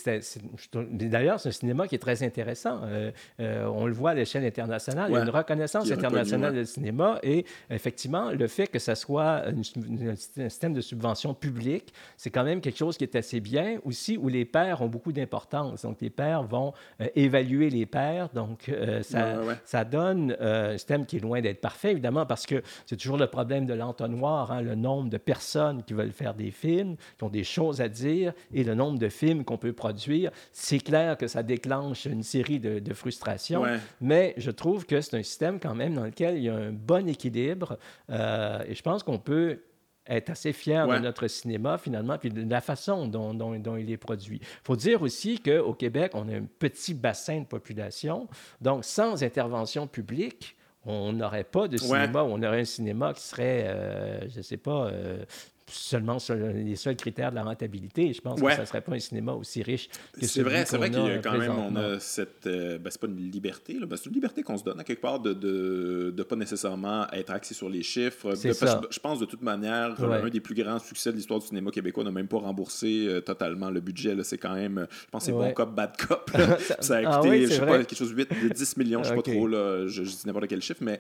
D'ailleurs, 0.74 1.40
c'est 1.40 1.50
un 1.50 1.54
cinéma 1.54 1.88
qui 1.88 1.96
est 1.96 2.00
très 2.00 2.24
intéressant. 2.24 2.82
Euh, 2.84 3.12
euh, 3.40 3.66
on 3.66 3.86
le 3.86 3.94
voit 3.94 4.12
à 4.12 4.14
l'échelle 4.14 4.46
internationale. 4.46 5.10
Il 5.10 5.16
y 5.16 5.18
a 5.18 5.24
une 5.24 5.30
reconnaissance 5.30 5.90
internationale 5.92 6.54
du 6.54 6.66
cinéma 6.66 7.20
et 7.24 7.46
effectivement, 7.70 8.32
le 8.32 8.48
fait 8.48 8.68
que 8.68 8.80
ce 8.80 8.96
soit 8.96 9.44
un 9.48 10.16
système 10.16 10.74
de 10.74 10.82
subvention 10.82 11.34
publique, 11.34 11.94
c'est 12.18 12.30
quand 12.30 12.44
même 12.44 12.62
quelque 12.62 12.78
chose 12.78 12.98
qui 12.98 13.04
est 13.04 13.16
assez 13.16 13.40
bien 13.40 13.80
aussi, 13.84 14.18
où 14.18 14.28
les 14.28 14.46
pairs 14.46 14.82
ont 14.82 14.88
beaucoup 14.88 15.12
d'importance. 15.12 15.84
Donc, 15.84 16.02
les 16.02 16.10
pairs 16.10 16.44
vont 16.44 16.74
évaluer 17.16 17.53
les 17.60 17.86
pairs. 17.86 18.30
Donc, 18.34 18.70
euh, 18.70 19.02
ça, 19.04 19.36
ça 19.66 19.86
donne 19.86 20.36
euh, 20.42 20.74
un 20.74 20.78
système 20.78 21.06
qui 21.06 21.18
est 21.18 21.20
loin 21.20 21.42
d'être 21.42 21.62
parfait, 21.62 21.92
évidemment, 21.92 22.26
parce 22.26 22.46
que 22.46 22.62
c'est 22.86 22.98
toujours 22.98 23.18
le 23.18 23.28
problème 23.28 23.66
de 23.66 23.74
l'entonnoir, 23.74 24.52
hein, 24.52 24.62
le 24.62 24.76
nombre 24.76 25.10
de 25.10 25.18
personnes 25.18 25.84
qui 25.84 25.94
veulent 25.94 26.12
faire 26.12 26.34
des 26.34 26.52
films, 26.52 26.96
qui 27.18 27.24
ont 27.24 27.30
des 27.30 27.44
choses 27.44 27.82
à 27.82 27.90
dire, 27.90 28.34
et 28.54 28.64
le 28.64 28.76
nombre 28.76 29.00
de 29.00 29.10
films 29.10 29.44
qu'on 29.44 29.58
peut 29.58 29.74
produire. 29.74 30.32
C'est 30.52 30.80
clair 30.80 31.18
que 31.18 31.28
ça 31.28 31.44
déclenche 31.44 32.06
une 32.06 32.24
série 32.24 32.60
de, 32.60 32.80
de 32.80 32.94
frustrations, 32.94 33.64
mais 34.02 34.34
je 34.38 34.52
trouve 34.52 34.86
que 34.86 35.02
c'est 35.02 35.18
un 35.18 35.24
système 35.24 35.60
quand 35.60 35.76
même 35.76 35.94
dans 35.94 36.06
lequel 36.06 36.38
il 36.38 36.44
y 36.44 36.50
a 36.50 36.56
un 36.56 36.72
bon 36.72 37.08
équilibre, 37.08 37.78
euh, 38.10 38.64
et 38.68 38.76
je 38.76 38.82
pense 38.82 39.04
qu'on 39.04 39.20
peut 39.20 39.60
être 40.08 40.30
assez 40.30 40.54
fier 40.54 40.88
de 40.88 40.98
notre 40.98 41.28
cinéma, 41.28 41.78
finalement, 41.78 42.18
puis 42.18 42.30
de 42.30 42.50
la 42.50 42.62
façon 42.62 43.08
dont, 43.08 43.34
dont, 43.34 43.78
il 43.78 43.92
est 43.92 43.98
produit. 43.98 44.40
Il 44.42 44.64
faut 44.64 44.76
dire 44.76 45.02
aussi 45.02 45.40
qu'au 45.40 45.74
Québec, 45.74 46.12
on 46.14 46.28
a 46.30 46.36
un 46.36 46.46
petit 46.60 46.94
bassin 46.94 47.42
de 47.42 47.46
population, 47.46 48.28
donc 48.62 48.84
sans 48.84 49.24
intervention 49.24 49.88
publique, 49.88 50.56
on 50.86 51.14
n'aurait 51.14 51.46
pas 51.46 51.68
de 51.68 51.78
cinéma, 51.78 52.24
on 52.24 52.42
aurait 52.44 52.62
un 52.62 52.66
cinéma 52.66 53.14
qui 53.14 53.22
serait, 53.22 53.66
euh, 53.68 54.30
je 54.30 54.40
ne 54.40 54.44
sais 54.44 54.58
pas, 54.58 54.88
euh, 54.88 55.24
seulement 55.68 56.20
sur 56.20 56.36
les 56.36 56.76
seuls 56.76 56.96
critères 56.96 57.32
de 57.32 57.36
la 57.36 57.44
rentabilité. 57.44 58.14
Je 58.14 58.22
pense 58.22 58.42
que 58.42 58.52
ça 58.52 58.62
ne 58.62 58.66
serait 58.66 58.82
pas 58.82 58.94
un 58.94 59.00
cinéma 59.00 59.34
aussi 59.34 59.64
riche 59.64 59.90
que 60.20 60.26
C'est 60.26 60.44
vrai, 60.44 60.66
c'est 60.66 60.78
vrai 60.78 60.90
qu'il 60.90 61.04
y 61.04 61.10
a 61.10 61.18
quand 61.20 61.38
même 61.38 61.52
on 61.52 61.76
a 61.76 62.00
cette. 62.00 62.48
Euh, 62.48 62.78
ben, 62.78 62.90
c'est 62.90 63.00
pas 63.00 63.08
une 63.08 63.32
liberté. 63.32 63.78
Ben, 63.80 63.96
c'est 63.96 64.08
une 64.08 64.14
liberté 64.16 64.44
qu'on 64.44 64.58
se 64.58 64.64
donne 64.64 64.80
à 64.80 64.84
quelque 64.84 65.02
part 65.02 65.20
de 65.20 65.30
ne 65.30 65.34
de, 65.34 66.14
de, 66.16 66.24
pas 66.24 66.36
nécessairement 66.36 67.08
être 67.12 67.32
axé 67.32 67.54
sur 67.54 67.70
les 67.70 67.84
chiffres. 67.84 68.34
je 68.36 69.00
pense 69.00 69.20
de 69.20 69.26
toute 69.26 69.42
manière, 69.42 69.96
un 70.04 70.30
des 70.30 70.40
plus 70.40 70.56
grands 70.56 70.80
succès 70.80 71.12
de 71.12 71.18
l'histoire 71.18 71.40
du 71.40 71.48
cinéma 71.48 71.72
québécois 71.72 72.04
n'a 72.04 72.12
même 72.12 72.28
pas 72.28 72.38
remboursé 72.38 73.06
euh, 73.08 73.22
totalement 73.22 73.70
le 73.70 73.82
budget. 73.82 74.16
C'est 74.24 74.38
quand 74.38 74.56
même, 74.56 74.88
je 74.90 75.10
pense, 75.12 75.26
c'est 75.26 75.32
bon 75.32 75.52
cop, 75.54 75.74
bad 75.74 75.96
cop. 75.98 76.32
ça, 76.80 76.98
a 76.98 77.02
ah 77.06 77.20
coûté, 77.22 77.46
je 77.46 77.54
sais 77.54 77.66
pas, 77.66 77.78
quelque 77.80 77.96
chose 77.96 78.12
de 78.12 78.16
8, 78.16 78.30
de 78.50 78.54
10 78.54 78.78
millions, 78.78 79.04
je 79.04 79.10
ne 79.10 79.16
sais 79.16 79.22
pas 79.22 79.32
trop, 79.32 79.48
là, 79.48 79.88
je, 79.88 80.04
dis 80.04 80.24
n'importe 80.26 80.48
quel 80.48 80.62
chiffre, 80.62 80.82
mais 80.82 81.00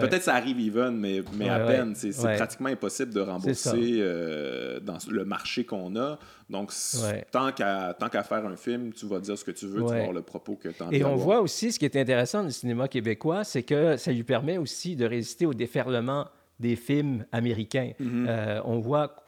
peut-être 0.00 0.22
ça 0.22 0.34
arrive 0.34 0.58
even, 0.60 0.96
mais, 0.96 1.22
mais 1.36 1.48
à 1.48 1.60
peine. 1.60 1.94
C'est 1.94 2.36
pratiquement 2.36 2.68
impossible 2.68 3.12
de 3.12 3.20
rembourser. 3.20 4.02
Euh, 4.12 4.80
dans 4.80 4.98
le 5.08 5.24
marché 5.24 5.64
qu'on 5.64 5.96
a. 5.96 6.18
Donc, 6.50 6.72
tant 7.30 7.52
qu'à 7.52 8.22
faire 8.22 8.46
un 8.46 8.56
film, 8.56 8.92
tu 8.92 9.06
vas 9.06 9.20
dire 9.20 9.38
ce 9.38 9.44
que 9.44 9.50
tu 9.50 9.66
veux, 9.66 9.80
tu 9.80 9.86
vas 9.88 10.00
avoir 10.00 10.12
le 10.12 10.22
propos 10.22 10.56
que 10.56 10.68
tu 10.68 10.82
as 10.82 10.86
envie 10.86 10.96
Et 10.96 11.04
on 11.04 11.16
voit 11.16 11.40
aussi, 11.40 11.72
ce 11.72 11.78
qui 11.78 11.84
est 11.84 11.96
intéressant 11.96 12.42
le 12.42 12.50
cinéma 12.50 12.88
québécois, 12.88 13.44
c'est 13.44 13.62
que 13.62 13.96
ça 13.96 14.12
lui 14.12 14.24
permet 14.24 14.58
aussi 14.58 14.96
de 14.96 15.06
résister 15.06 15.46
au 15.46 15.54
déferlement 15.54 16.26
des 16.60 16.76
films 16.76 17.24
américains. 17.32 17.92
Mm-hmm. 18.00 18.26
Euh, 18.28 18.60
on 18.64 18.78
voit 18.78 19.21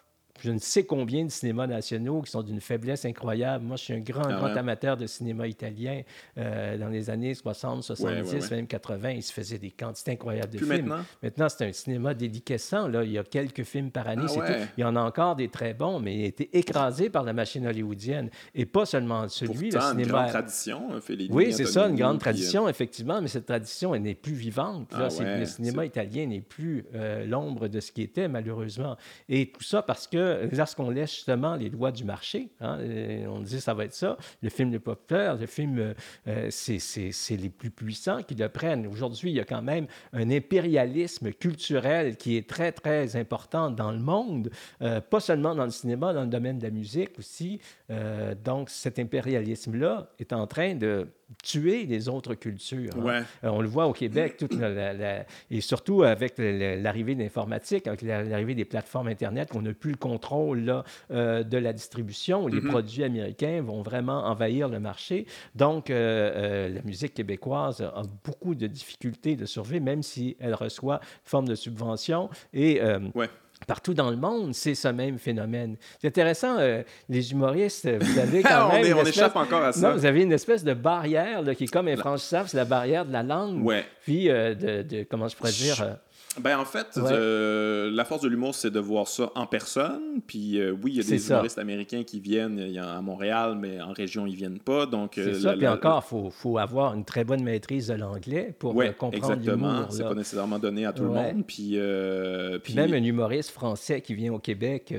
je 0.44 0.50
ne 0.50 0.58
sais 0.58 0.84
combien 0.84 1.24
de 1.24 1.30
cinémas 1.30 1.66
nationaux 1.66 2.20
qui 2.20 2.30
sont 2.30 2.42
d'une 2.42 2.60
faiblesse 2.60 3.06
incroyable. 3.06 3.64
Moi, 3.64 3.76
je 3.76 3.84
suis 3.84 3.94
un 3.94 4.00
grand, 4.00 4.26
ah 4.28 4.34
grand 4.34 4.54
amateur 4.54 4.98
de 4.98 5.06
cinéma 5.06 5.48
italien. 5.48 6.02
Euh, 6.36 6.76
dans 6.76 6.88
les 6.88 7.08
années 7.08 7.32
60, 7.32 7.82
70, 7.82 8.50
même 8.50 8.66
80, 8.66 9.10
il 9.12 9.22
se 9.22 9.32
faisait 9.32 9.56
des 9.56 9.70
quantités 9.70 10.10
incroyables 10.12 10.52
de 10.52 10.58
films. 10.58 10.68
Maintenant, 10.68 11.04
maintenant 11.22 11.48
c'est 11.48 11.66
un 11.66 11.72
cinéma 11.72 12.12
déliquescent. 12.12 12.88
Là. 12.88 13.04
Il 13.04 13.12
y 13.12 13.18
a 13.18 13.24
quelques 13.24 13.62
films 13.62 13.90
par 13.90 14.06
année, 14.06 14.24
ah 14.26 14.28
c'est 14.28 14.40
tout. 14.40 14.68
Il 14.76 14.82
y 14.82 14.84
en 14.84 14.96
a 14.96 15.00
encore 15.00 15.34
des 15.34 15.48
très 15.48 15.72
bons, 15.72 15.98
mais 15.98 16.14
il 16.14 16.24
a 16.24 16.26
été 16.26 16.58
écrasé 16.58 17.08
par 17.08 17.22
la 17.22 17.32
machine 17.32 17.66
hollywoodienne. 17.66 18.28
Et 18.54 18.66
pas 18.66 18.84
seulement 18.84 19.26
celui, 19.28 19.70
Pourtant, 19.70 19.92
le 19.94 20.02
cinéma... 20.02 20.02
une 20.02 20.08
grande 20.08 20.28
tradition, 20.28 20.82
hein, 20.92 21.00
Fellini, 21.00 21.30
Oui, 21.32 21.54
c'est 21.54 21.64
ça, 21.64 21.88
une 21.88 21.96
grande 21.96 22.18
tradition, 22.18 22.68
effectivement, 22.68 23.22
mais 23.22 23.28
cette 23.28 23.46
tradition, 23.46 23.94
elle 23.94 24.02
n'est 24.02 24.14
plus 24.14 24.34
vivante. 24.34 24.92
Ah 24.92 25.08
le 25.08 25.46
cinéma 25.46 25.86
italien 25.86 26.26
n'est 26.26 26.40
plus 26.42 26.84
euh, 26.94 27.24
l'ombre 27.24 27.68
de 27.68 27.80
ce 27.80 27.92
qui 27.92 28.02
était, 28.02 28.28
malheureusement. 28.28 28.98
Et 29.30 29.50
tout 29.50 29.62
ça 29.62 29.80
parce 29.80 30.06
que 30.06 30.33
lorsqu'on 30.52 30.90
laisse 30.90 31.14
justement 31.14 31.56
les 31.56 31.68
lois 31.68 31.92
du 31.92 32.04
marché, 32.04 32.50
hein, 32.60 32.78
on 33.28 33.40
dit 33.40 33.60
ça 33.60 33.74
va 33.74 33.84
être 33.84 33.94
ça, 33.94 34.16
le 34.42 34.48
film 34.48 34.72
le 34.72 34.80
populaire, 34.80 35.36
le 35.36 35.46
film, 35.46 35.94
c'est 36.50 37.36
les 37.36 37.50
plus 37.50 37.70
puissants 37.70 38.22
qui 38.22 38.34
le 38.34 38.48
prennent. 38.48 38.86
Aujourd'hui, 38.86 39.30
il 39.30 39.36
y 39.36 39.40
a 39.40 39.44
quand 39.44 39.62
même 39.62 39.86
un 40.12 40.30
impérialisme 40.30 41.32
culturel 41.32 42.16
qui 42.16 42.36
est 42.36 42.48
très, 42.48 42.72
très 42.72 43.16
important 43.16 43.70
dans 43.70 43.92
le 43.92 43.98
monde, 43.98 44.50
pas 44.78 45.20
seulement 45.20 45.54
dans 45.54 45.64
le 45.64 45.70
cinéma, 45.70 46.12
dans 46.12 46.22
le 46.22 46.28
domaine 46.28 46.58
de 46.58 46.64
la 46.64 46.70
musique 46.70 47.18
aussi. 47.18 47.60
donc, 48.44 48.70
cet 48.70 48.98
impérialisme-là 48.98 50.10
est 50.18 50.32
en 50.32 50.46
train 50.46 50.74
de 50.74 51.08
tuer 51.42 51.86
les 51.86 52.08
autres 52.08 52.34
cultures. 52.34 52.92
Hein. 53.06 53.24
Euh, 53.44 53.48
on 53.48 53.60
le 53.60 53.68
voit 53.68 53.86
au 53.86 53.92
Québec, 53.92 54.36
toute 54.36 54.54
et 55.50 55.60
surtout 55.60 56.02
avec 56.02 56.34
l'arrivée 56.38 57.14
de 57.14 57.22
l'informatique, 57.22 57.86
avec 57.86 58.02
l'arrivée 58.02 58.54
des 58.54 58.64
plateformes 58.64 59.08
Internet, 59.08 59.50
on 59.54 59.62
n'a 59.62 59.72
plus 59.72 59.92
le 59.92 59.96
contrôle 59.96 60.13
là, 60.54 60.84
euh, 61.10 61.42
de 61.42 61.58
la 61.58 61.72
distribution. 61.72 62.46
Les 62.46 62.60
mm-hmm. 62.60 62.68
produits 62.68 63.04
américains 63.04 63.62
vont 63.62 63.82
vraiment 63.82 64.24
envahir 64.24 64.68
le 64.68 64.80
marché. 64.80 65.26
Donc, 65.54 65.90
euh, 65.90 66.68
la 66.68 66.82
musique 66.82 67.14
québécoise 67.14 67.80
a 67.80 68.02
beaucoup 68.24 68.54
de 68.54 68.66
difficultés 68.66 69.36
de 69.36 69.46
survivre, 69.46 69.84
même 69.84 70.02
si 70.02 70.36
elle 70.40 70.54
reçoit 70.54 70.96
une 70.96 71.00
forme 71.24 71.48
de 71.48 71.54
subvention. 71.54 72.30
Et 72.52 72.80
ouais 73.14 73.28
partout 73.66 73.94
dans 73.94 74.10
le 74.10 74.16
monde, 74.16 74.54
c'est 74.54 74.74
ce 74.74 74.88
même 74.88 75.18
phénomène. 75.18 75.76
C'est 76.00 76.08
intéressant, 76.08 76.58
euh, 76.58 76.82
les 77.08 77.32
humoristes, 77.32 77.88
vous 77.88 78.18
avez 78.18 78.42
quand 78.42 78.72
même... 78.72 78.96
on, 78.96 79.04
échappe 79.04 79.36
encore 79.36 79.62
à 79.62 79.72
ça. 79.72 79.88
Non, 79.88 79.96
vous 79.96 80.06
avez 80.06 80.22
une 80.22 80.32
espèce 80.32 80.64
de 80.64 80.74
barrière 80.74 81.42
qui 81.56 81.64
est 81.64 81.72
comme 81.72 81.88
infranchissable, 81.88 82.48
c'est 82.48 82.56
la 82.56 82.64
barrière 82.64 83.04
de 83.04 83.12
la 83.12 83.22
langue. 83.22 83.64
Ouais. 83.64 83.84
Puis, 84.02 84.28
euh, 84.28 84.54
de, 84.54 85.04
comment 85.04 85.28
je 85.28 85.36
pourrais 85.36 85.52
dire... 85.52 85.96
Ben, 86.40 86.58
en 86.58 86.64
fait, 86.64 86.86
euh, 86.96 87.90
la 87.92 88.04
force 88.04 88.22
de 88.22 88.28
l'humour, 88.28 88.54
c'est 88.54 88.70
de 88.70 88.80
voir 88.80 89.06
ça 89.06 89.30
en 89.34 89.46
personne. 89.46 90.20
Puis 90.26 90.58
euh, 90.58 90.72
oui, 90.72 90.92
il 90.92 90.96
y 90.96 91.00
a 91.00 91.04
des 91.04 91.30
humoristes 91.30 91.58
américains 91.58 92.02
qui 92.02 92.20
viennent 92.20 92.76
à 92.78 93.00
Montréal, 93.00 93.56
mais 93.58 93.80
en 93.80 93.92
région, 93.92 94.26
ils 94.26 94.34
viennent 94.34 94.58
pas. 94.58 94.86
Donc, 94.86 95.16
euh, 95.18 95.32
c'est 95.32 95.40
ça. 95.40 95.52
Puis 95.54 95.68
encore, 95.68 96.02
il 96.04 96.08
faut, 96.08 96.30
faut, 96.30 96.58
avoir 96.58 96.94
une 96.94 97.04
très 97.04 97.24
bonne 97.24 97.42
maîtrise 97.42 97.88
de 97.88 97.94
l'anglais 97.94 98.54
pour 98.58 98.74
comprendre 98.98 99.14
exactement. 99.14 99.90
C'est 99.90 100.02
pas 100.02 100.14
nécessairement 100.14 100.58
donné 100.58 100.86
à 100.86 100.92
tout 100.92 101.04
le 101.04 101.10
monde. 101.10 101.44
Puis, 101.46 101.78
puis, 102.62 102.74
même 102.74 102.94
un 102.94 103.04
humoriste 103.04 103.50
français 103.50 104.00
qui 104.00 104.14
vient 104.14 104.32
au 104.32 104.38
Québec, 104.38 104.94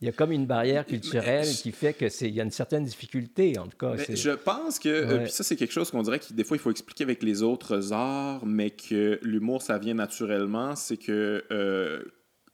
il 0.00 0.06
y 0.06 0.08
a 0.08 0.12
comme 0.12 0.32
une 0.32 0.46
barrière 0.46 0.86
culturelle 0.86 1.46
qui 1.46 1.72
fait 1.72 1.94
qu'il 1.94 2.34
y 2.34 2.40
a 2.40 2.44
une 2.44 2.50
certaine 2.50 2.84
difficulté, 2.84 3.58
en 3.58 3.66
tout 3.66 3.76
cas. 3.78 3.94
je 3.96 4.30
pense 4.30 4.78
que, 4.78 5.18
puis 5.18 5.30
ça, 5.30 5.44
c'est 5.44 5.56
quelque 5.56 5.72
chose 5.72 5.90
qu'on 5.90 6.02
dirait 6.02 6.18
que 6.18 6.32
des 6.32 6.44
fois, 6.44 6.56
il 6.56 6.60
faut 6.60 6.70
expliquer 6.70 7.04
avec 7.04 7.22
les 7.22 7.42
autres 7.42 7.92
arts, 7.92 8.44
mais 8.44 8.70
que 8.70 9.20
l'humour, 9.22 9.62
ça 9.62 9.78
vient 9.78 9.94
naturellement 9.94 10.74
c'est 10.80 10.96
que 10.96 11.44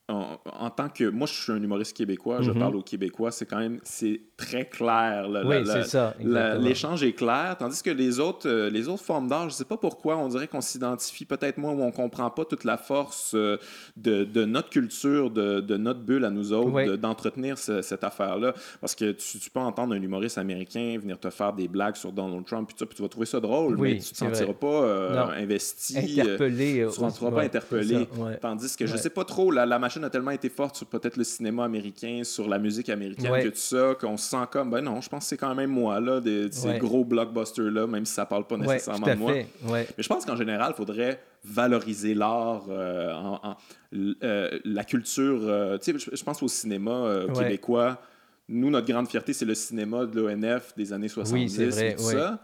en, 0.09 0.71
tant 0.71 0.89
que. 0.89 1.09
Moi, 1.09 1.27
je 1.27 1.35
suis 1.35 1.53
un 1.53 1.61
humoriste 1.61 1.97
québécois, 1.97 2.41
je 2.41 2.53
mhm. 2.53 2.61
parle 2.61 2.77
aux 2.77 2.83
Québécois, 2.83 3.33
c'est 3.33 3.47
quand 3.47 3.59
même. 3.59 3.81
C'est 3.83 4.21
très 4.37 4.69
clair. 4.69 5.29
oui, 5.45 5.57
c'est 5.67 5.85
ça. 5.85 6.15
L'échange 6.21 7.03
est 7.03 7.13
clair, 7.13 7.57
tandis 7.59 7.83
que 7.83 7.91
les 7.91 8.21
autres, 8.21 8.49
euh, 8.49 8.71
les 8.71 8.87
autres 8.87 9.03
formes 9.03 9.27
d'art, 9.27 9.43
je 9.43 9.47
ne 9.47 9.51
sais 9.59 9.65
pas 9.65 9.77
pourquoi, 9.77 10.17
on 10.17 10.29
dirait 10.29 10.47
qu'on 10.47 10.61
s'identifie 10.61 11.25
peut-être 11.25 11.59
moins 11.59 11.73
ou 11.73 11.83
on 11.83 11.87
ne 11.87 11.93
comprend 11.93 12.31
pas 12.31 12.45
toute 12.45 12.63
la 12.63 12.77
force 12.77 13.33
euh, 13.35 13.57
de, 13.97 14.23
de, 14.23 14.45
notre 14.45 14.71
culture, 14.71 15.31
de, 15.31 15.61
de, 15.61 15.77
notre 15.77 16.01
bulle 16.01 16.25
à 16.25 16.31
nous 16.31 16.53
autres, 16.53 16.97
d'entretenir 16.97 17.59
cette 17.59 18.05
affaire-là. 18.05 18.55
Parce 18.81 18.95
que 18.95 19.11
tu, 19.11 19.51
peux 19.51 19.61
entendre 19.61 19.95
un 19.95 20.01
humoriste 20.01 20.39
américain 20.39 20.99
venir 21.01 21.19
te 21.19 21.31
faire 21.31 21.53
des 21.53 21.67
blagues 21.67 21.97
sur 21.97 22.13
Donald 22.13 22.45
Trump, 22.45 22.69
puis, 22.69 22.87
tu 22.87 23.03
vas 23.03 23.09
trouver 23.09 23.27
ça 23.27 23.41
drôle, 23.41 23.77
mais 23.79 23.99
tu 23.99 24.25
ne 24.25 24.31
te 24.31 24.37
sentiras 24.37 24.53
pas 24.53 24.67
euh, 24.67 25.29
investi. 25.31 25.99
Interpellé. 25.99 26.75
tu 26.75 26.81
ne 26.81 26.89
te 26.89 26.95
sentiras 26.95 27.31
pas 27.33 27.43
interpellé. 27.43 28.07
Tandis 28.41 28.77
que 28.77 28.87
je 28.87 28.93
ne 28.93 28.99
sais 28.99 29.11
pas 29.11 29.25
trop, 29.25 29.51
la, 29.51 29.67
la 29.67 29.79
machine 29.79 29.96
a 30.03 30.11
tellement 30.11 30.31
été 30.31 30.49
forte 30.49 30.77
sur 30.77 30.87
peut-être 30.87 31.17
le 31.17 31.25
cinéma 31.25 31.65
américain, 31.65 32.23
sur 32.25 32.49
la 32.49 32.59
musique 32.59 32.89
américaine, 32.89 33.43
que 33.43 33.49
tout 33.49 33.57
ça, 33.57 33.95
qu'on 34.01 34.17
se 34.17 34.31
sent 34.31 34.47
comme, 34.51 34.71
ben 34.71 34.81
non, 34.81 35.01
je 35.01 35.09
pense 35.09 35.25
que 35.25 35.29
c'est 35.31 35.37
quand 35.37 35.55
même 35.55 35.71
moi, 35.71 36.01
là, 36.01 36.21
des, 36.21 36.51
ces 36.51 36.79
gros 36.79 37.05
blockbusters-là, 37.05 37.87
même 37.87 38.05
si 38.05 38.15
ça 38.15 38.27
parle 38.27 38.47
pas 38.47 38.57
nécessairement 38.57 39.07
de 39.07 39.15
moi. 39.15 39.33
Mais 39.71 39.87
je 39.99 40.09
pense 40.09 40.25
qu'en 40.25 40.37
général, 40.37 40.73
il 40.75 40.77
faudrait 40.77 41.21
valoriser 41.47 42.15
l'art, 42.15 42.67
euh, 42.69 43.13
en, 43.15 43.57
euh, 43.95 44.59
la 44.65 44.85
culture. 44.85 45.41
Euh, 45.43 45.79
tu 45.79 45.99
sais, 45.99 46.11
je, 46.13 46.25
pense 46.25 46.43
au 46.43 46.49
cinéma 46.49 47.27
québécois. 47.35 48.01
Nous, 48.49 48.71
notre 48.71 48.87
grande 48.87 49.09
fierté, 49.09 49.33
c'est 49.33 49.45
le 49.45 49.55
cinéma 49.55 50.07
de 50.07 50.21
l'ONF 50.21 50.75
des 50.77 50.93
années 50.93 51.09
70 51.09 51.61
et 51.61 51.95
tout 51.97 52.03
ça. 52.03 52.41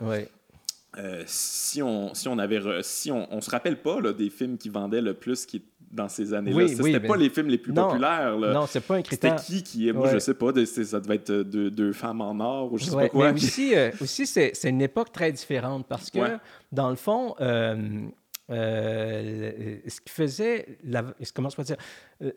si 1.26 1.82
on 1.82 2.14
si 2.14 2.28
on 2.28 2.38
avait 2.38 2.61
si 2.82 3.11
on, 3.11 3.32
on 3.32 3.40
se 3.40 3.50
rappelle 3.50 3.80
pas 3.80 4.00
là, 4.00 4.12
des 4.12 4.30
films 4.30 4.59
qui 4.59 4.68
vendaient 4.68 5.00
le 5.00 5.14
plus 5.14 5.46
qui 5.46 5.62
dans 5.93 6.09
ces 6.09 6.32
années-là. 6.32 6.57
Oui, 6.57 6.68
c'était 6.70 7.01
pas 7.01 7.16
les 7.16 7.28
films 7.28 7.49
les 7.49 7.59
plus 7.59 7.72
populaires. 7.72 8.36
Là. 8.36 8.53
Non, 8.53 8.66
c'est 8.66 8.80
pas 8.80 8.97
un 8.97 9.03
critère. 9.03 9.38
C'était 9.38 9.59
qui 9.59 9.62
qui 9.62 9.88
est. 9.88 9.93
Moi, 9.93 10.09
je 10.12 10.18
sais 10.18 10.34
pas, 10.34 10.53
ça 10.64 11.01
devait 11.01 11.16
être 11.16 11.32
deux, 11.32 11.70
deux, 11.70 11.93
femmes 11.93 12.20
en 12.20 12.38
or 12.40 12.72
ou 12.72 12.78
je 12.78 12.84
sais 12.84 12.97
pas 12.97 13.09
quoi. 13.09 13.32
Mais 13.32 13.43
aussi, 13.43 13.74
euh, 13.74 13.90
aussi 14.01 14.26
c'est 14.26 14.53
une 14.64 14.82
époque 14.82 15.12
très 15.12 15.30
différente 15.30 15.86
parce 15.86 16.11
que, 16.11 16.38
dans 16.70 16.90
le 16.90 16.97
fond, 16.97 17.34
euh, 17.40 18.07
euh, 18.53 19.78
ce 19.86 20.00
qui 20.00 20.12
faisait, 20.12 20.78
la, 20.84 21.05
comment 21.34 21.48
je 21.48 21.57
peux 21.57 21.62
dire, 21.62 21.76
euh, 22.22 22.32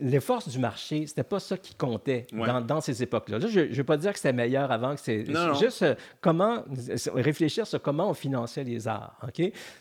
les 0.00 0.20
forces 0.20 0.48
du 0.48 0.58
marché, 0.58 1.06
c'était 1.06 1.22
pas 1.22 1.38
ça 1.38 1.58
qui 1.58 1.74
comptait 1.74 2.26
dans, 2.66 2.80
ces 2.80 3.02
époques-là. 3.02 3.38
je 3.40 3.60
ne 3.60 3.74
veux 3.74 3.84
pas 3.84 3.98
dire 3.98 4.12
que 4.12 4.18
c'était 4.18 4.32
meilleur 4.32 4.72
avant, 4.72 4.94
que 4.94 5.00
c'est 5.00 5.24
juste 5.60 5.82
euh, 5.82 5.94
comment 6.20 6.64
réfléchir 7.14 7.66
sur 7.66 7.82
comment 7.82 8.08
on 8.08 8.14
finançait 8.14 8.64
les 8.64 8.88
arts. 8.88 9.18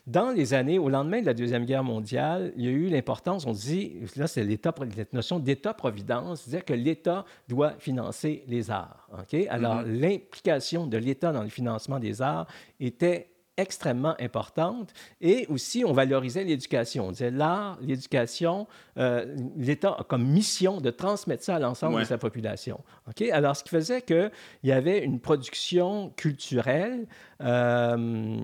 Dans 0.05 0.31
les 0.31 0.53
années, 0.53 0.79
au 0.79 0.89
lendemain 0.89 1.21
de 1.21 1.25
la 1.25 1.33
Deuxième 1.33 1.65
Guerre 1.65 1.83
mondiale, 1.83 2.51
il 2.57 2.65
y 2.65 2.67
a 2.67 2.71
eu 2.71 2.89
l'importance, 2.89 3.45
on 3.45 3.53
dit, 3.53 3.99
là 4.17 4.27
c'est 4.27 4.43
l'État, 4.43 4.73
cette 4.95 5.13
notion 5.13 5.39
d'État-providence, 5.39 6.41
c'est-à-dire 6.41 6.65
que 6.65 6.73
l'État 6.73 7.25
doit 7.47 7.73
financer 7.79 8.43
les 8.47 8.69
arts. 8.69 9.07
Alors, 9.49 9.81
mm-hmm. 9.81 9.99
l'implication 9.99 10.87
de 10.87 10.97
l'État 10.97 11.31
dans 11.31 11.43
le 11.43 11.49
financement 11.49 11.99
des 11.99 12.21
arts 12.21 12.47
était 12.79 13.32
extrêmement 13.57 14.15
importante. 14.19 14.93
Et 15.21 15.45
aussi, 15.49 15.83
on 15.85 15.93
valorisait 15.93 16.43
l'éducation. 16.43 17.07
On 17.07 17.11
disait 17.11 17.31
l'art, 17.31 17.77
l'éducation, 17.81 18.67
euh, 18.97 19.35
l'État 19.55 19.95
a 19.99 20.03
comme 20.03 20.25
mission 20.25 20.81
de 20.81 20.89
transmettre 20.89 21.43
ça 21.43 21.55
à 21.55 21.59
l'ensemble 21.59 21.99
de 21.99 22.05
sa 22.05 22.17
population. 22.17 22.83
OK? 23.07 23.21
Alors, 23.29 23.55
ce 23.55 23.63
qui 23.63 23.69
faisait 23.69 24.01
qu'il 24.01 24.31
y 24.63 24.71
avait 24.71 25.03
une 25.03 25.19
production 25.19 26.11
culturelle 26.15 27.07
euh, 27.41 28.39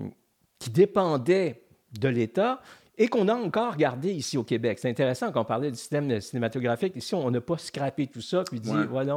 qui 0.58 0.70
dépendait 0.70 1.62
de 1.98 2.08
l'État, 2.08 2.60
et 3.00 3.08
qu'on 3.08 3.28
a 3.28 3.34
encore 3.34 3.78
gardé 3.78 4.12
ici 4.12 4.36
au 4.36 4.44
Québec. 4.44 4.78
C'est 4.78 4.90
intéressant 4.90 5.32
quand 5.32 5.40
on 5.40 5.44
parlait 5.46 5.70
du 5.70 5.78
système 5.78 6.20
cinématographique. 6.20 6.94
Ici, 6.96 7.14
on 7.14 7.30
n'a 7.30 7.40
pas 7.40 7.56
scrappé 7.56 8.06
tout 8.06 8.20
ça 8.20 8.44
puis 8.44 8.60
dit, 8.60 8.70
voilà, 8.90 9.16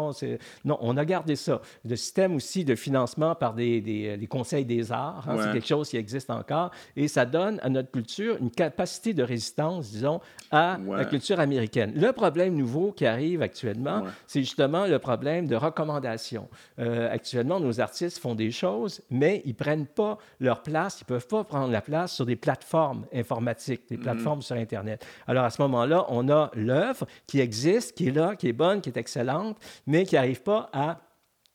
non, 0.63 0.77
on 0.79 0.95
a 0.95 1.03
gardé 1.03 1.35
ça. 1.35 1.61
Le 1.83 1.97
système 1.97 2.33
aussi 2.33 2.63
de 2.63 2.75
financement 2.75 3.35
par 3.35 3.53
des, 3.53 3.81
des, 3.81 4.27
conseils 4.27 4.63
des 4.63 4.93
arts, 4.93 5.27
hein, 5.27 5.35
c'est 5.37 5.51
quelque 5.51 5.67
chose 5.67 5.89
qui 5.89 5.97
existe 5.97 6.29
encore 6.29 6.71
et 6.95 7.09
ça 7.09 7.25
donne 7.25 7.59
à 7.61 7.67
notre 7.67 7.91
culture 7.91 8.37
une 8.39 8.51
capacité 8.51 9.13
de 9.13 9.21
résistance, 9.21 9.91
disons, 9.91 10.21
à 10.49 10.79
la 10.89 11.03
culture 11.03 11.41
américaine. 11.41 11.91
Le 11.93 12.13
problème 12.13 12.55
nouveau 12.55 12.93
qui 12.93 13.05
arrive 13.05 13.41
actuellement, 13.41 14.03
c'est 14.27 14.39
justement 14.39 14.85
le 14.87 14.97
problème 14.97 15.45
de 15.45 15.57
recommandation. 15.57 16.47
Euh, 16.79 17.11
actuellement, 17.11 17.59
nos 17.59 17.81
artistes 17.81 18.19
font 18.19 18.33
des 18.33 18.51
choses, 18.51 19.01
mais 19.09 19.41
ils 19.43 19.55
prennent 19.55 19.87
pas 19.87 20.17
leur 20.39 20.63
place, 20.63 21.01
ils 21.01 21.05
peuvent 21.05 21.27
pas 21.27 21.43
prendre 21.43 21.71
la 21.71 21.81
place 21.81 22.13
sur 22.13 22.25
des 22.25 22.37
plateformes 22.37 23.05
informatiques 23.13 23.72
des 23.89 23.97
mhm. 23.97 24.03
plateformes 24.03 24.41
sur 24.41 24.55
Internet. 24.55 25.05
Alors, 25.27 25.45
à 25.45 25.49
ce 25.49 25.61
moment-là, 25.61 26.05
on 26.09 26.29
a 26.29 26.51
l'œuvre 26.53 27.05
qui 27.27 27.39
existe, 27.39 27.95
qui 27.95 28.07
est 28.07 28.11
là, 28.11 28.35
qui 28.35 28.47
est 28.47 28.53
bonne, 28.53 28.81
qui 28.81 28.89
est 28.89 28.97
excellente, 28.97 29.57
mais 29.87 30.05
qui 30.05 30.15
n'arrive 30.15 30.41
pas 30.41 30.69
à 30.73 30.99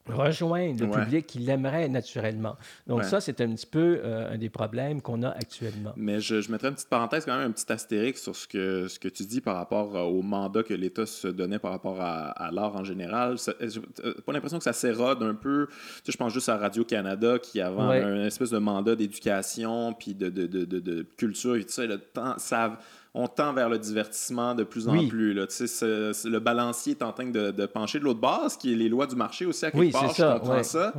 rejoindre 0.08 0.84
le 0.84 0.90
public 0.90 1.26
qui 1.26 1.38
l'aimerait 1.38 1.88
naturellement. 1.88 2.56
Donc 2.86 3.04
ça, 3.04 3.20
c'est 3.20 3.40
un 3.40 3.50
petit 3.54 3.66
peu 3.66 4.00
euh, 4.02 4.32
un 4.32 4.38
des 4.38 4.50
problèmes 4.50 5.00
qu'on 5.00 5.22
a 5.22 5.30
actuellement. 5.30 5.92
Mais 5.96 6.20
je, 6.20 6.40
je, 6.40 6.50
mettrais 6.50 6.68
une 6.68 6.74
petite 6.74 6.88
parenthèse, 6.88 7.24
quand 7.24 7.36
même, 7.36 7.48
un 7.48 7.52
petit 7.52 7.70
astérique 7.72 8.18
sur 8.18 8.34
ce 8.34 8.46
que, 8.46 8.88
ce 8.88 8.98
que 8.98 9.08
tu 9.08 9.24
dis 9.24 9.40
par 9.40 9.56
rapport 9.56 9.96
euh, 9.96 10.02
au 10.02 10.22
mandat 10.22 10.62
que 10.62 10.74
l'État 10.74 11.06
se 11.06 11.28
donnait 11.28 11.58
par 11.58 11.70
rapport 11.70 12.00
à, 12.00 12.50
l'art 12.52 12.76
en 12.76 12.84
général. 12.84 13.36
J'ai 13.60 13.80
pas 14.24 14.32
l'impression 14.32 14.58
que 14.58 14.64
ça 14.64 14.72
s'érode 14.72 15.22
un 15.22 15.34
peu. 15.34 15.68
Tu 15.68 15.74
sais, 16.04 16.12
je 16.12 16.16
pense 16.16 16.32
juste 16.32 16.48
à 16.48 16.56
Radio-Canada 16.56 17.38
qui 17.38 17.60
avait 17.60 18.02
un, 18.02 18.24
espèce 18.24 18.50
de 18.50 18.58
mandat 18.58 18.96
d'éducation 18.96 19.92
puis 19.94 20.14
de, 20.14 20.28
de, 20.28 20.46
de, 20.46 20.64
de, 20.64 21.06
culture 21.16 21.56
et 21.56 21.62
tout 21.62 21.70
ça. 21.70 21.86
le 21.86 21.98
temps, 21.98 22.34
ça 22.38 22.78
on 23.18 23.26
tend 23.26 23.52
vers 23.52 23.68
le 23.68 23.80
divertissement 23.80 24.54
de 24.54 24.62
plus 24.62 24.86
en 24.86 25.08
plus. 25.08 25.34
Là. 25.34 25.46
le 25.50 26.38
balancier 26.38 26.92
est 26.92 27.02
en 27.02 27.12
train 27.12 27.26
de, 27.26 27.66
pencher 27.66 27.98
de 27.98 28.04
l'autre 28.04 28.20
base, 28.20 28.56
qui 28.56 28.72
est 28.72 28.76
les 28.76 28.88
lois 28.88 29.08
du 29.08 29.16
marché 29.16 29.44
aussi 29.44 29.66
à 29.66 29.72
quelque 29.72 29.80
oui, 29.80 29.90
part. 29.90 30.14
Ça, 30.14 30.34
je 30.34 30.38
comprends 30.38 30.62
ça. 30.62 30.94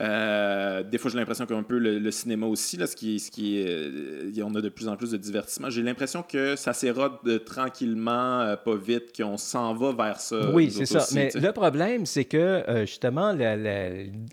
Euh, 0.00 0.82
des 0.82 0.98
fois, 0.98 1.12
j'ai 1.12 1.18
l'impression 1.18 1.46
qu'un 1.46 1.62
peu 1.62 1.78
le, 1.78 2.10
cinéma 2.10 2.46
aussi, 2.46 2.76
là, 2.76 2.88
ce 2.88 2.96
qui, 2.96 3.20
ce 3.20 3.30
qui 3.30 3.62
euh, 3.64 4.32
on 4.42 4.52
a 4.56 4.60
de 4.60 4.68
plus 4.68 4.88
en 4.88 4.96
plus 4.96 5.12
de 5.12 5.16
divertissement. 5.16 5.70
J'ai 5.70 5.82
l'impression 5.82 6.24
que 6.24 6.56
ça 6.56 6.72
s'érode 6.72 7.44
tranquillement, 7.44 8.40
euh, 8.40 8.56
pas 8.56 8.74
vite, 8.74 9.16
qu'on 9.16 9.36
s'en 9.36 9.72
va 9.74 9.92
vers 9.92 10.18
ça. 10.18 10.50
Oui, 10.52 10.72
c'est 10.72 10.86
ça. 10.86 11.06
Mais 11.14 11.30
le 11.32 11.52
problème, 11.52 12.04
c'est 12.04 12.24
que 12.24 12.64
justement, 12.80 13.32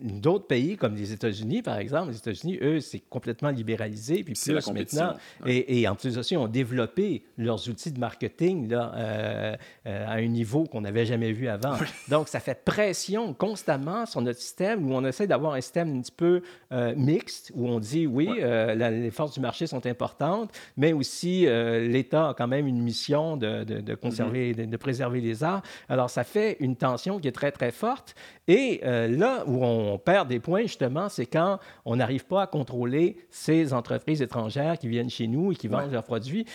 d'autres 0.01 0.47
pays 0.47 0.75
comme 0.75 0.95
les 0.95 1.13
États-Unis, 1.13 1.61
par 1.61 1.77
exemple, 1.77 2.09
les 2.09 2.17
États-Unis, 2.17 2.57
eux, 2.63 2.79
c'est 2.79 3.03
complètement 3.11 3.51
libéralisé, 3.51 4.23
puis 4.23 4.33
plus 4.33 4.71
maintenant. 4.71 5.13
Et, 5.45 5.81
et 5.81 5.87
en 5.87 5.93
plus 5.93 6.17
aussi, 6.17 6.35
ont 6.35 6.47
développé 6.47 7.26
leurs 7.37 7.69
outils 7.69 7.91
de 7.91 7.99
marketing 7.99 8.69
là, 8.69 8.91
euh, 8.95 9.55
euh, 9.85 10.07
à 10.07 10.13
un 10.13 10.27
niveau 10.27 10.65
qu'on 10.65 10.81
n'avait 10.81 11.05
jamais 11.05 11.31
vu 11.31 11.47
avant. 11.47 11.75
Donc, 12.09 12.27
ça 12.27 12.39
fait 12.39 12.63
pression 12.63 13.33
constamment 13.33 14.05
sur 14.05 14.21
notre 14.21 14.39
système 14.39 14.89
où 14.89 14.93
on 14.93 15.05
essaie 15.05 15.27
d'avoir 15.27 15.53
un 15.53 15.61
système 15.61 15.97
un 15.97 16.01
petit 16.01 16.11
peu 16.11 16.41
euh, 16.71 16.93
mixte, 16.95 17.51
où 17.55 17.67
on 17.67 17.79
dit 17.79 18.07
oui, 18.07 18.29
les 18.37 19.11
forces 19.11 19.33
du 19.33 19.39
marché 19.39 19.67
sont 19.67 19.85
importantes, 19.85 20.51
mais 20.75 20.93
aussi 20.93 21.45
l'État 21.47 22.29
a 22.29 22.33
quand 22.33 22.47
même 22.47 22.67
une 22.67 22.81
mission 22.81 23.37
de, 23.37 23.63
de, 23.63 23.95
conserver, 23.95 24.53
mm-hmm. 24.53 24.69
de, 24.69 24.77
préserver 24.77 25.21
les 25.21 25.43
arts. 25.43 25.61
Alors, 25.89 26.09
ça 26.09 26.23
fait 26.23 26.57
une 26.59 26.75
tension 26.75 27.19
qui 27.19 27.27
est 27.27 27.31
très, 27.31 27.51
très 27.51 27.71
forte. 27.71 28.15
Et 28.47 28.81
là 28.83 29.43
où 29.45 29.63
on 29.63 29.97
perd 29.97 30.27
des 30.27 30.39
points, 30.39 30.63
justement, 30.63 31.09
c'est 31.09 31.25
quand 31.25 31.59
on 31.85 31.97
n'arrive 31.97 32.25
pas 32.25 32.43
à 32.43 32.47
contrôler 32.47 33.17
ces 33.29 33.73
entreprises 33.73 34.21
étrangères 34.21 34.77
qui 34.77 34.87
viennent 34.87 35.09
chez 35.09 35.27
nous 35.27 35.51
et 35.51 35.55
qui 35.55 35.67
vendent 35.67 35.91
leurs 35.91 36.03
produits. 36.03 36.45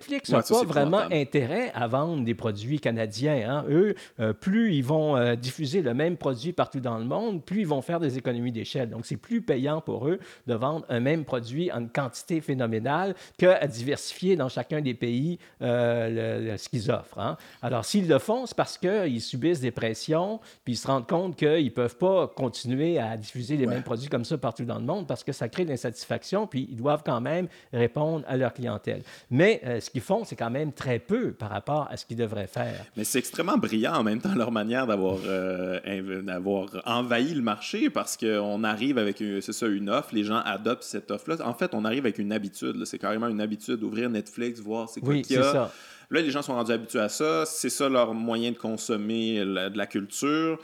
Netflix 0.00 0.30
n'a 0.30 0.42
pas 0.42 0.64
vraiment 0.64 1.02
intérêt 1.12 1.70
à 1.74 1.86
vendre 1.86 2.24
des 2.24 2.34
produits 2.34 2.80
canadiens. 2.80 3.44
Hein. 3.46 3.64
Eux, 3.68 3.94
euh, 4.18 4.32
plus 4.32 4.74
ils 4.74 4.84
vont 4.84 5.16
euh, 5.16 5.36
diffuser 5.36 5.82
le 5.82 5.92
même 5.92 6.16
produit 6.16 6.52
partout 6.52 6.80
dans 6.80 6.96
le 6.96 7.04
monde, 7.04 7.44
plus 7.44 7.60
ils 7.60 7.66
vont 7.66 7.82
faire 7.82 8.00
des 8.00 8.16
économies 8.16 8.52
d'échelle. 8.52 8.88
Donc, 8.88 9.04
c'est 9.04 9.18
plus 9.18 9.42
payant 9.42 9.82
pour 9.82 10.08
eux 10.08 10.18
de 10.46 10.54
vendre 10.54 10.86
un 10.88 11.00
même 11.00 11.24
produit 11.24 11.70
en 11.70 11.86
quantité 11.86 12.40
phénoménale 12.40 13.14
qu'à 13.36 13.66
diversifier 13.66 14.36
dans 14.36 14.48
chacun 14.48 14.80
des 14.80 14.94
pays 14.94 15.38
euh, 15.60 16.56
ce 16.56 16.68
qu'ils 16.70 16.90
offrent. 16.90 17.18
Hein. 17.18 17.36
Alors, 17.60 17.84
s'ils 17.84 18.08
le 18.08 18.18
font, 18.18 18.46
c'est 18.46 18.56
parce 18.56 18.78
qu'ils 18.78 19.20
subissent 19.20 19.60
des 19.60 19.70
pressions, 19.70 20.40
puis 20.64 20.74
ils 20.74 20.78
se 20.78 20.86
rendent 20.86 21.08
compte 21.08 21.36
qu'ils 21.36 21.64
ne 21.64 21.70
peuvent 21.70 21.96
pas 21.96 22.26
continuer 22.28 22.98
à 22.98 23.18
diffuser 23.18 23.58
les 23.58 23.66
mêmes 23.66 23.82
produits 23.82 24.08
comme 24.08 24.24
ça 24.24 24.38
partout 24.38 24.64
dans 24.64 24.78
le 24.78 24.84
monde 24.84 25.06
parce 25.06 25.24
que 25.24 25.32
ça 25.32 25.48
crée 25.48 25.64
de 25.64 25.70
l'insatisfaction, 25.70 26.46
puis 26.46 26.68
ils 26.70 26.76
doivent 26.76 27.02
quand 27.04 27.20
même 27.20 27.48
répondre 27.72 28.24
à 28.26 28.36
leur 28.36 28.54
clientèle. 28.54 29.02
Mais 29.30 29.60
ce 29.80 29.89
qu'ils 29.90 30.00
font, 30.00 30.24
c'est 30.24 30.36
quand 30.36 30.50
même 30.50 30.72
très 30.72 30.98
peu 30.98 31.32
par 31.32 31.50
rapport 31.50 31.88
à 31.90 31.96
ce 31.96 32.06
qu'ils 32.06 32.16
devraient 32.16 32.46
faire. 32.46 32.84
Mais 32.96 33.04
c'est 33.04 33.18
extrêmement 33.18 33.58
brillant 33.58 33.94
en 33.94 34.02
même 34.02 34.20
temps 34.20 34.34
leur 34.34 34.52
manière 34.52 34.86
d'avoir 34.86 35.18
euh, 35.26 36.22
d'avoir 36.22 36.68
envahi 36.86 37.34
le 37.34 37.42
marché 37.42 37.90
parce 37.90 38.16
qu'on 38.16 38.64
arrive 38.64 38.98
avec, 38.98 39.18
c'est 39.18 39.52
ça, 39.52 39.66
une 39.66 39.90
offre, 39.90 40.14
les 40.14 40.24
gens 40.24 40.40
adoptent 40.44 40.84
cette 40.84 41.10
offre-là. 41.10 41.36
En 41.44 41.54
fait, 41.54 41.74
on 41.74 41.84
arrive 41.84 42.04
avec 42.04 42.18
une 42.18 42.32
habitude. 42.32 42.84
C'est 42.84 42.98
carrément 42.98 43.28
une 43.28 43.40
habitude 43.40 43.76
d'ouvrir 43.76 44.10
Netflix, 44.10 44.60
voir 44.60 44.88
c'est 44.88 45.00
quoi 45.00 45.14
qu'il 45.20 45.36
y 45.36 45.38
a. 45.38 45.52
Ça. 45.52 45.72
Là, 46.10 46.20
les 46.20 46.30
gens 46.30 46.42
sont 46.42 46.54
rendus 46.54 46.72
habitués 46.72 47.00
à 47.00 47.08
ça. 47.08 47.44
C'est 47.46 47.70
ça 47.70 47.88
leur 47.88 48.14
moyen 48.14 48.50
de 48.50 48.56
consommer 48.56 49.38
de 49.40 49.76
la 49.76 49.86
culture. 49.86 50.58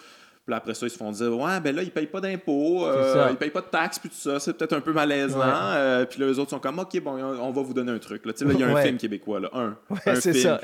Puis 0.46 0.54
après 0.54 0.74
ça, 0.74 0.86
ils 0.86 0.90
se 0.90 0.96
font 0.96 1.10
dire 1.10 1.36
Ouais, 1.36 1.58
ben 1.58 1.74
là, 1.74 1.82
ils 1.82 1.90
payent 1.90 2.06
pas 2.06 2.20
d'impôts, 2.20 2.86
euh, 2.86 3.26
ils 3.30 3.36
payent 3.36 3.50
pas 3.50 3.62
de 3.62 3.66
taxes, 3.66 3.98
puis 3.98 4.08
tout 4.08 4.14
ça. 4.16 4.38
C'est 4.38 4.52
peut-être 4.52 4.74
un 4.74 4.80
peu 4.80 4.92
malaisant. 4.92 5.40
Euh, 5.42 6.04
puis 6.04 6.20
là, 6.20 6.28
les 6.28 6.38
autres 6.38 6.50
sont 6.50 6.60
comme 6.60 6.78
OK, 6.78 7.00
bon, 7.02 7.20
on 7.20 7.50
va 7.50 7.62
vous 7.62 7.74
donner 7.74 7.90
un 7.90 7.98
truc. 7.98 8.24
Là, 8.24 8.32
là 8.40 8.52
il 8.54 8.60
y 8.60 8.62
a 8.62 8.68
un 8.68 8.76
film 8.80 8.96
québécois, 8.96 9.40
là, 9.40 9.50
un. 9.52 9.76
un 9.90 10.14
film. 10.14 10.34
Ça, 10.34 10.60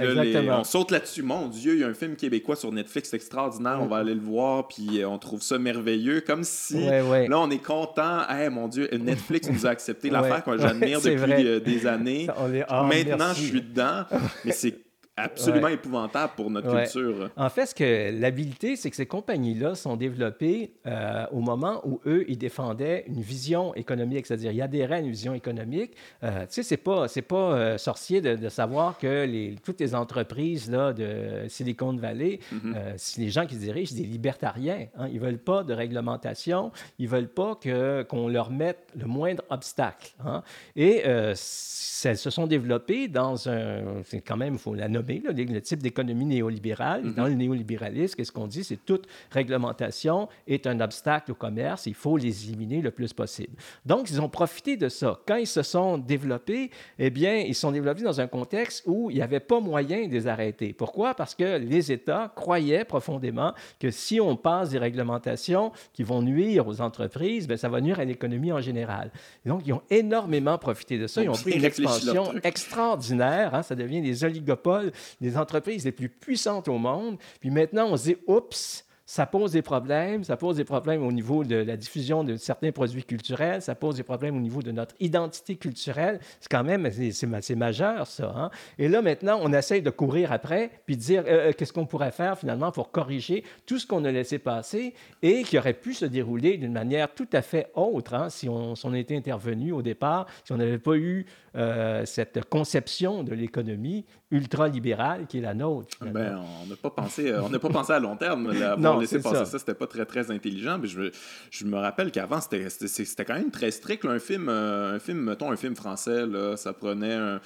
on 0.52 0.62
saute 0.62 0.92
là-dessus. 0.92 1.24
Mon 1.24 1.48
Dieu, 1.48 1.74
il 1.74 1.80
y 1.80 1.84
a 1.84 1.88
un 1.88 1.94
film 1.94 2.14
québécois 2.14 2.54
sur 2.54 2.70
Netflix 2.70 3.12
extraordinaire. 3.12 3.78
On 3.80 3.86
va 3.86 3.96
aller 3.96 4.14
le 4.14 4.20
voir, 4.20 4.68
puis 4.68 5.02
euh, 5.02 5.08
on 5.08 5.18
trouve 5.18 5.42
ça 5.42 5.58
merveilleux. 5.58 6.20
Comme 6.20 6.44
si 6.44 6.86
là, 6.86 7.40
on 7.40 7.50
est 7.50 7.58
content. 7.62 8.20
Hey, 8.28 8.50
mon 8.50 8.68
Dieu, 8.68 8.88
Netflix 8.92 9.50
nous 9.50 9.66
a 9.66 9.70
accepté 9.70 10.10
l'affaire 10.10 10.44
que 10.44 10.58
j'admire 10.58 11.00
depuis 11.04 11.60
des 11.60 11.86
années. 11.88 12.28
Ah, 12.68 12.84
Maintenant, 12.84 13.34
je 13.34 13.42
suis 13.42 13.62
dedans. 13.62 14.04
Mais 14.44 14.52
c'est 14.52 14.78
absolument 15.16 15.68
épouvantable 15.68 16.32
pour 16.36 16.50
notre 16.50 16.74
culture. 16.74 17.30
En 17.36 17.50
fait, 17.50 17.66
ce 17.66 17.74
que 17.74 18.18
l'habilité, 18.18 18.76
c'est 18.76 18.88
que 18.90 18.96
ces 18.96 19.06
compagnies-là 19.06 19.74
sont 19.74 19.96
développées 19.96 20.72
euh, 20.86 21.26
au 21.32 21.40
moment 21.40 21.82
où 21.84 22.00
eux, 22.06 22.24
ils 22.28 22.38
défendaient 22.38 23.04
une 23.08 23.20
vision 23.20 23.74
économique, 23.74 24.26
c'est-à-dire 24.26 24.52
ils 24.52 24.62
adhéraient 24.62 24.96
à 24.96 25.00
une 25.00 25.10
vision 25.10 25.34
économique. 25.34 25.92
Euh, 26.22 26.42
tu 26.42 26.54
sais, 26.54 26.62
c'est 26.62 26.78
pas, 26.78 27.08
c'est 27.08 27.22
pas 27.22 27.36
euh, 27.36 27.78
sorcier 27.78 28.20
de, 28.20 28.48
savoir 28.48 28.98
que 28.98 29.24
les, 29.24 29.56
toutes 29.62 29.80
les 29.80 29.94
entreprises 29.94 30.70
là, 30.70 30.92
de 30.92 31.46
Silicon 31.48 31.94
Valley, 31.94 32.40
mm 32.50 32.72
les 33.18 33.30
gens 33.30 33.46
qui 33.46 33.54
se 33.54 33.60
dirigent, 33.60 33.90
c'est 33.90 34.02
des 34.02 34.08
libertariens. 34.08 34.86
Hein, 34.96 35.08
ils 35.12 35.20
veulent 35.20 35.38
pas 35.38 35.62
de 35.62 35.72
réglementation, 35.72 36.72
ils 36.98 37.08
veulent 37.08 37.28
pas 37.28 37.54
que, 37.56 38.02
qu'on 38.02 38.28
leur 38.28 38.50
mette 38.50 38.88
le 38.96 39.06
moindre 39.06 39.42
obstacle. 39.50 40.12
Hein. 40.24 40.42
Et 40.76 40.98
elles 40.98 41.36
se 41.36 42.30
sont 42.30 42.46
développées 42.46 43.08
dans 43.08 43.48
un, 43.48 44.02
c'est 44.04 44.20
quand 44.20 44.36
même, 44.36 44.54
il 44.54 44.58
faut 44.58 44.74
la 44.74 44.88
nommer 44.88 45.01
le, 45.08 45.60
type 45.60 45.82
d'économie 45.82 46.24
néolibérale. 46.24 47.04
Mm-hmm. 47.04 47.14
Dans 47.14 47.26
le 47.26 47.34
néolibéralisme, 47.34 48.16
qu'est-ce 48.16 48.32
qu'on 48.32 48.46
dit? 48.46 48.64
C'est 48.64 48.84
toute 48.84 49.06
réglementation 49.30 50.28
est 50.46 50.66
un 50.66 50.80
obstacle 50.80 51.32
au 51.32 51.34
commerce. 51.34 51.86
Il 51.86 51.94
faut 51.94 52.16
les 52.16 52.44
éliminer 52.44 52.80
le 52.80 52.90
plus 52.90 53.12
possible. 53.12 53.56
Donc, 53.84 54.10
ils 54.10 54.20
ont 54.20 54.28
profité 54.28 54.76
de 54.76 54.88
ça. 54.88 55.20
Quand 55.26 55.36
ils 55.36 55.46
se 55.46 55.62
sont 55.62 55.98
développés, 55.98 56.70
eh 56.98 57.10
bien, 57.10 57.36
ils 57.36 57.54
sont 57.54 57.72
développés 57.72 58.02
dans 58.02 58.20
un 58.20 58.26
contexte 58.26 58.84
où 58.86 59.10
il 59.10 59.16
n'y 59.16 59.22
avait 59.22 59.40
pas 59.40 59.60
moyen 59.60 60.06
de 60.06 60.12
les 60.12 60.26
arrêter. 60.26 60.72
Pourquoi? 60.72 61.14
Parce 61.14 61.34
que 61.34 61.58
les 61.58 61.92
États 61.92 62.32
croyaient 62.34 62.84
profondément 62.84 63.52
que 63.78 63.90
si 63.90 64.20
on 64.20 64.36
passe 64.36 64.70
des 64.70 64.78
réglementations 64.78 65.72
qui 65.92 66.02
vont 66.02 66.22
nuire 66.22 66.66
aux 66.66 66.80
entreprises, 66.80 67.46
bien, 67.46 67.56
ça 67.56 67.68
va 67.68 67.80
nuire 67.80 68.00
à 68.00 68.04
l'économie 68.04 68.52
en 68.52 68.60
général. 68.60 69.10
donc, 69.44 69.62
ils 69.66 69.72
ont 69.72 69.82
énormément 69.90 70.58
profité 70.58 70.98
de 70.98 71.06
ça. 71.06 71.22
Ils 71.22 71.28
ont 71.28 71.32
pris 71.32 71.52
une 71.52 71.64
expansion 71.64 72.32
extraordinaire. 72.42 73.54
Hein. 73.54 73.62
Ça 73.62 73.74
devient 73.74 74.00
des 74.00 74.24
oligopoles 74.24 74.91
les 75.20 75.36
entreprises 75.36 75.84
les 75.84 75.92
plus 75.92 76.08
puissantes 76.08 76.68
au 76.68 76.78
monde. 76.78 77.18
Puis 77.40 77.50
maintenant, 77.50 77.88
on 77.90 77.96
se 77.96 78.04
dit, 78.04 78.16
oups, 78.26 78.84
ça 79.12 79.26
pose 79.26 79.52
des 79.52 79.60
problèmes. 79.60 80.24
Ça 80.24 80.38
pose 80.38 80.56
des 80.56 80.64
problèmes 80.64 81.04
au 81.04 81.12
niveau 81.12 81.44
de 81.44 81.56
la 81.56 81.76
diffusion 81.76 82.24
de 82.24 82.36
certains 82.36 82.72
produits 82.72 83.04
culturels. 83.04 83.60
Ça 83.60 83.74
pose 83.74 83.96
des 83.96 84.02
problèmes 84.02 84.34
au 84.36 84.40
niveau 84.40 84.62
de 84.62 84.72
notre 84.72 84.94
identité 85.00 85.56
culturelle. 85.56 86.18
C'est 86.40 86.50
quand 86.50 86.64
même, 86.64 86.88
c'est 86.90 87.54
majeur, 87.54 88.06
ça. 88.06 88.32
Hein. 88.34 88.50
Et 88.78 88.88
là, 88.88 89.02
maintenant, 89.02 89.38
on 89.42 89.52
essaye 89.52 89.82
de 89.82 89.90
courir 89.90 90.32
après, 90.32 90.70
puis 90.86 90.96
de 90.96 91.02
dire 91.02 91.24
euh, 91.26 91.50
euh, 91.50 91.52
qu'est-ce 91.52 91.74
qu'on 91.74 91.84
pourrait 91.84 92.10
faire 92.10 92.38
finalement 92.38 92.72
pour 92.72 92.90
corriger 92.90 93.44
tout 93.66 93.78
ce 93.78 93.86
qu'on 93.86 94.04
a 94.06 94.10
laissé 94.10 94.38
passer 94.38 94.94
et 95.20 95.42
qui 95.42 95.58
aurait 95.58 95.74
pu 95.74 95.92
se 95.92 96.06
dérouler 96.06 96.56
d'une 96.56 96.72
manière 96.72 97.12
tout 97.12 97.28
à 97.34 97.42
fait 97.42 97.70
autre 97.74 98.14
hein, 98.14 98.30
si, 98.30 98.48
on, 98.48 98.74
si 98.74 98.86
on 98.86 98.94
était 98.94 99.16
intervenu 99.16 99.72
au 99.72 99.82
départ, 99.82 100.26
si 100.42 100.52
on 100.52 100.56
n'avait 100.56 100.78
pas 100.78 100.94
eu 100.96 101.26
euh, 101.54 102.06
cette 102.06 102.48
conception 102.48 103.22
de 103.24 103.34
l'économie 103.34 104.06
ultra-libérale 104.30 105.26
qui 105.26 105.38
est 105.38 105.42
la 105.42 105.52
nôtre. 105.52 105.98
Ben, 106.00 106.40
on 106.62 106.66
n'a 106.66 106.76
pas 106.76 106.90
pensé, 106.90 107.34
on 107.34 107.50
n'a 107.50 107.58
pas 107.58 107.68
pensé 107.68 107.92
à 107.92 107.98
long 107.98 108.16
terme. 108.16 108.52
non, 108.78 108.98
laisser 108.98 109.20
passer 109.20 109.44
ça, 109.44 109.58
c'était 109.58 109.74
pas 109.74 109.86
très 109.86 110.06
très 110.06 110.30
intelligent. 110.30 110.78
Mais 110.78 110.88
je, 110.88 111.10
je 111.50 111.64
me 111.64 111.76
rappelle 111.76 112.10
qu'avant 112.10 112.40
c'était 112.40 113.24
quand 113.24 113.34
même 113.34 113.50
très 113.50 113.70
strict. 113.70 114.04
un 114.06 114.18
film, 114.18 114.48
euh, 114.48 114.96
un 114.96 114.98
film, 114.98 115.18
mettons 115.20 115.50
un 115.50 115.56
film 115.56 115.76
français 115.76 116.26
là, 116.26 116.56
ça 116.56 116.72
prenait 116.72 117.14
un 117.14 117.40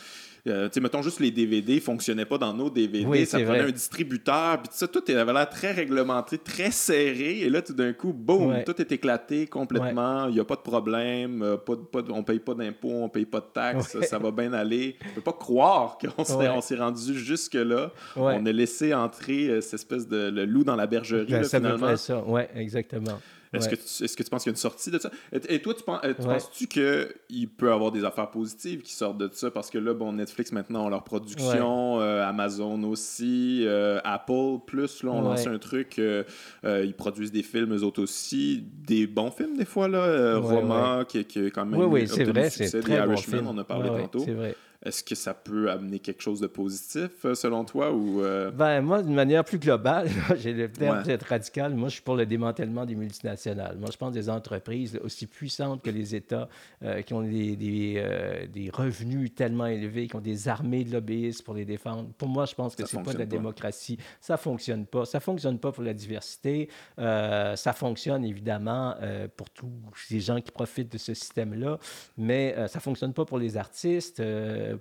euh, 0.47 0.69
sais, 0.71 0.81
mettons 0.81 1.03
juste 1.03 1.21
les 1.21 1.31
DVD 1.31 1.81
fonctionnaient 1.81 2.25
pas 2.25 2.39
dans 2.39 2.55
nos 2.55 2.71
DVD. 2.71 3.25
ça 3.25 3.41
prenait 3.41 3.61
un 3.61 3.71
distributeur. 3.71 4.63
Puis 4.63 4.71
ça, 4.73 4.89
tout 4.89 5.03
avait 5.09 5.33
l'air 5.33 5.49
très 5.49 5.73
réglementé, 5.73 6.39
très 6.39 6.71
serré. 6.71 7.41
Et 7.41 7.51
là, 7.51 7.63
tout 7.63 7.75
d'un 7.75 7.93
coup, 7.93 8.13
boum, 8.13 8.63
tout 8.65 8.81
est 8.81 8.93
éclaté 8.93 9.47
complètement. 9.47 10.29
Il 10.29 10.35
n'y 10.35 10.41
a 10.41 10.45
pas 10.45 10.57
de 10.57 10.61
problème. 10.61 11.43
Euh, 11.43 11.57
pas, 11.57 11.75
pas, 11.77 12.01
on 12.11 12.23
paye 12.23 12.39
pas 12.39 12.55
d'impôts, 12.55 13.03
on 13.03 13.09
paye 13.09 13.27
pas 13.27 13.41
de 13.41 13.47
taxes. 13.53 13.99
Ça 14.03 14.19
va 14.19 14.31
bien 14.31 14.53
aller. 14.53 14.97
On 15.11 15.15
peut 15.15 15.21
pas 15.21 15.33
croire 15.33 15.99
qu'on 15.99 16.61
s'est 16.61 16.77
rendu 16.77 17.19
jusque-là. 17.19 17.91
On 18.17 18.47
a 18.47 18.53
laissé 18.53 18.95
entrer 18.95 19.49
euh, 19.49 19.61
cette 19.61 19.75
espèce 19.75 20.09
de 20.09 20.31
le 20.31 20.45
loup 20.45 20.65
dans 20.65 20.77
la 20.77 20.87
bergerie. 20.87 21.27
Ben, 21.31 21.43
là, 21.43 21.45
ça 21.45 21.59
finalement. 21.59 21.97
ça, 21.97 22.23
oui, 22.27 22.43
exactement. 22.55 23.19
Est-ce 23.53 23.69
que, 23.69 23.75
est 23.75 24.17
que, 24.17 24.23
tu 24.23 24.31
penses 24.31 24.43
qu'il 24.43 24.51
y 24.51 24.55
a 24.55 24.57
une 24.57 24.57
sortie 24.57 24.91
de 24.91 24.99
ça? 24.99 25.11
Et, 25.33 25.61
toi, 25.61 25.75
tu, 25.75 25.83
penses, 25.83 26.01
tu 26.03 26.15
penses-tu 26.15 26.67
qu'il 26.67 27.49
peut 27.49 27.69
y 27.69 27.73
avoir 27.73 27.93
des 27.93 28.05
affaires 28.05 28.31
positives 28.31 28.83
qui 28.83 28.93
sortent 28.93 29.19
de 29.19 29.29
ça? 29.33 29.51
Parce 29.51 29.71
que 29.71 29.79
là, 29.79 29.95
bon, 29.95 30.13
Netflix 30.13 30.53
maintenant 30.53 30.89
leur 30.89 31.05
production, 31.05 32.01
euh, 32.01 32.27
Amazon 32.27 32.83
aussi, 32.85 33.63
euh, 33.67 34.01
Apple 34.05 34.59
plus, 34.67 35.03
là, 35.03 35.11
on 35.13 35.23
lance 35.23 35.47
un 35.47 35.59
truc, 35.59 35.99
euh, 35.99 36.25
ils 36.65 36.95
produisent 36.95 37.33
des 37.33 37.43
films, 37.43 37.75
eux 37.75 37.83
autres 37.83 38.03
aussi, 38.03 38.65
des 38.87 39.07
bons 39.07 39.31
films 39.31 39.57
des 39.57 39.65
fois, 39.65 39.89
là, 39.89 40.39
Roma, 40.39 41.05
qui, 41.07 41.25
qui 41.25 41.47
est 41.47 41.51
quand 41.51 41.65
même 41.65 41.81
oui, 41.81 41.87
oui, 41.87 42.09
c'est 42.09 42.25
vrai, 42.25 42.51
c'est 42.51 42.81
très 42.81 43.07
bon 43.07 43.17
on 43.47 43.59
a 43.59 43.65
parlé 43.65 43.89
tantôt. 43.89 44.21
C'est 44.21 44.33
vrai. 44.33 44.57
Est-ce 44.85 45.03
que 45.03 45.15
ça 45.15 45.35
peut 45.35 45.71
amener 45.71 45.99
quelque 45.99 46.23
chose 46.23 46.41
de 46.41 46.47
positif, 46.47 47.25
euh, 47.25 47.35
selon 47.35 47.65
toi? 47.65 47.93
Ou, 47.93 48.23
euh? 48.23 48.51
ben, 48.51 48.81
moi, 48.83 49.03
d'une 49.03 49.15
manière 49.15 49.45
plus 49.45 49.59
globale, 49.59 50.09
j'ai 50.37 50.53
le 50.53 50.71
terme 50.71 51.03
peut-être 51.03 51.27
radical, 51.27 51.75
moi, 51.75 51.89
je 51.89 51.95
suis 51.95 52.03
pour 52.03 52.17
le 52.17 52.27
démantèlement 52.27 52.85
des 52.85 52.95
multinationales. 52.95 53.77
Moi, 53.79 53.89
je 53.93 53.97
pense 53.97 54.13
des 54.13 54.29
entreprises 54.29 54.99
aussi 55.03 55.27
puissantes 55.27 55.83
que 55.83 55.91
les 55.91 56.15
États, 56.15 56.49
euh, 56.83 57.03
qui 57.03 57.15
ont 57.15 57.23
des, 57.23 57.57
des, 57.57 58.49
des, 58.53 58.71
revenus 58.71 59.35
tellement 59.35 59.67
élevés, 59.67 60.09
qui 60.09 60.17
ont 60.17 60.21
des 60.21 60.49
armées 60.49 60.85
de 60.85 60.93
lobbyistes 60.93 61.43
pour 61.43 61.55
les 61.55 61.65
défendre. 61.65 62.11
Pour 62.19 62.29
moi, 62.29 62.47
je 62.47 62.55
pense 62.55 62.77
que 62.77 62.87
c'est 62.87 63.03
pas 63.03 63.13
de 63.13 63.19
la 63.19 63.27
démocratie. 63.27 63.99
Ça 64.21 64.37
fonctionne 64.37 64.87
pas. 64.87 65.05
Ça 65.05 65.21
fonctionne 65.21 65.59
pas 65.59 65.73
pour 65.73 65.83
la 65.83 65.95
diversité. 65.95 66.69
ça 66.97 67.73
fonctionne, 67.75 68.25
évidemment, 68.25 68.95
pour 69.37 69.51
tous 69.51 69.71
les 70.11 70.21
gens 70.21 70.41
qui 70.41 70.51
profitent 70.51 70.93
de 70.93 70.99
ce 70.99 71.15
système-là, 71.15 71.79
mais 72.17 72.55
ça 72.69 72.81
fonctionne 72.81 73.13
pas 73.13 73.25
pour 73.25 73.39
les 73.39 73.57
artistes 73.57 74.23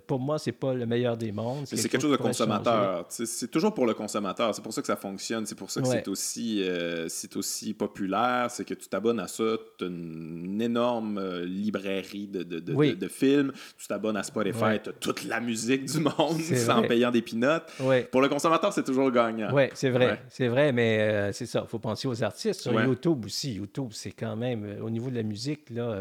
pour 0.06 0.20
moi, 0.20 0.38
c'est 0.38 0.52
pas 0.52 0.74
le 0.74 0.86
meilleur 0.86 1.16
des 1.16 1.32
mondes. 1.32 1.66
C'est 1.66 1.88
quelque, 1.88 2.00
chose 2.00 2.12
de 2.12 2.16
consommateur. 2.16 3.06
C'est 3.08 3.50
toujours 3.50 3.74
pour 3.74 3.86
le 3.86 3.94
consommateur. 3.94 4.54
C'est 4.54 4.62
pour 4.62 4.72
ça 4.72 4.80
que 4.80 4.86
ça 4.86 4.96
fonctionne. 4.96 5.46
C'est 5.46 5.54
pour 5.54 5.70
ça 5.70 5.80
que 5.80 5.88
c'est 5.88 6.08
aussi, 6.08 6.64
c'est 7.08 7.36
aussi 7.36 7.74
populaire. 7.74 8.50
C'est 8.50 8.64
que 8.64 8.74
tu 8.74 8.88
t'abonnes 8.88 9.20
à 9.20 9.28
ça, 9.28 9.44
tu 9.78 9.84
as 9.84 9.88
une 9.88 10.60
énorme 10.60 11.20
librairie 11.42 12.26
de, 12.26 12.42
de, 12.42 12.60
de, 12.60 12.94
de, 12.94 13.08
films. 13.08 13.52
Tu 13.78 13.86
t'abonnes 13.86 14.16
à 14.16 14.22
Spotify, 14.22 14.80
tu 14.82 14.90
as 14.90 14.92
toute 14.92 15.24
la 15.24 15.40
musique 15.40 15.84
du 15.84 16.00
monde 16.00 16.40
sans 16.40 16.82
payant 16.82 17.10
des 17.10 17.22
pinottes. 17.22 17.70
Pour 18.10 18.20
le 18.20 18.28
consommateur, 18.28 18.72
c'est 18.72 18.84
toujours 18.84 19.10
gagnant. 19.10 19.52
Oui, 19.52 19.64
c'est 19.74 19.90
vrai. 19.90 20.20
C'est 20.28 20.48
vrai, 20.48 20.72
mais 20.72 21.32
c'est 21.32 21.46
ça. 21.46 21.62
Il 21.64 21.68
faut 21.68 21.78
penser 21.78 22.08
aux 22.08 22.22
artistes. 22.22 22.60
Sur 22.60 22.80
YouTube 22.80 23.24
aussi. 23.24 23.54
YouTube, 23.54 23.90
c'est 23.92 24.12
quand 24.12 24.36
même, 24.36 24.78
au 24.82 24.90
niveau 24.90 25.10
de 25.10 25.16
la 25.16 25.22
musique, 25.22 25.70
là, 25.70 25.98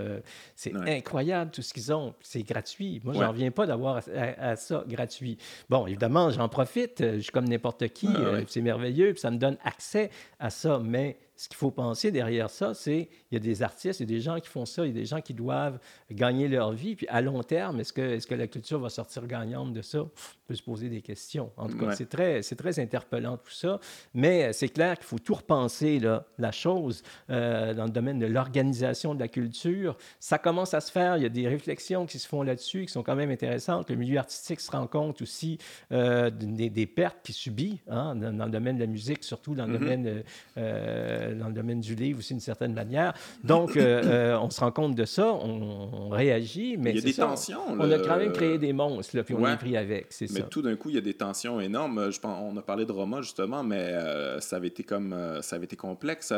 c'est 0.56 0.74
incroyable 0.76 1.52
tout 1.52 1.62
ce 1.62 1.74
qu'ils 1.74 1.94
ont. 1.94 2.14
C'est 2.22 2.44
gratuit. 2.44 3.02
Moi, 3.04 3.14
j'en 3.14 3.30
reviens 3.30 3.52
pas 3.52 3.66
d'avoir 3.76 4.02
à, 4.16 4.56
ça 4.56 4.84
gratuit. 4.88 5.38
Bon, 5.70 5.86
évidemment, 5.88 6.30
j'en 6.30 6.50
profite. 6.50 6.96
Je 7.00 7.20
suis 7.20 7.32
comme 7.32 7.48
n'importe 7.48 7.88
qui. 7.90 8.10
c'est 8.48 8.62
merveilleux. 8.62 9.12
Puis 9.12 9.22
ça 9.22 9.32
me 9.32 9.38
donne 9.38 9.58
accès 9.64 10.10
à 10.40 10.50
ça. 10.50 10.80
Mais 10.84 11.18
ce 11.36 11.48
qu'il 11.50 11.58
faut 11.58 11.72
penser 11.72 12.12
derrière 12.12 12.50
ça, 12.50 12.74
c'est 12.74 13.10
il 13.36 13.46
y 13.46 13.50
a 13.50 13.54
des 13.54 13.64
artistes, 13.64 14.00
il 14.00 14.10
y 14.10 14.14
a 14.14 14.16
des 14.18 14.22
gens 14.22 14.40
qui 14.40 14.50
font 14.50 14.66
ça, 14.66 14.86
il 14.86 14.88
y 14.88 14.92
a 14.92 14.94
des 14.94 15.06
gens 15.06 15.22
qui 15.22 15.34
doivent 15.34 15.80
gagner 16.12 16.48
leur 16.48 16.72
vie. 16.72 16.96
Puis 16.96 17.08
à 17.10 17.22
long 17.22 17.44
terme, 17.44 17.80
est-ce 17.80 17.94
que, 17.94 18.02
est 18.02 18.28
que 18.28 18.36
la 18.36 18.48
culture 18.48 18.80
va 18.80 18.90
sortir 18.90 19.26
gagnante 19.28 19.74
de 19.74 19.82
ça? 19.82 20.00
On 20.00 20.10
peut 20.48 20.56
se 20.56 20.64
poser 20.64 20.90
des 20.90 21.02
questions. 21.02 21.52
En 21.58 21.68
tout 21.68 21.78
cas, 21.78 21.94
c'est 21.94 22.10
très, 22.10 22.42
très 22.42 22.80
interpellant 22.80 23.38
tout 23.38 23.52
ça. 23.52 23.80
Mais 24.14 24.54
c'est 24.54 24.70
clair 24.70 24.98
qu'il 24.98 25.06
faut 25.06 25.20
tout 25.20 25.34
repenser, 25.34 26.00
là, 26.00 26.26
la 26.38 26.52
chose, 26.52 27.04
euh, 27.30 27.74
dans 27.74 27.86
le 27.86 27.90
domaine 27.90 28.20
de 28.20 28.26
l'organisation 28.26 29.16
de 29.16 29.20
la 29.20 29.28
culture. 29.28 29.98
Ça 30.20 30.38
commence 30.38 30.74
à 30.74 30.82
se 30.82 30.92
faire. 30.92 31.18
Il 31.18 31.24
y 31.24 31.26
a 31.26 31.30
des 31.30 31.48
réflexions 31.48 32.06
qui 32.06 32.20
se 32.20 32.28
font 32.28 32.44
là-dessus 32.44 32.86
qui 32.86 32.92
sont 32.92 33.04
quand 33.04 33.16
même 33.16 33.32
intéressantes. 33.32 33.90
Le 33.90 33.96
milieu 33.96 34.20
artistique 34.20 34.62
se 34.62 34.72
rend 34.72 34.88
compte 34.88 35.22
aussi 35.22 35.58
euh, 35.92 36.30
des, 36.30 36.86
pertes 36.86 37.18
qu'il 37.24 37.36
subit 37.36 37.82
hein, 37.90 38.16
dans, 38.16 38.46
le 38.46 38.52
domaine 38.52 38.76
de 38.76 38.82
la 38.82 38.88
musique, 38.88 39.24
surtout 39.24 39.56
dans 39.56 39.66
le 39.66 39.78
mm-hmm. 39.78 39.80
domaine. 39.80 40.24
Euh, 40.58 40.76
euh, 40.76 41.36
dans 41.36 41.48
le 41.48 41.54
domaine 41.54 41.82
du 41.82 41.96
livre 41.96 42.20
aussi 42.20 42.34
d'une 42.34 42.40
certaine 42.40 42.74
manière. 42.74 43.14
Donc, 43.44 43.78
euh, 43.78 44.02
euh, 44.04 44.40
on 44.40 44.50
se 44.50 44.60
rend 44.60 44.72
compte 44.72 44.96
de 44.96 45.06
ça, 45.06 45.28
on, 45.28 46.10
réagit, 46.10 46.78
mais 46.78 46.92
il 46.92 46.96
y 46.96 47.00
a 47.00 47.02
des 47.02 47.14
tensions. 47.14 47.60
On 47.70 47.92
a 47.92 48.00
quand 48.00 48.18
même 48.18 48.32
créé 48.32 48.58
des 48.58 48.74
monstres, 48.74 49.16
là, 49.16 49.24
puis 49.24 49.36
on 49.36 49.48
est 49.48 49.58
pris 49.58 49.78
avec, 49.78 50.08
c'est 50.10 50.28
ça. 50.28 50.34
Mais 50.40 50.46
tout 50.50 50.62
d'un 50.62 50.76
coup, 50.76 50.90
il 50.90 50.96
y 50.96 50.98
a 50.98 51.02
des 51.02 51.14
tensions 51.14 51.60
énormes. 51.60 52.12
Je 52.12 52.20
pense, 52.20 52.38
on 52.42 52.58
a 52.58 52.62
parlé 52.62 52.86
de 52.86 52.92
Roma 52.92 53.22
justement, 53.22 53.64
mais 53.64 53.94
ça 54.40 54.56
avait 54.56 54.68
été 54.68 54.84
comme 54.84 55.16
ça 55.42 55.56
avait 55.56 55.66
été 55.66 55.76
complexe 55.76 56.34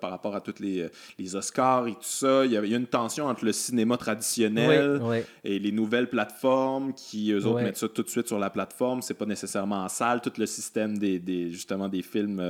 par 0.00 0.10
rapport 0.10 0.34
à 0.34 0.40
tous 0.40 0.60
les, 0.60 0.88
les, 1.18 1.36
Oscars 1.36 1.86
et 1.86 1.92
tout 1.92 1.98
ça. 2.02 2.44
Il 2.44 2.52
y, 2.52 2.56
a, 2.56 2.62
une 2.62 2.86
tension 2.86 3.26
entre 3.26 3.44
le 3.44 3.52
cinéma 3.52 3.96
traditionnel 3.96 5.00
et 5.44 5.58
les 5.58 5.72
nouvelles 5.72 6.08
plateformes 6.08 6.92
qui 6.94 7.32
eux 7.32 7.46
autres 7.46 7.62
mettent 7.62 7.76
ça 7.76 7.88
tout 7.88 8.02
de 8.02 8.08
suite 8.08 8.26
sur 8.26 8.38
la 8.38 8.50
plateforme. 8.50 9.02
C'est 9.02 9.14
pas 9.14 9.26
nécessairement 9.26 9.84
en 9.84 9.88
salle. 9.88 10.20
Tout 10.20 10.32
le 10.38 10.46
système 10.46 10.98
des, 10.98 11.18
des 11.18 11.50
justement 11.50 11.88
des 11.88 12.02
films 12.02 12.40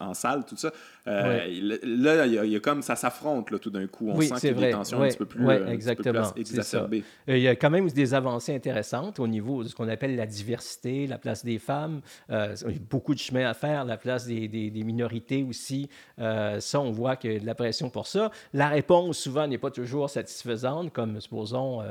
en 0.00 0.14
salle, 0.14 0.44
tout 0.44 0.56
ça. 0.56 0.72
Euh, 1.06 1.40
là, 1.82 2.26
il 2.26 2.50
y, 2.50 2.56
a 2.56 2.60
comme 2.60 2.82
ça 2.82 2.96
s'affronte 2.96 3.58
tout 3.60 3.70
d'un 3.70 3.86
coup. 3.86 4.10
On 4.10 4.20
sent 4.20 4.34
qu'il 4.40 4.50
y 4.50 4.64
a 4.64 4.66
des 4.66 4.70
tensions 4.70 5.02
un 5.02 5.08
petit 5.08 5.16
peu 5.16 5.26
plus, 5.26 5.48
euh, 5.48 5.66
exactement. 5.68 6.32
exacerbées. 6.36 7.04
Euh, 7.28 7.36
il 7.36 7.42
y 7.42 7.48
a 7.48 7.56
quand 7.56 7.70
même 7.70 7.88
des 7.88 8.14
avancées 8.14 8.54
intéressantes 8.54 9.18
au 9.18 9.26
niveau 9.26 9.64
de 9.64 9.68
ce 9.68 9.74
qu'on 9.74 9.88
appelle 9.88 10.16
la 10.16 10.26
diversité, 10.26 11.06
la 11.06 11.18
place 11.18 11.44
des 11.44 11.58
femmes. 11.58 12.00
il 12.28 12.34
y 12.34 12.34
a 12.34 12.46
beaucoup 12.90 13.14
de 13.14 13.18
chemin 13.18 13.48
à 13.48 13.54
faire, 13.54 13.84
la 13.84 13.96
place 13.96 14.26
des, 14.26 14.48
des, 14.48 14.84
minorités 14.84 15.42
aussi. 15.42 15.88
ça, 16.18 16.80
on 16.80 16.90
voit 16.90 17.16
qu'il 17.16 17.32
y 17.32 17.36
a 17.36 17.40
de 17.40 17.46
la 17.46 17.54
pression 17.54 17.90
pour 17.90 18.06
ça. 18.06 18.30
La 18.52 18.68
réponse, 18.68 19.18
souvent, 19.18 19.46
n'est 19.46 19.58
pas 19.58 19.70
toujours 19.70 20.10
satisfaisante, 20.10 20.92
comme, 20.92 21.20
supposons, 21.20 21.82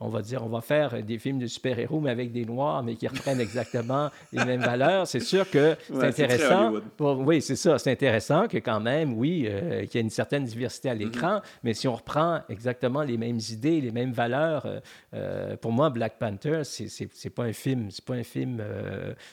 on 0.00 0.08
va 0.08 0.22
dire, 0.22 0.44
on 0.44 0.48
va 0.48 0.60
faire 0.60 1.02
des 1.02 1.18
films 1.18 1.38
de 1.38 1.46
super-héros, 1.46 2.00
mais 2.00 2.10
avec 2.10 2.32
des 2.32 2.44
noirs, 2.44 2.82
mais 2.82 2.94
qui 2.94 3.08
reprennent 3.08 3.40
exactement 3.40 4.10
les 4.32 4.44
mêmes 4.44 4.60
valeurs. 4.60 5.06
C'est 5.06 5.20
sûr 5.20 5.48
que 5.50 5.76
c'est 5.88 6.04
intéressant. 6.04 6.41
Oui, 6.98 7.42
c'est 7.42 7.56
ça. 7.56 7.78
C'est 7.78 7.90
intéressant 7.90 8.48
que 8.48 8.58
quand 8.58 8.80
même, 8.80 9.14
oui, 9.14 9.46
euh, 9.46 9.86
qu'il 9.86 9.94
y 9.94 9.98
a 9.98 10.00
une 10.00 10.10
certaine 10.10 10.44
diversité 10.44 10.90
à 10.90 10.94
l'écran, 10.94 11.40
mais 11.62 11.74
si 11.74 11.88
on 11.88 11.94
reprend 11.94 12.40
exactement 12.48 13.02
les 13.02 13.16
mêmes 13.16 13.38
idées, 13.50 13.80
les 13.80 13.90
mêmes 13.90 14.12
valeurs, 14.12 14.66
euh, 14.66 14.80
euh, 15.14 15.56
pour 15.56 15.72
moi, 15.72 15.90
Black 15.90 16.18
Panther, 16.18 16.62
c'est 16.64 17.30
pas 17.30 17.44
un 17.44 17.52
film, 17.52 17.90
c'est 17.90 18.04
pas 18.04 18.14
un 18.14 18.24
film 18.24 18.62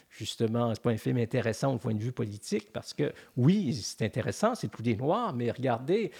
justement, 0.09 0.73
c'est 0.73 0.81
pas 0.81 0.91
un 0.91 0.97
film 0.97 1.17
intéressant 1.17 1.73
au 1.73 1.77
point 1.77 1.93
de 1.93 2.01
vue 2.01 2.11
politique 2.11 2.71
parce 2.73 2.93
que 2.93 3.13
oui, 3.37 3.73
c'est 3.73 4.03
intéressant, 4.03 4.55
c'est 4.55 4.67
tous 4.67 4.81
des 4.81 4.95
noirs, 4.95 5.33
mais 5.33 5.51
regardez, 5.51 6.11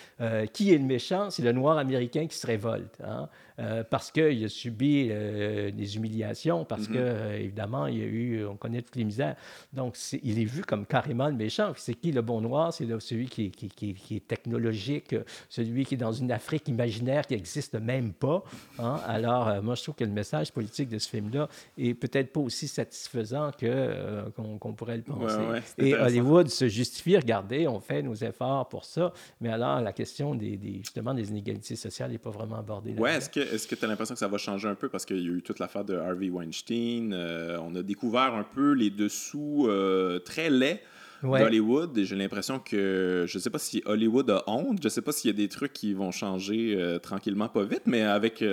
qui 0.54 0.74
est 0.74 0.78
le 0.78 0.86
méchant? 0.86 1.30
C'est 1.30 1.44
le 1.44 1.52
noir 1.52 1.78
américain 1.78 2.28
qui 2.28 2.38
se 2.38 2.48
révolte. 2.48 3.00
Hein? 3.04 3.30
Euh, 3.60 3.84
parce 3.84 4.10
qu'il 4.12 4.46
a 4.46 4.48
subi 4.48 5.10
euh, 5.12 5.70
des 5.72 5.98
humiliations, 5.98 6.64
parce 6.64 6.84
mm-hmm. 6.84 6.94
que, 6.94 6.98
euh, 6.98 7.40
évidemment, 7.40 7.88
il 7.88 7.98
y 7.98 8.02
a 8.02 8.06
eu, 8.06 8.46
on 8.46 8.56
connaît 8.56 8.82
toutes 8.82 8.96
les 8.96 9.04
misères. 9.04 9.36
Donc, 9.74 9.98
il 10.24 10.40
est 10.40 10.46
vu 10.46 10.62
comme 10.62 10.86
carrément 10.86 11.28
le 11.28 11.34
méchant. 11.34 11.74
C'est 11.76 11.94
qui 11.94 12.14
le 12.14 12.22
bon 12.22 12.40
noir? 12.40 12.72
C'est 12.72 12.88
celui 13.00 13.28
qui, 13.28 13.52
qui, 13.52 13.68
qui, 13.70 14.16
est 14.16 14.26
technologique, 14.26 15.14
celui 15.50 15.86
qui 15.86 15.96
est 15.96 15.98
dans 15.98 16.14
une 16.14 16.32
Afrique 16.32 16.70
imaginaire 16.70 17.28
qui 17.28 17.34
n'existe 17.34 17.76
même 17.76 18.14
pas. 18.14 18.44
Hein? 18.78 19.02
Alors, 19.06 19.62
moi, 19.62 19.76
je 19.76 19.84
trouve 19.84 19.96
que 19.96 20.06
le 20.06 20.12
message 20.12 20.54
politique 20.54 20.88
de 20.88 21.00
ce 21.00 21.10
film-là 21.10 21.50
est 21.78 21.96
peut-être 21.96 22.32
pas 22.32 22.40
aussi 22.40 22.68
satisfaisant 22.68 23.52
que, 23.52 24.30
qu'on, 24.38 24.74
pourrait 24.74 24.98
le 24.98 25.04
penser. 25.04 25.42
Et 25.78 25.96
Hollywood 25.96 26.48
se 26.48 26.70
justifie, 26.70 27.18
regardez, 27.18 27.68
on 27.68 27.82
fait 27.82 28.02
nos 28.02 28.16
efforts 28.16 28.70
pour 28.70 28.86
ça, 28.86 29.12
mais 29.42 29.50
alors 29.50 29.82
la 29.82 29.92
question 29.92 30.36
des, 30.36 30.58
justement 30.78 31.14
des 31.14 31.30
inégalités 31.30 31.76
sociales 31.76 32.12
n'est 32.12 32.18
pas 32.18 32.30
vraiment 32.30 32.58
abordée. 32.58 32.96
Est-ce 33.06 33.30
que 33.30 33.49
est-ce 33.52 33.68
que 33.68 33.76
tu 33.76 33.86
as 33.86 33.88
l'impression 33.88 34.16
que 34.16 34.20
ça 34.20 34.28
va 34.28 34.38
changer 34.38 34.68
un 34.68 34.76
peu? 34.76 34.90
Parce 34.90 35.06
qu'il 35.06 35.20
y 35.20 35.28
a 35.28 35.32
eu 35.32 35.42
toute 35.42 35.60
l'affaire 35.60 35.84
de 35.84 35.96
Harvey 35.96 36.30
Weinstein? 36.30 37.14
Euh, 37.14 37.58
on 37.62 37.76
a 37.76 37.84
découvert 37.84 38.34
un 38.34 38.44
peu 38.44 38.74
les 38.74 38.90
dessous 38.90 39.68
euh, 39.68 40.20
très 40.20 40.50
laids 40.50 40.82
d'Hollywood 41.22 41.98
et 41.98 42.06
j'ai 42.06 42.16
l'impression 42.16 42.60
que 42.60 43.26
je 43.28 43.38
ne 43.38 43.42
sais 43.42 43.50
pas 43.50 43.60
si 43.60 43.82
Hollywood 43.86 44.30
a 44.30 44.44
honte, 44.48 44.80
je 44.82 44.88
ne 44.88 44.90
sais 44.90 45.02
pas 45.02 45.12
s'il 45.12 45.30
y 45.30 45.34
a 45.34 45.38
des 45.38 45.50
trucs 45.50 45.74
qui 45.74 45.94
vont 45.94 46.12
changer 46.12 46.76
euh, 46.78 46.98
tranquillement, 46.98 47.50
pas 47.50 47.64
vite, 47.64 47.84
mais 47.86 48.04
avec 48.04 48.44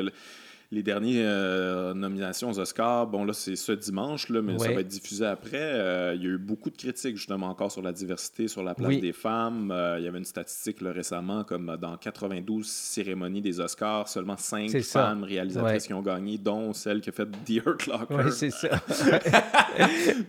les 0.72 0.82
dernières 0.82 1.24
euh, 1.28 1.94
nominations 1.94 2.50
aux 2.50 2.58
Oscars, 2.58 3.06
bon 3.06 3.24
là 3.24 3.32
c'est 3.32 3.56
ce 3.56 3.72
dimanche, 3.72 4.28
là, 4.28 4.42
mais 4.42 4.58
ça 4.58 4.72
va 4.72 4.80
être 4.80 4.88
diffusé 4.88 5.24
après. 5.24 5.60
Euh, 5.60 6.14
il 6.16 6.22
y 6.22 6.26
a 6.26 6.30
eu 6.30 6.38
beaucoup 6.38 6.70
de 6.70 6.76
critiques 6.76 7.16
justement 7.16 7.46
encore 7.46 7.70
sur 7.70 7.82
la 7.82 7.92
diversité, 7.92 8.48
sur 8.48 8.62
la 8.62 8.74
place 8.74 8.98
des 8.98 9.12
femmes. 9.12 9.70
Euh, 9.70 9.98
il 9.98 10.04
y 10.04 10.08
avait 10.08 10.18
une 10.18 10.24
statistique 10.24 10.78
récemment 10.82 11.44
comme 11.44 11.76
dans 11.80 11.96
92 11.96 12.66
cérémonies 12.66 13.40
des 13.40 13.60
Oscars, 13.60 14.08
seulement 14.08 14.36
5 14.36 14.76
femmes 14.80 15.24
réalisatrices 15.24 15.86
qui 15.86 15.94
ont 15.94 16.02
gagné, 16.02 16.38
dont 16.38 16.72
celle 16.72 17.00
qui 17.00 17.10
a 17.10 17.12
fait 17.12 17.26
The 17.26 17.64
Hurt 17.64 17.86
Locker. 17.86 18.16
Oui, 18.16 18.32
c'est 18.32 18.50
ça. 18.50 18.68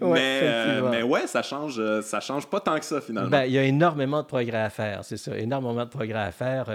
mais, 0.01 0.81
mais 0.91 1.03
ouais, 1.03 1.25
ça 1.25 1.41
change, 1.41 1.81
ça 2.01 2.19
change 2.19 2.45
pas 2.47 2.59
tant 2.59 2.77
que 2.77 2.85
ça 2.85 3.01
finalement. 3.01 3.29
Ben, 3.29 3.45
il 3.45 3.53
y 3.53 3.57
a 3.57 3.63
énormément 3.63 4.21
de 4.21 4.27
progrès 4.27 4.61
à 4.61 4.69
faire, 4.69 5.03
c'est 5.03 5.17
ça, 5.17 5.37
énormément 5.37 5.85
de 5.85 5.89
progrès 5.89 6.19
à 6.19 6.31
faire. 6.31 6.69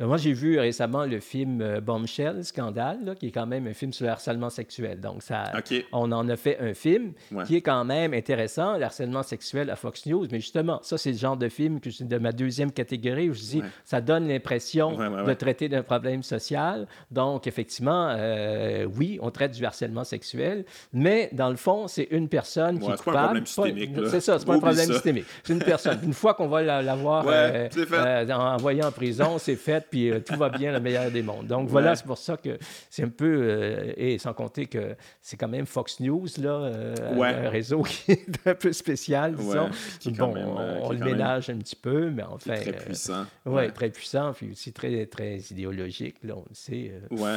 moi 0.00 0.16
j'ai 0.16 0.32
vu 0.32 0.58
récemment 0.58 1.04
le 1.04 1.20
film 1.20 1.80
Bombshell, 1.80 2.44
Scandale 2.44 2.95
qui 3.18 3.28
est 3.28 3.30
quand 3.30 3.46
même 3.46 3.66
un 3.66 3.74
film 3.74 3.92
sur 3.92 4.06
le 4.06 4.12
harcèlement 4.12 4.50
sexuel. 4.50 5.00
Donc, 5.00 5.22
ça, 5.22 5.52
on 5.92 6.12
en 6.12 6.28
a 6.28 6.36
fait 6.36 6.58
un 6.60 6.74
film 6.74 7.12
qui 7.46 7.56
est 7.56 7.60
quand 7.60 7.84
même 7.84 8.14
intéressant, 8.14 8.76
le 8.76 8.84
harcèlement 8.84 9.22
sexuel 9.22 9.70
à 9.70 9.76
Fox 9.76 10.06
News. 10.06 10.26
Mais 10.30 10.40
justement, 10.40 10.80
ça, 10.82 10.98
c'est 10.98 11.12
le 11.12 11.18
genre 11.18 11.36
de 11.36 11.48
film 11.48 11.80
que 11.80 11.90
de 12.02 12.18
ma 12.18 12.32
deuxième 12.32 12.72
catégorie 12.72 13.30
où 13.30 13.34
je 13.34 13.40
dis, 13.40 13.62
ça 13.84 14.00
donne 14.00 14.28
l'impression 14.28 14.96
de 15.24 15.34
traiter 15.34 15.68
d'un 15.68 15.82
problème 15.82 16.22
social. 16.22 16.86
Donc, 17.10 17.46
effectivement, 17.46 18.08
euh, 18.10 18.84
oui, 18.84 19.18
on 19.22 19.30
traite 19.30 19.52
du 19.52 19.64
harcèlement 19.64 20.04
sexuel, 20.04 20.64
mais 20.92 21.28
dans 21.32 21.50
le 21.50 21.56
fond, 21.56 21.88
c'est 21.88 22.08
une 22.10 22.28
personne 22.28 22.78
qui 22.78 22.90
est 22.90 22.96
coupable. 22.96 23.42
C'est 23.46 24.20
ça, 24.20 24.38
c'est 24.38 24.46
pas 24.46 24.54
un 24.54 24.58
problème 24.58 24.92
systémique. 24.92 25.26
C'est 25.44 25.52
une 25.52 25.62
personne. 25.62 25.98
Une 26.02 26.14
fois 26.14 26.34
qu'on 26.34 26.48
va 26.48 26.62
l'avoir 26.82 27.24
euh, 27.26 27.68
euh, 27.92 28.30
envoyé 28.32 28.82
en 28.84 28.92
prison, 28.92 29.38
c'est 29.38 29.56
fait, 29.56 29.86
puis 29.90 30.10
tout 30.24 30.36
va 30.36 30.48
bien, 30.48 30.72
le 30.72 30.80
meilleur 30.80 31.10
des 31.10 31.22
mondes. 31.22 31.46
Donc, 31.46 31.68
voilà, 31.68 31.96
c'est 31.96 32.06
pour 32.06 32.18
ça 32.18 32.36
que 32.36 32.58
c'est 32.90 33.02
un 33.02 33.08
peu, 33.08 33.40
euh, 33.42 33.92
et 33.96 34.18
sans 34.18 34.32
compter 34.32 34.66
que 34.66 34.96
c'est 35.20 35.36
quand 35.36 35.48
même 35.48 35.66
Fox 35.66 36.00
News, 36.00 36.26
là, 36.38 36.50
euh, 36.50 36.94
un 37.20 37.48
réseau 37.48 37.82
qui 37.82 38.12
est 38.12 38.46
un 38.46 38.54
peu 38.54 38.72
spécial, 38.72 39.34
disons. 39.34 39.70
bon, 40.06 40.34
euh, 40.36 40.80
on, 40.82 40.92
le 40.92 40.98
ménage 40.98 41.50
un 41.50 41.58
petit 41.58 41.76
peu, 41.76 42.10
mais 42.10 42.22
en 42.22 42.38
fait. 42.38 42.60
Très 42.60 42.72
puissant. 42.72 43.26
ouais, 43.44 43.70
très 43.70 43.90
puissant, 43.90 44.32
puis 44.32 44.50
aussi 44.50 44.72
très, 44.72 45.06
très 45.06 45.38
idéologique, 45.50 46.16
là, 46.22 46.34
on 46.36 46.44
le 46.48 46.54
sait. 46.54 46.92
ouais. 47.10 47.36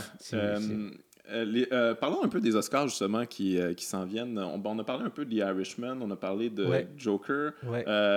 Euh, 1.32 1.66
euh, 1.72 1.96
parlons 1.96 2.24
un 2.24 2.28
peu 2.28 2.40
des 2.40 2.56
Oscars, 2.56 2.88
justement, 2.88 3.26
qui, 3.26 3.60
euh, 3.60 3.74
qui 3.74 3.86
s'en 3.86 4.06
viennent. 4.06 4.40
On, 4.40 4.62
on, 4.64 4.80
a 4.80 4.84
parlé 4.84 5.06
un 5.06 5.10
peu 5.10 5.26
de 5.26 5.32
The 5.32 5.46
Irishman, 5.46 5.98
on 6.02 6.10
a 6.12 6.16
parlé 6.16 6.50
de 6.50 6.68
Joker, 6.98 7.54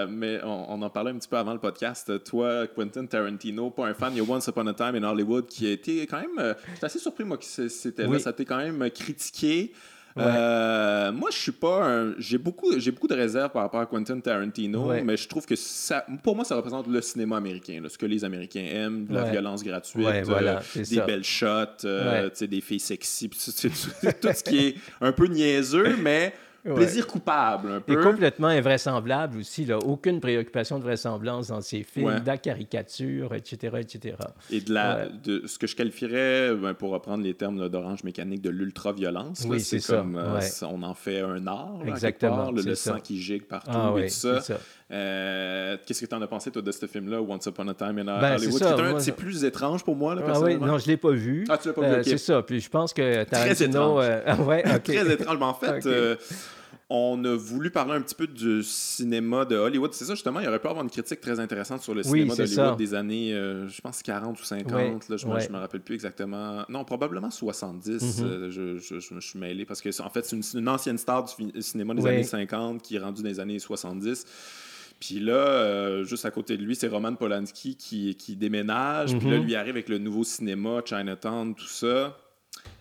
mais 0.08 0.40
on, 0.42 0.82
en 0.82 0.90
parlait 0.90 1.10
un 1.10 1.18
petit 1.18 1.28
peu 1.28 1.36
avant 1.36 1.52
le 1.52 1.58
podcast. 1.58 2.22
Toi, 2.24 2.66
Quentin 2.68 3.06
Tarantino, 3.06 3.70
pas 3.70 3.86
un 3.86 3.94
fan, 3.94 4.12
il 4.14 4.18
y 4.18 4.20
a 4.20 4.30
Once 4.30 4.46
Upon 4.46 4.66
a 4.66 4.74
Time 4.74 4.96
in 4.96 5.04
Hollywood 5.04 5.46
qui 5.46 5.66
a 5.66 5.70
été 5.70 6.06
quand 6.06 6.20
même. 6.20 6.54
J'étais 6.74 6.86
assez 6.86 6.98
surpris, 6.98 7.24
moi, 7.24 7.38
que 7.38 7.44
c'était 7.44 8.06
là. 8.06 8.18
Ça 8.18 8.30
a 8.30 8.32
été 8.32 8.44
quand 8.44 8.58
même 8.58 8.90
critiqué. 8.90 9.72
Moi, 10.16 11.30
je 11.30 11.36
suis 11.38 11.52
pas 11.52 12.06
J'ai 12.18 12.38
beaucoup, 12.38 12.78
j'ai 12.78 12.90
beaucoup 12.90 13.08
de 13.08 13.14
réserves 13.14 13.50
par 13.50 13.62
rapport 13.62 13.80
à 13.80 13.86
Quentin 13.86 14.18
Tarantino, 14.20 14.92
mais 15.04 15.16
je 15.16 15.28
trouve 15.28 15.46
que 15.46 15.56
ça, 15.56 16.04
pour 16.22 16.36
moi, 16.36 16.44
ça 16.44 16.56
représente 16.56 16.86
le 16.86 17.00
cinéma 17.00 17.36
américain, 17.36 17.82
ce 17.88 17.98
que 17.98 18.06
les 18.06 18.24
Américains 18.24 18.64
aiment, 18.70 19.06
la 19.10 19.24
violence 19.30 19.64
gratuite, 19.64 20.06
des 20.74 21.00
belles 21.00 21.24
shots, 21.24 21.86
des 22.40 22.60
filles 22.60 22.80
sexy, 22.80 23.28
tout 23.30 23.38
ce 23.38 24.42
qui 24.44 24.58
est 24.58 24.74
un 25.00 25.12
peu 25.12 25.26
niaiseux, 25.26 25.96
mais 26.00 26.34
Plaisir 26.64 27.06
coupable, 27.08 27.72
un 27.72 27.80
peu. 27.80 27.92
Et 27.92 28.04
complètement 28.04 28.46
invraisemblable 28.46 29.38
aussi. 29.38 29.64
Là. 29.64 29.78
Aucune 29.78 30.20
préoccupation 30.20 30.78
de 30.78 30.84
vraisemblance 30.84 31.48
dans 31.48 31.60
ces 31.60 31.82
films, 31.82 32.20
de 32.20 32.26
la 32.26 32.38
caricature, 32.38 33.34
etc., 33.34 33.78
etc. 33.80 34.16
Et 34.50 34.60
de, 34.60 34.72
la, 34.72 35.08
de 35.08 35.44
ce 35.46 35.58
que 35.58 35.66
je 35.66 35.74
qualifierais, 35.74 36.54
ben, 36.54 36.74
pour 36.74 36.90
reprendre 36.90 37.24
les 37.24 37.34
termes 37.34 37.68
d'Orange 37.68 38.04
Mécanique, 38.04 38.42
de 38.42 38.50
l'ultra-violence. 38.50 39.44
Oui, 39.48 39.60
c'est 39.60 39.84
comme 39.84 40.16
euh, 40.16 40.40
on 40.62 40.82
en 40.84 40.94
fait 40.94 41.20
un 41.20 41.46
art, 41.48 41.80
Exactement, 41.86 42.52
le, 42.52 42.74
sang 42.76 43.00
qui 43.00 43.20
gigue 43.20 43.44
partout 43.44 43.70
ah, 43.72 43.94
et 43.98 44.06
tout 44.06 44.14
ça. 44.14 44.40
Euh, 44.92 45.76
qu'est-ce 45.86 46.02
que 46.02 46.06
tu 46.06 46.14
en 46.14 46.20
as 46.20 46.26
pensé, 46.26 46.50
toi, 46.50 46.60
de 46.60 46.70
ce 46.70 46.86
film-là, 46.86 47.22
Once 47.22 47.46
Upon 47.46 47.66
a 47.68 47.74
Time 47.74 47.98
in 47.98 48.04
ben, 48.04 48.34
Hollywood? 48.34 49.00
C'est 49.00 49.16
plus 49.16 49.44
étrange 49.44 49.82
pour 49.84 49.96
moi, 49.96 50.14
là, 50.14 50.22
ah, 50.26 50.40
oui, 50.40 50.56
non, 50.56 50.78
je 50.78 50.84
ne 50.84 50.88
l'ai 50.88 50.96
pas 50.96 51.10
vu. 51.10 51.46
Ah, 51.48 51.56
tu 51.56 51.68
l'as 51.68 51.74
pas 51.74 51.80
vu, 51.80 51.86
euh, 51.86 52.02
C'est 52.02 52.18
ça. 52.18 52.42
Puis 52.42 52.60
je 52.60 52.68
pense 52.68 52.92
que 52.92 53.24
Très 53.24 53.62
étrange. 53.62 54.04
ouais, 54.46 54.62
Très 54.80 55.12
étrange. 55.12 55.42
en 55.42 55.54
fait, 55.54 56.18
on 56.94 57.24
a 57.24 57.34
voulu 57.34 57.70
parler 57.70 57.94
un 57.94 58.02
petit 58.02 58.14
peu 58.14 58.26
du 58.26 58.62
cinéma 58.62 59.46
de 59.46 59.56
Hollywood. 59.56 59.94
C'est 59.94 60.04
ça, 60.04 60.14
justement, 60.14 60.40
il 60.40 60.44
y 60.44 60.48
aurait 60.48 60.58
pu 60.58 60.68
avoir 60.68 60.84
une 60.84 60.90
critique 60.90 61.22
très 61.22 61.40
intéressante 61.40 61.80
sur 61.80 61.94
le 61.94 62.02
cinéma 62.02 62.34
de 62.34 62.42
Hollywood 62.42 62.76
des 62.76 62.92
années, 62.92 63.32
euh, 63.32 63.66
je 63.66 63.80
pense, 63.80 64.02
40 64.02 64.38
ou 64.38 64.44
50. 64.44 65.08
là, 65.08 65.16
je 65.16 65.26
ne 65.26 65.52
me, 65.52 65.58
rappelle 65.58 65.80
plus 65.80 65.94
exactement. 65.94 66.66
Non, 66.68 66.84
probablement 66.84 67.30
70. 67.30 67.90
Mm-hmm. 67.90 68.24
euh, 68.24 68.50
je, 68.78 69.14
me 69.14 69.20
suis 69.22 69.38
mêlé 69.38 69.64
parce 69.64 69.80
que, 69.80 69.88
en 70.02 70.10
fait, 70.10 70.26
c'est 70.26 70.36
une, 70.58 70.68
ancienne 70.68 70.98
star 70.98 71.24
du 71.24 71.62
cinéma 71.62 71.94
des 71.94 72.06
années 72.06 72.24
50 72.24 72.82
qui 72.82 72.96
est 72.96 72.98
rendue 72.98 73.22
dans 73.22 73.28
les 73.30 73.40
années 73.40 73.58
70. 73.58 74.26
Puis 75.02 75.18
là, 75.18 75.32
euh, 75.32 76.04
juste 76.04 76.24
à 76.26 76.30
côté 76.30 76.56
de 76.56 76.62
lui, 76.62 76.76
c'est 76.76 76.86
Roman 76.86 77.16
Polanski 77.16 77.74
qui, 77.74 78.14
qui 78.14 78.36
déménage. 78.36 79.18
Puis 79.18 79.28
là, 79.28 79.36
mm-hmm. 79.36 79.44
lui 79.44 79.56
arrive 79.56 79.74
avec 79.74 79.88
le 79.88 79.98
nouveau 79.98 80.22
cinéma, 80.22 80.80
Chinatown, 80.84 81.56
tout 81.56 81.66
ça. 81.66 82.16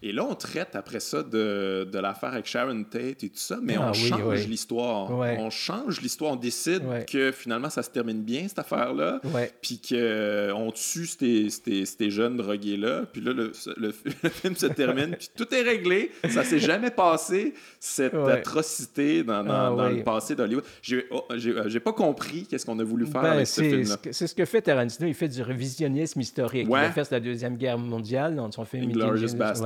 Et 0.04 0.12
là, 0.12 0.26
on 0.26 0.34
traite 0.34 0.76
après 0.76 1.00
ça 1.00 1.22
de, 1.22 1.88
de 1.92 2.00
l'affaire 2.00 2.34
avec 2.34 2.48
Sharon 2.48 2.84
Tate 2.84 3.24
et 3.24 3.30
tout 3.30 3.36
ça, 3.36 3.60
mais 3.62 3.76
ah 3.78 3.90
on 3.90 3.94
change 3.94 4.48
l'histoire. 4.48 5.12
On 5.12 5.50
change 5.52 6.02
l'histoire, 6.02 6.32
on 6.32 6.36
décide 6.36 6.82
que 7.06 7.32
finalement 7.32 7.70
ça 7.70 7.84
se 7.84 7.90
termine 7.90 8.24
bien, 8.24 8.48
cette 8.48 8.60
affaire-là, 8.60 9.22
puis 9.62 9.80
qu'on 9.80 9.96
euh, 9.96 10.72
tue 10.72 11.06
ces, 11.06 11.50
ces, 11.50 11.86
ces, 11.86 12.10
jeunes 12.10 12.38
drogués-là, 12.38 13.04
puis 13.12 13.22
là, 13.22 13.34
le, 13.34 13.52
le, 13.78 13.92
film 14.30 14.56
se 14.56 14.66
termine, 14.66 15.16
puis 15.18 15.30
tout 15.36 15.54
est 15.54 15.62
réglé. 15.62 16.12
Ça 16.30 16.44
s'est 16.44 16.60
jamais 16.60 16.92
passé, 16.92 17.54
cette 17.80 18.16
atrocité 18.16 19.24
dans, 19.24 19.44
dans, 19.44 19.54
ah 19.54 19.76
dans 19.76 19.90
le 19.90 20.04
passé 20.04 20.36
d'Hollywood. 20.36 20.64
J'ai 20.82 21.06
oh, 21.12 21.26
euh, 21.32 21.80
pas 21.80 21.94
compris 21.94 22.48
qu'est-ce 22.48 22.66
qu'on 22.66 22.80
a 22.80 22.84
voulu 22.84 23.06
faire 23.06 23.22
ben, 23.22 23.32
avec 23.34 23.48
ce 23.48 23.62
film-là. 23.62 23.98
C'est 24.12 24.28
ce 24.28 24.34
que 24.34 24.46
fait 24.46 24.62
Tarantino, 24.62 25.08
il 25.08 25.14
fait 25.14 25.28
du 25.28 25.44
révisionnisme 25.44 26.22
historique. 26.22 26.68
Il 26.68 26.76
a 26.76 26.92
fait 26.92 27.12
la 27.12 27.20
Deuxième 27.20 27.56
Guerre 27.56 27.78
mondiale 27.78 28.36
dans 28.36 28.52
son 28.52 28.66
film 28.66 28.92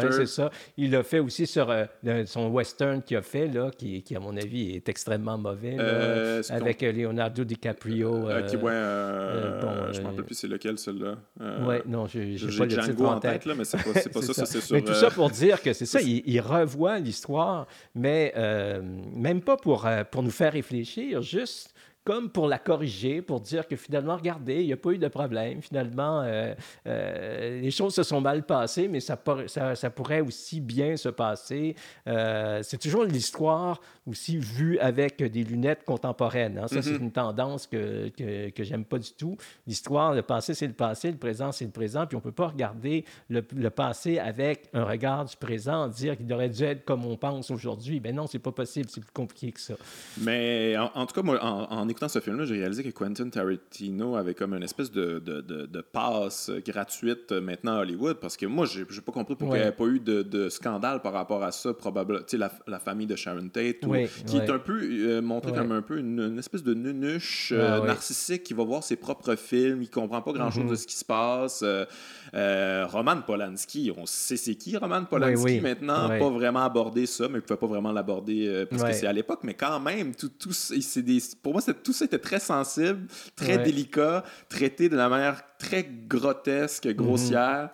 Basterds 0.08 0.28
ça. 0.28 0.50
Il 0.78 0.92
l'a 0.92 1.04
fait 1.04 1.20
aussi 1.20 1.48
sur 1.48 1.70
euh, 1.70 1.86
son 2.26 2.50
western 2.50 3.02
qu'il 3.02 3.18
a 3.18 3.22
fait, 3.22 3.48
là, 3.48 3.72
qui, 3.76 4.02
qui, 4.04 4.16
à 4.16 4.20
mon 4.20 4.36
avis, 4.36 4.76
est 4.76 4.90
extrêmement 4.90 5.38
mauvais, 5.38 5.76
euh, 5.80 6.42
avec 6.50 6.84
euh, 6.84 6.92
Leonardo 6.92 7.44
DiCaprio. 7.44 8.30
Euh, 8.30 8.42
qui, 8.44 8.56
ouais, 8.56 8.62
bon, 9.62 9.92
je 9.92 10.00
ne 10.00 10.04
me 10.04 10.10
rappelle 10.10 10.26
plus 10.26 10.36
c'est 10.36 10.48
lequel, 10.48 10.78
celui-là. 10.78 11.18
ouais, 11.66 11.84
non, 11.86 12.08
je 12.08 12.20
n'ai 12.20 12.58
pas 12.58 12.66
le 12.66 12.90
titre 12.90 13.06
en 13.06 13.20
tête. 13.20 13.46
là, 13.46 13.54
mais 13.56 13.66
c'est 13.66 13.78
pas, 13.84 13.92
pas 13.94 14.22
ça, 14.22 14.46
c'est. 14.46 14.72
Mais 14.72 14.82
tout 14.82 14.94
ça 14.94 15.10
pour 15.10 15.30
dire 15.30 15.62
que 15.62 15.74
c'est 15.74 15.86
ça, 15.86 16.02
il, 16.02 16.24
il, 16.26 16.40
revoit 16.40 17.00
l'histoire, 17.00 17.68
mais 17.94 18.34
même 19.14 19.42
pas 19.42 19.58
pour, 19.58 19.88
pour 20.12 20.24
nous 20.24 20.32
faire 20.32 20.54
réfléchir, 20.54 21.22
juste 21.22 21.75
comme 22.06 22.30
pour 22.30 22.48
la 22.48 22.60
corriger, 22.60 23.24
pour 23.24 23.42
dire 23.42 23.68
que 23.68 23.76
finalement, 23.76 24.16
regardez, 24.16 24.62
il 24.62 24.68
n'y 24.68 24.74
a 24.74 24.78
pas 24.78 24.92
eu 24.92 25.00
de 25.00 25.08
problème. 25.08 25.64
Finalement, 25.64 26.22
euh, 26.22 26.54
euh, 26.86 27.60
les 27.60 27.72
choses 27.72 27.96
se 27.96 28.04
sont 28.04 28.22
mal 28.22 28.46
passées, 28.46 28.88
mais 28.88 29.00
ça, 29.00 29.20
ça, 29.48 29.76
ça 29.76 29.90
pourrait 29.90 30.22
aussi 30.22 30.62
bien 30.62 30.98
se 30.98 31.10
passer. 31.10 31.76
Euh, 32.08 32.60
c'est 32.62 32.78
toujours 32.78 33.06
l'histoire 33.06 33.82
aussi 34.06 34.38
vue 34.38 34.78
avec 34.78 35.18
des 35.18 35.44
lunettes 35.44 35.84
contemporaines. 35.84 36.60
Hein. 36.60 36.68
Ça, 36.68 36.84
c'est 36.84 36.92
mm-hmm. 36.92 37.02
une 37.02 37.12
tendance 37.12 37.66
que, 37.66 38.10
que, 38.10 38.52
que 38.52 38.64
j'aime 38.64 38.86
pas 38.86 39.00
du 39.00 39.12
tout. 39.14 39.36
L'histoire, 39.66 40.14
le 40.14 40.22
passé, 40.22 40.54
c'est 40.54 40.68
le 40.68 40.74
passé, 40.74 41.10
le 41.10 41.18
présent, 41.18 41.52
c'est 41.52 41.66
le 41.66 41.72
présent, 41.72 42.06
puis 42.06 42.16
on 42.16 42.20
ne 42.20 42.24
peut 42.24 42.32
pas 42.32 42.50
regarder 42.50 43.04
le, 43.30 43.44
le, 43.56 43.70
passé 43.72 44.20
avec 44.20 44.70
un 44.74 44.84
regard 44.84 45.26
du 45.26 45.36
présent, 45.38 45.88
dire 45.88 46.16
qu'il 46.16 46.32
aurait 46.32 46.50
dû 46.50 46.64
être 46.64 46.86
comme 46.86 47.04
on 47.04 47.18
pense 47.18 47.50
aujourd'hui. 47.50 48.00
Ben 48.00 48.16
non, 48.16 48.28
c'est 48.28 48.38
pas 48.38 48.52
possible, 48.52 48.90
c'est 48.92 49.02
plus 49.02 49.12
compliqué 49.12 49.52
que 49.52 49.60
ça. 49.60 49.74
Mais 50.22 50.76
en, 50.78 51.08
tout 51.08 51.16
cas, 51.16 51.24
moi, 51.24 51.44
en, 51.44 51.64
en 51.64 51.90
écoutant 51.96 52.10
ce 52.10 52.20
film-là, 52.20 52.44
j'ai 52.44 52.56
réalisé 52.56 52.84
que 52.84 52.90
Quentin 52.90 53.30
Tarantino 53.30 54.18
avait 54.18 54.34
comme 54.34 54.54
une 54.54 54.64
espèce 54.64 54.92
de, 54.92 55.20
de, 55.20 55.40
de, 55.42 55.82
passe 55.82 56.52
gratuite 56.66 57.32
maintenant 57.32 57.78
à 57.78 57.82
Hollywood, 57.82 58.18
parce 58.20 58.36
que 58.36 58.46
moi, 58.46 58.66
j'ai 58.66 58.84
pas 58.84 59.14
compris 59.14 59.36
pourquoi 59.36 59.58
il 59.58 59.62
n'y 59.62 59.68
avait 59.68 59.76
pas 59.76 59.86
eu 59.86 60.02
de, 60.02 60.50
scandale 60.50 61.02
par 61.02 61.14
rapport 61.14 61.44
à 61.44 61.52
ça, 61.54 61.74
probablement, 61.74 62.20
tu 62.20 62.32
sais, 62.32 62.38
la, 62.38 62.52
la, 62.68 62.80
famille 62.80 63.08
de 63.08 63.16
Sharon 63.16 63.48
Tate, 63.48 63.86
qui 64.26 64.38
est 64.38 64.50
un 64.50 64.60
peu 64.60 64.82
euh, 64.82 65.22
montré 65.22 65.54
comme 65.54 65.72
un 65.72 65.82
peu 65.82 65.98
une, 65.98 66.38
espèce 66.38 66.64
de 66.64 66.74
nunuche 66.74 67.54
euh, 67.56 67.86
narcissique 67.86 68.44
qui 68.44 68.54
va 68.54 68.64
voir 68.64 68.84
ses 68.84 68.98
propres 68.98 69.36
films, 69.36 69.82
il 69.82 69.90
comprend 69.90 70.22
pas 70.22 70.34
grand-chose 70.34 70.66
mm-hmm. 70.66 70.70
de 70.70 70.76
ce 70.76 70.88
qui 70.88 70.96
se 70.96 71.06
passe. 71.06 71.64
Euh, 72.34 72.86
Roman 72.88 73.22
Polanski, 73.22 73.92
on 73.96 74.06
sait 74.06 74.36
c'est 74.36 74.56
qui 74.56 74.76
Roman 74.76 75.06
Polanski 75.06 75.62
maintenant, 75.62 76.10
pas 76.10 76.30
vraiment 76.30 76.64
abordé 76.64 77.06
ça, 77.06 77.30
mais 77.30 77.36
il 77.36 77.38
ne 77.38 77.42
pouvait 77.42 77.60
pas 77.60 77.68
vraiment 77.68 77.94
l'aborder 77.94 78.66
parce 78.70 78.84
que 78.84 78.92
c'est 78.92 79.08
à 79.08 79.14
l'époque, 79.14 79.40
mais 79.44 79.54
quand 79.54 79.80
même, 79.80 80.14
tout, 80.14 80.30
tout, 80.30 80.52
des, 81.02 81.20
pour 81.42 81.54
moi, 81.54 81.62
tout 81.86 81.94
ça 81.94 82.06
était 82.06 82.20
très 82.20 82.40
sensible, 82.40 83.08
très 83.36 83.60
délicat, 83.60 84.24
traité 84.50 84.90
de 84.90 84.98
la 84.98 85.08
manière 85.08 85.42
très 85.58 85.88
grotesque, 86.08 86.88
grossière. 86.90 87.70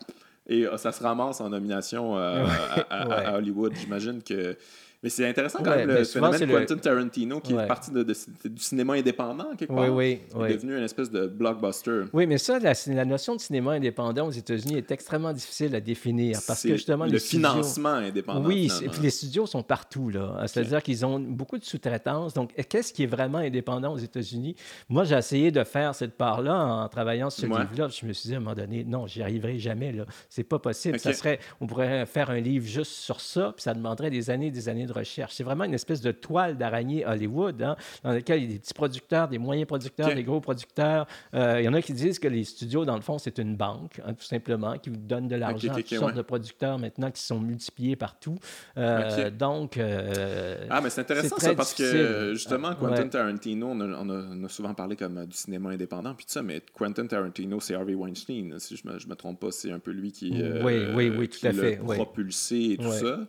Et 0.48 0.68
euh, 0.68 0.78
ça 0.78 0.92
se 0.92 1.02
ramasse 1.02 1.40
en 1.40 1.50
nomination 1.50 2.18
euh, 2.18 2.46
à, 2.90 3.38
Hollywood. 3.38 3.74
J'imagine 3.76 4.22
que 4.22 4.58
mais 5.04 5.10
c'est 5.10 5.28
intéressant 5.28 5.64
quand 5.64 5.76
même 5.76 5.90
le 5.90 6.04
phénomène 6.04 6.48
Quentin 6.48 6.78
Tarantino 6.78 7.40
qui 7.40 7.54
est 7.54 7.68
parti 7.68 7.92
de, 7.92 8.04
du 8.04 8.62
cinéma 8.62 8.94
indépendant 8.94 9.56
quelque 9.58 9.74
part. 9.74 9.92
Oui, 9.92 10.20
oui, 10.36 10.52
est 10.52 10.56
devenu 10.56 10.78
une 10.78 10.84
espèce 10.84 11.10
de 11.10 11.26
blockbuster. 11.26 12.04
Oui, 12.14 12.28
mais 12.28 12.38
ça, 12.38 12.60
la, 12.60 13.06
notion 13.06 13.36
de 13.36 13.42
cinéma 13.42 13.72
indépendant 13.72 14.28
aux 14.28 14.32
États-Unis 14.32 14.78
est 14.78 14.92
extrêmement 14.92 15.34
difficile 15.34 15.74
à 15.76 15.80
définir 15.80 16.40
parce 16.46 16.62
que 16.62 16.70
justement 16.70 17.06
le 17.06 17.18
financement 17.18 17.90
indépendant. 17.90 18.48
Oui, 18.48 18.70
et 18.84 18.90
puis 18.90 19.02
les 19.02 19.10
studios 19.10 19.48
sont 19.48 19.64
partout 19.64 20.10
là. 20.10 20.44
C'est-à-dire 20.46 20.84
qu'ils 20.84 21.06
ont 21.06 21.20
beaucoup 21.20 21.58
de 21.58 21.64
sous-traitance. 21.64 22.34
Donc, 22.34 22.54
qu'est-ce 22.70 22.94
qui 22.94 23.04
est 23.04 23.08
vraiment 23.08 23.40
indépendant 23.40 23.94
aux 23.94 23.98
États-Unis? 23.98 24.56
Moi, 24.88 25.04
j'ai 25.04 25.16
essayé 25.16 25.52
de 25.52 25.64
faire 25.64 25.96
cette 25.96 26.16
part-là 26.16 26.56
en 26.56 26.88
travaillant 26.90 27.30
sur 27.30 27.42
ce 27.42 27.48
livre-là. 27.48 27.88
Je 27.88 28.06
me 28.06 28.14
suis 28.14 28.30
dit 28.30 28.36
à 28.36 28.38
un 28.38 28.42
moment 28.42 28.56
donné, 28.56 28.84
non, 28.84 29.08
j'y 29.08 29.24
arriverai 29.24 29.58
jamais 29.58 29.92
là. 29.92 30.06
C'est 30.30 30.44
pas 30.44 30.60
possible. 30.60 31.00
Ça 31.00 31.14
serait, 31.14 31.40
on 31.60 31.66
pourrait 31.66 32.06
faire 32.06 32.30
un 32.30 32.40
livre 32.40 32.68
juste 32.68 32.92
sur 32.92 33.20
ça, 33.20 33.54
puis 33.56 33.64
ça 33.64 33.74
demanderait 33.74 34.12
des 34.12 34.30
années, 34.30 34.52
des 34.52 34.70
années 34.70 34.86
de 34.86 34.91
recherche. 34.92 35.34
C'est 35.34 35.44
vraiment 35.44 35.64
une 35.64 35.74
espèce 35.74 36.02
de 36.02 36.12
toile 36.12 36.58
d'araignée 36.58 37.06
Hollywood, 37.06 37.62
hein, 37.62 37.76
dans 38.04 38.12
laquelle 38.12 38.40
il 38.40 38.46
y 38.46 38.50
a 38.50 38.54
des 38.54 38.60
petits 38.60 38.74
producteurs, 38.74 39.28
des 39.28 39.38
moyens 39.38 39.68
producteurs, 39.68 40.14
des 40.14 40.24
gros 40.24 40.40
producteurs. 40.40 41.08
Euh, 41.34 41.60
il 41.60 41.66
y 41.66 41.70
en 41.70 41.74
a 41.74 41.82
qui 41.82 41.94
disent 41.94 42.20
que 42.20 42.28
les 42.28 42.44
studios, 42.44 42.86
dans 42.86 42.96
le 42.96 43.02
fond, 43.02 43.18
c'est 43.18 43.38
une 43.38 43.56
banque, 43.56 44.02
hein, 44.06 44.14
tout 44.14 44.24
simplement, 44.24 44.78
qui 44.78 44.90
vous 44.90 44.98
donne 44.98 45.28
de 45.28 45.36
l'argent 45.36 45.74
à 45.74 45.76
toutes 45.76 45.88
sortes 45.88 46.16
de 46.16 46.22
producteurs 46.22 46.80
maintenant 46.80 47.12
qui 47.12 47.22
sont 47.22 47.40
multipliés 47.40 47.96
partout. 47.96 48.38
Euh, 48.78 49.30
donc. 49.30 49.78
Euh, 49.78 50.68
ah, 50.70 50.82
mais 50.82 50.90
c'est 50.90 51.02
intéressant 51.02 51.38
ça, 51.38 51.56
parce 51.56 51.74
que 51.74 52.34
justement, 52.34 52.76
Quentin 52.76 53.08
Tarantino, 53.08 53.68
on 53.68 54.46
a, 54.46 54.50
souvent 54.50 54.74
parlé 54.74 54.96
comme 54.96 55.26
du 55.26 55.36
cinéma 55.36 55.70
indépendant, 55.70 56.14
puis 56.14 56.26
tout 56.26 56.34
ça, 56.34 56.42
mais 56.42 56.62
Quentin 56.74 57.08
Tarantino, 57.08 57.60
c'est 57.60 57.76
Harvey 57.76 57.96
Weinstein. 57.96 58.60
Si 58.60 58.76
je 58.76 58.88
ne 58.88 58.94
me, 58.94 59.00
me, 59.08 59.16
trompe 59.16 59.40
pas, 59.40 59.52
c'est 59.52 59.72
un 59.72 59.80
peu 59.80 59.92
lui 59.92 60.12
qui. 60.12 60.32
oui, 60.64 60.86
oui, 60.94 61.10
oui, 61.10 61.30
tout 61.30 61.46
à 61.46 61.54
fait. 61.54 61.78
propulsé 61.78 62.72
et 62.72 62.78
tout 62.78 62.92
ça. 62.92 63.20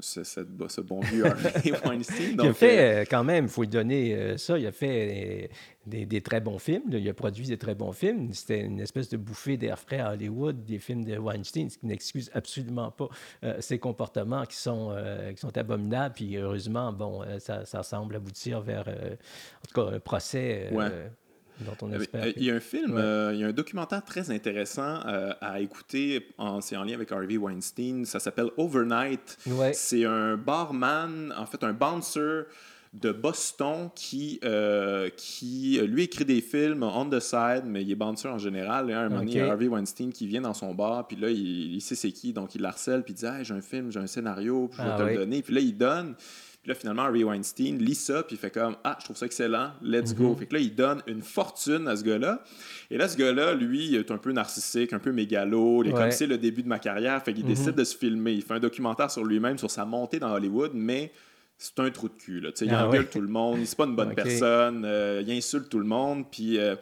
C'est 0.00 0.24
ce 0.24 0.80
bon 0.92 1.00
vieux 1.00 1.24
il 1.64 2.40
a 2.40 2.52
fait, 2.52 2.78
euh, 2.78 3.00
euh, 3.00 3.04
quand 3.08 3.24
même, 3.24 3.44
il 3.46 3.50
faut 3.50 3.62
lui 3.62 3.68
donner 3.68 4.14
euh, 4.14 4.36
ça, 4.36 4.58
il 4.58 4.66
a 4.66 4.72
fait 4.72 5.50
des, 5.86 6.20
très 6.20 6.40
bons 6.40 6.58
films. 6.58 6.84
Il 6.92 7.08
a 7.08 7.14
produit 7.14 7.46
des 7.46 7.58
très 7.58 7.74
bons 7.74 7.92
films. 7.92 8.32
C'était 8.32 8.60
une 8.60 8.80
espèce 8.80 9.08
de 9.08 9.16
bouffée 9.16 9.56
d'air 9.56 9.78
frais 9.78 10.00
à 10.00 10.12
Hollywood, 10.12 10.64
des 10.64 10.78
films 10.78 11.04
de 11.04 11.16
Weinstein, 11.16 11.70
ce 11.70 11.78
qui 11.78 11.86
n'excuse 11.86 12.30
absolument 12.34 12.90
pas 12.90 13.08
ses 13.60 13.78
comportements 13.78 14.44
qui 14.44 14.56
sont, 14.56 14.94
qui 15.34 15.40
sont 15.40 15.56
abominables. 15.56 16.14
Puis 16.14 16.36
heureusement, 16.36 16.92
bon, 16.92 17.22
ça, 17.38 17.64
ça 17.64 17.82
semble 17.82 18.16
aboutir 18.16 18.60
vers, 18.60 18.86
en 18.86 19.66
tout 19.68 19.74
cas, 19.74 19.96
un 19.96 20.00
procès. 20.00 20.70
Euh, 21.82 22.32
il 22.36 22.44
y 22.44 22.50
a 22.50 22.54
un 22.54 22.60
film, 22.60 22.96
euh, 22.96 23.32
il 23.34 23.40
y 23.40 23.44
a 23.44 23.48
un 23.48 23.52
documentaire 23.52 24.04
très 24.04 24.30
intéressant 24.30 25.00
euh, 25.06 25.32
à 25.40 25.60
écouter. 25.60 26.28
C'est 26.60 26.76
en 26.76 26.84
lien 26.84 26.94
avec 26.94 27.12
Harvey 27.12 27.36
Weinstein. 27.36 28.04
Ça 28.04 28.20
s'appelle 28.20 28.50
Overnight. 28.56 29.38
C'est 29.72 30.04
un 30.04 30.36
barman, 30.36 31.32
en 31.36 31.46
fait, 31.46 31.62
un 31.64 31.72
bouncer 31.72 32.44
de 32.92 33.10
Boston 33.10 33.88
qui, 33.94 34.38
euh, 34.44 35.08
qui, 35.16 35.80
lui, 35.86 36.02
écrit 36.02 36.26
des 36.26 36.42
films 36.42 36.82
on 36.82 37.08
the 37.08 37.20
side, 37.20 37.62
mais 37.64 37.82
il 37.82 37.90
est 37.90 37.94
bouncer 37.94 38.28
en 38.28 38.36
général. 38.36 38.86
Il 38.88 38.90
y 38.90 38.94
a 38.94 39.00
un 39.00 39.08
moment 39.08 39.50
Harvey 39.50 39.66
Weinstein 39.66 40.12
qui 40.12 40.26
vient 40.26 40.42
dans 40.42 40.52
son 40.52 40.74
bar, 40.74 41.06
puis 41.06 41.16
là, 41.16 41.30
il, 41.30 41.80
sait 41.80 41.94
c'est 41.94 42.12
qui, 42.12 42.34
donc 42.34 42.54
il 42.54 42.60
l'harcèle, 42.60 43.02
puis 43.02 43.14
il 43.14 43.16
dit 43.16 43.26
J'ai 43.42 43.54
un 43.54 43.62
film, 43.62 43.90
j'ai 43.90 44.00
un 44.00 44.06
scénario, 44.06 44.68
puis 44.68 44.78
je 44.78 44.86
vais 44.86 44.92
ah 44.92 44.98
te 44.98 45.02
le 45.02 45.14
donner. 45.16 45.42
Puis 45.42 45.54
là, 45.54 45.60
il 45.60 45.76
donne. 45.76 46.14
Puis 46.62 46.68
là, 46.68 46.76
finalement, 46.76 47.02
Harvey 47.02 47.24
Weinstein 47.24 47.78
lit 47.78 47.96
ça, 47.96 48.22
puis 48.22 48.36
il 48.36 48.38
fait 48.38 48.52
comme 48.52 48.76
Ah, 48.84 48.96
je 49.00 49.04
trouve 49.04 49.16
ça 49.16 49.26
excellent, 49.26 49.72
let's 49.82 50.14
go. 50.14 50.30
Mhm. 50.30 50.36
Fait 50.36 50.46
que 50.46 50.54
là, 50.54 50.60
il 50.60 50.74
donne 50.74 51.02
une 51.08 51.22
fortune 51.22 51.88
à 51.88 51.96
ce 51.96 52.04
gars-là. 52.04 52.44
Et 52.88 52.96
là, 52.96 53.08
ce 53.08 53.16
gars-là, 53.16 53.54
lui, 53.54 53.86
il 53.86 53.94
est 53.96 54.10
un 54.12 54.18
peu 54.18 54.30
narcissique, 54.30 54.92
un 54.92 55.00
peu 55.00 55.10
mégalo. 55.10 55.82
Il 55.82 55.90
est 55.90 55.92
comme 55.92 56.12
c'est 56.12 56.28
le 56.28 56.38
début 56.38 56.62
de 56.62 56.68
ma 56.68 56.78
carrière. 56.78 57.20
Fait 57.24 57.34
qu'il 57.34 57.44
mhm. 57.44 57.50
décide 57.50 57.74
de 57.74 57.84
se 57.84 57.96
filmer. 57.96 58.32
Il 58.32 58.42
fait 58.42 58.54
un 58.54 58.60
documentaire 58.60 59.10
sur 59.10 59.24
lui-même, 59.24 59.58
sur 59.58 59.70
sa 59.72 59.84
montée 59.84 60.20
dans 60.20 60.32
Hollywood, 60.32 60.70
mais 60.74 61.12
c'est 61.58 61.78
un 61.78 61.90
trou 61.90 62.08
de 62.08 62.14
cul. 62.14 62.40
Là. 62.40 62.50
Il 62.60 62.70
ah 62.70 62.86
engueule 62.86 63.08
tout 63.08 63.20
le 63.20 63.28
monde, 63.28 63.60
c'est 63.64 63.76
pas 63.76 63.84
une 63.84 63.96
bonne 63.96 64.14
personne, 64.16 64.84
euh, 64.84 65.22
il 65.24 65.32
insulte 65.32 65.68
tout 65.68 65.78
le 65.78 65.84
monde, 65.84 66.24
puis 66.30 66.58
euh, 66.58 66.74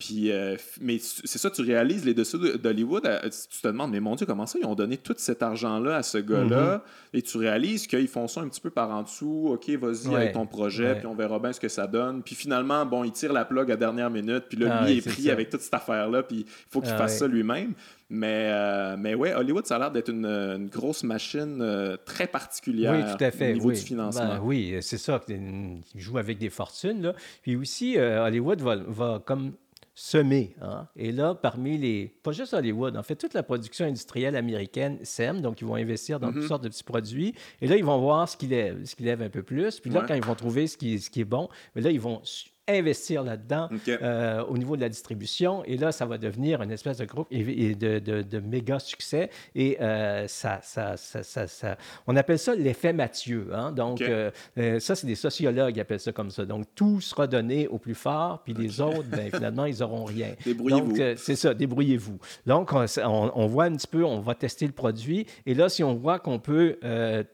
puis, 0.00 0.32
euh, 0.32 0.56
mais 0.80 0.96
c'est 0.98 1.36
ça, 1.36 1.50
tu 1.50 1.60
réalises 1.60 2.06
les 2.06 2.14
dessous 2.14 2.38
d'Hollywood, 2.38 3.04
euh, 3.04 3.20
tu 3.24 3.60
te 3.60 3.68
demandes, 3.68 3.90
mais 3.90 4.00
mon 4.00 4.14
Dieu, 4.14 4.24
comment 4.24 4.46
ça, 4.46 4.58
ils 4.58 4.64
ont 4.64 4.74
donné 4.74 4.96
tout 4.96 5.14
cet 5.18 5.42
argent-là 5.42 5.96
à 5.96 6.02
ce 6.02 6.16
gars-là, 6.16 6.78
mm-hmm. 6.78 7.18
et 7.18 7.20
tu 7.20 7.36
réalises 7.36 7.86
qu'ils 7.86 8.08
font 8.08 8.26
ça 8.26 8.40
un 8.40 8.48
petit 8.48 8.62
peu 8.62 8.70
par 8.70 8.88
en 8.90 9.02
dessous, 9.02 9.50
OK, 9.52 9.68
vas-y 9.68 10.14
avec 10.14 10.32
ton 10.32 10.46
projet, 10.46 10.94
puis 10.94 11.06
on 11.06 11.14
verra 11.14 11.38
bien 11.38 11.52
ce 11.52 11.60
que 11.60 11.68
ça 11.68 11.86
donne. 11.86 12.22
Puis 12.22 12.34
finalement, 12.34 12.86
bon, 12.86 13.04
il 13.04 13.12
tire 13.12 13.34
la 13.34 13.44
plug 13.44 13.70
à 13.70 13.76
dernière 13.76 14.08
minute, 14.08 14.44
puis 14.48 14.56
là, 14.56 14.78
ah 14.80 14.86
lui 14.86 14.96
est, 14.96 15.06
pris 15.06 15.30
avec 15.30 15.50
toute 15.50 15.60
cette 15.60 15.74
affaire-là, 15.74 16.22
puis 16.22 16.46
il 16.48 16.70
faut 16.70 16.80
qu'il 16.80 16.92
ah 16.94 16.96
fasse 16.96 17.18
ça 17.18 17.28
lui-même. 17.28 17.74
Mais, 18.08 18.48
euh, 18.50 18.96
mais 18.98 19.14
ouais, 19.14 19.34
Hollywood, 19.34 19.66
ça 19.66 19.76
a 19.76 19.80
l'air 19.80 19.90
d'être 19.90 20.08
une, 20.08 20.68
grosse 20.72 21.04
machine 21.04 21.62
très 22.06 22.26
particulière 22.26 23.16
au 23.20 23.44
niveau 23.44 23.70
du 23.70 23.80
financement. 23.80 24.26
Ben 24.26 24.40
oui, 24.42 24.76
c'est 24.80 24.98
ça. 24.98 25.20
Il 25.28 25.82
joue 25.94 26.16
avec 26.16 26.38
des 26.38 26.48
fortunes. 26.48 27.02
Là. 27.02 27.12
Puis 27.42 27.54
aussi, 27.54 27.98
Hollywood 27.98 28.62
va, 28.62 28.76
va 28.76 29.22
comme 29.24 29.52
semer. 30.00 30.56
Hein? 30.62 30.88
Et 30.96 31.12
là, 31.12 31.34
parmi 31.34 31.76
les, 31.76 32.06
pas 32.22 32.32
juste 32.32 32.54
Hollywood, 32.54 32.96
en 32.96 33.02
fait, 33.02 33.16
toute 33.16 33.34
la 33.34 33.42
production 33.42 33.84
industrielle 33.84 34.34
américaine 34.34 34.98
sème, 35.02 35.42
donc 35.42 35.60
ils 35.60 35.66
vont 35.66 35.74
investir 35.74 36.18
dans 36.18 36.32
toutes 36.32 36.44
mm-hmm. 36.44 36.48
sortes 36.48 36.64
de 36.64 36.70
petits 36.70 36.84
produits. 36.84 37.34
Et 37.60 37.68
là, 37.68 37.76
ils 37.76 37.84
vont 37.84 37.98
voir 37.98 38.26
ce 38.26 38.34
qui 38.34 38.46
lève, 38.46 38.82
ce 38.86 38.96
qui 38.96 39.02
lève 39.02 39.20
un 39.20 39.28
peu 39.28 39.42
plus. 39.42 39.78
Puis 39.78 39.90
là, 39.90 40.02
quand 40.08 40.14
ils 40.14 40.24
vont 40.24 40.34
trouver 40.34 40.68
ce 40.68 40.78
qui, 40.78 40.98
ce 41.00 41.10
qui 41.10 41.20
est 41.20 41.26
bon, 41.26 41.50
mais 41.74 41.82
là, 41.82 41.90
ils 41.90 42.00
vont 42.00 42.22
investir 42.68 43.22
là-dedans 43.22 43.68
euh, 43.88 44.44
au 44.44 44.56
niveau 44.56 44.76
de 44.76 44.80
la 44.80 44.88
distribution. 44.88 45.64
Et 45.64 45.76
là, 45.76 45.92
ça 45.92 46.06
va 46.06 46.18
devenir 46.18 46.62
une 46.62 46.70
espèce 46.70 46.98
de 46.98 47.04
groupe 47.04 47.26
et, 47.30 47.74
de, 47.74 47.98
de, 47.98 48.40
méga 48.40 48.78
succès. 48.78 49.30
Et 49.54 49.80
euh, 49.80 50.26
ça, 50.26 50.60
ça, 50.62 50.96
ça, 50.96 51.22
ça, 51.22 51.76
on 52.06 52.16
appelle 52.16 52.38
ça 52.38 52.54
l'effet 52.54 52.92
Mathieu. 52.92 53.48
Hein? 53.52 53.72
Donc, 53.72 54.00
euh, 54.00 54.30
ça, 54.78 54.94
c'est 54.94 55.06
des 55.06 55.14
sociologues 55.14 55.74
qui 55.74 55.80
appellent 55.80 56.00
ça 56.00 56.12
comme 56.12 56.30
ça. 56.30 56.44
Donc, 56.44 56.66
tout 56.74 57.00
sera 57.00 57.26
donné 57.26 57.68
au 57.68 57.78
plus 57.78 57.94
fort, 57.94 58.42
puis 58.42 58.54
les 58.54 58.80
autres, 58.80 59.08
ben, 59.08 59.30
finalement, 59.30 59.64
ils 59.64 59.80
n'auront 59.80 60.04
rien. 60.04 60.34
Débrouillez-vous. 60.44 60.96
Donc, 60.96 61.18
c'est 61.18 61.36
ça, 61.36 61.54
débrouillez-vous. 61.54 62.18
Donc, 62.46 62.72
on, 62.72 62.86
on, 63.34 63.46
voit 63.46 63.64
un 63.64 63.74
petit 63.74 63.86
peu, 63.86 64.04
on 64.04 64.20
va 64.20 64.34
tester 64.34 64.66
le 64.66 64.72
produit. 64.72 65.26
Et 65.46 65.54
là, 65.54 65.68
si 65.68 65.82
on 65.82 65.94
voit 65.94 66.18
qu'on 66.18 66.38
peut 66.38 66.78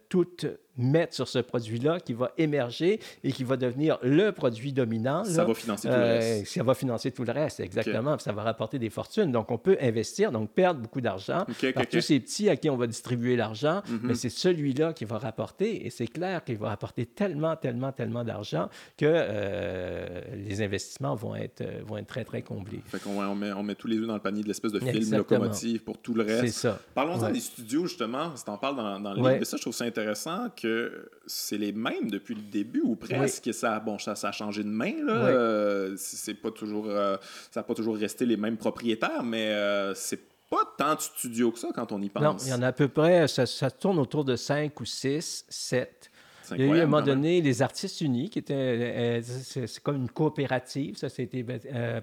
tout 0.09 0.27
mettre 0.77 1.15
sur 1.15 1.29
ce 1.29 1.39
produit-là 1.39 2.01
qui 2.01 2.13
va 2.13 2.33
émerger 2.37 3.01
et 3.25 3.33
qui 3.33 3.45
va 3.45 3.57
devenir 3.57 3.99
le 4.03 4.31
produit 4.31 4.73
dominant. 4.73 5.25
Ça 5.25 5.45
va 5.45 5.55
financer 5.55 5.89
tout 5.89 5.95
le 5.95 6.01
euh, 6.01 6.19
reste. 6.19 6.47
Ça 6.53 6.63
va 6.63 6.75
financer 6.75 7.11
tout 7.11 7.25
le 7.25 7.33
reste, 7.33 7.61
exactement. 7.61 8.19
Ça 8.19 8.33
va 8.33 8.43
rapporter 8.43 8.79
des 8.79 8.91
fortunes. 8.91 9.33
Donc, 9.33 9.51
on 9.51 9.59
peut 9.59 9.79
investir, 9.81 10.33
donc 10.33 10.51
perdre 10.51 10.81
beaucoup 10.81 11.01
d'argent 11.01 11.47
par 11.75 11.87
tous 11.87 12.01
ces 12.01 12.21
petits 12.21 12.49
à 12.49 12.57
qui 12.57 12.69
on 12.69 12.77
va 12.77 12.87
distribuer 12.87 13.37
l'argent, 13.37 13.81
mm-hmm. 13.81 14.01
mais 14.03 14.15
c'est 14.15 14.29
celui-là 14.29 14.93
qui 14.93 15.05
va 15.05 15.19
rapporter 15.19 15.87
et 15.87 15.91
c'est 15.91 16.07
clair 16.07 16.45
qu'il 16.45 16.59
va 16.59 16.69
rapporter 16.69 17.07
tellement, 17.07 17.57
tellement, 17.57 17.93
tellement 17.93 18.25
d'argent 18.25 18.69
que 18.97 19.07
euh, 19.07 20.21
les 20.35 20.63
investissements 20.63 21.15
vont 21.15 21.35
être, 21.35 21.63
euh, 21.63 21.83
vont 21.87 21.97
être 21.97 22.07
très, 22.07 22.25
très 22.25 22.43
comblés. 22.43 22.83
Fait 22.87 22.99
qu'on 22.99 23.19
on 23.23 23.35
met, 23.35 23.53
on 23.53 23.63
met 23.63 23.75
tous 23.75 23.89
les 23.89 23.97
œufs 23.97 24.07
dans 24.07 24.15
le 24.15 24.21
panier 24.21 24.43
de 24.43 24.49
l'espèce 24.49 24.73
de 24.73 24.81
film 24.81 25.17
locomotive 25.17 25.83
pour 25.83 25.99
tout 25.99 26.15
le 26.15 26.23
reste. 26.23 26.47
C'est 26.47 26.69
ça. 26.69 26.79
Parlons-en 26.95 27.31
des 27.31 27.41
studios, 27.41 27.87
justement, 27.87 28.35
si 28.37 28.45
tu 28.45 28.51
en 28.51 28.59
parles 28.59 28.77
dans, 28.77 29.01
dans 29.01 29.15
le 29.15 29.33
livre. 29.33 29.45
Ça, 29.47 29.57
je 29.57 29.63
trouve 29.63 29.75
ça 29.75 29.87
intéressant 29.97 30.49
que 30.51 31.11
c'est 31.27 31.59
les 31.59 31.73
mêmes 31.73 32.11
depuis 32.11 32.35
le 32.35 32.43
début 32.43 32.83
ou 32.83 32.97
presque. 32.97 33.53
Ça, 33.53 33.81
bon, 33.81 33.99
ça, 33.99 34.15
ça, 34.15 34.29
a 34.29 34.33
changé 34.33 34.63
de 34.63 34.69
main. 34.69 34.95
Là. 35.05 35.13
Euh, 35.13 35.95
c'est 35.97 36.35
pas 36.35 36.51
toujours, 36.51 36.87
euh, 36.89 37.17
ça 37.51 37.61
n'a 37.61 37.65
pas 37.65 37.75
toujours 37.75 37.97
resté 37.97 38.27
les 38.27 38.37
mêmes 38.37 38.57
propriétaires, 38.57 39.23
mais 39.23 39.49
euh, 39.53 39.95
c'est 39.95 40.21
pas 40.51 40.63
tant 40.77 40.95
de 40.95 41.01
studios 41.01 41.51
que 41.51 41.59
ça 41.59 41.69
quand 41.75 41.93
on 41.93 42.01
y 42.03 42.09
pense. 42.09 42.23
Non, 42.23 42.37
il 42.45 42.49
y 42.49 42.55
en 42.55 42.63
a 42.63 42.69
à 42.69 42.73
peu 42.73 42.89
près, 42.89 43.27
ça, 43.27 43.47
ça 43.47 43.71
tourne 43.71 43.99
autour 43.99 44.25
de 44.25 44.37
5 44.37 44.79
ou 44.81 44.85
6, 44.85 45.47
7. 45.49 46.11
Il 46.55 46.61
y 46.61 46.63
a 46.65 46.67
eu 46.67 46.79
à 46.79 46.83
un 46.83 46.87
moment 46.87 47.03
donné 47.03 47.41
les 47.41 47.63
artistes 47.63 48.01
unis, 48.01 48.31
qui 48.31 48.39
étaient, 48.39 49.21
c'est 49.23 49.81
comme 49.81 49.97
une 49.97 50.11
coopérative. 50.11 50.97
Ça, 50.97 51.09
c'était 51.09 51.45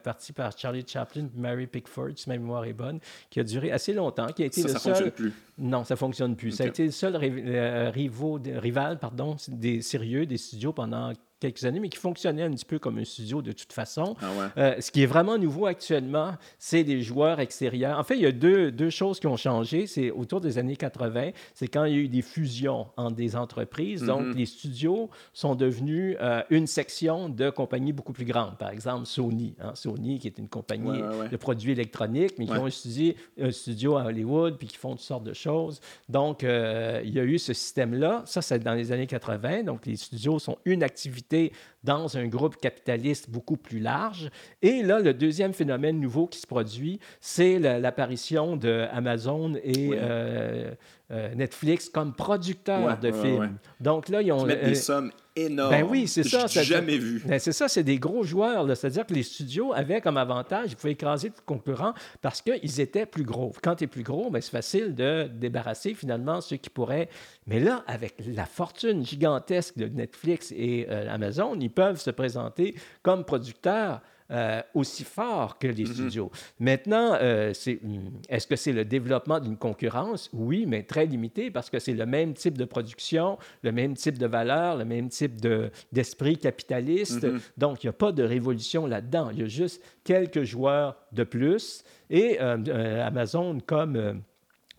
parti 0.04 0.34
par 0.34 0.58
Charlie 0.58 0.84
Chaplin, 0.88 1.30
Mary 1.36 1.68
Pickford, 1.68 2.12
si 2.16 2.30
ma 2.30 2.38
mémoire 2.38 2.66
est 2.66 2.74
bonne, 2.74 3.00
qui 3.30 3.40
a 3.40 3.44
duré 3.44 3.72
assez 3.72 3.94
longtemps, 3.94 4.28
qui 4.28 4.44
a 4.44 4.46
été 4.46 4.62
ça, 4.62 4.68
le 4.68 4.74
ça 4.74 4.80
seul. 4.80 4.94
Fonctionne 4.94 5.12
plus. 5.12 5.34
Non, 5.58 5.84
ça 5.84 5.96
fonctionne 5.96 6.36
plus. 6.36 6.52
Ça 6.52 6.64
a 6.64 6.68
été 6.68 6.86
le 6.86 6.92
seul 6.92 7.16
euh, 7.16 7.92
rival 7.92 9.00
pardon, 9.00 9.36
des 9.48 9.82
sérieux 9.82 10.26
des 10.26 10.38
studios 10.38 10.74
pendant 10.74 11.14
quelques 11.44 11.66
années, 11.66 11.80
mais 11.80 11.90
qui 11.90 11.98
fonctionnait 11.98 12.44
un 12.44 12.52
petit 12.52 12.66
peu 12.66 12.80
comme 12.80 12.98
un 12.98 13.04
studio 13.04 13.42
de 13.42 13.52
toute 13.52 13.74
façon. 13.74 14.16
Ah 14.22 14.52
euh, 14.58 14.76
ce 14.80 14.92
qui 14.92 15.04
est 15.04 15.06
vraiment 15.06 15.38
nouveau 15.38 15.66
actuellement, 15.66 16.36
c'est 16.58 16.86
des 16.86 17.02
joueurs 17.02 17.40
extérieurs. 17.42 18.00
En 18.00 18.04
fait, 18.04 18.16
il 18.16 18.22
y 18.22 18.26
a 18.26 18.32
deux, 18.32 18.72
deux 18.72 18.90
choses 18.90 19.20
qui 19.20 19.28
ont 19.28 19.36
changé. 19.36 19.86
C'est 19.86 20.10
autour 20.10 20.40
des 20.40 20.58
années 20.58 20.78
80, 20.78 21.32
c'est 21.54 21.68
quand 21.68 21.84
il 21.84 21.94
y 21.94 21.98
a 21.98 22.00
eu 22.00 22.08
des 22.08 22.22
fusions 22.22 22.88
entre 22.96 23.16
des 23.16 23.36
entreprises. 23.36 24.04
Donc, 24.04 24.22
mhm. 24.22 24.38
les 24.38 24.46
studios 24.46 25.10
sont 25.34 25.56
devenus 25.56 26.16
euh, 26.22 26.42
une 26.50 26.66
section 26.66 27.28
de 27.28 27.50
compagnies 27.50 27.92
beaucoup 27.92 28.14
plus 28.14 28.26
grandes. 28.26 28.58
Par 28.58 28.70
exemple, 28.70 29.06
Sony. 29.06 29.56
Hein. 29.60 29.74
Sony, 29.76 30.20
qui 30.20 30.28
est 30.28 30.38
une 30.38 30.48
compagnie 30.48 31.02
de 31.30 31.38
produits 31.38 31.74
électroniques, 31.74 32.36
mais 32.40 32.46
qui 32.46 32.54
ont 32.54 32.68
un 33.42 33.52
studio 33.52 33.98
à 33.98 34.06
Hollywood, 34.06 34.58
puis 34.58 34.68
qui 34.68 34.78
font 34.78 34.92
toutes 34.92 35.02
sortes 35.02 35.24
de 35.26 35.34
choses. 35.34 35.82
Donc, 36.08 36.44
euh, 36.44 37.02
il 37.04 37.14
y 37.14 37.20
a 37.20 37.24
eu 37.24 37.38
ce 37.38 37.54
système-là. 37.54 38.24
Ça, 38.26 38.42
c'est 38.42 38.60
dans 38.60 38.74
les 38.74 38.92
années 38.92 39.08
80. 39.08 39.64
Donc, 39.64 39.86
les 39.86 39.98
studios 39.98 40.40
sont 40.40 40.58
une 40.66 40.84
activité 40.84 41.33
State 41.34 41.56
dans 41.84 42.18
un 42.18 42.28
groupe 42.28 42.58
capitaliste 42.58 43.30
beaucoup 43.30 43.58
plus 43.58 43.80
large. 43.80 44.30
Et 44.62 44.84
là, 44.84 45.00
le 45.00 45.14
deuxième 45.14 45.54
phénomène 45.54 46.00
nouveau 46.00 46.28
qui 46.28 46.40
se 46.40 46.48
produit, 46.48 47.00
c'est 47.20 47.60
l'apparition 47.60 48.56
d'Amazon 48.56 49.56
et 49.64 49.92
euh, 49.94 50.72
euh, 51.12 51.36
Netflix 51.36 51.90
comme 51.90 52.14
producteurs 52.14 52.98
de 53.00 53.12
films. 53.12 53.58
Donc 53.80 54.10
là, 54.10 54.22
ils 54.22 54.32
ont... 54.32 54.48
Ils 54.48 54.64
des 54.64 54.76
sommes 54.76 55.12
énorme. 55.36 55.72
Ben 55.72 55.86
oui, 55.88 56.08
c'est 56.08 56.24
ça. 56.24 56.48
jamais 56.48 56.98
vu. 56.98 57.22
Ben 57.26 57.40
c'est 57.40 57.52
ça, 57.52 57.68
c'est 57.68 57.84
des 57.84 57.98
gros 57.98 58.24
joueurs. 58.24 58.66
C'est-à-dire 58.76 59.06
que 59.06 59.14
les 59.14 59.24
studios 59.24 59.74
avaient 59.74 60.02
comme 60.02 60.18
avantage, 60.18 60.72
ils 60.72 60.76
pouvaient 60.76 60.94
écraser 60.94 61.30
le 61.30 61.34
concurrent 61.46 61.94
parce 62.22 62.42
qu'ils 62.42 62.80
étaient 62.80 63.06
plus 63.06 63.24
gros. 63.24 63.54
Quand 63.62 63.76
tu 63.76 63.86
es 63.86 63.88
plus 63.88 64.04
gros, 64.04 64.30
ben, 64.30 64.42
c'est 64.42 64.52
facile 64.52 64.96
de 64.96 65.28
débarrasser 65.28 65.94
finalement 65.94 66.42
ceux 66.42 66.58
qui 66.58 66.70
pourraient. 66.70 67.10
Mais 67.48 67.60
là, 67.60 67.84
avec 67.88 68.16
la 68.26 68.46
fortune 68.46 69.06
gigantesque 69.06 69.78
de 69.78 69.88
Netflix 69.88 70.54
et 70.56 70.88
euh, 70.90 71.14
Amazon, 71.14 71.56
ils 71.60 71.70
peuvent 71.74 72.00
se 72.00 72.12
présenter 72.12 72.76
comme 73.02 73.26
producteurs 73.26 74.02
euh, 74.32 74.62
aussi 74.74 75.04
fort 75.04 75.60
que 75.60 75.68
les 75.68 75.84
mhm. 75.84 75.94
studios. 75.94 76.32
Maintenant, 76.60 77.18
euh, 77.22 77.54
est-ce 78.30 78.48
que 78.48 78.56
c'est 78.56 78.72
le 78.72 78.86
développement 78.86 79.40
d'une 79.40 79.58
concurrence? 79.58 80.30
Oui, 80.34 80.66
mais 80.66 80.84
très 80.84 81.06
limité 81.06 81.52
parce 81.52 81.70
que 81.70 81.78
c'est 81.78 81.94
le 81.94 82.06
même 82.06 82.34
type 82.34 82.58
de 82.58 82.66
production, 82.66 83.38
le 83.64 83.72
même 83.72 83.96
type 83.96 84.18
de 84.18 84.26
valeur, 84.26 84.78
le 84.78 84.86
même 84.86 85.10
type 85.10 85.46
d'esprit 85.92 86.38
capitaliste. 86.38 87.26
Mhm. 87.26 87.40
Donc, 87.58 87.84
il 87.84 87.88
n'y 87.88 87.90
a 87.90 87.94
pas 87.94 88.12
de 88.12 88.24
révolution 88.24 88.88
là-dedans. 88.88 89.30
Il 89.32 89.40
y 89.40 89.44
a 89.44 89.48
juste 89.48 89.84
quelques 90.04 90.44
joueurs 90.44 90.96
de 91.12 91.24
plus. 91.26 91.84
Et 92.10 92.38
euh, 92.42 93.06
Amazon, 93.06 93.60
comme 93.60 94.24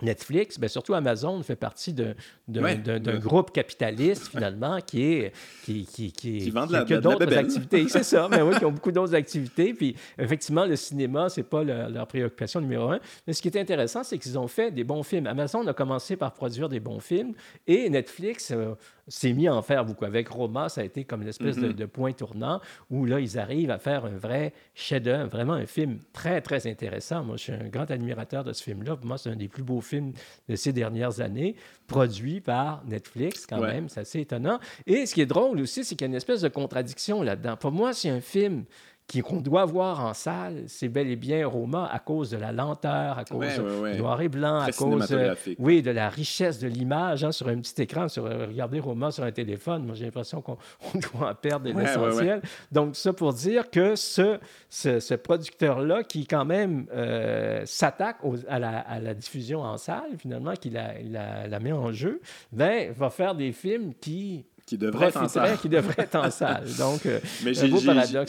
Netflix, 0.02 0.58
bien, 0.58 0.68
surtout 0.68 0.94
Amazon 0.94 1.40
fait 1.42 1.56
partie 1.56 1.92
d'un 1.92 3.18
groupe 3.18 3.52
capitaliste, 3.52 4.28
finalement, 4.28 4.80
qui 4.80 5.02
est 5.02 5.32
qui, 5.64 5.86
qui, 5.86 6.10
qui, 6.10 6.38
qui 6.38 6.50
vend 6.50 6.66
de 6.66 6.96
d'autres 6.98 7.36
activités. 7.36 7.88
C'est 7.88 8.02
ça, 8.02 8.28
mais 8.28 8.42
oui, 8.42 8.56
qui 8.58 8.64
ont 8.64 8.72
beaucoup 8.72 8.90
d'autres 8.90 9.14
activités. 9.14 9.72
Puis, 9.72 9.94
effectivement, 10.18 10.66
le 10.66 10.76
cinéma, 10.76 11.28
c'est 11.28 11.44
pas 11.44 11.62
leur, 11.62 12.06
préoccupation 12.06 12.60
numéro 12.60 12.90
un. 12.90 13.00
Mais 13.26 13.32
ce 13.32 13.40
qui 13.40 13.48
est 13.48 13.56
intéressant, 13.58 14.02
c'est 14.02 14.18
qu'ils 14.18 14.38
ont 14.38 14.48
fait 14.48 14.70
des 14.70 14.84
bons 14.84 15.02
films. 15.02 15.26
Amazon 15.26 15.66
a 15.66 15.72
commencé 15.72 16.16
par 16.16 16.32
produire 16.32 16.68
des 16.68 16.80
bons 16.80 17.00
films 17.00 17.34
et 17.66 17.88
Netflix 17.88 18.50
euh, 18.50 18.74
s'est 19.08 19.32
mis 19.32 19.48
à 19.48 19.54
en 19.54 19.62
faire 19.62 19.84
beaucoup. 19.84 20.04
Avec 20.04 20.28
Roma, 20.28 20.68
ça 20.68 20.80
a 20.80 20.84
été 20.84 21.04
comme 21.04 21.22
une 21.22 21.28
espèce 21.28 21.56
de, 21.56 21.72
mm-hmm. 21.72 21.86
point 21.86 22.12
tournant 22.12 22.60
où 22.90 23.04
là, 23.06 23.20
ils 23.20 23.38
arrivent 23.38 23.70
à 23.70 23.78
faire 23.78 24.04
un 24.04 24.16
vrai 24.16 24.52
chef-d'œuvre, 24.74 25.30
vraiment 25.30 25.54
un 25.54 25.66
film 25.66 25.98
très, 26.12 26.40
très 26.40 26.66
intéressant. 26.66 27.24
Moi, 27.24 27.36
je 27.36 27.44
suis 27.44 27.52
un 27.52 27.68
grand 27.68 27.90
admirateur 27.90 28.44
de 28.44 28.52
ce 28.52 28.62
film-là. 28.62 28.96
Pour 28.96 29.06
moi, 29.06 29.18
c'est 29.18 29.30
un 29.30 29.36
des 29.36 29.48
plus 29.48 29.62
beaux 29.62 29.80
films 29.84 30.12
de 30.48 30.56
ces 30.56 30.72
dernières 30.72 31.20
années, 31.20 31.56
produit 31.86 32.40
par 32.40 32.82
Netflix, 32.86 33.46
quand 33.46 33.60
même. 33.60 33.88
C'est 33.88 34.00
assez 34.00 34.20
étonnant. 34.20 34.58
Et 34.86 35.06
ce 35.06 35.14
qui 35.14 35.20
est 35.20 35.26
drôle 35.26 35.60
aussi, 35.60 35.84
c'est 35.84 35.94
qu'il 35.94 36.06
y 36.06 36.08
a 36.08 36.10
une 36.10 36.14
espèce 36.14 36.40
de 36.40 36.48
contradiction 36.48 37.22
là-dedans. 37.22 37.56
Pour 37.56 37.72
moi, 37.72 37.92
c'est 37.92 38.10
un 38.10 38.20
film 38.20 38.64
qu'on 39.12 39.40
doit 39.40 39.64
voir 39.64 40.04
en 40.04 40.14
salle, 40.14 40.64
c'est 40.66 40.88
bel 40.88 41.08
et 41.08 41.16
bien 41.16 41.46
Roma 41.46 41.88
à 41.92 41.98
cause 41.98 42.30
de 42.30 42.36
la 42.36 42.52
lenteur, 42.52 43.18
à 43.18 43.24
cause 43.24 43.46
du 43.92 43.98
noir 43.98 44.20
et 44.20 44.28
blanc, 44.28 44.60
à 44.60 44.72
cause 44.72 45.12
euh, 45.12 45.34
oui, 45.58 45.82
de 45.82 45.90
la 45.90 46.08
richesse 46.08 46.58
de 46.58 46.66
l'image 46.66 47.22
hein, 47.22 47.30
sur 47.30 47.48
un 47.48 47.58
petit 47.58 47.82
écran. 47.82 48.08
Sur, 48.08 48.26
euh, 48.26 48.46
regarder 48.46 48.80
Roma 48.80 49.10
sur 49.10 49.24
un 49.24 49.32
téléphone, 49.32 49.84
moi 49.84 49.94
j'ai 49.94 50.06
l'impression 50.06 50.40
qu'on 50.40 50.58
doit 50.94 51.30
en 51.30 51.34
perdre 51.34 51.70
l'essentiel. 51.70 52.40
Donc 52.72 52.96
ça 52.96 53.12
pour 53.12 53.32
dire 53.34 53.70
que 53.70 53.94
ce, 53.94 54.38
ce, 54.70 55.14
producteur-là, 55.14 56.02
qui 56.02 56.26
quand 56.26 56.44
même 56.44 56.86
euh, 56.92 57.62
s'attaque 57.66 58.18
à 58.48 58.58
la, 58.58 58.78
à 58.80 59.00
la, 59.00 59.14
diffusion 59.14 59.60
en 59.60 59.76
salle, 59.76 60.16
finalement, 60.18 60.54
qui 60.54 60.70
la, 60.70 60.94
la, 61.02 61.46
la 61.46 61.60
met 61.60 61.72
en 61.72 61.92
jeu, 61.92 62.20
ben, 62.52 62.92
va 62.92 63.10
faire 63.10 63.34
des 63.34 63.52
films 63.52 63.92
qui 64.00 64.44
qui 64.66 64.78
devrait 64.78 65.08
être 65.08 65.18
en 65.18 65.28
salle. 65.28 65.58
qui 65.58 65.68
devrait 65.68 65.94
être 65.98 66.14
en 66.14 66.30
salle. 66.30 66.64
Donc, 66.78 67.04
euh, 67.04 67.20
Mais 67.44 67.52
j'ai, 67.52 67.70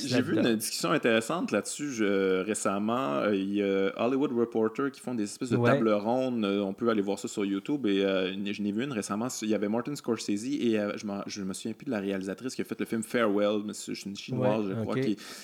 J'ai 0.05 0.21
vu 0.21 0.37
une 0.37 0.55
discussion 0.55 0.91
intéressante 0.91 1.51
là-dessus 1.51 2.03
récemment. 2.43 3.19
Euh, 3.19 3.35
il 3.35 3.53
y 3.53 3.63
a 3.63 3.93
Hollywood 3.95 4.33
Reporter 4.33 4.91
qui 4.91 4.99
font 4.99 5.15
des 5.15 5.23
espèces 5.23 5.49
de 5.49 5.57
tables 5.57 5.91
rondes. 5.91 6.43
Euh, 6.43 6.59
on 6.59 6.73
peut 6.73 6.89
aller 6.89 7.01
voir 7.01 7.19
ça 7.19 7.27
sur 7.27 7.45
YouTube. 7.45 7.85
Et 7.87 8.01
je 8.01 8.61
n'ai 8.61 8.71
vu 8.71 8.83
une 8.83 8.91
récemment. 8.91 9.27
Il 9.41 9.49
y 9.49 9.55
avait 9.55 9.69
Martin 9.69 9.95
Scorsese 9.95 10.45
et 10.45 10.77
je, 10.95 11.05
me, 11.05 11.45
me 11.45 11.53
souviens 11.53 11.73
plus 11.73 11.85
de 11.85 11.91
la 11.91 11.99
réalisatrice 11.99 12.55
qui 12.55 12.61
a 12.61 12.65
fait 12.65 12.79
le 12.79 12.85
film 12.85 13.03
Farewell. 13.03 13.61
C'est 13.73 13.93
une 14.05 14.15
chinoise, 14.15 14.65
je 14.67 14.73
crois. 14.73 14.95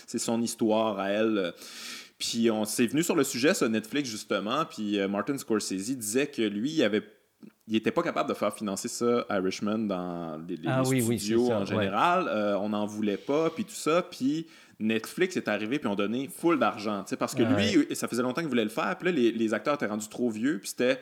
C'est 0.08 0.20
son 0.20 0.42
histoire 0.42 1.00
à 1.00 1.10
elle. 1.10 1.54
Puis 2.20 2.52
on 2.52 2.66
s'est 2.66 2.86
venu 2.86 3.02
sur 3.02 3.16
le 3.16 3.24
sujet 3.24 3.54
sur 3.54 3.70
Netflix 3.70 4.10
justement. 4.10 4.66
Puis 4.66 5.00
Martin 5.08 5.38
Scorsese 5.38 5.96
disait 5.96 6.28
que 6.28 6.42
lui, 6.42 6.72
il 6.72 6.84
avait 6.84 7.04
il 7.72 7.76
n'était 7.76 7.92
pas 7.92 8.04
capable 8.04 8.28
de 8.28 8.34
faire 8.34 8.54
financer 8.54 8.90
ça 8.90 9.26
à 9.30 9.38
Richmond 9.38 9.80
dans 9.80 10.38
les, 10.46 10.60
ah 10.68 10.84
studios 10.84 11.50
en 11.54 11.64
général. 11.64 12.28
Euh, 12.28 12.58
on 12.58 12.68
n'en 12.70 12.86
voulait 12.86 13.16
pas, 13.16 13.50
puis 13.50 13.64
tout 13.64 13.72
ça. 13.72 14.02
Puis 14.02 14.46
Netflix 14.78 15.38
est 15.38 15.48
arrivé, 15.48 15.80
puis 15.80 15.88
ont 15.88 15.96
donné 15.96 16.28
full 16.28 16.60
d'argent. 16.60 17.06
Parce 17.18 17.34
que 17.34 17.44
lui, 17.44 17.96
ça 17.96 18.10
faisait 18.10 18.24
longtemps 18.24 18.42
qu'il 18.42 18.50
voulait 18.50 18.66
le 18.66 18.70
faire. 18.70 18.98
Puis 18.98 19.06
là, 19.06 19.16
les, 19.16 19.32
les 19.32 19.54
acteurs 19.54 19.76
étaient 19.76 19.86
rendus 19.86 20.10
trop 20.10 20.30
vieux, 20.30 20.60
puis 20.60 20.68
c'était 20.68 21.00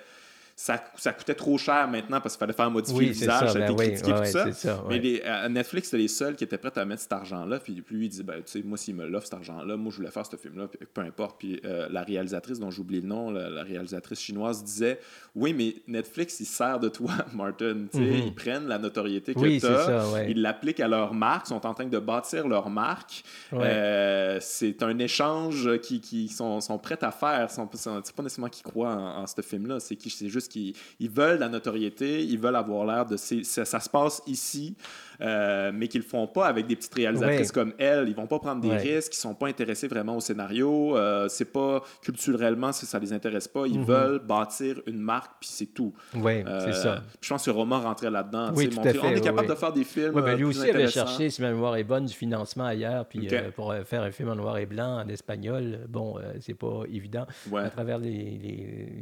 ça, 0.62 0.84
ça, 0.98 1.14
coûtait 1.14 1.36
trop 1.36 1.58
cher 1.58 1.88
maintenant 1.88 2.20
parce 2.20 2.36
qu'il 2.36 2.42
fallait 2.42 2.52
faire 2.52 2.70
modifier 2.70 3.06
le 3.08 3.14
visage, 3.14 3.54
ça, 3.54 3.60
a 3.60 3.64
été 3.64 3.74
ben 3.74 3.94
critiqué, 3.94 4.12
tout 4.12 4.52
ça. 4.52 4.84
Mais 4.90 5.00
les, 5.00 5.24
Netflix, 5.50 5.88
c'était 5.88 6.02
les 6.02 6.10
seuls 6.10 6.36
qui 6.36 6.44
étaient 6.44 6.58
prêts 6.58 6.78
à 6.78 6.84
mettre 6.84 7.02
cet 7.02 7.14
argent-là. 7.14 7.60
Puis, 7.60 7.82
lui, 7.90 8.08
il 8.08 8.10
dit 8.10 8.24
ben, 8.24 8.36
tu 8.36 8.42
sais, 8.46 8.62
moi, 8.62 8.78
s'il 8.78 8.96
me 8.96 9.08
l'offre 9.08 9.28
cet 9.28 9.36
argent-là, 9.36 9.78
moi, 9.78 9.90
je 9.90 9.96
voulais 9.96 10.12
faire 10.12 10.26
ce 10.26 10.36
film-là, 10.36 10.68
peu 10.94 11.02
importe. 11.02 11.40
Puis 11.40 11.62
euh, 11.64 11.88
la 11.90 12.04
réalisatrice, 12.04 12.60
dont 12.60 12.72
j'oublie 12.72 13.00
le 13.00 13.08
nom, 13.08 13.32
la, 13.32 13.64
réalisatrice 13.64 14.20
chinoise, 14.20 14.62
disait 14.62 15.00
Oui, 15.34 15.54
mais 15.54 15.76
Netflix, 15.88 16.42
ils 16.42 16.46
servent 16.46 16.82
de 16.82 16.90
toi, 16.90 17.14
Martin. 17.34 17.86
sais 17.94 18.00
mhm. 18.02 18.14
Ils 18.26 18.36
prennent 18.36 18.68
la 18.68 18.80
notoriété 18.80 19.34
que 19.34 19.60
tu 19.60 19.66
as, 19.66 20.26
ils 20.28 20.42
l'appliquent 20.42 20.82
à 20.82 20.90
leur 20.90 21.14
marque, 21.14 21.48
sont 21.48 21.66
en 21.66 21.74
train 21.74 21.86
de 21.86 22.00
bâtir 22.00 22.50
leur 22.50 22.70
marque. 22.70 23.24
Euh, 23.54 24.40
c'est 24.42 24.84
un 24.84 25.00
échange 25.00 25.80
qui, 25.80 26.02
qui 26.02 26.28
sont, 26.28 26.60
sont, 26.60 26.78
prêts 26.80 27.02
à 27.02 27.12
faire. 27.12 27.50
C'est 27.50 28.14
pas 28.14 28.24
nécessairement 28.24 28.50
qu'ils 28.50 28.64
croient 28.64 28.94
en, 28.94 29.22
en 29.22 29.26
ce 29.26 29.42
film-là, 29.42 29.80
c'est 29.80 30.28
juste 30.28 30.49
qu'ils 30.50 30.74
ils 31.00 31.10
veulent 31.10 31.40
la 31.40 31.50
notoriété, 31.50 32.24
ils 32.24 32.40
veulent 32.40 32.56
avoir 32.56 32.86
l'air 32.86 33.06
de... 33.06 33.18
Ça, 33.18 33.66
ça, 33.66 33.80
se 33.80 33.90
passe 33.90 34.22
ici, 34.28 34.76
euh, 35.22 35.72
mais 35.74 35.88
qu'ils 35.88 36.02
le 36.02 36.08
font 36.08 36.28
pas 36.28 36.48
avec 36.48 36.68
des 36.68 36.76
petites 36.76 36.94
réalisatrices 36.94 37.52
comme 37.52 37.74
elle. 37.78 38.08
Ils 38.08 38.16
vont 38.16 38.28
pas 38.28 38.40
prendre 38.40 38.62
des 38.62 38.76
risques, 38.76 39.14
ils 39.16 39.20
sont 39.20 39.36
pas 39.36 39.48
intéressés 39.48 39.88
vraiment 39.88 40.16
au 40.16 40.20
scénario. 40.20 40.98
Euh, 40.98 41.28
c'est 41.30 41.52
pas 41.52 41.84
culturellement, 42.02 42.72
ça 42.72 43.00
les 43.00 43.12
intéresse 43.12 43.48
pas. 43.48 43.66
Ils 43.68 43.80
mhm. 43.80 43.86
veulent 43.86 44.20
bâtir 44.20 44.82
une 44.88 45.00
marque, 45.00 45.32
puis 45.40 45.50
c'est 45.52 45.68
tout. 45.68 45.94
Oui, 46.16 46.44
c'est 46.44 46.48
euh, 46.48 46.72
ça. 46.74 47.04
Je 47.22 47.30
pense 47.30 47.46
que 47.46 47.52
Romain 47.52 47.80
rentrait 47.80 48.12
là-dedans. 48.12 48.52
Oui, 48.56 48.70
on 48.78 48.84
est 48.84 49.22
capable 49.22 49.50
de 49.50 49.56
faire 49.56 49.74
des 49.74 49.84
films. 49.84 50.12
Oui, 50.16 50.22
ben, 50.22 50.38
lui 50.38 50.46
aussi 50.46 50.70
avait 50.70 50.88
cherché, 50.88 51.30
si 51.30 51.42
ma 51.42 51.52
mémoire 51.52 51.76
est 51.76 51.84
bonne, 51.84 52.06
du 52.06 52.14
financement 52.14 52.66
ailleurs, 52.66 53.06
puis 53.06 53.28
pour 53.56 53.74
faire 53.86 54.04
un 54.04 54.12
film 54.12 54.30
en 54.30 54.36
noir 54.36 54.58
et 54.58 54.66
blanc, 54.66 55.02
en 55.02 55.08
espagnol, 55.10 55.80
bon, 55.90 56.16
c'est 56.40 56.54
pas 56.54 56.84
évident 56.92 57.26
à 57.56 57.70
travers 57.70 57.98
les, 57.98 58.40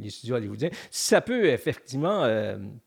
les, 0.02 0.10
studios 0.10 0.36
hollywoodiens. 0.36 0.70
Ça 0.90 1.20
peut 1.20 1.37
effectivement 1.46 2.26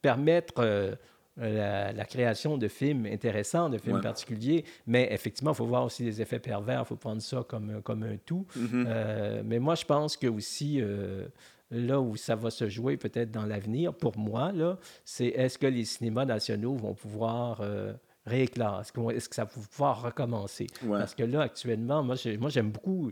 permettre 0.01 0.95
euh, 1.39 1.91
la, 1.93 2.05
création 2.05 2.57
de 2.57 2.67
films 2.67 3.05
intéressants, 3.05 3.69
de 3.69 3.77
films 3.77 4.01
particuliers, 4.01 4.65
mais 4.85 5.07
effectivement, 5.11 5.51
il 5.51 5.55
faut 5.55 5.65
voir 5.65 5.85
aussi 5.85 6.03
les 6.03 6.21
effets 6.21 6.39
pervers, 6.39 6.81
il 6.81 6.85
faut 6.85 6.97
prendre 6.97 7.21
ça 7.21 7.45
comme, 7.47 7.81
comme 7.83 8.03
un 8.03 8.17
tout. 8.17 8.45
Mm-hmm. 8.57 8.85
Euh, 8.87 9.41
mais 9.45 9.59
moi, 9.59 9.75
je 9.75 9.85
pense 9.85 10.17
que 10.17 10.27
aussi, 10.27 10.81
euh, 10.81 11.25
là 11.71 12.01
où 12.01 12.17
ça 12.17 12.35
va 12.35 12.51
se 12.51 12.67
jouer 12.67 12.97
peut-être 12.97 13.31
dans 13.31 13.45
l'avenir, 13.45 13.93
pour 13.93 14.17
moi, 14.17 14.51
là, 14.51 14.77
c'est 15.05 15.27
est-ce 15.27 15.57
que 15.57 15.67
les 15.67 15.85
cinémas 15.85 16.25
nationaux 16.25 16.75
vont 16.75 16.93
pouvoir 16.93 17.61
rééclore? 18.25 18.81
Est-ce, 18.81 19.29
que 19.29 19.35
ça 19.35 19.45
va 19.45 19.49
pouvoir 19.49 20.03
recommencer? 20.03 20.67
Parce 20.85 21.15
que 21.15 21.23
là, 21.23 21.43
actuellement, 21.43 22.03
moi, 22.03 22.15
j'aime 22.17 22.71
beaucoup 22.71 23.11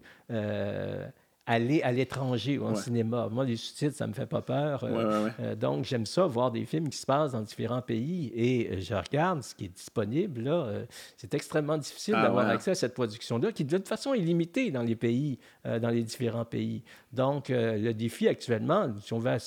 aller 1.50 1.82
à 1.82 1.92
l'étranger 1.92 2.60
ou 2.60 2.66
en 2.66 2.76
cinéma. 2.76 3.28
Moi, 3.32 3.44
les 3.44 3.58
sous-titres, 3.58 3.96
ça 3.96 4.06
me 4.06 4.14
fait 4.14 4.28
pas 4.28 4.44
peur. 4.44 4.84
Euh, 4.84 5.30
euh, 5.40 5.56
donc, 5.56 5.84
j'aime 5.84 6.06
ça, 6.06 6.28
voir 6.28 6.52
des 6.52 6.64
films 6.64 6.90
qui 6.90 6.98
se 7.00 7.08
passent 7.08 7.32
dans 7.32 7.42
différents 7.42 7.82
pays. 7.82 8.32
Et 8.36 8.70
euh, 8.70 8.80
je 8.80 8.94
regarde 8.94 9.42
ce 9.42 9.56
qui 9.56 9.66
est 9.66 9.76
disponible. 9.76 10.42
Là, 10.42 10.84
c'est 11.18 11.34
extrêmement 11.34 11.80
difficile 11.80 12.14
ah 12.18 12.22
d'avoir 12.22 12.48
accès 12.48 12.72
à 12.72 12.76
cette 12.76 12.94
production-là, 12.94 13.52
qui 13.52 13.66
de 13.66 13.78
toute 13.78 13.88
façon 13.88 14.14
est 14.14 14.20
limitée 14.20 14.70
dans 14.70 14.84
les 14.84 14.96
pays, 14.96 15.40
dans 15.66 15.90
les 15.90 16.04
différents 16.04 16.46
pays. 16.46 16.84
Donc, 17.12 17.50
le 17.50 17.92
défi 17.94 18.28
actuellement, 18.28 18.94
si 19.02 19.14
on 19.14 19.20
va, 19.20 19.38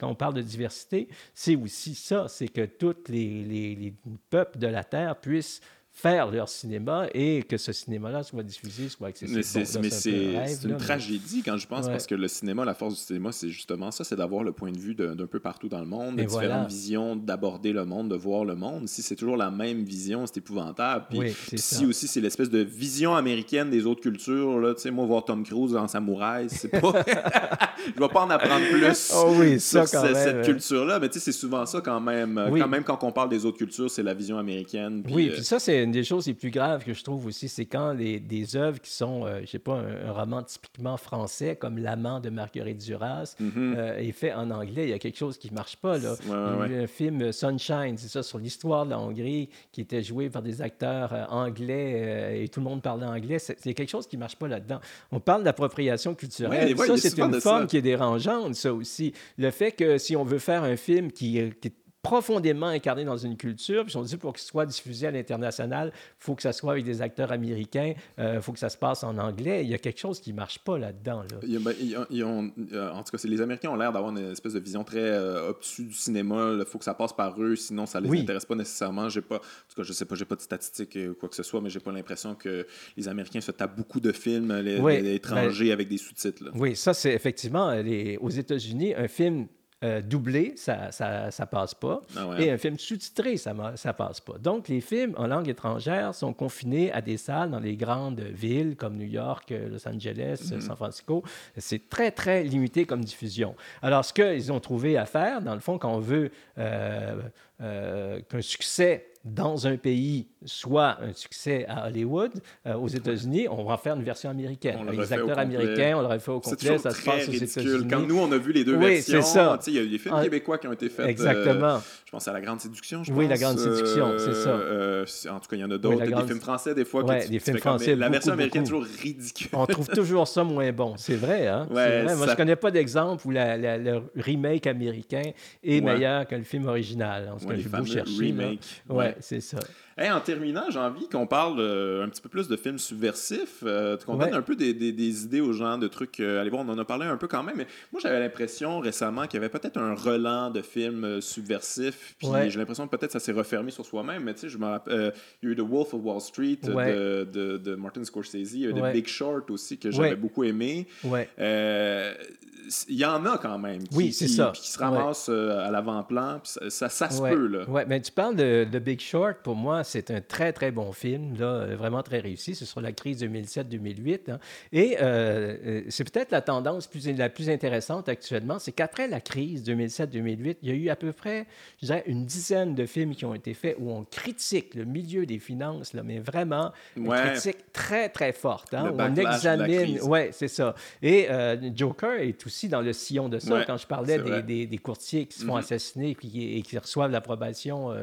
quand 0.00 0.08
on 0.08 0.14
parle 0.14 0.34
de 0.34 0.42
diversité, 0.42 1.08
c'est 1.34 1.56
aussi 1.56 1.94
ça, 1.94 2.28
c'est 2.28 2.48
que 2.48 2.64
tous 2.64 2.96
les, 3.08 3.44
les 3.44 3.94
peuples 4.30 4.58
de 4.58 4.68
la 4.68 4.84
Terre 4.84 5.16
puissent 5.16 5.60
faire 5.94 6.30
leur 6.30 6.48
cinéma 6.48 7.06
et 7.12 7.42
que 7.42 7.58
ce 7.58 7.70
cinéma-là 7.70 8.22
soit 8.22 8.42
diffusé, 8.42 8.88
soit 8.88 9.08
accessible. 9.08 9.38
Mais 9.82 9.90
c'est 9.90 10.68
une 10.68 10.76
tragédie 10.78 11.42
quand 11.44 11.58
je 11.58 11.66
pense, 11.66 11.86
parce 11.86 12.06
que 12.06 12.14
le 12.14 12.28
cinéma, 12.28 12.64
la 12.64 12.74
force 12.74 12.94
du 12.94 13.00
cinéma, 13.00 13.30
c'est 13.30 13.50
justement 13.50 13.90
ça, 13.90 14.02
c'est 14.02 14.16
d'avoir 14.16 14.42
le 14.42 14.52
point 14.52 14.72
de 14.72 14.78
vue 14.78 14.94
d'un 14.94 15.26
peu 15.26 15.38
partout 15.38 15.68
dans 15.68 15.80
le 15.80 15.86
monde, 15.86 16.16
de 16.16 16.24
différentes 16.24 16.68
visions 16.68 17.14
d'aborder 17.16 17.72
le 17.72 17.84
monde, 17.84 18.08
de 18.08 18.16
voir 18.16 18.44
le 18.44 18.54
monde. 18.54 18.88
Si 18.88 19.02
c'est 19.02 19.16
toujours 19.16 19.36
la 19.36 19.50
même 19.50 19.84
vision, 19.84 20.26
c'est 20.26 20.38
épouvantable. 20.38 21.06
Puis, 21.10 21.34
si 21.56 21.84
aussi 21.84 22.08
c'est 22.08 22.20
l'espèce 22.20 22.50
de 22.50 22.60
vision 22.60 23.14
américaine 23.14 23.70
des 23.70 23.86
autres 23.86 24.00
cultures, 24.00 24.58
là, 24.58 24.74
tu 24.74 24.82
sais, 24.82 24.90
moi, 24.90 25.04
voir 25.04 25.24
Tom 25.24 25.44
Cruise 25.44 25.76
en 25.76 25.86
samouraï, 25.88 26.48
c'est 26.48 26.68
pas... 26.68 26.92
je 27.94 28.00
vais 28.00 28.08
pas 28.08 28.20
en 28.20 28.30
apprendre 28.30 28.64
plus 28.70 29.12
oh 29.14 29.34
oui, 29.38 29.60
sur 29.60 29.86
cette 29.86 30.44
culture-là, 30.44 30.98
mais 30.98 31.08
tu 31.08 31.14
sais, 31.18 31.26
c'est 31.26 31.38
souvent 31.38 31.66
ça 31.66 31.80
quand 31.80 32.00
même. 32.00 32.40
Quand 32.58 32.68
même, 32.68 32.84
quand 32.84 33.02
on 33.02 33.12
parle 33.12 33.28
des 33.28 33.44
autres 33.44 33.58
cultures, 33.58 33.90
c'est 33.90 34.02
la 34.02 34.14
vision 34.14 34.38
américaine. 34.38 35.02
oui, 35.10 35.28
puis 35.30 35.40
euh, 35.40 35.42
ça, 35.42 35.58
c'est 35.58 35.81
une 35.84 35.92
des 35.92 36.04
choses 36.04 36.26
les 36.26 36.34
plus 36.34 36.50
graves 36.50 36.84
que 36.84 36.92
je 36.92 37.02
trouve 37.02 37.26
aussi, 37.26 37.48
c'est 37.48 37.66
quand 37.66 37.92
les, 37.92 38.20
des 38.20 38.56
œuvres 38.56 38.80
qui 38.80 38.90
sont, 38.90 39.26
euh, 39.26 39.40
je 39.42 39.46
sais 39.46 39.58
pas, 39.58 39.74
un, 39.74 40.12
roman 40.12 40.42
typiquement 40.42 40.96
français, 40.96 41.56
comme 41.56 41.78
L'amant 41.78 42.20
de 42.20 42.30
Marguerite 42.30 42.78
Duras, 42.78 43.34
mm-hmm. 43.40 43.76
euh, 43.76 43.98
est 43.98 44.12
fait 44.12 44.32
en 44.32 44.50
anglais. 44.50 44.84
Il 44.84 44.90
y 44.90 44.92
a 44.92 44.98
quelque 44.98 45.18
chose 45.18 45.38
qui 45.38 45.50
ne 45.50 45.54
marche 45.54 45.76
pas. 45.76 45.98
Là. 45.98 46.14
Un 46.30 46.86
film 46.86 47.22
euh, 47.22 47.32
Sunshine, 47.32 47.96
c'est 47.96 48.08
ça, 48.08 48.22
sur 48.22 48.38
l'histoire 48.38 48.84
de 48.84 48.90
la 48.90 48.98
Hongrie, 48.98 49.48
qui 49.70 49.80
était 49.80 50.02
joué 50.02 50.30
par 50.30 50.42
des 50.42 50.62
acteurs 50.62 51.28
anglais 51.30 52.42
et 52.42 52.48
tout 52.48 52.60
le 52.60 52.64
monde 52.64 52.82
parlait 52.82 53.06
anglais. 53.06 53.38
C'est 53.38 53.74
quelque 53.74 53.90
chose 53.90 54.06
qui 54.06 54.16
ne 54.16 54.20
marche 54.20 54.36
pas 54.36 54.48
là-dedans. 54.48 54.80
On 55.10 55.20
parle 55.20 55.44
d'appropriation 55.44 56.14
culturelle. 56.14 56.76
ça, 56.76 56.96
c'est 56.96 57.18
une 57.18 57.40
forme 57.40 57.66
qui 57.66 57.76
est 57.76 57.82
dérangeante, 57.82 58.54
ça 58.54 58.72
aussi. 58.72 59.12
Le 59.38 59.50
fait 59.50 59.72
que 59.72 59.98
si 59.98 60.16
on 60.16 60.24
veut 60.24 60.38
faire 60.38 60.62
un 60.62 60.76
film 60.76 61.10
qui, 61.10 61.40
qui 61.60 61.72
profondément 62.02 62.66
incarné 62.66 63.04
dans 63.04 63.16
une 63.16 63.36
culture. 63.36 63.86
Puis 63.86 63.96
on 63.96 64.02
dit 64.02 64.16
pour 64.16 64.32
qu'il 64.32 64.42
soit 64.42 64.66
diffusé 64.66 65.06
à 65.06 65.10
l'international, 65.12 65.92
il 65.94 66.00
faut 66.18 66.34
que 66.34 66.42
ça 66.42 66.52
soit 66.52 66.72
avec 66.72 66.84
des 66.84 67.00
acteurs 67.00 67.30
américains, 67.30 67.94
il 68.18 68.24
euh, 68.24 68.42
faut 68.42 68.52
que 68.52 68.58
ça 68.58 68.68
se 68.68 68.76
passe 68.76 69.04
en 69.04 69.16
anglais. 69.18 69.64
Il 69.64 69.70
y 69.70 69.74
a 69.74 69.78
quelque 69.78 70.00
chose 70.00 70.20
qui 70.20 70.32
ne 70.32 70.36
marche 70.36 70.58
pas 70.58 70.78
là-dedans. 70.78 71.22
Là. 71.22 71.58
Ben, 71.60 72.24
ont, 72.24 72.50
euh, 72.72 72.90
en 72.90 73.02
tout 73.04 73.16
cas, 73.16 73.28
les 73.28 73.40
Américains 73.40 73.70
ont 73.70 73.76
l'air 73.76 73.92
d'avoir 73.92 74.10
une 74.10 74.32
espèce 74.32 74.54
de 74.54 74.58
vision 74.58 74.82
très 74.82 74.98
euh, 74.98 75.50
obtus 75.50 75.84
du 75.84 75.94
cinéma. 75.94 76.54
Il 76.58 76.64
faut 76.64 76.78
que 76.78 76.84
ça 76.84 76.94
passe 76.94 77.12
par 77.12 77.40
eux, 77.40 77.54
sinon 77.54 77.86
ça 77.86 78.00
ne 78.00 78.10
les 78.10 78.20
intéresse 78.20 78.46
pas 78.46 78.56
nécessairement. 78.56 79.08
J'ai 79.08 79.22
pas, 79.22 79.36
en 79.36 79.38
tout 79.38 79.76
cas, 79.76 79.82
je 79.82 79.92
sais 79.92 80.04
pas, 80.04 80.16
j'ai 80.16 80.24
pas 80.24 80.36
de 80.36 80.40
statistiques 80.40 80.98
ou 81.10 81.14
quoi 81.14 81.28
que 81.28 81.36
ce 81.36 81.44
soit, 81.44 81.60
mais 81.60 81.70
j'ai 81.70 81.80
pas 81.80 81.92
l'impression 81.92 82.34
que 82.34 82.66
les 82.96 83.06
Américains 83.06 83.40
se 83.40 83.52
tapent 83.52 83.76
beaucoup 83.76 84.00
de 84.00 84.10
films 84.10 84.52
les, 84.60 85.14
étrangers 85.14 85.66
ben 85.66 85.72
avec 85.72 85.88
des 85.88 85.98
sous-titres. 85.98 86.50
Oui, 86.54 86.74
ça 86.74 86.94
c'est 86.94 87.12
effectivement 87.12 87.70
les, 87.72 88.16
aux 88.16 88.30
États-Unis 88.30 88.94
un 88.94 89.08
film 89.08 89.46
euh, 89.82 90.00
doublé, 90.00 90.54
ça, 90.56 90.90
ça, 90.92 91.46
passe 91.46 91.74
pas. 91.74 92.02
Ah 92.16 92.28
Et 92.38 92.50
un 92.50 92.58
film 92.58 92.78
sous-titré, 92.78 93.36
ça, 93.36 93.54
ça 93.76 93.92
passe 93.92 94.20
pas. 94.20 94.38
Donc, 94.38 94.68
les 94.68 94.80
films 94.80 95.14
en 95.16 95.26
langue 95.26 95.48
étrangère 95.48 96.14
sont 96.14 96.32
confinés 96.32 96.92
à 96.92 97.00
des 97.00 97.16
salles 97.16 97.50
dans 97.50 97.60
les 97.60 97.76
grandes 97.76 98.20
villes 98.20 98.76
comme 98.76 98.96
New 98.96 99.06
York, 99.06 99.52
Los 99.70 99.88
Angeles, 99.88 100.40
mm-hmm. 100.44 100.60
San 100.60 100.76
Francisco. 100.76 101.22
C'est 101.56 101.88
très, 101.88 102.10
très 102.10 102.42
limité 102.44 102.84
comme 102.84 103.04
diffusion. 103.04 103.54
Alors, 103.80 104.04
ce 104.04 104.12
qu'ils 104.12 104.52
ont 104.52 104.60
trouvé 104.60 104.96
à 104.96 105.06
faire, 105.06 105.42
dans 105.42 105.54
le 105.54 105.60
fond, 105.60 105.78
quand 105.78 105.92
on 105.92 106.00
veut 106.00 106.30
euh, 106.58 107.20
euh, 107.60 108.20
qu'un 108.28 108.42
succès 108.42 109.06
dans 109.24 109.66
un 109.66 109.76
pays 109.76 110.26
soit 110.44 110.98
un 111.00 111.12
succès 111.12 111.64
à 111.68 111.86
Hollywood, 111.86 112.32
euh, 112.66 112.74
aux 112.74 112.88
États-Unis, 112.88 113.46
on 113.48 113.64
va 113.64 113.74
en 113.74 113.78
faire 113.78 113.94
une 113.94 114.02
version 114.02 114.30
américaine. 114.30 114.78
les 114.90 115.12
acteurs 115.12 115.38
américains, 115.38 115.94
on 115.96 116.02
l'aurait 116.02 116.18
fait 116.18 116.32
au 116.32 116.40
complet, 116.40 116.78
ça 116.78 116.90
se 116.90 117.04
passe 117.04 117.28
aux 117.28 117.32
États-Unis. 117.32 117.86
Quand 117.88 118.00
nous, 118.00 118.18
on 118.18 118.30
a 118.32 118.38
vu 118.38 118.52
les 118.52 118.64
deux 118.64 118.76
oui, 118.76 119.00
versions, 119.00 119.58
il 119.66 119.74
y 119.74 119.78
a 119.78 119.84
des 119.84 119.98
films 119.98 120.14
ah, 120.16 120.22
québécois 120.22 120.58
qui 120.58 120.66
ont 120.66 120.72
été 120.72 120.88
faits. 120.88 121.06
Exactement. 121.06 121.80
je 122.04 122.10
pense 122.10 122.26
à 122.26 122.32
La 122.32 122.40
Grande 122.40 122.60
Séduction, 122.60 123.04
je 123.04 123.12
Oui, 123.12 123.28
La 123.28 123.36
Grande 123.36 123.58
Séduction, 123.58 124.14
c'est 124.18 124.34
ça. 124.34 125.34
en 125.34 125.40
tout 125.40 125.48
cas, 125.48 125.56
il 125.56 125.60
y 125.60 125.64
en 125.64 125.70
a 125.70 125.78
d'autres. 125.78 126.04
des 126.04 126.26
films 126.26 126.40
français, 126.40 126.74
des 126.74 126.84
fois. 126.84 127.04
Oui, 127.04 127.28
des 127.28 127.38
films 127.38 127.58
français. 127.58 127.94
la 127.94 128.08
version 128.08 128.32
américaine 128.32 128.62
est 128.62 128.66
toujours 128.66 128.84
ridicule. 128.84 129.48
on 129.52 129.66
trouve 129.66 129.88
toujours 129.88 130.26
ça 130.26 130.44
moins 130.44 130.72
bon. 130.72 130.94
C'est 130.96 131.16
vrai, 131.16 131.46
hein? 131.46 131.66
vrai. 131.70 132.04
Moi, 132.16 132.26
je 132.26 132.30
ne 132.32 132.36
connais 132.36 132.56
pas 132.56 132.70
d'exemple 132.70 133.26
où 133.26 133.30
le 133.30 134.02
remake 134.16 134.66
américain 134.66 135.22
est 135.62 135.80
meilleur 135.80 136.26
que 136.26 136.34
le 136.34 136.42
film 136.42 136.66
original. 136.66 137.30
En 137.32 137.38
tout 137.38 137.46
cas, 137.46 138.02
remake. 138.18 138.82
C'est 139.20 139.40
ça 139.40 139.58
en 139.98 140.20
terminant, 140.20 140.64
j'ai 140.70 140.78
envie 140.78 141.08
qu'on 141.08 141.26
parle 141.26 141.60
euh, 141.60 142.04
un 142.04 142.08
petit 142.08 142.22
peu 142.22 142.28
plus 142.28 142.48
de 142.48 142.56
films 142.56 142.78
subversifs, 142.78 143.62
euh, 143.62 143.96
qu'on 143.98 144.16
donne 144.16 144.34
un 144.34 144.42
peu 144.42 144.56
des, 144.56 145.24
idées 145.24 145.40
aux 145.40 145.52
gens, 145.52 145.78
de 145.78 145.88
trucs. 145.88 146.20
Euh, 146.20 146.40
allez 146.40 146.50
voir, 146.50 146.64
on 146.66 146.68
en 146.68 146.78
a 146.78 146.84
parlé 146.84 147.06
un 147.06 147.16
peu 147.16 147.28
quand 147.28 147.42
même, 147.42 147.56
mais 147.56 147.66
moi 147.92 148.00
j'avais 148.00 148.20
l'impression 148.20 148.80
récemment 148.80 149.26
qu'il 149.26 149.34
y 149.34 149.36
avait 149.44 149.48
peut-être 149.48 149.78
un 149.78 149.94
relan 149.94 150.50
de 150.50 150.62
films 150.62 151.20
subversifs, 151.20 152.14
puis 152.18 152.28
j'ai 152.48 152.58
l'impression 152.58 152.86
que 152.86 152.96
peut-être 152.96 153.12
ça 153.12 153.20
s'est 153.20 153.32
refermé 153.32 153.70
sur 153.70 153.84
soi-même, 153.84 154.24
mais 154.24 154.34
tu 154.34 154.40
sais, 154.40 154.48
je 154.48 154.58
me 154.58 154.66
rappelle, 154.66 155.12
il 155.42 155.48
y 155.48 155.52
a 155.52 155.54
eu 155.54 155.56
The 155.56 155.60
Wolf 155.60 155.94
of 155.94 156.00
Wall 156.02 156.20
Street 156.20 156.58
de, 156.62 157.24
de, 157.56 157.74
Martin 157.74 158.04
Scorsese, 158.04 158.54
il 158.54 158.60
y 158.60 158.66
a 158.66 158.70
eu 158.70 158.74
The 158.74 158.92
Big 158.92 159.06
Short 159.06 159.50
aussi 159.50 159.78
que 159.78 159.90
j'avais 159.90 160.16
beaucoup 160.16 160.44
aimé. 160.44 160.86
il 161.04 162.96
y 162.96 163.04
en 163.04 163.26
a 163.26 163.38
quand 163.38 163.58
même 163.58 163.82
qui, 163.82 163.96
oui, 163.96 164.12
ça. 164.12 164.52
qui 164.54 164.70
se 164.70 164.78
ramassent 164.78 165.28
à 165.28 165.70
l'avant-plan, 165.70 166.40
ça, 166.44 166.88
ça, 166.88 167.10
se 167.10 167.20
peut. 167.20 167.46
Là. 167.46 167.68
Ouais, 167.68 167.84
mais 167.86 168.00
tu 168.00 168.12
parles 168.12 168.36
de, 168.36 168.64
de 168.70 168.78
Big 168.78 169.00
Short, 169.00 169.38
pour 169.42 169.56
moi, 169.56 169.81
c'est 169.84 170.10
un 170.10 170.20
très, 170.20 170.52
très 170.52 170.70
bon 170.70 170.92
film, 170.92 171.36
là, 171.38 171.46
euh, 171.46 171.76
vraiment 171.76 172.02
très 172.02 172.20
réussi. 172.20 172.54
C'est 172.54 172.64
sur 172.64 172.80
la 172.80 172.92
crise 172.92 173.22
2007-2008. 173.22 174.30
Hein. 174.30 174.38
Et 174.72 174.96
euh, 175.00 175.56
euh, 175.64 175.82
c'est 175.88 176.10
peut-être 176.10 176.30
la 176.30 176.40
tendance 176.40 176.86
plus, 176.86 177.06
la 177.08 177.28
plus 177.28 177.50
intéressante 177.50 178.08
actuellement, 178.08 178.58
c'est 178.58 178.72
qu'après 178.72 179.08
la 179.08 179.20
crise 179.20 179.64
2007-2008, 179.68 180.56
il 180.62 180.68
y 180.68 180.72
a 180.72 180.74
eu 180.74 180.88
à 180.88 180.96
peu 180.96 181.12
près, 181.12 181.46
je 181.80 181.86
dirais, 181.86 182.02
une 182.06 182.24
dizaine 182.24 182.74
de 182.74 182.86
films 182.86 183.14
qui 183.14 183.24
ont 183.24 183.34
été 183.34 183.54
faits 183.54 183.76
où 183.78 183.90
on 183.90 184.04
critique 184.04 184.74
le 184.74 184.84
milieu 184.84 185.26
des 185.26 185.38
finances, 185.38 185.92
là, 185.92 186.02
mais 186.02 186.18
vraiment 186.18 186.72
une 186.96 187.08
critique 187.08 187.72
très, 187.72 188.08
très 188.08 188.32
forte. 188.32 188.74
Hein, 188.74 188.92
où 188.92 189.00
on 189.00 189.14
examine. 189.14 189.98
Oui, 190.02 190.20
c'est 190.32 190.48
ça. 190.48 190.74
Et 191.02 191.28
Joker 191.74 192.20
est 192.20 192.46
aussi 192.46 192.68
dans 192.68 192.80
le 192.80 192.92
sillon 192.92 193.28
de 193.28 193.38
ça. 193.38 193.64
Quand 193.66 193.76
je 193.76 193.86
parlais 193.86 194.18
des, 194.42 194.66
des, 194.66 194.78
courtiers 194.78 195.26
qui 195.26 195.38
se 195.38 195.44
font 195.44 195.56
mm-hmm. 195.56 195.60
assassiner 195.60 196.10
et 196.10 196.14
qui, 196.14 196.56
et 196.58 196.62
qui 196.62 196.78
reçoivent 196.78 197.10
l'approbation, 197.10 197.94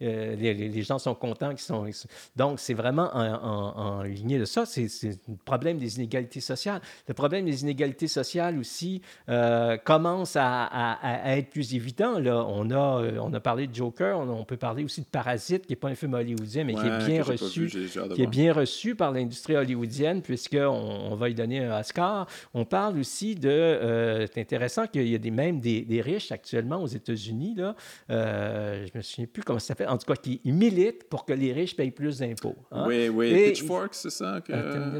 les, 0.00 0.54
les, 0.54 0.82
gens 0.82 0.98
sont 0.98 1.14
contents, 1.20 1.54
qui 1.54 1.62
sont... 1.62 1.86
Donc, 2.34 2.58
c'est 2.58 2.74
vraiment 2.74 3.10
en, 3.14 4.02
lignée 4.02 4.38
de 4.38 4.44
ça. 4.44 4.66
C'est 4.66 4.88
le 5.04 5.36
problème 5.44 5.78
des 5.78 5.96
inégalités 5.96 6.40
sociales. 6.40 6.80
Le 7.06 7.14
problème 7.14 7.44
des 7.44 7.62
inégalités 7.62 8.08
sociales 8.08 8.58
aussi 8.58 9.02
euh, 9.28 9.76
commence 9.76 10.36
à, 10.36 10.98
être 11.26 11.50
plus 11.50 11.74
évident. 11.74 12.18
Là. 12.18 12.44
On, 12.48 12.70
a, 12.70 13.02
euh, 13.02 13.18
on 13.20 13.32
a 13.32 13.40
parlé 13.40 13.66
de 13.66 13.74
Joker, 13.74 14.18
on, 14.18 14.44
peut 14.44 14.56
parler 14.56 14.84
aussi 14.84 15.02
de 15.02 15.06
Parasite, 15.06 15.66
qui 15.66 15.72
n'est 15.72 15.76
pas 15.76 15.88
un 15.88 15.94
film 15.94 16.14
hollywoodien, 16.14 16.64
mais 16.64 16.74
qui 16.74 16.86
est 16.86 17.06
bien 17.06 17.22
reçu, 17.22 17.66
qui 18.14 18.22
est 18.22 18.26
bien 18.26 18.52
reçu 18.52 18.94
par 18.94 19.12
l'industrie 19.12 19.56
hollywoodienne, 19.56 20.22
puisqu'on 20.22 20.66
on 20.66 21.14
va 21.14 21.28
y 21.28 21.34
donner 21.34 21.64
un 21.64 21.78
Oscar. 21.78 22.26
On 22.54 22.64
parle 22.64 22.98
aussi 22.98 23.34
de... 23.34 23.48
Euh, 23.48 24.26
c'est 24.32 24.40
intéressant 24.40 24.86
qu'il 24.86 25.06
y 25.06 25.14
a 25.14 25.18
des, 25.18 25.30
même 25.30 25.60
des, 25.60 25.82
des, 25.82 26.00
riches 26.00 26.32
actuellement 26.32 26.82
aux 26.82 26.86
États-Unis. 26.86 27.54
Là. 27.56 27.76
je 28.08 28.96
me 28.96 29.02
souviens 29.02 29.26
plus 29.26 29.42
comment 29.42 29.58
ça 29.58 29.68
s'appelle. 29.68 29.88
En 29.88 29.98
tout 29.98 30.06
cas, 30.06 30.16
qui 30.16 30.40
militent 30.44 31.04
pour 31.10 31.24
que 31.24 31.32
les 31.32 31.52
riches 31.52 31.76
payent 31.76 31.90
plus 31.90 32.18
d'impôts. 32.18 32.54
Hein? 32.70 32.84
Oui, 32.86 33.08
oui. 33.08 33.50
Pitchfork, 33.50 33.94
c'est 33.94 34.10
ça? 34.10 34.40
Que... 34.46 34.52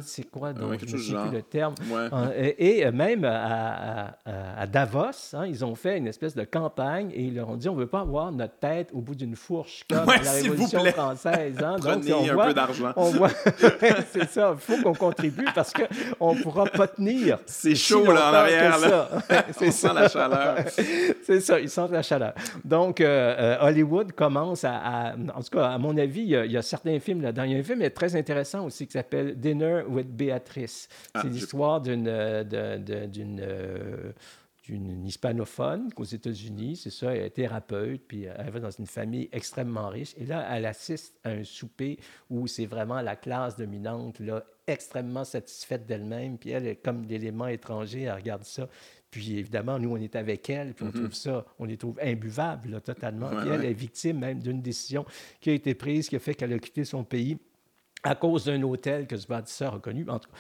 c'est 0.03 0.29
quoi? 0.29 0.53
Donc, 0.53 0.81
je 0.85 0.97
ne 0.97 1.01
sais 1.01 1.15
plus 1.15 1.31
le 1.31 1.43
terme. 1.43 1.75
Hein, 1.95 2.33
et, 2.37 2.85
euh, 2.85 2.91
même 2.91 3.25
à, 3.25 4.17
à, 4.27 4.67
Davos, 4.67 5.35
hein, 5.35 5.47
ils 5.47 5.65
ont 5.65 5.77
fait 5.77 5.99
une 5.99 6.09
espèce 6.09 6.35
de 6.35 6.43
campagne 6.43 7.11
et 7.15 7.23
ils 7.23 7.37
leur 7.37 7.49
ont 7.49 7.57
dit 7.57 7.69
on 7.69 7.77
ne 7.77 7.81
veut 7.81 7.87
pas 7.87 8.01
avoir 8.01 8.33
notre 8.33 8.59
tête 8.59 8.91
au 8.93 9.01
bout 9.01 9.15
d'une 9.15 9.37
fourche 9.37 9.85
comme 9.89 10.05
la 10.07 10.33
Révolution 10.33 10.85
française. 10.87 11.55
Donc, 11.61 11.79
Prenez 11.79 12.13
on 12.13 12.29
un 12.29 12.35
voit, 12.35 12.47
peu 12.47 12.55
d'argent. 12.55 12.93
c'est 14.13 14.29
ça. 14.29 14.57
Il 14.57 14.61
faut 14.61 14.83
qu'on 14.83 14.95
contribue 14.95 15.47
parce 15.55 15.73
qu'on 15.73 16.35
ne 16.35 16.43
pourra 16.43 16.65
pas 16.65 16.89
tenir. 16.89 17.39
C'est 17.47 17.77
chaud 17.77 18.11
là 18.13 18.31
en 18.31 18.35
arrière. 18.35 18.79
Là. 18.81 19.09
c'est 19.53 19.71
ça 19.71 19.93
la 19.93 20.09
chaleur. 20.09 20.57
c'est 21.23 21.41
ça, 21.41 21.61
ils 21.61 21.69
sentent 21.69 21.93
la 21.93 22.03
chaleur. 22.03 22.33
Donc, 22.65 23.01
euh, 23.01 23.07
euh, 23.39 23.57
Hollywood 23.61 24.13
commence 24.13 24.65
à, 24.65 25.15
En 25.35 25.41
tout 25.41 25.51
cas, 25.53 25.69
à 25.69 25.79
mon 25.79 25.97
avis, 26.01 26.23
il 26.23 26.29
y 26.29 26.57
a, 26.57 26.63
certains 26.63 26.99
films 26.99 27.23
là-dedans. 27.23 27.45
Il 27.45 27.53
y 27.53 27.55
a 27.55 27.59
un 27.59 27.63
film 27.63 27.89
très 27.91 28.17
intéressant 28.17 28.65
aussi 28.65 28.87
qui 28.87 28.93
s'appelle 28.93 29.39
Dinner 29.39 29.83
with 29.89 30.09
Beatrice. 30.09 30.89
Ah, 31.15 31.23
c'est 31.23 31.29
l'histoire 31.29 31.81
d'une 31.81 32.05
d'une 32.45 34.13
d'une 34.71 35.07
hispanophone 35.07 35.91
aux 35.97 36.05
États-Unis, 36.05 36.77
c'est 36.77 36.91
ça, 36.91 37.15
elle 37.15 37.25
est 37.25 37.31
thérapeute, 37.31 38.03
puis 38.07 38.25
elle 38.25 38.51
va 38.51 38.61
dans 38.61 38.71
une 38.71 38.87
famille 38.87 39.29
extrêmement 39.33 39.89
riche. 39.89 40.15
Et 40.19 40.27
là, 40.27 40.47
elle 40.51 40.67
assiste 40.67 41.19
à 41.25 41.31
un 41.31 41.45
souper 41.45 41.99
où 42.29 42.47
c'est 42.47 42.67
vraiment 42.67 43.01
la 43.01 43.17
classe 43.17 43.57
dominante, 43.57 44.21
là, 44.21 44.45
extrêmement 44.67 45.25
satisfaite 45.25 45.87
d'elle-même, 45.87 46.39
puis 46.39 46.51
elle 46.51 46.67
est 46.67 46.77
comme 46.77 47.05
l'élément 47.07 47.49
étranger, 47.49 48.03
elle 48.03 48.15
regarde 48.15 48.45
ça. 48.45 48.69
Puis 49.11 49.39
évidemment, 49.39 49.79
nous, 49.79 49.91
on 49.91 49.97
est 49.97 50.15
avec 50.15 50.49
elle, 50.51 50.73
puis 50.75 50.85
on 50.85 50.89
mm-hmm. 50.89 50.93
trouve 50.93 51.15
ça, 51.15 51.45
on 51.59 51.65
les 51.65 51.77
trouve 51.77 51.99
imbuvables 52.01 52.81
totalement. 52.81 53.29
puis 53.29 53.51
elle 53.51 53.65
est 53.65 53.73
victime 53.73 54.19
même 54.19 54.41
d'une 54.41 54.63
décision 54.63 55.05
qui 55.41 55.51
a 55.51 55.53
été 55.53 55.75
prise, 55.75 56.09
qui 56.09 56.17
a 56.17 56.21
fait 56.21 56.35
qu'elle 56.35 56.53
a 56.53 56.59
quitté 56.59 56.85
son 56.85 57.05
pays 57.05 57.39
à 58.03 58.15
cause 58.15 58.45
d'un 58.45 58.63
hôtel 58.63 59.07
que 59.07 59.17
ce 59.17 59.27
bâtisseur 59.27 59.75
a 59.75 59.79
connu. 59.79 60.07
En 60.09 60.19
tout, 60.19 60.31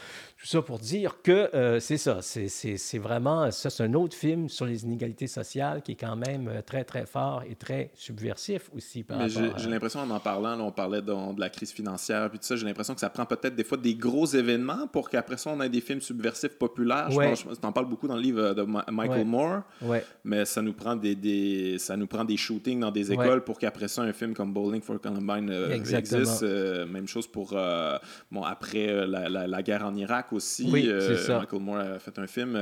tout 0.41 0.47
ça 0.47 0.63
pour 0.63 0.79
dire 0.79 1.17
que 1.23 1.55
euh, 1.55 1.81
c'est 1.81 1.99
ça, 1.99 2.21
c'est 2.23 2.99
vraiment, 2.99 3.51
ça 3.51 3.69
c'est 3.69 3.83
un 3.85 3.93
autre 3.93 4.17
film 4.17 4.49
sur 4.49 4.65
les 4.65 4.85
inégalités 4.85 5.27
sociales 5.27 5.83
qui 5.83 5.93
est 5.93 5.97
quand 5.97 6.17
même 6.17 6.49
euh, 6.49 6.63
très, 6.63 6.85
très 6.85 7.05
fort 7.05 7.43
et 7.49 7.55
très 7.55 7.91
subversif 7.95 8.71
aussi. 8.75 9.03
Par 9.03 9.29
j'ai 9.29 9.69
l'impression, 9.69 10.01
en 10.01 10.11
en 10.11 10.21
parlant, 10.21 10.59
on 10.61 10.73
parlait 10.73 11.03
de, 11.03 11.35
de, 11.35 11.41
la 11.41 11.51
crise 11.51 11.73
financière, 11.73 12.31
puis 12.31 12.39
tout 12.39 12.47
ça, 12.47 12.57
j'ai 12.57 12.65
l'impression 12.65 12.95
que 12.95 13.01
ça 13.01 13.11
prend 13.11 13.27
peut-être 13.27 13.55
des 13.55 13.65
fois 13.65 13.77
des 13.77 13.95
gros 13.95 14.27
événements 14.27 14.87
pour 14.87 15.11
qu'après 15.11 15.37
ça, 15.37 15.51
on 15.51 15.61
ait 15.61 15.69
des 15.69 15.81
films 15.81 16.01
subversifs 16.01 16.57
populaires. 16.59 17.09
Ouais. 17.15 17.35
Je, 17.37 17.55
t'en 17.57 17.73
parle 17.73 17.87
beaucoup 17.87 18.09
dans 18.09 18.17
le 18.17 18.23
livre 18.23 18.55
de 18.55 18.63
Michael 18.91 19.27
Moore, 19.27 19.63
ouais. 19.83 20.05
mais 20.25 20.47
ça 20.47 20.63
nous, 20.63 20.73
prend 20.73 20.97
des, 20.97 21.15
des, 21.15 21.77
ça 21.79 21.97
nous 21.97 22.07
prend 22.07 22.25
des 22.25 22.37
shootings 22.39 22.81
dans 22.81 22.91
des 22.91 23.13
écoles 23.13 23.45
pour 23.45 23.59
qu'après 23.59 23.89
ça, 23.89 24.03
un 24.03 24.13
film 24.15 24.33
comme 24.33 24.55
Bowling 24.55 24.81
for 24.81 24.99
Columbine 25.01 25.51
euh, 25.51 25.71
existe. 25.71 26.43
même 26.43 27.07
chose 27.07 27.27
pour 27.27 27.50
euh, 27.53 27.99
bon, 28.31 28.43
après 28.43 28.89
euh, 28.89 29.07
la, 29.07 29.63
guerre 29.63 29.85
en 29.85 29.95
Irak 29.95 30.33
aussi, 30.33 30.71
euh, 30.89 31.39
Michael 31.39 31.61
Moore 31.61 31.79
a 31.79 31.99
fait 31.99 32.19
un 32.19 32.27
film 32.27 32.59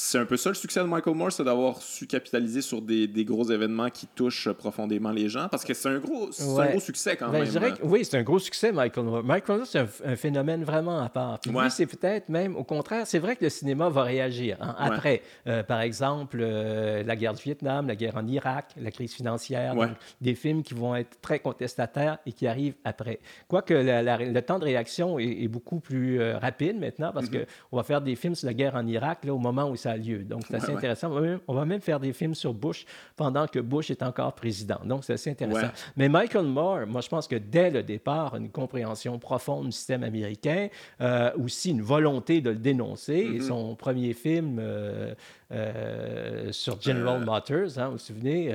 c'est 0.00 0.18
un 0.18 0.24
peu 0.24 0.36
ça 0.36 0.50
le 0.50 0.54
succès 0.54 0.78
de 0.78 0.84
Michael 0.84 1.16
Moore, 1.16 1.32
c'est 1.32 1.42
d'avoir 1.42 1.82
su 1.82 2.06
capitaliser 2.06 2.62
sur 2.62 2.80
des, 2.80 3.08
des, 3.08 3.24
gros 3.24 3.50
événements 3.50 3.90
qui 3.90 4.06
touchent 4.06 4.48
profondément 4.52 5.10
les 5.10 5.28
gens, 5.28 5.48
parce 5.48 5.64
que 5.64 5.74
c'est 5.74 5.88
un 5.88 5.98
gros, 5.98 6.30
un 6.40 6.66
gros 6.70 6.80
succès 6.80 7.16
quand 7.16 7.30
ben, 7.30 7.44
même. 7.52 7.74
oui, 7.82 8.04
c'est 8.04 8.16
un 8.16 8.22
gros 8.22 8.38
succès, 8.38 8.70
Michael 8.70 9.04
Moore. 9.04 9.24
Michael 9.24 9.56
Moore, 9.56 9.66
c'est 9.66 9.80
un, 9.80 10.16
phénomène 10.16 10.62
vraiment 10.62 11.00
à 11.00 11.08
part. 11.08 11.40
Puis 11.40 11.50
lui, 11.50 11.70
c'est 11.70 11.86
peut-être 11.86 12.28
même, 12.28 12.54
au 12.54 12.62
contraire, 12.62 13.08
c'est 13.08 13.18
vrai 13.18 13.34
que 13.34 13.42
le 13.42 13.50
cinéma 13.50 13.88
va 13.88 14.04
réagir. 14.04 14.56
Hein. 14.60 14.76
Après, 14.78 15.20
euh, 15.48 15.64
par 15.64 15.80
exemple, 15.80 16.38
euh, 16.40 17.02
la 17.02 17.16
guerre 17.16 17.34
du 17.34 17.42
Vietnam, 17.42 17.88
la 17.88 17.96
guerre 17.96 18.16
en 18.16 18.26
Irak, 18.28 18.70
la 18.80 18.92
crise 18.92 19.12
financière, 19.12 19.74
des 20.20 20.36
films 20.36 20.62
qui 20.62 20.74
vont 20.74 20.94
être 20.94 21.20
très 21.20 21.40
contestataires 21.40 22.18
et 22.24 22.32
qui 22.32 22.46
arrivent 22.46 22.76
après. 22.84 23.18
Quoique 23.48 23.74
le 23.74 24.40
temps 24.42 24.60
de 24.60 24.64
réaction 24.64 25.18
est, 25.18 25.48
beaucoup 25.48 25.80
plus 25.80 26.20
euh, 26.20 26.38
rapide 26.38 26.78
maintenant, 26.78 27.10
parce 27.12 27.26
mm-hmm. 27.26 27.46
qu'on 27.70 27.76
va 27.76 27.82
faire 27.82 28.00
des 28.00 28.14
films 28.14 28.36
sur 28.36 28.46
la 28.46 28.54
guerre 28.54 28.76
en 28.76 28.86
Irak 28.86 29.24
là, 29.24 29.34
au 29.34 29.38
moment 29.38 29.68
où 29.68 29.76
ça 29.76 29.87
a 29.88 29.96
lieu. 29.96 30.24
Donc, 30.24 30.42
c'est 30.46 30.56
assez 30.56 30.72
intéressant. 30.72 31.10
On 31.46 31.54
va, 31.54 31.64
même, 31.64 31.80
faire 31.80 32.00
des 32.00 32.12
films 32.12 32.34
sur 32.34 32.54
Bush 32.54 32.84
pendant 33.16 33.46
que 33.46 33.58
Bush 33.58 33.90
est 33.90 34.02
encore 34.02 34.34
président. 34.34 34.80
Donc, 34.84 35.04
c'est 35.04 35.14
assez 35.14 35.30
intéressant. 35.30 35.68
Mais 35.96 36.08
Michael 36.08 36.46
Moore, 36.46 36.86
moi, 36.86 37.00
je 37.00 37.08
pense 37.08 37.26
que 37.26 37.36
dès 37.36 37.70
le 37.70 37.82
départ, 37.82 38.36
une 38.36 38.50
compréhension 38.50 39.18
profonde 39.18 39.66
du 39.66 39.72
système 39.72 40.02
américain, 40.02 40.68
euh, 41.00 41.30
aussi 41.42 41.70
une 41.70 41.82
volonté 41.82 42.40
de 42.40 42.50
le 42.50 42.56
dénoncer. 42.56 43.14
Et 43.14 43.38
mm-hmm. 43.38 43.46
son 43.46 43.74
premier 43.76 44.12
film, 44.12 44.58
euh, 44.60 45.14
euh, 45.50 46.52
sur 46.52 46.80
General 46.80 47.24
Motors, 47.24 47.78
hein, 47.78 47.86
vous 47.86 47.92
vous 47.92 47.98
souvenez? 47.98 48.54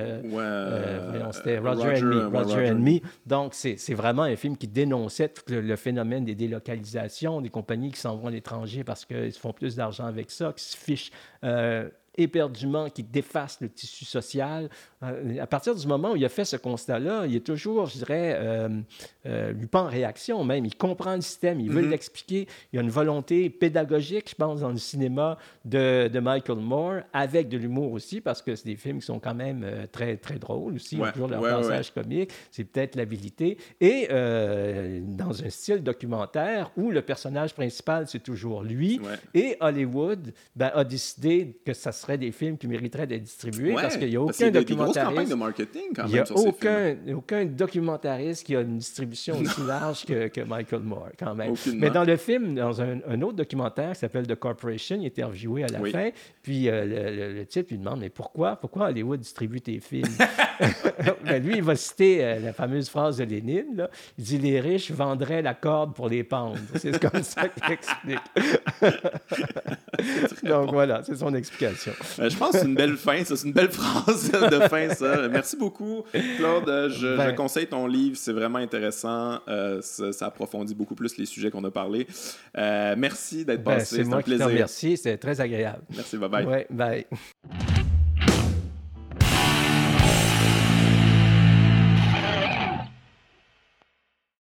C'était 1.32 1.58
Roger, 1.58 2.02
and 2.02 2.06
Me. 2.06 2.26
Roger, 2.26 2.70
and 2.70 2.78
Me. 2.78 3.00
Donc, 3.26 3.54
c'est 3.54 3.94
vraiment 3.94 4.22
un 4.22 4.36
film 4.36 4.56
qui 4.56 4.68
dénonçait 4.68 5.28
tout 5.28 5.42
le, 5.48 5.76
phénomène 5.76 6.24
des 6.24 6.34
délocalisations, 6.34 7.40
des 7.40 7.50
compagnies 7.50 7.90
qui 7.90 8.00
s'en 8.00 8.16
vont 8.16 8.28
à 8.28 8.30
l'étranger 8.30 8.84
parce 8.84 9.04
qu'ils 9.04 9.32
font 9.32 9.52
plus 9.52 9.76
d'argent 9.76 10.06
avec 10.06 10.30
ça, 10.30 10.52
qui 10.56 10.64
se 10.64 10.76
fichent 10.76 11.10
éperdument 12.16 12.88
qui 12.90 13.02
défasse 13.02 13.60
le 13.60 13.68
tissu 13.68 14.04
social. 14.04 14.68
Euh, 15.02 15.38
à 15.40 15.46
partir 15.46 15.74
du 15.74 15.86
moment 15.86 16.12
où 16.12 16.16
il 16.16 16.24
a 16.24 16.28
fait 16.28 16.44
ce 16.44 16.56
constat-là, 16.56 17.26
il 17.26 17.36
est 17.36 17.46
toujours, 17.46 17.86
je 17.86 17.98
dirais, 17.98 18.36
euh, 18.36 18.68
euh, 19.26 19.52
en 19.72 19.86
réaction 19.86 20.44
même. 20.44 20.64
Il 20.64 20.76
comprend 20.76 21.16
le 21.16 21.20
système, 21.20 21.60
il 21.60 21.70
veut 21.70 21.82
mm-hmm. 21.82 21.88
l'expliquer. 21.88 22.48
Il 22.72 22.76
y 22.76 22.78
a 22.78 22.82
une 22.82 22.90
volonté 22.90 23.50
pédagogique, 23.50 24.30
je 24.30 24.34
pense, 24.34 24.60
dans 24.60 24.70
le 24.70 24.76
cinéma 24.76 25.36
de, 25.64 26.08
de 26.08 26.20
Michael 26.20 26.58
Moore, 26.58 27.00
avec 27.12 27.48
de 27.48 27.58
l'humour 27.58 27.92
aussi, 27.92 28.20
parce 28.20 28.40
que 28.42 28.54
c'est 28.54 28.66
des 28.66 28.76
films 28.76 29.00
qui 29.00 29.06
sont 29.06 29.18
quand 29.18 29.34
même 29.34 29.66
très, 29.90 30.16
très 30.16 30.38
drôles 30.38 30.74
aussi. 30.74 30.96
Ouais, 30.96 31.10
toujours 31.12 31.28
leur 31.28 31.42
passage 31.42 31.92
comique. 31.92 32.30
C'est 32.50 32.64
peut-être 32.64 32.94
l'habilité. 32.96 33.58
Et 33.80 34.08
dans 34.08 35.42
un 35.42 35.50
style 35.50 35.82
documentaire 35.82 36.70
où 36.76 36.90
le 36.90 37.02
personnage 37.02 37.54
principal, 37.54 38.06
c'est 38.06 38.22
toujours 38.22 38.62
lui. 38.62 39.00
Et 39.34 39.56
Hollywood 39.60 40.32
ben, 40.54 40.70
a 40.74 40.84
décidé 40.84 41.60
que 41.64 41.72
ça 41.72 41.92
serait 41.92 42.03
des 42.12 42.32
films 42.32 42.56
qui 42.56 42.68
mériteraient 42.68 43.06
d'être 43.06 43.22
distribués 43.22 43.74
parce 43.74 43.96
qu'il 43.96 44.08
n'y 44.08 44.16
a 44.16 44.20
aucun 44.20 44.50
documentariste. 44.50 45.30
de 45.30 45.34
marketing 45.34 45.82
quand 45.94 46.02
même. 46.02 46.10
Il 46.10 46.14
n'y 46.14 46.18
a 46.18 46.48
aucun, 46.48 46.96
aucun 47.14 47.44
documentariste 47.44 48.44
qui 48.44 48.56
a 48.56 48.60
une 48.60 48.78
distribution 48.78 49.38
aussi 49.38 49.62
large 49.66 50.04
que, 50.04 50.28
que, 50.28 50.40
Michael 50.42 50.82
Moore, 50.82 51.10
quand 51.18 51.34
même. 51.34 51.54
Mais 51.74 51.90
dans 51.90 52.04
le 52.04 52.16
film, 52.16 52.54
dans 52.54 52.80
un, 52.80 52.98
un 53.08 53.22
autre 53.22 53.36
documentaire 53.36 53.92
qui 53.92 54.00
s'appelle 54.00 54.26
The 54.26 54.34
Corporation, 54.34 54.96
il 55.00 55.06
est 55.06 55.18
interviewé 55.18 55.64
à 55.64 55.68
la 55.68 55.80
fin, 55.90 56.10
puis 56.42 56.68
euh, 56.68 56.84
le, 56.84 57.32
le, 57.38 57.46
type 57.46 57.70
lui 57.70 57.78
demande 57.78 58.00
Mais 58.00 58.10
pourquoi, 58.10 58.56
pourquoi 58.56 58.88
Hollywood 58.88 59.20
distribue 59.20 59.60
tes 59.60 59.80
films? 59.80 60.04
Ben, 61.24 61.42
Lui, 61.42 61.56
il 61.56 61.62
va 61.62 61.76
citer 61.76 62.24
euh, 62.24 62.40
la 62.40 62.52
fameuse 62.52 62.88
phrase 62.88 63.18
de 63.18 63.24
Lénine 63.24 63.76
là. 63.76 63.90
Il 64.18 64.24
dit 64.24 64.38
Les 64.38 64.60
riches 64.60 64.90
vendraient 64.90 65.42
la 65.42 65.54
corde 65.54 65.94
pour 65.94 66.08
les 66.08 66.24
pendre. 66.24 66.58
C'est 66.76 66.98
comme 67.00 67.22
ça 67.22 67.48
qu'il 67.48 67.72
explique. 67.72 68.18
Donc 70.44 70.72
voilà, 70.72 71.02
c'est 71.02 71.16
son 71.16 71.34
explication. 71.34 71.92
Ben, 72.18 72.28
je 72.28 72.36
pense 72.36 72.52
que 72.52 72.58
c'est 72.58 72.66
une 72.66 72.74
belle 72.74 72.96
fin, 72.96 73.22
c'est 73.24 73.42
une 73.44 73.52
belle 73.52 73.70
phrase 73.70 74.30
de 74.30 74.60
fin, 74.68 74.88
ça. 74.90 75.28
Merci 75.28 75.56
beaucoup, 75.56 76.04
Claude. 76.36 76.90
Je, 76.90 77.16
ben 77.16 77.32
conseille 77.34 77.66
ton 77.66 77.86
livre, 77.86 78.16
c'est 78.16 78.32
vraiment 78.32 78.58
intéressant. 78.58 79.40
Euh, 79.48 79.80
ça, 79.82 80.26
approfondit 80.26 80.74
beaucoup 80.74 80.94
plus 80.94 81.16
les 81.16 81.26
sujets 81.26 81.50
qu'on 81.50 81.64
a 81.64 81.70
parlé. 81.70 82.06
Euh, 82.56 82.94
merci 82.96 83.44
d'être 83.44 83.62
ben, 83.62 83.74
passé, 83.74 84.04
c'est 84.04 84.12
un 84.12 84.22
plaisir. 84.22 84.48
Merci, 84.48 84.96
c'est 84.96 85.16
très 85.18 85.40
agréable. 85.40 85.82
Merci, 85.94 86.16
bye 86.16 86.28
bye. 86.28 86.46
Ouais, 86.46 86.66
bye. 86.70 87.06